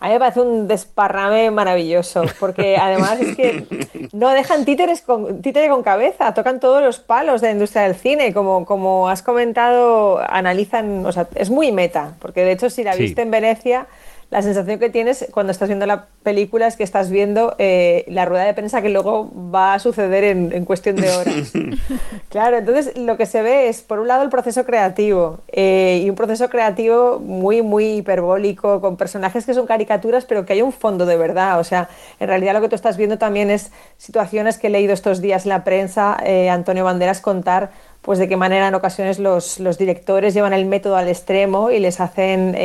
A 0.02 0.08
mí 0.08 0.14
me 0.14 0.20
parece 0.20 0.39
un 0.39 0.68
desparrame 0.68 1.52
maravilloso, 1.52 2.24
porque 2.39 2.78
además 2.82 3.20
es 3.20 3.36
que 3.36 3.66
no 4.14 4.30
dejan 4.30 4.64
títeres 4.64 5.02
con, 5.02 5.41
títere 5.41 5.68
con 5.68 5.84
cabeza, 5.84 6.34
tocan 6.34 6.60
todos 6.60 6.82
los 6.82 7.00
palos 7.00 7.41
de 7.41 7.47
la 7.47 7.54
industria 7.54 7.84
del 7.84 7.95
cine, 7.95 8.34
como, 8.34 8.66
como 8.66 9.10
has 9.10 9.22
comentado, 9.22 10.20
analizan, 10.20 11.06
o 11.06 11.12
sea, 11.12 11.28
es 11.36 11.50
muy 11.50 11.72
meta, 11.72 12.14
porque 12.20 12.45
de 12.45 12.54
hecho 12.54 12.70
si 12.70 12.84
la 12.84 12.95
viste 12.95 13.22
en 13.22 13.32
Venecia 13.32 13.88
la 14.32 14.43
sensación 14.43 14.77
que 14.77 14.91
tienes 14.91 15.25
cuando 15.32 15.51
estás 15.51 15.69
viendo 15.69 15.88
la 15.88 16.05
película 16.21 16.67
es 16.67 16.75
que 16.75 16.84
estás 16.84 17.09
viendo 17.09 17.55
eh, 17.57 18.05
la 18.07 18.25
rueda 18.25 18.43
de 18.43 18.53
prensa 18.53 18.80
que 18.84 18.89
luego 18.89 19.32
va 19.34 19.73
a 19.73 19.80
suceder 19.80 20.23
en, 20.23 20.65
cuestión 20.65 20.97
de 20.97 21.09
horas. 21.09 21.51
claro, 22.30 22.57
entonces 22.57 22.95
lo 22.95 23.17
que 23.17 23.25
se 23.25 23.41
ve 23.41 23.69
es, 23.69 23.82
por 23.82 23.97
un 23.99 24.07
lado, 24.07 24.21
el 24.21 24.30
proceso 24.30 24.65
creativo 24.65 25.39
eh, 25.47 26.01
y 26.03 26.09
un 26.11 26.15
proceso 26.15 26.47
creativo 26.47 27.19
muy, 27.19 27.63
muy 27.63 27.97
hiperbólico, 27.97 28.82
con 28.82 28.97
personajes 28.97 29.47
que 29.47 29.55
son 29.55 29.65
caricaturas, 29.65 30.25
pero 30.25 30.45
que 30.45 30.53
hay 30.53 30.61
un 30.61 30.73
fondo 30.73 31.07
de 31.07 31.17
verdad. 31.17 31.59
O 31.59 31.63
sea, 31.63 31.89
en 32.19 32.27
realidad 32.27 32.53
lo 32.53 32.61
que 32.61 32.69
tú 32.69 32.75
estás 32.75 32.97
viendo 32.97 33.17
también 33.17 33.49
es 33.49 33.71
situaciones 33.97 34.59
que 34.59 34.67
he 34.67 34.69
leído 34.69 34.93
estos 34.93 35.21
días 35.21 35.45
en 35.45 35.49
la 35.49 35.63
prensa, 35.63 36.17
eh, 36.23 36.51
Antonio 36.51 36.84
Banderas 36.84 37.19
contar 37.19 37.71
pues 38.03 38.17
de 38.17 38.30
qué 38.30 38.38
manera 38.38 38.67
en 38.69 38.75
ocasiones 38.75 39.19
los, 39.19 39.59
los, 39.59 39.77
directores 39.77 40.34
llevan 40.34 40.53
el 40.53 40.65
método 40.65 40.95
al 40.95 41.09
extremo 41.09 41.69
y 41.69 41.80
les 41.80 41.99
hacen 41.99 42.55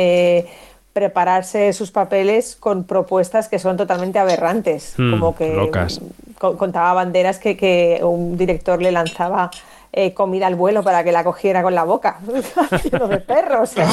prepararse 0.95 1.73
sus 1.73 1.91
papeles 1.91 2.55
con 2.55 2.85
propuestas 2.85 3.49
que 3.49 3.59
son 3.59 3.75
totalmente 3.75 4.17
aberrantes. 4.17 4.93
Hmm, 4.95 5.11
como 5.11 5.35
que 5.35 5.53
locas. 5.53 5.99
contaba 6.39 6.93
banderas 6.93 7.37
que, 7.37 7.57
que, 7.57 7.99
un 8.01 8.37
director 8.37 8.81
le 8.81 8.93
lanzaba 8.93 9.51
eh, 9.91 10.13
comida 10.13 10.47
al 10.47 10.55
vuelo 10.55 10.83
para 10.83 11.03
que 11.03 11.11
la 11.11 11.25
cogiera 11.25 11.63
con 11.63 11.75
la 11.75 11.83
boca, 11.83 12.19
de 13.09 13.17
perros. 13.17 13.73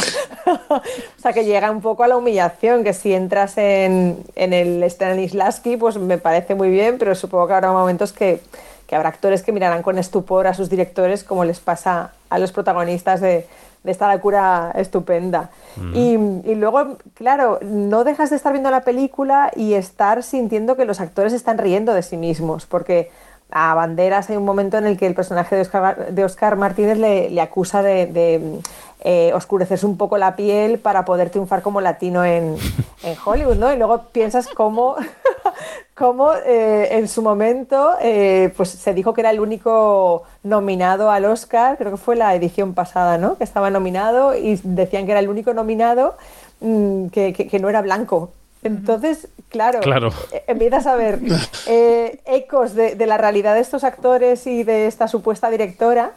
O 0.47 1.21
sea, 1.23 1.33
que 1.33 1.45
llega 1.45 1.71
un 1.71 1.81
poco 1.81 2.05
a 2.05 2.09
la 2.09 2.17
humillación, 2.17 2.85
que 2.85 2.93
si 2.93 3.13
entras 3.13 3.59
en, 3.59 4.19
en 4.35 4.53
el 4.53 4.89
Stanislavski, 4.89 5.77
pues 5.77 5.99
me 5.99 6.19
parece 6.19 6.55
muy 6.55 6.71
bien, 6.71 6.99
pero 6.99 7.15
supongo 7.15 7.49
que 7.49 7.55
habrá 7.55 7.73
momentos 7.73 8.13
que, 8.13 8.41
que 8.87 8.97
habrá 8.97 9.09
actores 9.09 9.43
que 9.43 9.53
mirarán 9.53 9.83
con 9.83 9.99
estupor 9.99 10.47
a 10.47 10.55
sus 10.55 10.71
directores, 10.71 11.25
como 11.25 11.45
les 11.45 11.61
pasa 11.61 12.13
a 12.31 12.39
los 12.39 12.53
protagonistas 12.53 13.21
de, 13.21 13.47
de 13.83 13.91
esta 13.91 14.13
locura 14.13 14.73
estupenda. 14.75 15.51
y, 15.95 16.17
luego, 16.55 16.99
claro, 17.15 17.59
no 17.63 18.05
dejas 18.05 18.31
de 18.31 18.37
estar 18.37 18.53
viendo 18.53 18.71
la 18.71 18.83
película 18.83 19.51
y 19.57 19.75
estar 19.75 20.23
sintiendo 20.23 20.77
que 20.77 20.85
los 20.85 21.01
actores 21.01 21.33
están 21.33 21.59
riendo 21.59 21.95
de 21.95 22.03
sí 22.03 22.17
mismos, 22.17 22.67
porque 22.67 23.11
a 23.53 23.75
Banderas 23.75 24.31
hay 24.31 24.37
un 24.37 24.45
momento 24.45 24.79
en 24.79 24.87
el 24.87 24.97
que 24.97 25.07
el 25.07 25.15
personaje 25.15 25.55
de 25.55 25.63
Oscar, 25.63 26.13
de 26.13 26.25
Oscar 26.25 26.57
Martínez 26.57 26.99
le, 26.99 27.41
acusa 27.41 27.83
de, 27.83 28.61
eh, 29.05 29.33
oscurecerse 29.35 29.87
un 29.87 29.97
poco 29.97 30.19
la 30.19 30.35
piel 30.37 30.79
para 30.79 31.05
poder 31.05 31.31
triunfar 31.31 31.63
como 31.63 31.81
latino 31.81 32.25
en, 32.25 32.57
en 33.03 33.17
Hollywood, 33.25 33.57
¿no? 33.57 33.73
Y 33.73 33.77
luego 33.77 34.05
piensas 34.13 34.49
cómo 34.49 34.97
cómo 35.95 36.33
eh, 36.35 36.89
en 36.99 37.07
su 37.07 37.23
momento 37.23 37.93
eh, 38.01 38.53
pues 38.57 38.71
se 38.71 38.95
dijo 38.95 39.13
que 39.15 39.21
era 39.21 39.31
el 39.31 39.41
único 39.41 40.25
nominado 40.43 41.11
al 41.11 41.25
Oscar, 41.27 41.77
creo 41.77 41.93
que 41.93 41.97
fue 41.97 42.17
la 42.17 42.35
edición 42.35 42.75
pasada, 42.75 43.19
¿no? 43.19 43.37
Que 43.37 43.45
estaba 43.45 43.71
nominado 43.71 44.35
y 44.35 44.59
decían 44.65 45.05
que 45.05 45.13
era 45.13 45.21
el 45.21 45.29
único 45.29 45.53
nominado 45.55 46.17
mm, 46.61 47.07
que, 47.07 47.59
no 47.61 47.69
era 47.69 47.83
blanco. 47.83 48.31
Entonces, 48.63 49.29
claro, 49.49 49.81
eh, 50.33 50.45
empiezas 50.47 50.87
a 50.87 50.95
ver 50.97 51.21
ecos 52.27 52.75
de, 52.75 52.95
la 53.07 53.19
realidad 53.19 53.55
de 53.55 53.61
estos 53.61 53.85
actores 53.85 54.47
y 54.47 54.63
de 54.63 54.87
esta 54.87 55.09
supuesta 55.09 55.51
directora 55.51 56.13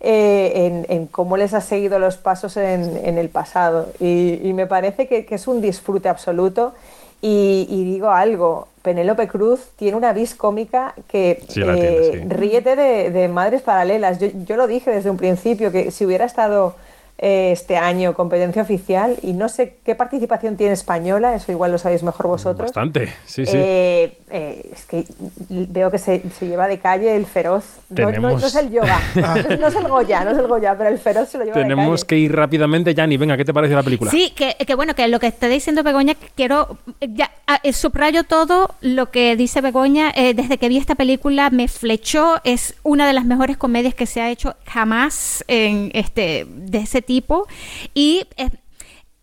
en, 0.00 1.06
cómo 1.06 1.36
les 1.36 1.54
ha 1.54 1.60
seguido 1.60 1.98
los 1.98 2.16
pasos 2.16 2.56
en, 2.56 3.18
el 3.18 3.28
pasado. 3.28 3.88
Y, 4.00 4.52
me 4.54 4.66
parece 4.66 5.06
que, 5.06 5.26
es 5.28 5.46
un 5.46 5.60
disfrute 5.60 6.08
absoluto. 6.08 6.74
y 7.20 7.84
digo 7.84 8.10
algo, 8.10 8.68
Penélope 8.84 9.28
Cruz 9.28 9.60
tiene 9.76 9.96
una 9.96 10.12
vis 10.12 10.34
cómica 10.34 10.94
que 11.08 11.42
eh, 11.56 12.26
ríete 12.28 12.76
de, 12.76 13.28
madres 13.28 13.62
paralelas. 13.62 14.18
Yo, 14.18 14.28
yo, 14.46 14.56
lo 14.56 14.66
dije 14.66 14.90
desde 14.90 15.08
un 15.08 15.16
principio, 15.16 15.72
que 15.72 15.90
si 15.90 16.04
hubiera 16.04 16.26
estado 16.26 16.76
eh, 17.16 17.52
este 17.52 17.76
año 17.76 18.12
competencia 18.12 18.60
oficial 18.62 19.16
y 19.22 19.34
no 19.34 19.48
sé 19.48 19.76
qué 19.84 19.94
participación 19.94 20.56
tiene 20.56 20.72
española, 20.72 21.36
eso 21.36 21.52
igual 21.52 21.70
lo 21.70 21.78
sabéis 21.78 22.02
mejor 22.02 22.26
vosotros. 22.26 22.66
Bastante, 22.66 23.06
sí, 23.24 23.46
sí. 23.46 23.56
Eh, 23.56 24.18
eh, 24.30 24.70
es 24.72 24.84
que 24.84 25.04
veo 25.48 25.92
que 25.92 25.98
se, 25.98 26.22
lleva 26.40 26.66
de 26.66 26.80
calle 26.80 27.14
el 27.14 27.24
feroz. 27.24 27.64
No, 27.88 28.36
es 28.36 28.54
el 28.56 28.72
yoga, 28.72 29.00
no, 29.60 29.68
es 29.68 29.76
el 29.76 29.86
Goya, 29.86 30.24
no 30.24 30.32
es 30.32 30.38
el 30.38 30.48
Goya, 30.48 30.76
pero 30.76 30.90
el 30.90 30.98
feroz 30.98 31.28
se 31.28 31.38
lo 31.38 31.44
lleva 31.44 31.54
Tenemos 31.54 31.84
de 31.84 32.06
calle. 32.06 32.06
que 32.08 32.18
ir 32.18 32.34
rápidamente, 32.34 32.92
Yanni, 32.92 33.16
venga, 33.16 33.36
¿qué 33.36 33.44
te 33.44 33.54
parece 33.54 33.74
la 33.74 33.84
película? 33.84 34.10
Sí, 34.10 34.32
que, 34.34 34.56
que 34.56 34.74
bueno, 34.74 34.94
que 34.94 35.06
lo 35.06 35.20
que 35.20 35.28
está 35.28 35.46
diciendo 35.46 35.84
Begoña, 35.84 36.14
quiero, 36.34 36.78
ya, 37.00 37.30
ah, 37.46 37.60
subrayo 37.72 38.24
todo 38.24 38.74
lo 38.80 39.12
que 39.12 39.36
dice 39.36 39.60
Begoña, 39.60 40.12
desde 40.34 40.58
que 40.58 40.68
vi 40.68 40.78
esta 40.78 40.96
película 40.96 41.50
me 41.50 41.68
flechó, 41.68 42.40
es 42.42 42.74
una 42.82 43.06
de 43.06 43.12
las 43.12 43.24
mejores 43.24 43.56
comedias 43.56 43.94
que 43.94 44.06
se 44.06 44.20
ha 44.20 44.30
hecho 44.30 44.56
jamás 44.66 45.44
en 45.46 45.92
este 45.94 46.46
de 46.48 46.78
ese 46.78 47.03
tipo. 47.04 47.46
Y 47.94 48.26
eh, 48.36 48.50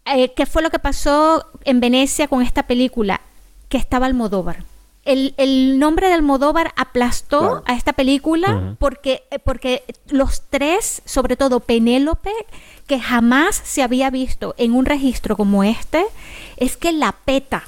eh, 0.06 0.34
¿qué 0.34 0.46
fue 0.46 0.62
lo 0.62 0.70
que 0.70 0.80
pasó 0.80 1.46
en 1.64 1.80
Venecia 1.80 2.28
con 2.28 2.42
esta 2.42 2.64
película? 2.64 3.22
Que 3.70 3.78
estaba 3.78 4.06
Almodóvar. 4.06 4.64
El, 5.04 5.34
el 5.38 5.80
nombre 5.80 6.08
de 6.08 6.14
Almodóvar 6.14 6.74
aplastó 6.76 7.64
a 7.66 7.74
esta 7.74 7.94
película 7.94 8.76
porque, 8.78 9.24
eh, 9.32 9.40
porque 9.40 9.84
los 10.10 10.44
tres, 10.50 11.02
sobre 11.06 11.36
todo 11.36 11.60
Penélope, 11.60 12.32
que 12.86 13.00
jamás 13.00 13.60
se 13.64 13.82
había 13.82 14.12
visto 14.12 14.54
en 14.58 14.74
un 14.74 14.86
registro 14.86 15.36
como 15.36 15.64
este, 15.64 16.06
es 16.58 16.78
que 16.78 16.92
la 16.92 17.14
peta. 17.14 17.64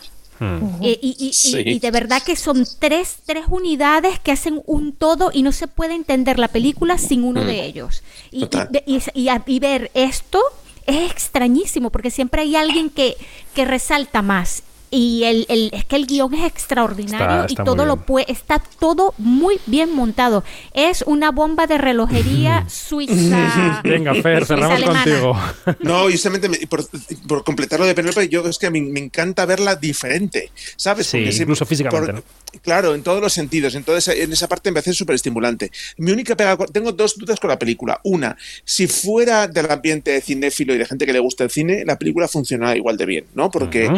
Y, 0.82 1.80
de 1.80 1.92
verdad 1.92 2.22
que 2.24 2.36
son 2.36 2.66
tres, 2.80 3.18
tres 3.26 3.46
unidades 3.50 4.20
que 4.20 4.32
hacen 4.32 4.62
un 4.66 4.94
todo 4.94 5.32
y 5.34 5.44
no 5.44 5.52
se 5.52 5.68
puede 5.68 5.96
entender 5.96 6.40
la 6.40 6.48
película 6.48 6.98
sin 6.98 7.24
uno 7.24 7.44
de 7.44 7.66
ellos. 7.66 8.04
Y, 8.32 8.48
y, 8.86 9.60
ver 9.60 9.92
esto 9.94 10.42
es 10.86 11.12
extrañísimo 11.12 11.92
porque 11.92 12.12
siempre 12.12 12.42
hay 12.42 12.56
alguien 12.56 12.90
que, 12.90 13.16
que 13.54 13.66
resalta 13.66 14.22
más 14.22 14.64
y 14.96 15.24
el, 15.24 15.48
el, 15.50 15.72
es 15.74 15.86
que 15.86 15.96
el 15.96 16.06
guion 16.06 16.32
es 16.36 16.46
extraordinario 16.46 17.48
y 17.50 17.56
todo 17.56 17.84
lo 17.84 17.98
puede, 17.98 18.32
está 18.32 18.62
todo 18.80 19.16
muy 19.18 19.60
bien 19.66 19.92
montado. 19.92 20.44
Es 20.72 21.04
una 21.08 21.32
bomba 21.32 21.66
de 21.66 21.80
relojería 21.80 22.66
suiza. 22.70 23.82
Venga, 23.84 24.14
Fer, 24.14 24.46
cerramos 24.46 24.82
contigo. 24.82 25.36
No, 25.80 26.10
y 26.10 26.18
solamente 26.18 26.68
por, 26.68 26.86
por, 27.28 27.44
completar 27.44 27.80
lo 27.80 27.86
de 27.86 27.96
Penélope, 27.96 28.30
yo 28.30 28.48
es 28.48 28.58
que 28.60 28.68
a 28.68 28.72
mí 28.72 28.82
me 28.82 29.00
encanta 29.00 29.46
verla 29.46 29.76
diferente, 29.76 30.52
¿sabes? 30.76 31.08
Sí, 31.08 31.18
incluso 31.18 31.66
físicamente, 31.66 32.22
Claro, 32.62 32.94
en 32.94 33.02
todos 33.02 33.22
los 33.22 33.34
sentidos. 33.34 33.74
Entonces, 33.76 34.16
en 34.16 34.32
esa 34.32 34.48
parte 34.48 34.70
me 34.70 34.76
parece 34.76 34.94
súper 34.94 35.16
estimulante. 35.16 35.72
Mi 35.98 36.12
única 36.12 36.36
pega, 36.36 36.56
tengo 36.72 36.92
dos 36.92 37.18
dudas 37.18 37.40
con 37.40 37.50
la 37.50 37.58
película. 37.58 38.00
Una, 38.04 38.38
si 38.64 38.88
fuera 38.88 39.48
del 39.48 39.72
ambiente 39.72 40.22
cinéfilo 40.22 40.76
y 40.76 40.78
de 40.78 40.86
gente 40.86 41.06
que 41.06 41.14
le 41.14 41.20
gusta 41.20 41.44
el 41.44 41.50
cine, 41.50 41.84
la 41.86 41.98
película 41.98 42.28
funciona 42.28 42.76
igual 42.76 42.98
de 42.98 43.06
bien, 43.06 43.26
¿no? 43.34 43.50
Porque, 43.50 43.90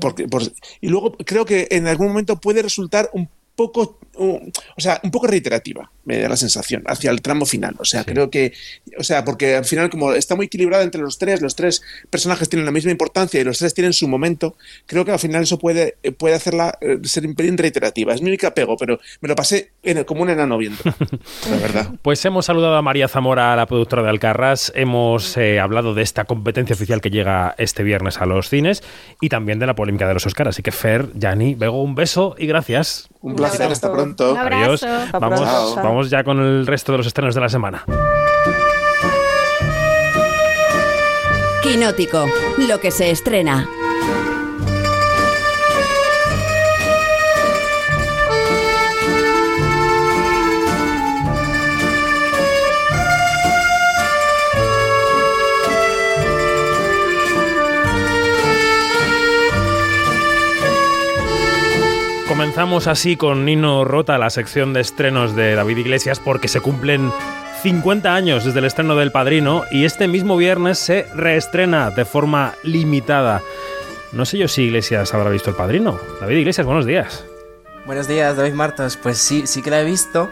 porque 0.00 0.27
y 0.80 0.88
luego 0.88 1.12
creo 1.12 1.44
que 1.44 1.68
en 1.70 1.86
algún 1.86 2.08
momento 2.08 2.40
puede 2.40 2.62
resultar 2.62 3.10
un 3.12 3.28
poco, 3.54 3.98
o 4.18 4.80
sea, 4.80 5.00
un 5.02 5.10
poco 5.10 5.26
reiterativa, 5.26 5.90
me 6.04 6.18
da 6.18 6.28
la 6.28 6.36
sensación, 6.36 6.82
hacia 6.86 7.10
el 7.10 7.22
tramo 7.22 7.46
final. 7.46 7.76
O 7.78 7.84
sea, 7.84 8.04
creo 8.04 8.30
que, 8.30 8.52
o 8.98 9.04
sea, 9.04 9.24
porque 9.24 9.56
al 9.56 9.64
final 9.64 9.90
como 9.90 10.12
está 10.12 10.34
muy 10.34 10.46
equilibrada 10.46 10.82
entre 10.82 11.00
los 11.00 11.18
tres, 11.18 11.40
los 11.40 11.54
tres 11.54 11.82
personajes 12.10 12.48
tienen 12.48 12.66
la 12.66 12.72
misma 12.72 12.90
importancia 12.90 13.40
y 13.40 13.44
los 13.44 13.58
tres 13.58 13.74
tienen 13.74 13.92
su 13.92 14.08
momento, 14.08 14.56
creo 14.86 15.04
que 15.04 15.12
al 15.12 15.18
final 15.18 15.42
eso 15.42 15.58
puede, 15.58 15.96
puede 16.18 16.34
hacerla 16.34 16.76
eh, 16.80 16.98
ser 17.04 17.26
un 17.26 17.34
pelín 17.34 17.56
reiterativa. 17.58 18.14
Es 18.14 18.22
mi 18.22 18.28
única 18.28 18.48
apego, 18.48 18.76
pero 18.76 18.98
me 19.20 19.28
lo 19.28 19.34
pasé 19.34 19.72
en 19.82 20.02
como 20.04 20.22
un 20.22 20.30
enano 20.30 20.58
viendo, 20.58 20.82
la 20.84 21.56
verdad. 21.60 21.90
Pues 22.02 22.24
hemos 22.24 22.46
saludado 22.46 22.76
a 22.76 22.82
María 22.82 23.08
Zamora, 23.08 23.54
la 23.56 23.66
productora 23.66 24.02
de 24.02 24.10
Alcarras, 24.10 24.72
hemos 24.74 25.36
eh, 25.36 25.60
hablado 25.60 25.94
de 25.94 26.02
esta 26.02 26.24
competencia 26.24 26.74
oficial 26.74 27.00
que 27.00 27.10
llega 27.10 27.54
este 27.58 27.82
viernes 27.82 28.18
a 28.18 28.26
los 28.26 28.48
cines 28.48 28.82
y 29.20 29.28
también 29.28 29.58
de 29.58 29.66
la 29.66 29.74
polémica 29.74 30.08
de 30.08 30.14
los 30.14 30.26
Oscars. 30.26 30.50
Así 30.50 30.62
que 30.62 30.72
Fer, 30.72 31.08
Yanni, 31.14 31.54
Bego, 31.54 31.82
un 31.82 31.94
beso 31.94 32.34
y 32.38 32.46
gracias. 32.46 33.08
Un 33.20 33.34
placer, 33.34 33.70
hasta 33.70 33.92
pronto. 33.92 34.07
Adiós. 34.18 34.86
Vamos, 35.12 35.74
vamos 35.76 36.10
ya 36.10 36.24
con 36.24 36.40
el 36.40 36.66
resto 36.66 36.92
de 36.92 36.98
los 36.98 37.06
estrenos 37.06 37.34
de 37.34 37.40
la 37.40 37.48
semana. 37.48 37.84
Quinótico, 41.62 42.24
lo 42.68 42.80
que 42.80 42.90
se 42.90 43.10
estrena. 43.10 43.68
Comenzamos 62.28 62.88
así 62.88 63.16
con 63.16 63.46
Nino 63.46 63.86
Rota, 63.86 64.18
la 64.18 64.28
sección 64.28 64.74
de 64.74 64.82
estrenos 64.82 65.34
de 65.34 65.54
David 65.54 65.78
Iglesias, 65.78 66.20
porque 66.20 66.46
se 66.46 66.60
cumplen 66.60 67.10
50 67.62 68.14
años 68.14 68.44
desde 68.44 68.58
el 68.58 68.66
estreno 68.66 68.96
del 68.96 69.10
Padrino 69.10 69.64
y 69.70 69.86
este 69.86 70.08
mismo 70.08 70.36
viernes 70.36 70.78
se 70.78 71.06
reestrena 71.14 71.90
de 71.90 72.04
forma 72.04 72.54
limitada. 72.62 73.40
No 74.12 74.26
sé 74.26 74.36
yo 74.36 74.46
si 74.46 74.64
Iglesias 74.64 75.14
habrá 75.14 75.30
visto 75.30 75.48
el 75.48 75.56
Padrino. 75.56 75.98
David 76.20 76.36
Iglesias, 76.36 76.66
buenos 76.66 76.84
días. 76.84 77.24
Buenos 77.86 78.06
días, 78.06 78.36
David 78.36 78.52
Martos. 78.52 78.98
Pues 78.98 79.16
sí, 79.16 79.46
sí 79.46 79.62
que 79.62 79.70
la 79.70 79.80
he 79.80 79.84
visto, 79.84 80.28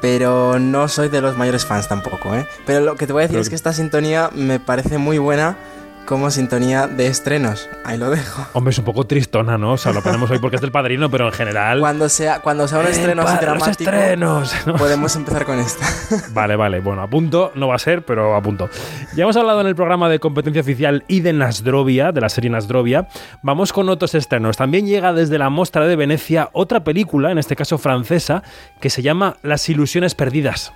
pero 0.00 0.58
no 0.58 0.88
soy 0.88 1.10
de 1.10 1.20
los 1.20 1.36
mayores 1.36 1.66
fans 1.66 1.86
tampoco, 1.86 2.34
¿eh? 2.34 2.48
Pero 2.64 2.80
lo 2.80 2.96
que 2.96 3.06
te 3.06 3.12
voy 3.12 3.24
a 3.24 3.26
decir 3.26 3.38
es 3.38 3.50
que 3.50 3.56
esta 3.56 3.74
sintonía 3.74 4.30
me 4.32 4.58
parece 4.58 4.96
muy 4.96 5.18
buena 5.18 5.58
como 6.06 6.30
sintonía 6.30 6.86
de 6.86 7.08
estrenos. 7.08 7.68
Ahí 7.84 7.98
lo 7.98 8.08
dejo. 8.08 8.46
Hombre, 8.54 8.70
es 8.70 8.78
un 8.78 8.84
poco 8.84 9.06
tristona, 9.06 9.58
¿no? 9.58 9.72
O 9.72 9.76
sea, 9.76 9.92
lo 9.92 10.02
ponemos 10.02 10.30
hoy 10.30 10.38
porque 10.38 10.56
es 10.56 10.62
del 10.62 10.70
padrino, 10.72 11.10
pero 11.10 11.26
en 11.26 11.32
general. 11.32 11.80
Cuando 11.80 12.08
sea, 12.08 12.40
cuando 12.40 12.66
sea 12.66 12.78
un 12.78 12.86
estreno 12.86 13.22
así 13.22 13.38
dramático. 13.44 13.70
estrenos! 13.70 14.54
Podemos 14.78 15.14
empezar 15.16 15.44
con 15.44 15.58
esta. 15.58 15.86
Vale, 16.32 16.56
vale. 16.56 16.80
Bueno, 16.80 17.02
a 17.02 17.08
punto 17.08 17.52
no 17.54 17.68
va 17.68 17.74
a 17.74 17.78
ser, 17.78 18.04
pero 18.04 18.36
a 18.36 18.42
punto. 18.42 18.68
Ya 19.14 19.24
hemos 19.24 19.36
hablado 19.36 19.60
en 19.60 19.66
el 19.66 19.74
programa 19.74 20.08
de 20.08 20.18
competencia 20.18 20.62
oficial 20.62 21.04
y 21.08 21.20
de 21.20 21.32
Nasdrovia, 21.32 22.12
de 22.12 22.20
la 22.20 22.28
serie 22.28 22.50
Nasdrovia. 22.50 23.08
Vamos 23.42 23.72
con 23.72 23.88
otros 23.88 24.14
estrenos. 24.14 24.56
También 24.56 24.86
llega 24.86 25.12
desde 25.12 25.38
la 25.38 25.50
Mostra 25.50 25.86
de 25.86 25.96
Venecia 25.96 26.50
otra 26.52 26.84
película, 26.84 27.32
en 27.32 27.38
este 27.38 27.56
caso 27.56 27.78
francesa, 27.78 28.42
que 28.80 28.90
se 28.90 29.02
llama 29.02 29.36
Las 29.42 29.68
ilusiones 29.68 30.14
perdidas. 30.14 30.72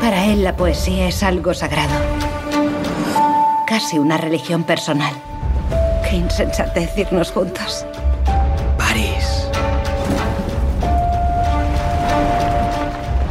Para 0.00 0.26
él 0.26 0.42
la 0.42 0.56
poesía 0.56 1.08
es 1.08 1.22
algo 1.22 1.52
sagrado. 1.52 2.29
Casi 3.70 4.00
una 4.00 4.16
religión 4.16 4.64
personal. 4.64 5.14
Qué 6.02 6.16
insensatez 6.16 6.90
irnos 6.98 7.30
juntos. 7.30 7.86
París. 8.76 9.46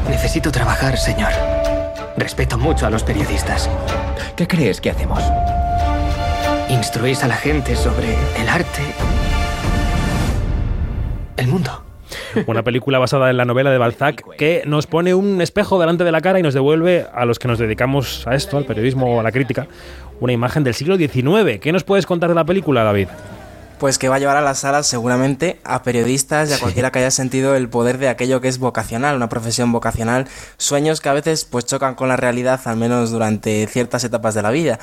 Necesito 0.09 0.49
trabajar, 0.49 0.97
señor. 0.97 1.33
Respeto 2.15 2.57
mucho 2.57 2.87
a 2.87 2.89
los 2.89 3.03
periodistas. 3.03 3.69
¿Qué 4.37 4.47
crees 4.47 4.79
que 4.79 4.91
hacemos? 4.91 5.21
¿Instruís 6.69 7.21
a 7.21 7.27
la 7.27 7.35
gente 7.35 7.75
sobre 7.75 8.15
el 8.37 8.47
arte? 8.47 8.81
El 11.35 11.49
mundo. 11.49 11.88
Una 12.47 12.63
película 12.63 12.99
basada 12.99 13.29
en 13.29 13.37
la 13.37 13.45
novela 13.45 13.71
de 13.71 13.77
Balzac 13.77 14.23
que 14.37 14.63
nos 14.65 14.87
pone 14.87 15.13
un 15.13 15.41
espejo 15.41 15.79
delante 15.79 16.03
de 16.03 16.11
la 16.11 16.21
cara 16.21 16.39
y 16.39 16.43
nos 16.43 16.53
devuelve 16.53 17.05
a 17.13 17.25
los 17.25 17.39
que 17.39 17.47
nos 17.47 17.59
dedicamos 17.59 18.25
a 18.27 18.35
esto, 18.35 18.57
al 18.57 18.65
periodismo 18.65 19.15
o 19.15 19.19
a 19.19 19.23
la 19.23 19.31
crítica, 19.31 19.67
una 20.19 20.33
imagen 20.33 20.63
del 20.63 20.73
siglo 20.73 20.97
XIX. 20.97 21.59
¿Qué 21.59 21.71
nos 21.71 21.83
puedes 21.83 22.05
contar 22.05 22.29
de 22.29 22.35
la 22.35 22.45
película, 22.45 22.83
David? 22.83 23.07
Pues 23.79 23.97
que 23.97 24.09
va 24.09 24.17
a 24.17 24.19
llevar 24.19 24.35
a 24.35 24.41
las 24.41 24.59
salas 24.59 24.87
seguramente 24.87 25.61
a 25.63 25.83
periodistas 25.83 26.49
y 26.49 26.53
a 26.53 26.59
cualquiera 26.59 26.91
que 26.91 26.99
haya 26.99 27.11
sentido 27.11 27.55
el 27.55 27.69
poder 27.69 27.97
de 27.97 28.09
aquello 28.09 28.41
que 28.41 28.49
es 28.49 28.59
vocacional, 28.59 29.15
una 29.15 29.29
profesión 29.29 29.71
vocacional, 29.71 30.27
sueños 30.57 30.99
que 30.99 31.07
a 31.07 31.13
veces 31.13 31.45
pues 31.45 31.65
chocan 31.65 31.95
con 31.95 32.09
la 32.09 32.17
realidad, 32.17 32.59
al 32.65 32.75
menos 32.75 33.09
durante 33.11 33.65
ciertas 33.67 34.03
etapas 34.03 34.35
de 34.35 34.41
la 34.41 34.51
vida. 34.51 34.79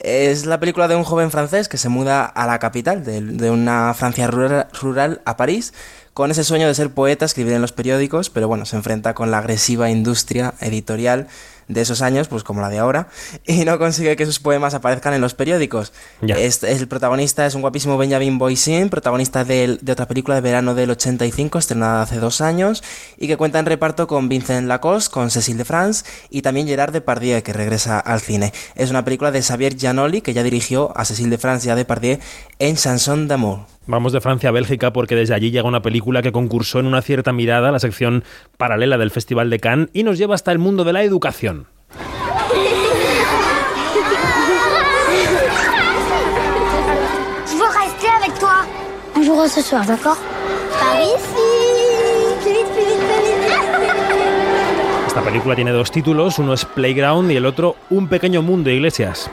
Es 0.00 0.46
la 0.46 0.58
película 0.58 0.88
de 0.88 0.96
un 0.96 1.04
joven 1.04 1.30
francés 1.30 1.68
que 1.68 1.76
se 1.76 1.90
muda 1.90 2.24
a 2.24 2.46
la 2.46 2.58
capital 2.58 3.04
de, 3.04 3.50
una 3.50 3.94
Francia 3.94 4.26
rural, 4.26 5.20
a 5.24 5.36
París 5.36 5.72
con 6.20 6.30
ese 6.30 6.44
sueño 6.44 6.66
de 6.66 6.74
ser 6.74 6.90
poeta, 6.90 7.24
escribir 7.24 7.54
en 7.54 7.62
los 7.62 7.72
periódicos, 7.72 8.28
pero 8.28 8.46
bueno, 8.46 8.66
se 8.66 8.76
enfrenta 8.76 9.14
con 9.14 9.30
la 9.30 9.38
agresiva 9.38 9.88
industria 9.88 10.52
editorial 10.60 11.28
de 11.66 11.80
esos 11.80 12.02
años, 12.02 12.28
pues 12.28 12.42
como 12.42 12.60
la 12.60 12.68
de 12.68 12.78
ahora, 12.78 13.08
y 13.46 13.64
no 13.64 13.78
consigue 13.78 14.16
que 14.16 14.26
sus 14.26 14.38
poemas 14.38 14.74
aparezcan 14.74 15.14
en 15.14 15.22
los 15.22 15.32
periódicos. 15.32 15.94
Es, 16.20 16.62
el 16.62 16.88
protagonista 16.88 17.46
es 17.46 17.54
un 17.54 17.62
guapísimo 17.62 17.96
Benjamin 17.96 18.36
Boisin, 18.36 18.90
protagonista 18.90 19.46
de, 19.46 19.78
de, 19.80 19.92
otra 19.92 20.06
película 20.06 20.34
de 20.34 20.42
verano 20.42 20.74
del 20.74 20.90
85, 20.90 21.58
estrenada 21.58 22.02
hace 22.02 22.18
dos 22.18 22.42
años, 22.42 22.82
y 23.16 23.26
que 23.26 23.38
cuenta 23.38 23.58
en 23.58 23.64
reparto 23.64 24.06
con 24.06 24.28
Vincent 24.28 24.68
Lacoste, 24.68 25.10
con 25.10 25.30
Cécile 25.30 25.56
de 25.56 25.64
France 25.64 26.04
y 26.28 26.42
también 26.42 26.66
Gerard 26.66 26.92
Depardieu, 26.92 27.42
que 27.42 27.54
regresa 27.54 27.98
al 27.98 28.20
cine. 28.20 28.52
Es 28.74 28.90
una 28.90 29.06
película 29.06 29.30
de 29.30 29.40
Xavier 29.40 29.74
Giannoli, 29.74 30.20
que 30.20 30.34
ya 30.34 30.42
dirigió 30.42 30.92
a 30.96 31.06
Cécile 31.06 31.30
de 31.30 31.38
France 31.38 31.66
y 31.66 31.70
a 31.70 31.76
Depardieu 31.76 32.18
en 32.60 32.76
Chanson 32.76 33.26
d'amour. 33.26 33.60
Vamos 33.86 34.12
de 34.12 34.20
Francia 34.20 34.50
a 34.50 34.52
Bélgica 34.52 34.92
porque 34.92 35.16
desde 35.16 35.34
allí 35.34 35.50
llega 35.50 35.66
una 35.66 35.82
película 35.82 36.22
que 36.22 36.30
concursó 36.30 36.78
en 36.78 36.86
una 36.86 37.02
cierta 37.02 37.32
mirada 37.32 37.70
a 37.70 37.72
la 37.72 37.80
sección 37.80 38.22
paralela 38.56 38.98
del 38.98 39.10
Festival 39.10 39.50
de 39.50 39.58
Cannes 39.58 39.88
y 39.92 40.04
nos 40.04 40.18
lleva 40.18 40.34
hasta 40.34 40.52
el 40.52 40.58
mundo 40.58 40.84
de 40.84 40.92
la 40.92 41.02
educación. 41.02 41.66
Esta 55.06 55.22
película 55.22 55.54
tiene 55.56 55.72
dos 55.72 55.90
títulos, 55.90 56.38
uno 56.38 56.52
es 56.52 56.64
Playground 56.64 57.32
y 57.32 57.36
el 57.36 57.46
otro 57.46 57.76
Un 57.88 58.08
pequeño 58.08 58.42
mundo, 58.42 58.70
Iglesias. 58.70 59.30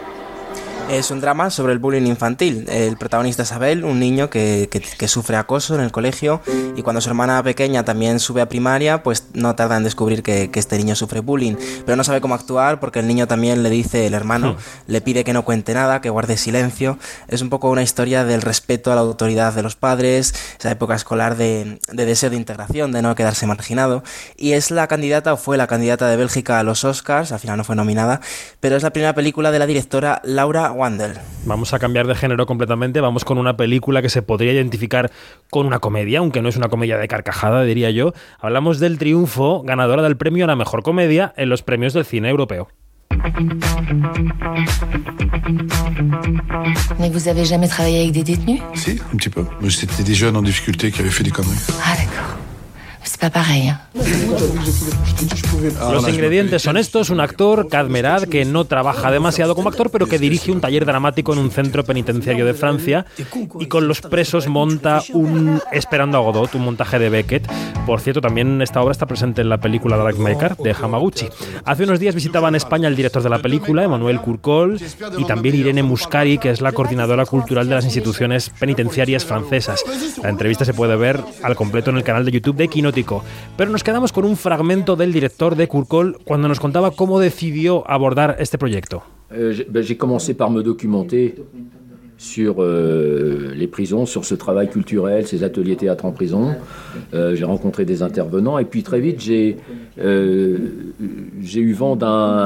Es 0.90 1.12
un 1.12 1.20
drama 1.20 1.50
sobre 1.50 1.74
el 1.74 1.80
bullying 1.80 2.08
infantil. 2.08 2.66
El 2.70 2.96
protagonista 2.96 3.44
es 3.44 3.52
Abel, 3.52 3.84
un 3.84 4.00
niño 4.00 4.30
que, 4.30 4.70
sufre 5.08 5.36
acoso 5.36 5.76
en 5.76 5.82
el 5.82 5.92
colegio 5.92 6.42
y 6.78 6.82
cuando 6.82 7.02
su 7.02 7.10
hermana 7.10 7.44
pequeña 7.44 7.84
también 7.84 8.22
sube 8.22 8.40
a 8.40 8.48
primaria, 8.48 9.04
pues 9.04 9.28
no 9.34 9.54
tarda 9.56 9.76
en 9.76 9.84
descubrir 9.84 10.24
que, 10.24 10.50
este 10.54 10.78
niño 10.78 10.96
sufre 10.96 11.20
bullying. 11.20 11.56
Pero 11.86 11.98
no 11.98 12.06
sabe 12.06 12.22
cómo 12.22 12.36
actuar 12.36 12.80
porque 12.80 13.00
el 13.00 13.08
niño 13.08 13.28
también 13.28 13.64
le 13.64 13.70
dice, 13.70 14.08
el 14.08 14.14
hermano, 14.14 14.54
hmm. 14.54 14.92
le 14.92 15.02
pide 15.02 15.26
que 15.26 15.34
no 15.34 15.44
cuente 15.44 15.74
nada, 15.74 16.00
que 16.00 16.10
guarde 16.10 16.38
silencio. 16.38 16.98
Es 17.28 17.42
un 17.42 17.50
poco 17.50 17.70
una 17.70 17.84
historia 17.84 18.24
del 18.24 18.42
respeto 18.42 18.92
a 18.92 18.96
la 18.96 19.02
autoridad 19.02 19.54
de 19.54 19.64
los 19.64 19.76
padres, 19.76 20.34
esa 20.58 20.72
época 20.72 20.96
escolar 20.96 21.36
de, 21.36 21.80
de 21.92 22.06
deseo 22.06 22.30
de 22.30 22.38
integración, 22.38 22.94
de 22.94 23.02
no 23.02 23.14
quedarse 23.14 23.46
marginado. 23.46 24.04
Y 24.38 24.54
es 24.54 24.72
la 24.72 24.88
candidata 24.88 25.34
o 25.34 25.38
fue 25.38 25.58
la 25.58 25.68
candidata 25.68 26.08
de 26.08 26.16
Bélgica 26.16 26.60
a 26.60 26.64
los 26.64 26.86
Oscars, 26.86 27.34
al 27.34 27.40
final 27.40 27.58
no 27.58 27.66
fue 27.66 27.76
nominada, 27.76 28.22
pero 28.62 28.78
es 28.78 28.84
la 28.84 28.92
primera 28.92 29.14
película 29.14 29.52
de 29.52 29.60
la 29.60 29.66
directora 29.66 30.22
Laura 30.24 30.77
Vamos 31.46 31.74
a 31.74 31.80
cambiar 31.80 32.08
de 32.08 32.16
género 32.16 32.46
completamente, 32.46 33.02
vamos 33.02 33.26
con 33.26 33.38
una 33.38 33.58
película 33.58 34.02
que 34.02 34.10
se 34.10 34.22
podría 34.22 34.54
identificar 34.54 35.12
con 35.50 35.66
una 35.66 35.80
comedia, 35.80 36.20
aunque 36.20 36.42
no 36.42 36.50
es 36.50 36.58
una 36.58 36.70
comedia 36.70 36.98
de 36.98 37.08
carcajada, 37.08 37.64
diría 37.64 37.90
yo. 37.92 38.14
Hablamos 38.40 38.80
del 38.80 38.98
triunfo 38.98 39.64
ganadora 39.64 40.04
del 40.04 40.18
premio 40.18 40.46
a 40.46 40.48
la 40.48 40.56
mejor 40.56 40.84
comedia 40.84 41.34
en 41.38 41.50
los 41.50 41.64
premios 41.64 41.94
del 41.94 42.06
cine 42.06 42.30
europeo. 42.30 42.68
Mais 47.00 47.10
vous 47.10 47.28
avez 47.28 47.46
jamais 47.46 47.68
travaillé 47.68 48.02
avec 48.02 48.12
des 48.12 48.24
détenus 48.24 48.62
Si, 48.74 49.00
un 49.14 49.18
petit 49.18 49.30
peu. 49.30 49.46
C'était 49.70 50.04
des 50.04 50.14
jeunes 50.14 50.36
en 50.36 50.42
difficulté 50.42 50.92
qui 50.92 51.02
avaient 51.02 51.10
fait 51.10 51.24
des 51.24 51.32
conneries. 51.32 51.58
Ah 51.84 51.96
d'accord. 51.96 52.38
C'est 53.20 53.34
pas 53.34 53.44
Los 55.92 56.08
ingredientes 56.08 56.62
son 56.62 56.78
estos: 56.78 57.10
un 57.10 57.20
actor, 57.20 57.68
Cadmerad, 57.68 58.24
que 58.24 58.46
no 58.46 58.66
trabaja 58.66 59.10
demasiado 59.12 59.56
como 59.56 59.70
actor, 59.70 59.90
pero 59.90 60.06
que 60.06 60.20
dirige 60.20 60.52
un 60.52 60.62
taller 60.62 60.86
dramático 60.86 61.34
en 61.34 61.40
un 61.40 61.50
centro 61.50 61.84
penitenciario 61.84 62.46
de 62.46 62.54
Francia 62.54 63.06
y 63.60 63.66
con 63.66 63.88
los 63.88 64.02
presos 64.02 64.48
monta 64.48 65.02
un 65.14 65.60
Esperando 65.72 66.18
a 66.18 66.22
Godot, 66.22 66.54
un 66.56 66.66
montaje 66.66 67.00
de 67.00 67.10
Beckett. 67.10 67.50
Por 67.88 68.02
cierto, 68.02 68.22
también 68.22 68.62
esta 68.62 68.82
obra 68.82 68.92
está 68.92 69.06
presente 69.06 69.42
en 69.42 69.50
la 69.50 69.58
película 69.58 69.98
Dark 69.98 70.20
Maker 70.20 70.58
de 70.58 70.76
Hamaguchi. 70.80 71.28
Hace 71.66 71.86
unos 71.86 72.00
días 72.00 72.14
visitaba 72.14 72.50
en 72.50 72.56
España 72.56 72.88
el 72.88 72.96
director 72.96 73.24
de 73.24 73.30
la 73.30 73.40
película, 73.40 73.84
Emmanuel 73.84 74.20
Curcol, 74.20 74.80
y 75.18 75.24
también 75.26 75.56
Irene 75.56 75.84
Muscari, 75.84 76.38
que 76.38 76.52
es 76.52 76.62
la 76.62 76.72
coordinadora 76.72 77.26
cultural 77.26 77.68
de 77.68 77.76
las 77.76 77.86
instituciones 77.86 78.52
penitenciarias 78.60 79.26
francesas. 79.26 79.84
La 80.22 80.30
entrevista 80.30 80.66
se 80.66 80.74
puede 80.74 80.96
ver 80.96 81.20
al 81.42 81.56
completo 81.56 81.90
en 81.90 81.98
el 81.98 82.04
canal 82.04 82.26
de 82.26 82.32
YouTube 82.32 82.58
de 82.58 82.68
Quinótico. 82.68 83.07
Pero 83.58 83.72
nos 83.72 83.84
quedamos 83.84 84.12
con 84.12 84.26
un 84.26 84.38
fragmento 84.38 84.96
del 84.96 85.14
director 85.14 85.56
de 85.56 85.68
Curcol 85.68 86.18
cuando 86.24 86.48
nos 86.48 86.60
contaba 86.60 86.92
cómo 86.92 87.20
decidió 87.20 87.90
abordar 87.90 88.36
este 88.40 88.58
proyecto. 88.58 89.04
Euh, 89.30 89.54
j'ai 89.82 89.98
me 90.50 90.64
documenter 90.64 91.34
sur 92.18 92.64
euh, 92.64 93.54
les 93.56 93.68
prisons, 93.68 94.08
sur 94.08 94.26
ce 94.26 94.34
travail 94.34 94.70
culturel, 94.70 95.28
ces 95.28 95.44
ateliers 95.44 95.76
théâtre 95.76 96.06
en 96.06 96.12
prison. 96.12 96.56
Euh, 97.14 97.36
j'ai 97.36 97.46
rencontré 97.46 97.86
des 97.86 98.02
intervenants 98.02 98.58
et 98.58 98.66
puis 98.66 98.82
très 98.82 99.00
vite 99.00 99.20
j'ai 99.20 99.58
euh, 100.00 100.58
j'ai 101.42 101.62
eu 101.62 101.74
vent 101.74 101.96
d'une 101.96 102.42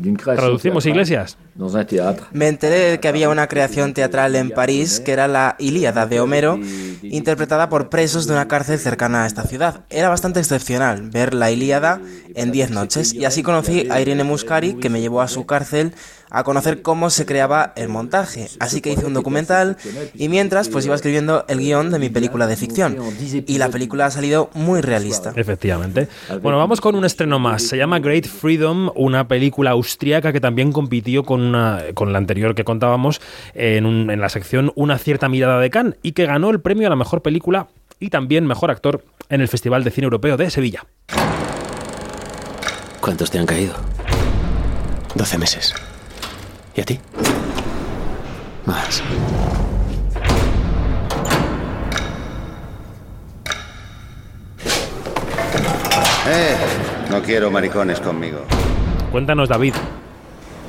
d'une 0.00 0.16
création 0.16 0.58
Iglesias. 0.84 1.36
dans 1.54 1.76
un 1.76 1.84
théâtre. 1.84 2.28
Me 2.32 2.48
enteré 2.48 2.98
que 3.00 3.08
había 3.08 3.28
una 3.28 3.46
creación 3.46 3.94
teatral 3.94 4.34
en 4.34 4.50
París 4.50 5.00
que 5.00 5.12
era 5.12 5.28
la 5.28 5.54
Ilíada 5.58 6.06
de 6.06 6.20
Homero, 6.20 6.58
interpretada 7.02 7.68
por 7.68 7.90
presos 7.90 8.26
de 8.26 8.32
una 8.32 8.48
cárcel 8.48 8.78
cercana 8.78 9.24
a 9.24 9.26
esta 9.26 9.44
ciudad. 9.44 9.84
Era 9.90 10.08
bastante 10.08 10.40
excepcional 10.40 11.10
ver 11.10 11.34
la 11.34 11.52
Ilíada 11.52 12.00
en 12.34 12.50
10 12.50 12.70
noches 12.72 13.14
y 13.14 13.24
así 13.24 13.42
conocí 13.42 13.86
a 13.90 14.00
Irene 14.00 14.24
Muscari 14.24 14.74
que 14.74 14.88
me 14.88 15.00
llevó 15.00 15.20
a 15.20 15.28
su 15.28 15.46
cárcel 15.46 15.92
a 16.30 16.44
conocer 16.44 16.82
cómo 16.82 17.10
se 17.10 17.26
creaba 17.26 17.72
el 17.76 17.88
montaje. 17.88 18.48
Así 18.60 18.80
que 18.80 18.92
hice 18.92 19.06
un 19.06 19.14
documental 19.14 19.76
y 20.14 20.28
mientras 20.28 20.68
pues 20.68 20.86
iba 20.86 20.94
escribiendo 20.94 21.44
el 21.48 21.58
guion 21.58 21.90
de 21.90 21.98
mi 21.98 22.08
película 22.08 22.46
de 22.46 22.56
ficción. 22.56 22.96
Y 23.46 23.58
la 23.58 23.68
película 23.68 24.06
ha 24.06 24.10
salido 24.10 24.50
muy 24.54 24.80
realista. 24.80 25.32
Efectivamente. 25.34 26.08
Bueno, 26.42 26.58
vamos 26.58 26.80
con 26.80 26.94
un 26.94 27.04
estreno 27.04 27.38
más. 27.38 27.62
Se 27.62 27.76
llama 27.76 27.98
Great 27.98 28.26
Freedom, 28.26 28.90
una 28.94 29.28
película 29.28 29.70
austríaca 29.70 30.32
que 30.32 30.40
también 30.40 30.72
compitió 30.72 31.24
con, 31.24 31.40
una, 31.40 31.82
con 31.94 32.12
la 32.12 32.18
anterior 32.18 32.54
que 32.54 32.64
contábamos 32.64 33.20
en, 33.54 34.10
en 34.10 34.20
la 34.20 34.28
sección 34.28 34.72
Una 34.74 34.98
cierta 34.98 35.28
mirada 35.28 35.60
de 35.60 35.70
Cannes 35.70 35.94
y 36.02 36.12
que 36.12 36.26
ganó 36.26 36.50
el 36.50 36.60
premio 36.60 36.86
a 36.86 36.90
la 36.90 36.96
mejor 36.96 37.22
película 37.22 37.68
y 38.00 38.10
también 38.10 38.46
mejor 38.46 38.70
actor 38.70 39.04
en 39.28 39.40
el 39.40 39.48
Festival 39.48 39.84
de 39.84 39.90
Cine 39.90 40.04
Europeo 40.04 40.36
de 40.36 40.50
Sevilla. 40.50 40.84
¿Cuántos 43.00 43.30
te 43.30 43.38
han 43.38 43.46
caído? 43.46 43.74
12 45.14 45.38
meses. 45.38 45.74
¿Y 46.78 46.80
a 46.80 46.84
ti? 46.84 47.00
Más. 48.64 49.02
Eh, 56.28 56.56
no 57.10 57.20
quiero 57.20 57.50
maricones 57.50 57.98
conmigo. 57.98 58.44
Cuéntanos, 59.10 59.48
David, 59.48 59.74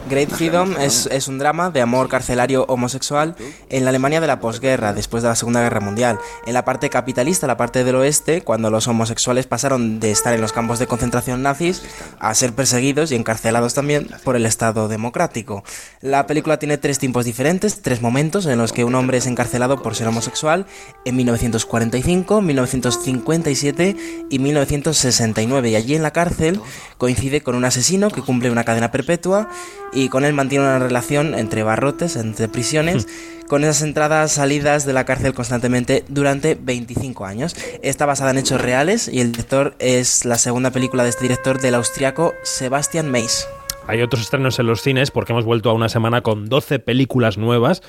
Great 0.09 0.29
Freedom 0.29 0.75
es, 0.79 1.27
un 1.27 1.37
drama 1.37 1.69
de 1.69 1.81
amor 1.81 2.09
carcelario 2.09 2.65
homosexual 2.67 3.35
en 3.69 3.83
la 3.83 3.89
Alemania 3.89 4.19
de 4.19 4.25
la 4.25 4.39
posguerra, 4.39 4.91
después 4.91 5.21
de 5.21 5.29
la 5.29 5.35
Segunda 5.35 5.61
Guerra 5.61 5.81
Mundial. 5.81 6.17
En 6.47 6.55
la 6.55 6.65
parte 6.65 6.89
capitalista, 6.89 7.45
la 7.45 7.57
parte 7.57 7.83
del 7.83 7.95
oeste, 7.95 8.41
cuando 8.41 8.71
los 8.71 8.87
homosexuales 8.87 9.45
pasaron 9.45 9.99
de 9.99 10.09
estar 10.09 10.33
en 10.33 10.41
los 10.41 10.51
campos 10.51 10.79
de 10.79 10.87
concentración 10.87 11.43
nazis 11.43 11.83
a 12.17 12.33
ser 12.33 12.53
perseguidos 12.53 13.11
y 13.11 13.15
encarcelados 13.15 13.75
también 13.75 14.09
por 14.23 14.35
el 14.35 14.47
Estado 14.47 14.87
democrático. 14.87 15.63
La 16.01 16.25
película 16.25 16.57
tiene 16.57 16.79
tres 16.79 16.97
tiempos 16.97 17.25
diferentes, 17.25 17.83
tres 17.83 18.01
momentos 18.01 18.47
en 18.47 18.57
los 18.57 18.73
que 18.73 18.83
un 18.83 18.95
hombre 18.95 19.19
es 19.19 19.27
encarcelado 19.27 19.83
por 19.83 19.95
ser 19.95 20.07
homosexual 20.07 20.65
en 21.05 21.17
1945, 21.17 22.41
1957 22.41 23.95
y 24.31 24.39
1969. 24.39 25.69
Y 25.69 25.75
allí 25.75 25.93
en 25.93 26.01
la 26.01 26.11
cárcel 26.11 26.59
coincide 26.97 27.41
con 27.41 27.53
un 27.53 27.65
asesino 27.65 28.09
que 28.09 28.23
cumple 28.23 28.49
una 28.49 28.63
cadena 28.63 28.91
perpetua 28.91 29.49
y 29.93 29.98
con 30.07 30.23
él 30.23 30.33
mantiene 30.33 30.63
una 30.63 30.79
relación 30.79 31.35
entre 31.35 31.63
barrotes, 31.63 32.15
entre 32.15 32.47
prisiones, 32.47 33.07
con 33.49 33.63
esas 33.63 33.81
entradas, 33.81 34.31
salidas 34.31 34.85
de 34.85 34.93
la 34.93 35.03
cárcel 35.03 35.33
constantemente 35.33 36.05
durante 36.07 36.55
25 36.55 37.25
años. 37.25 37.55
Está 37.81 38.05
basada 38.05 38.31
en 38.31 38.37
hechos 38.37 38.61
reales 38.61 39.09
y 39.09 39.19
el 39.19 39.33
director 39.33 39.75
es 39.79 40.23
la 40.23 40.37
segunda 40.37 40.71
película 40.71 41.03
de 41.03 41.09
este 41.09 41.23
director 41.23 41.59
del 41.59 41.75
austriaco 41.75 42.33
Sebastian 42.43 43.11
Meis. 43.11 43.45
Hay 43.87 44.01
otros 44.03 44.21
estrenos 44.21 44.59
en 44.59 44.67
los 44.67 44.81
cines 44.81 45.09
porque 45.09 45.33
hemos 45.33 45.45
vuelto 45.45 45.71
a 45.71 45.73
una 45.73 45.89
semana 45.89 46.21
con 46.21 46.47
12 46.47 46.77
películas 46.77 47.39
nuevas 47.39 47.81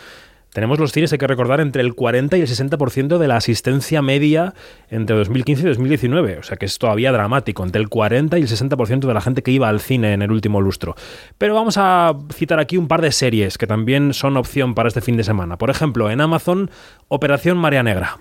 tenemos 0.53 0.81
los 0.81 0.93
cines, 0.93 1.13
hay 1.13 1.19
que 1.19 1.27
recordar, 1.27 1.61
entre 1.61 1.83
el 1.83 1.95
40 1.95 2.37
y 2.37 2.41
el 2.41 2.49
60% 2.49 3.19
de 3.19 3.29
la 3.29 3.37
asistencia 3.37 4.03
media 4.03 4.55
entre 4.89 5.17
2015 5.17 5.63
y 5.63 5.69
2019. 5.69 6.39
O 6.39 6.43
sea 6.43 6.57
que 6.57 6.67
es 6.67 6.79
todavía 6.79 7.13
dramático, 7.13 7.63
entre 7.65 7.81
el 7.81 7.89
40 7.89 8.39
y 8.39 8.43
el 8.43 8.49
60% 8.49 9.07
de 9.07 9.15
la 9.15 9.21
gente 9.21 9.43
que 9.43 9.53
iba 9.53 9.69
al 9.69 9.81
cine 9.81 10.13
en 10.13 10.23
el 10.23 10.33
último 10.33 10.61
lustro. 10.61 10.97
Pero 11.39 11.55
vamos 11.55 11.77
a 11.79 12.15
citar 12.35 12.59
aquí 12.59 12.77
un 12.77 12.89
par 12.89 13.01
de 13.01 13.13
series 13.13 13.59
que 13.59 13.67
también 13.67 14.13
son 14.13 14.37
opción 14.37 14.75
para 14.75 14.89
este 14.89 15.01
fin 15.01 15.17
de 15.17 15.25
semana. 15.25 15.57
Por 15.57 15.71
ejemplo, 15.71 16.11
en 16.11 16.21
Amazon, 16.21 16.71
Operación 17.09 17.57
Marea 17.57 17.83
Negra. 17.83 18.19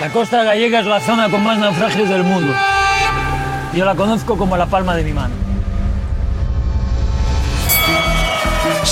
La 0.00 0.10
costa 0.10 0.42
gallega 0.42 0.80
es 0.80 0.86
la 0.86 1.00
zona 1.00 1.30
con 1.30 1.42
más 1.42 1.58
naufragios 1.58 2.08
del 2.08 2.24
mundo. 2.24 2.52
Yo 3.74 3.84
la 3.84 3.94
conozco 3.94 4.36
como 4.36 4.56
la 4.56 4.66
palma 4.66 4.96
de 4.96 5.04
mi 5.04 5.12
mano. 5.12 5.45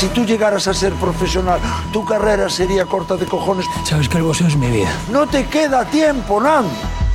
Si 0.05 0.11
tú 0.11 0.27
llegaras 0.27 0.69
a 0.69 0.75
ser 0.75 0.93
profesional, 0.95 1.59
tu 1.91 2.05
carrera 2.05 2.51
sería 2.51 2.85
corta 2.85 3.17
de 3.17 3.25
cojones. 3.25 3.65
Sabes 3.89 4.07
que 4.07 4.19
el 4.19 4.25
boxeo 4.25 4.49
es 4.49 4.57
mi 4.57 4.69
vida. 4.69 4.93
No 5.11 5.27
te 5.27 5.47
queda 5.47 5.87
tiempo, 5.87 6.43
Nan. 6.43 6.67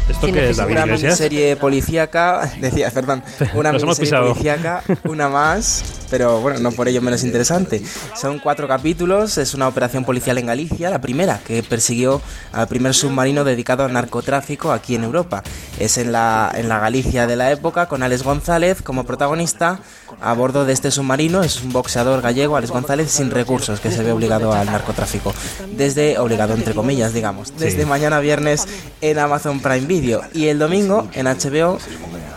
¿Esto 0.10 0.26
qué 0.26 0.50
es, 0.50 0.58
David 0.58 0.72
una 0.74 0.86
Iglesias? 0.86 1.18
serie 1.20 1.56
policíaca, 1.56 2.52
decía, 2.60 2.90
perdón, 2.90 3.22
una 3.54 3.72
pisado. 3.74 4.30
policíaca, 4.30 4.82
una 5.04 5.30
más, 5.30 5.84
pero 6.10 6.42
bueno, 6.42 6.60
no 6.60 6.72
por 6.72 6.88
ello 6.88 7.00
menos 7.00 7.24
interesante. 7.24 7.84
Son 8.20 8.40
cuatro 8.40 8.68
capítulos, 8.68 9.38
es 9.38 9.54
una 9.54 9.68
operación 9.68 10.04
policial 10.04 10.40
en 10.40 10.48
Galicia, 10.48 10.90
la 10.90 11.00
primera, 11.00 11.40
que 11.46 11.62
persiguió 11.62 12.24
al 12.54 12.68
primer 12.68 12.96
submarino 12.96 13.44
dedicado 13.44 13.84
al 13.86 13.94
narcotráfico 13.94 14.72
aquí 14.72 14.96
en 14.96 15.04
Europa. 15.04 15.44
Es 15.78 16.00
en 16.00 16.12
la, 16.12 16.52
en 16.56 16.70
la 16.70 16.80
Galicia 16.80 17.28
de 17.28 17.36
la 17.36 17.52
época, 17.52 17.86
con 17.88 18.02
Alex 18.02 18.24
González 18.24 18.82
como 18.82 19.04
protagonista, 19.04 19.80
a 20.22 20.34
bordo 20.34 20.66
de 20.66 20.74
este 20.74 20.92
submarino, 20.92 21.44
es 21.44 21.62
un 21.62 21.72
boxeador 21.72 22.22
gallego, 22.22 22.56
Alex 22.56 22.72
González, 22.72 23.12
sin 23.12 23.32
recursos, 23.32 23.80
que 23.80 23.92
se 23.92 24.04
ve 24.04 24.12
obligado 24.12 24.54
al 24.54 24.68
narcotráfico. 24.68 25.34
Desde, 25.76 26.18
obligado 26.20 26.54
entre 26.54 26.74
comillas, 26.74 27.14
digamos, 27.14 27.58
desde 27.58 27.86
mañana 27.86 28.20
viernes 28.20 28.68
en 29.02 29.20
Amazon 29.20 29.60
Prime 29.60 29.88
Video. 29.88 30.22
Y 30.34 30.48
el 30.48 30.60
domingo 30.60 31.08
en 31.14 31.26
HBO, 31.26 31.78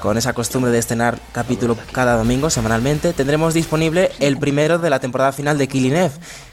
con 0.00 0.18
esa 0.18 0.32
costumbre 0.32 0.72
de 0.72 0.78
estrenar 0.78 1.18
capítulo 1.32 1.76
cada 1.92 2.16
domingo 2.16 2.50
semanalmente, 2.50 3.12
tendremos 3.12 3.54
disponible 3.54 4.10
el 4.20 4.38
primero 4.38 4.78
de 4.78 4.90
la 4.90 5.00
temporada 5.00 5.32
final 5.32 5.58
de 5.58 5.68
Killing 5.68 5.96
Eve. 5.96 6.12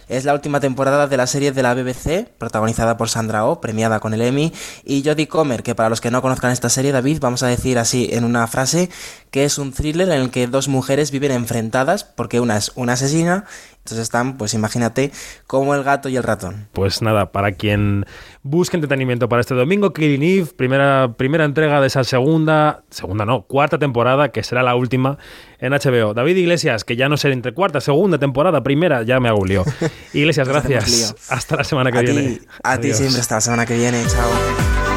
Es 0.09 0.25
la 0.25 0.33
última 0.33 0.59
temporada 0.59 1.05
de 1.05 1.17
la 1.17 1.27
serie 1.27 1.51
de 1.51 1.61
la 1.61 1.75
BBC, 1.75 2.27
protagonizada 2.39 2.97
por 2.97 3.09
Sandra 3.09 3.45
Oh, 3.45 3.61
premiada 3.61 3.99
con 3.99 4.15
el 4.15 4.23
Emmy, 4.23 4.51
y 4.83 5.03
Jodie 5.03 5.27
Comer, 5.27 5.61
que 5.61 5.75
para 5.75 5.87
los 5.87 6.01
que 6.01 6.09
no 6.09 6.23
conozcan 6.23 6.49
esta 6.49 6.67
serie, 6.67 6.91
David, 6.91 7.19
vamos 7.21 7.43
a 7.43 7.47
decir 7.47 7.77
así 7.77 8.09
en 8.11 8.23
una 8.23 8.47
frase, 8.47 8.89
que 9.29 9.45
es 9.45 9.59
un 9.59 9.71
thriller 9.71 10.09
en 10.09 10.19
el 10.19 10.31
que 10.31 10.47
dos 10.47 10.67
mujeres 10.67 11.11
viven 11.11 11.31
enfrentadas, 11.31 12.05
porque 12.05 12.39
una 12.39 12.57
es 12.57 12.71
una 12.73 12.93
asesina, 12.93 13.45
entonces 13.89 14.03
están, 14.03 14.37
pues 14.37 14.53
imagínate, 14.53 15.11
como 15.47 15.73
el 15.73 15.83
gato 15.83 16.09
y 16.09 16.17
el 16.17 16.21
ratón. 16.21 16.67
Pues 16.73 17.01
nada, 17.01 17.31
para 17.31 17.53
quien 17.53 18.05
busque 18.43 18.77
entretenimiento 18.77 19.27
para 19.27 19.41
este 19.41 19.55
domingo, 19.55 19.93
Killing 19.93 20.21
Eve, 20.21 20.49
primera, 20.55 21.13
primera 21.17 21.45
entrega 21.45 21.81
de 21.81 21.87
esa 21.87 22.03
segunda, 22.03 22.83
segunda 22.91 23.25
no, 23.25 23.41
cuarta 23.43 23.79
temporada, 23.79 24.29
que 24.29 24.43
será 24.43 24.61
la 24.61 24.75
última 24.75 25.17
en 25.59 25.73
HBO. 25.73 26.13
David 26.13 26.35
Iglesias, 26.37 26.83
que 26.83 26.95
ya 26.95 27.09
no 27.09 27.17
sé 27.17 27.31
entre 27.31 27.53
cuarta, 27.53 27.81
segunda 27.81 28.19
temporada, 28.19 28.61
primera, 28.61 29.01
ya 29.01 29.19
me 29.19 29.27
hago 29.27 29.39
un 29.39 29.49
lío. 29.49 29.63
Iglesias, 30.13 30.47
gracias. 30.47 31.15
Hasta 31.29 31.55
la 31.55 31.63
semana 31.63 31.91
que 31.91 31.97
a 31.97 32.01
viene. 32.01 32.41
A 32.63 32.77
ti 32.77 32.93
siempre, 32.93 33.19
hasta 33.19 33.35
la 33.35 33.41
semana 33.41 33.65
que 33.65 33.75
viene, 33.75 34.03
chao. 34.07 34.88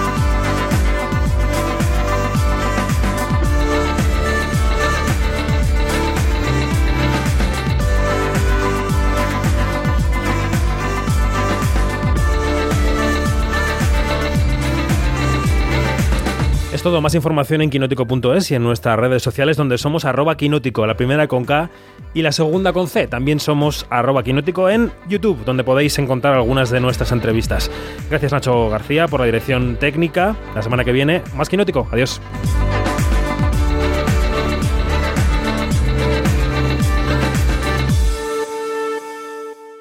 Todo, 16.83 17.01
más 17.01 17.15
información 17.15 17.63
en 17.63 17.71
quinótico.es 17.71 18.51
y 18.51 18.57
en 18.57 18.65
nuestras 18.65 18.99
redes 18.99 19.23
sociales 19.23 19.57
donde 19.57 19.79
somos 19.79 20.05
arroba 20.05 20.37
quinótico, 20.37 20.85
la 20.85 20.97
primera 20.97 21.29
con 21.29 21.45
K 21.45 21.71
y 22.13 22.23
la 22.23 22.33
segunda 22.33 22.73
con 22.73 22.89
C. 22.89 23.07
También 23.07 23.39
somos 23.39 23.87
arroba 23.89 24.25
quinótico 24.25 24.69
en 24.69 24.91
YouTube, 25.09 25.45
donde 25.45 25.63
podéis 25.63 25.97
encontrar 26.01 26.35
algunas 26.35 26.71
de 26.71 26.81
nuestras 26.81 27.13
entrevistas. 27.13 27.71
Gracias 28.11 28.33
Nacho 28.33 28.69
García 28.69 29.07
por 29.07 29.21
la 29.21 29.27
dirección 29.27 29.77
técnica. 29.77 30.35
La 30.57 30.63
semana 30.63 30.83
que 30.83 30.91
viene, 30.91 31.23
más 31.37 31.49
quinótico. 31.49 31.87
Adiós. 31.93 32.21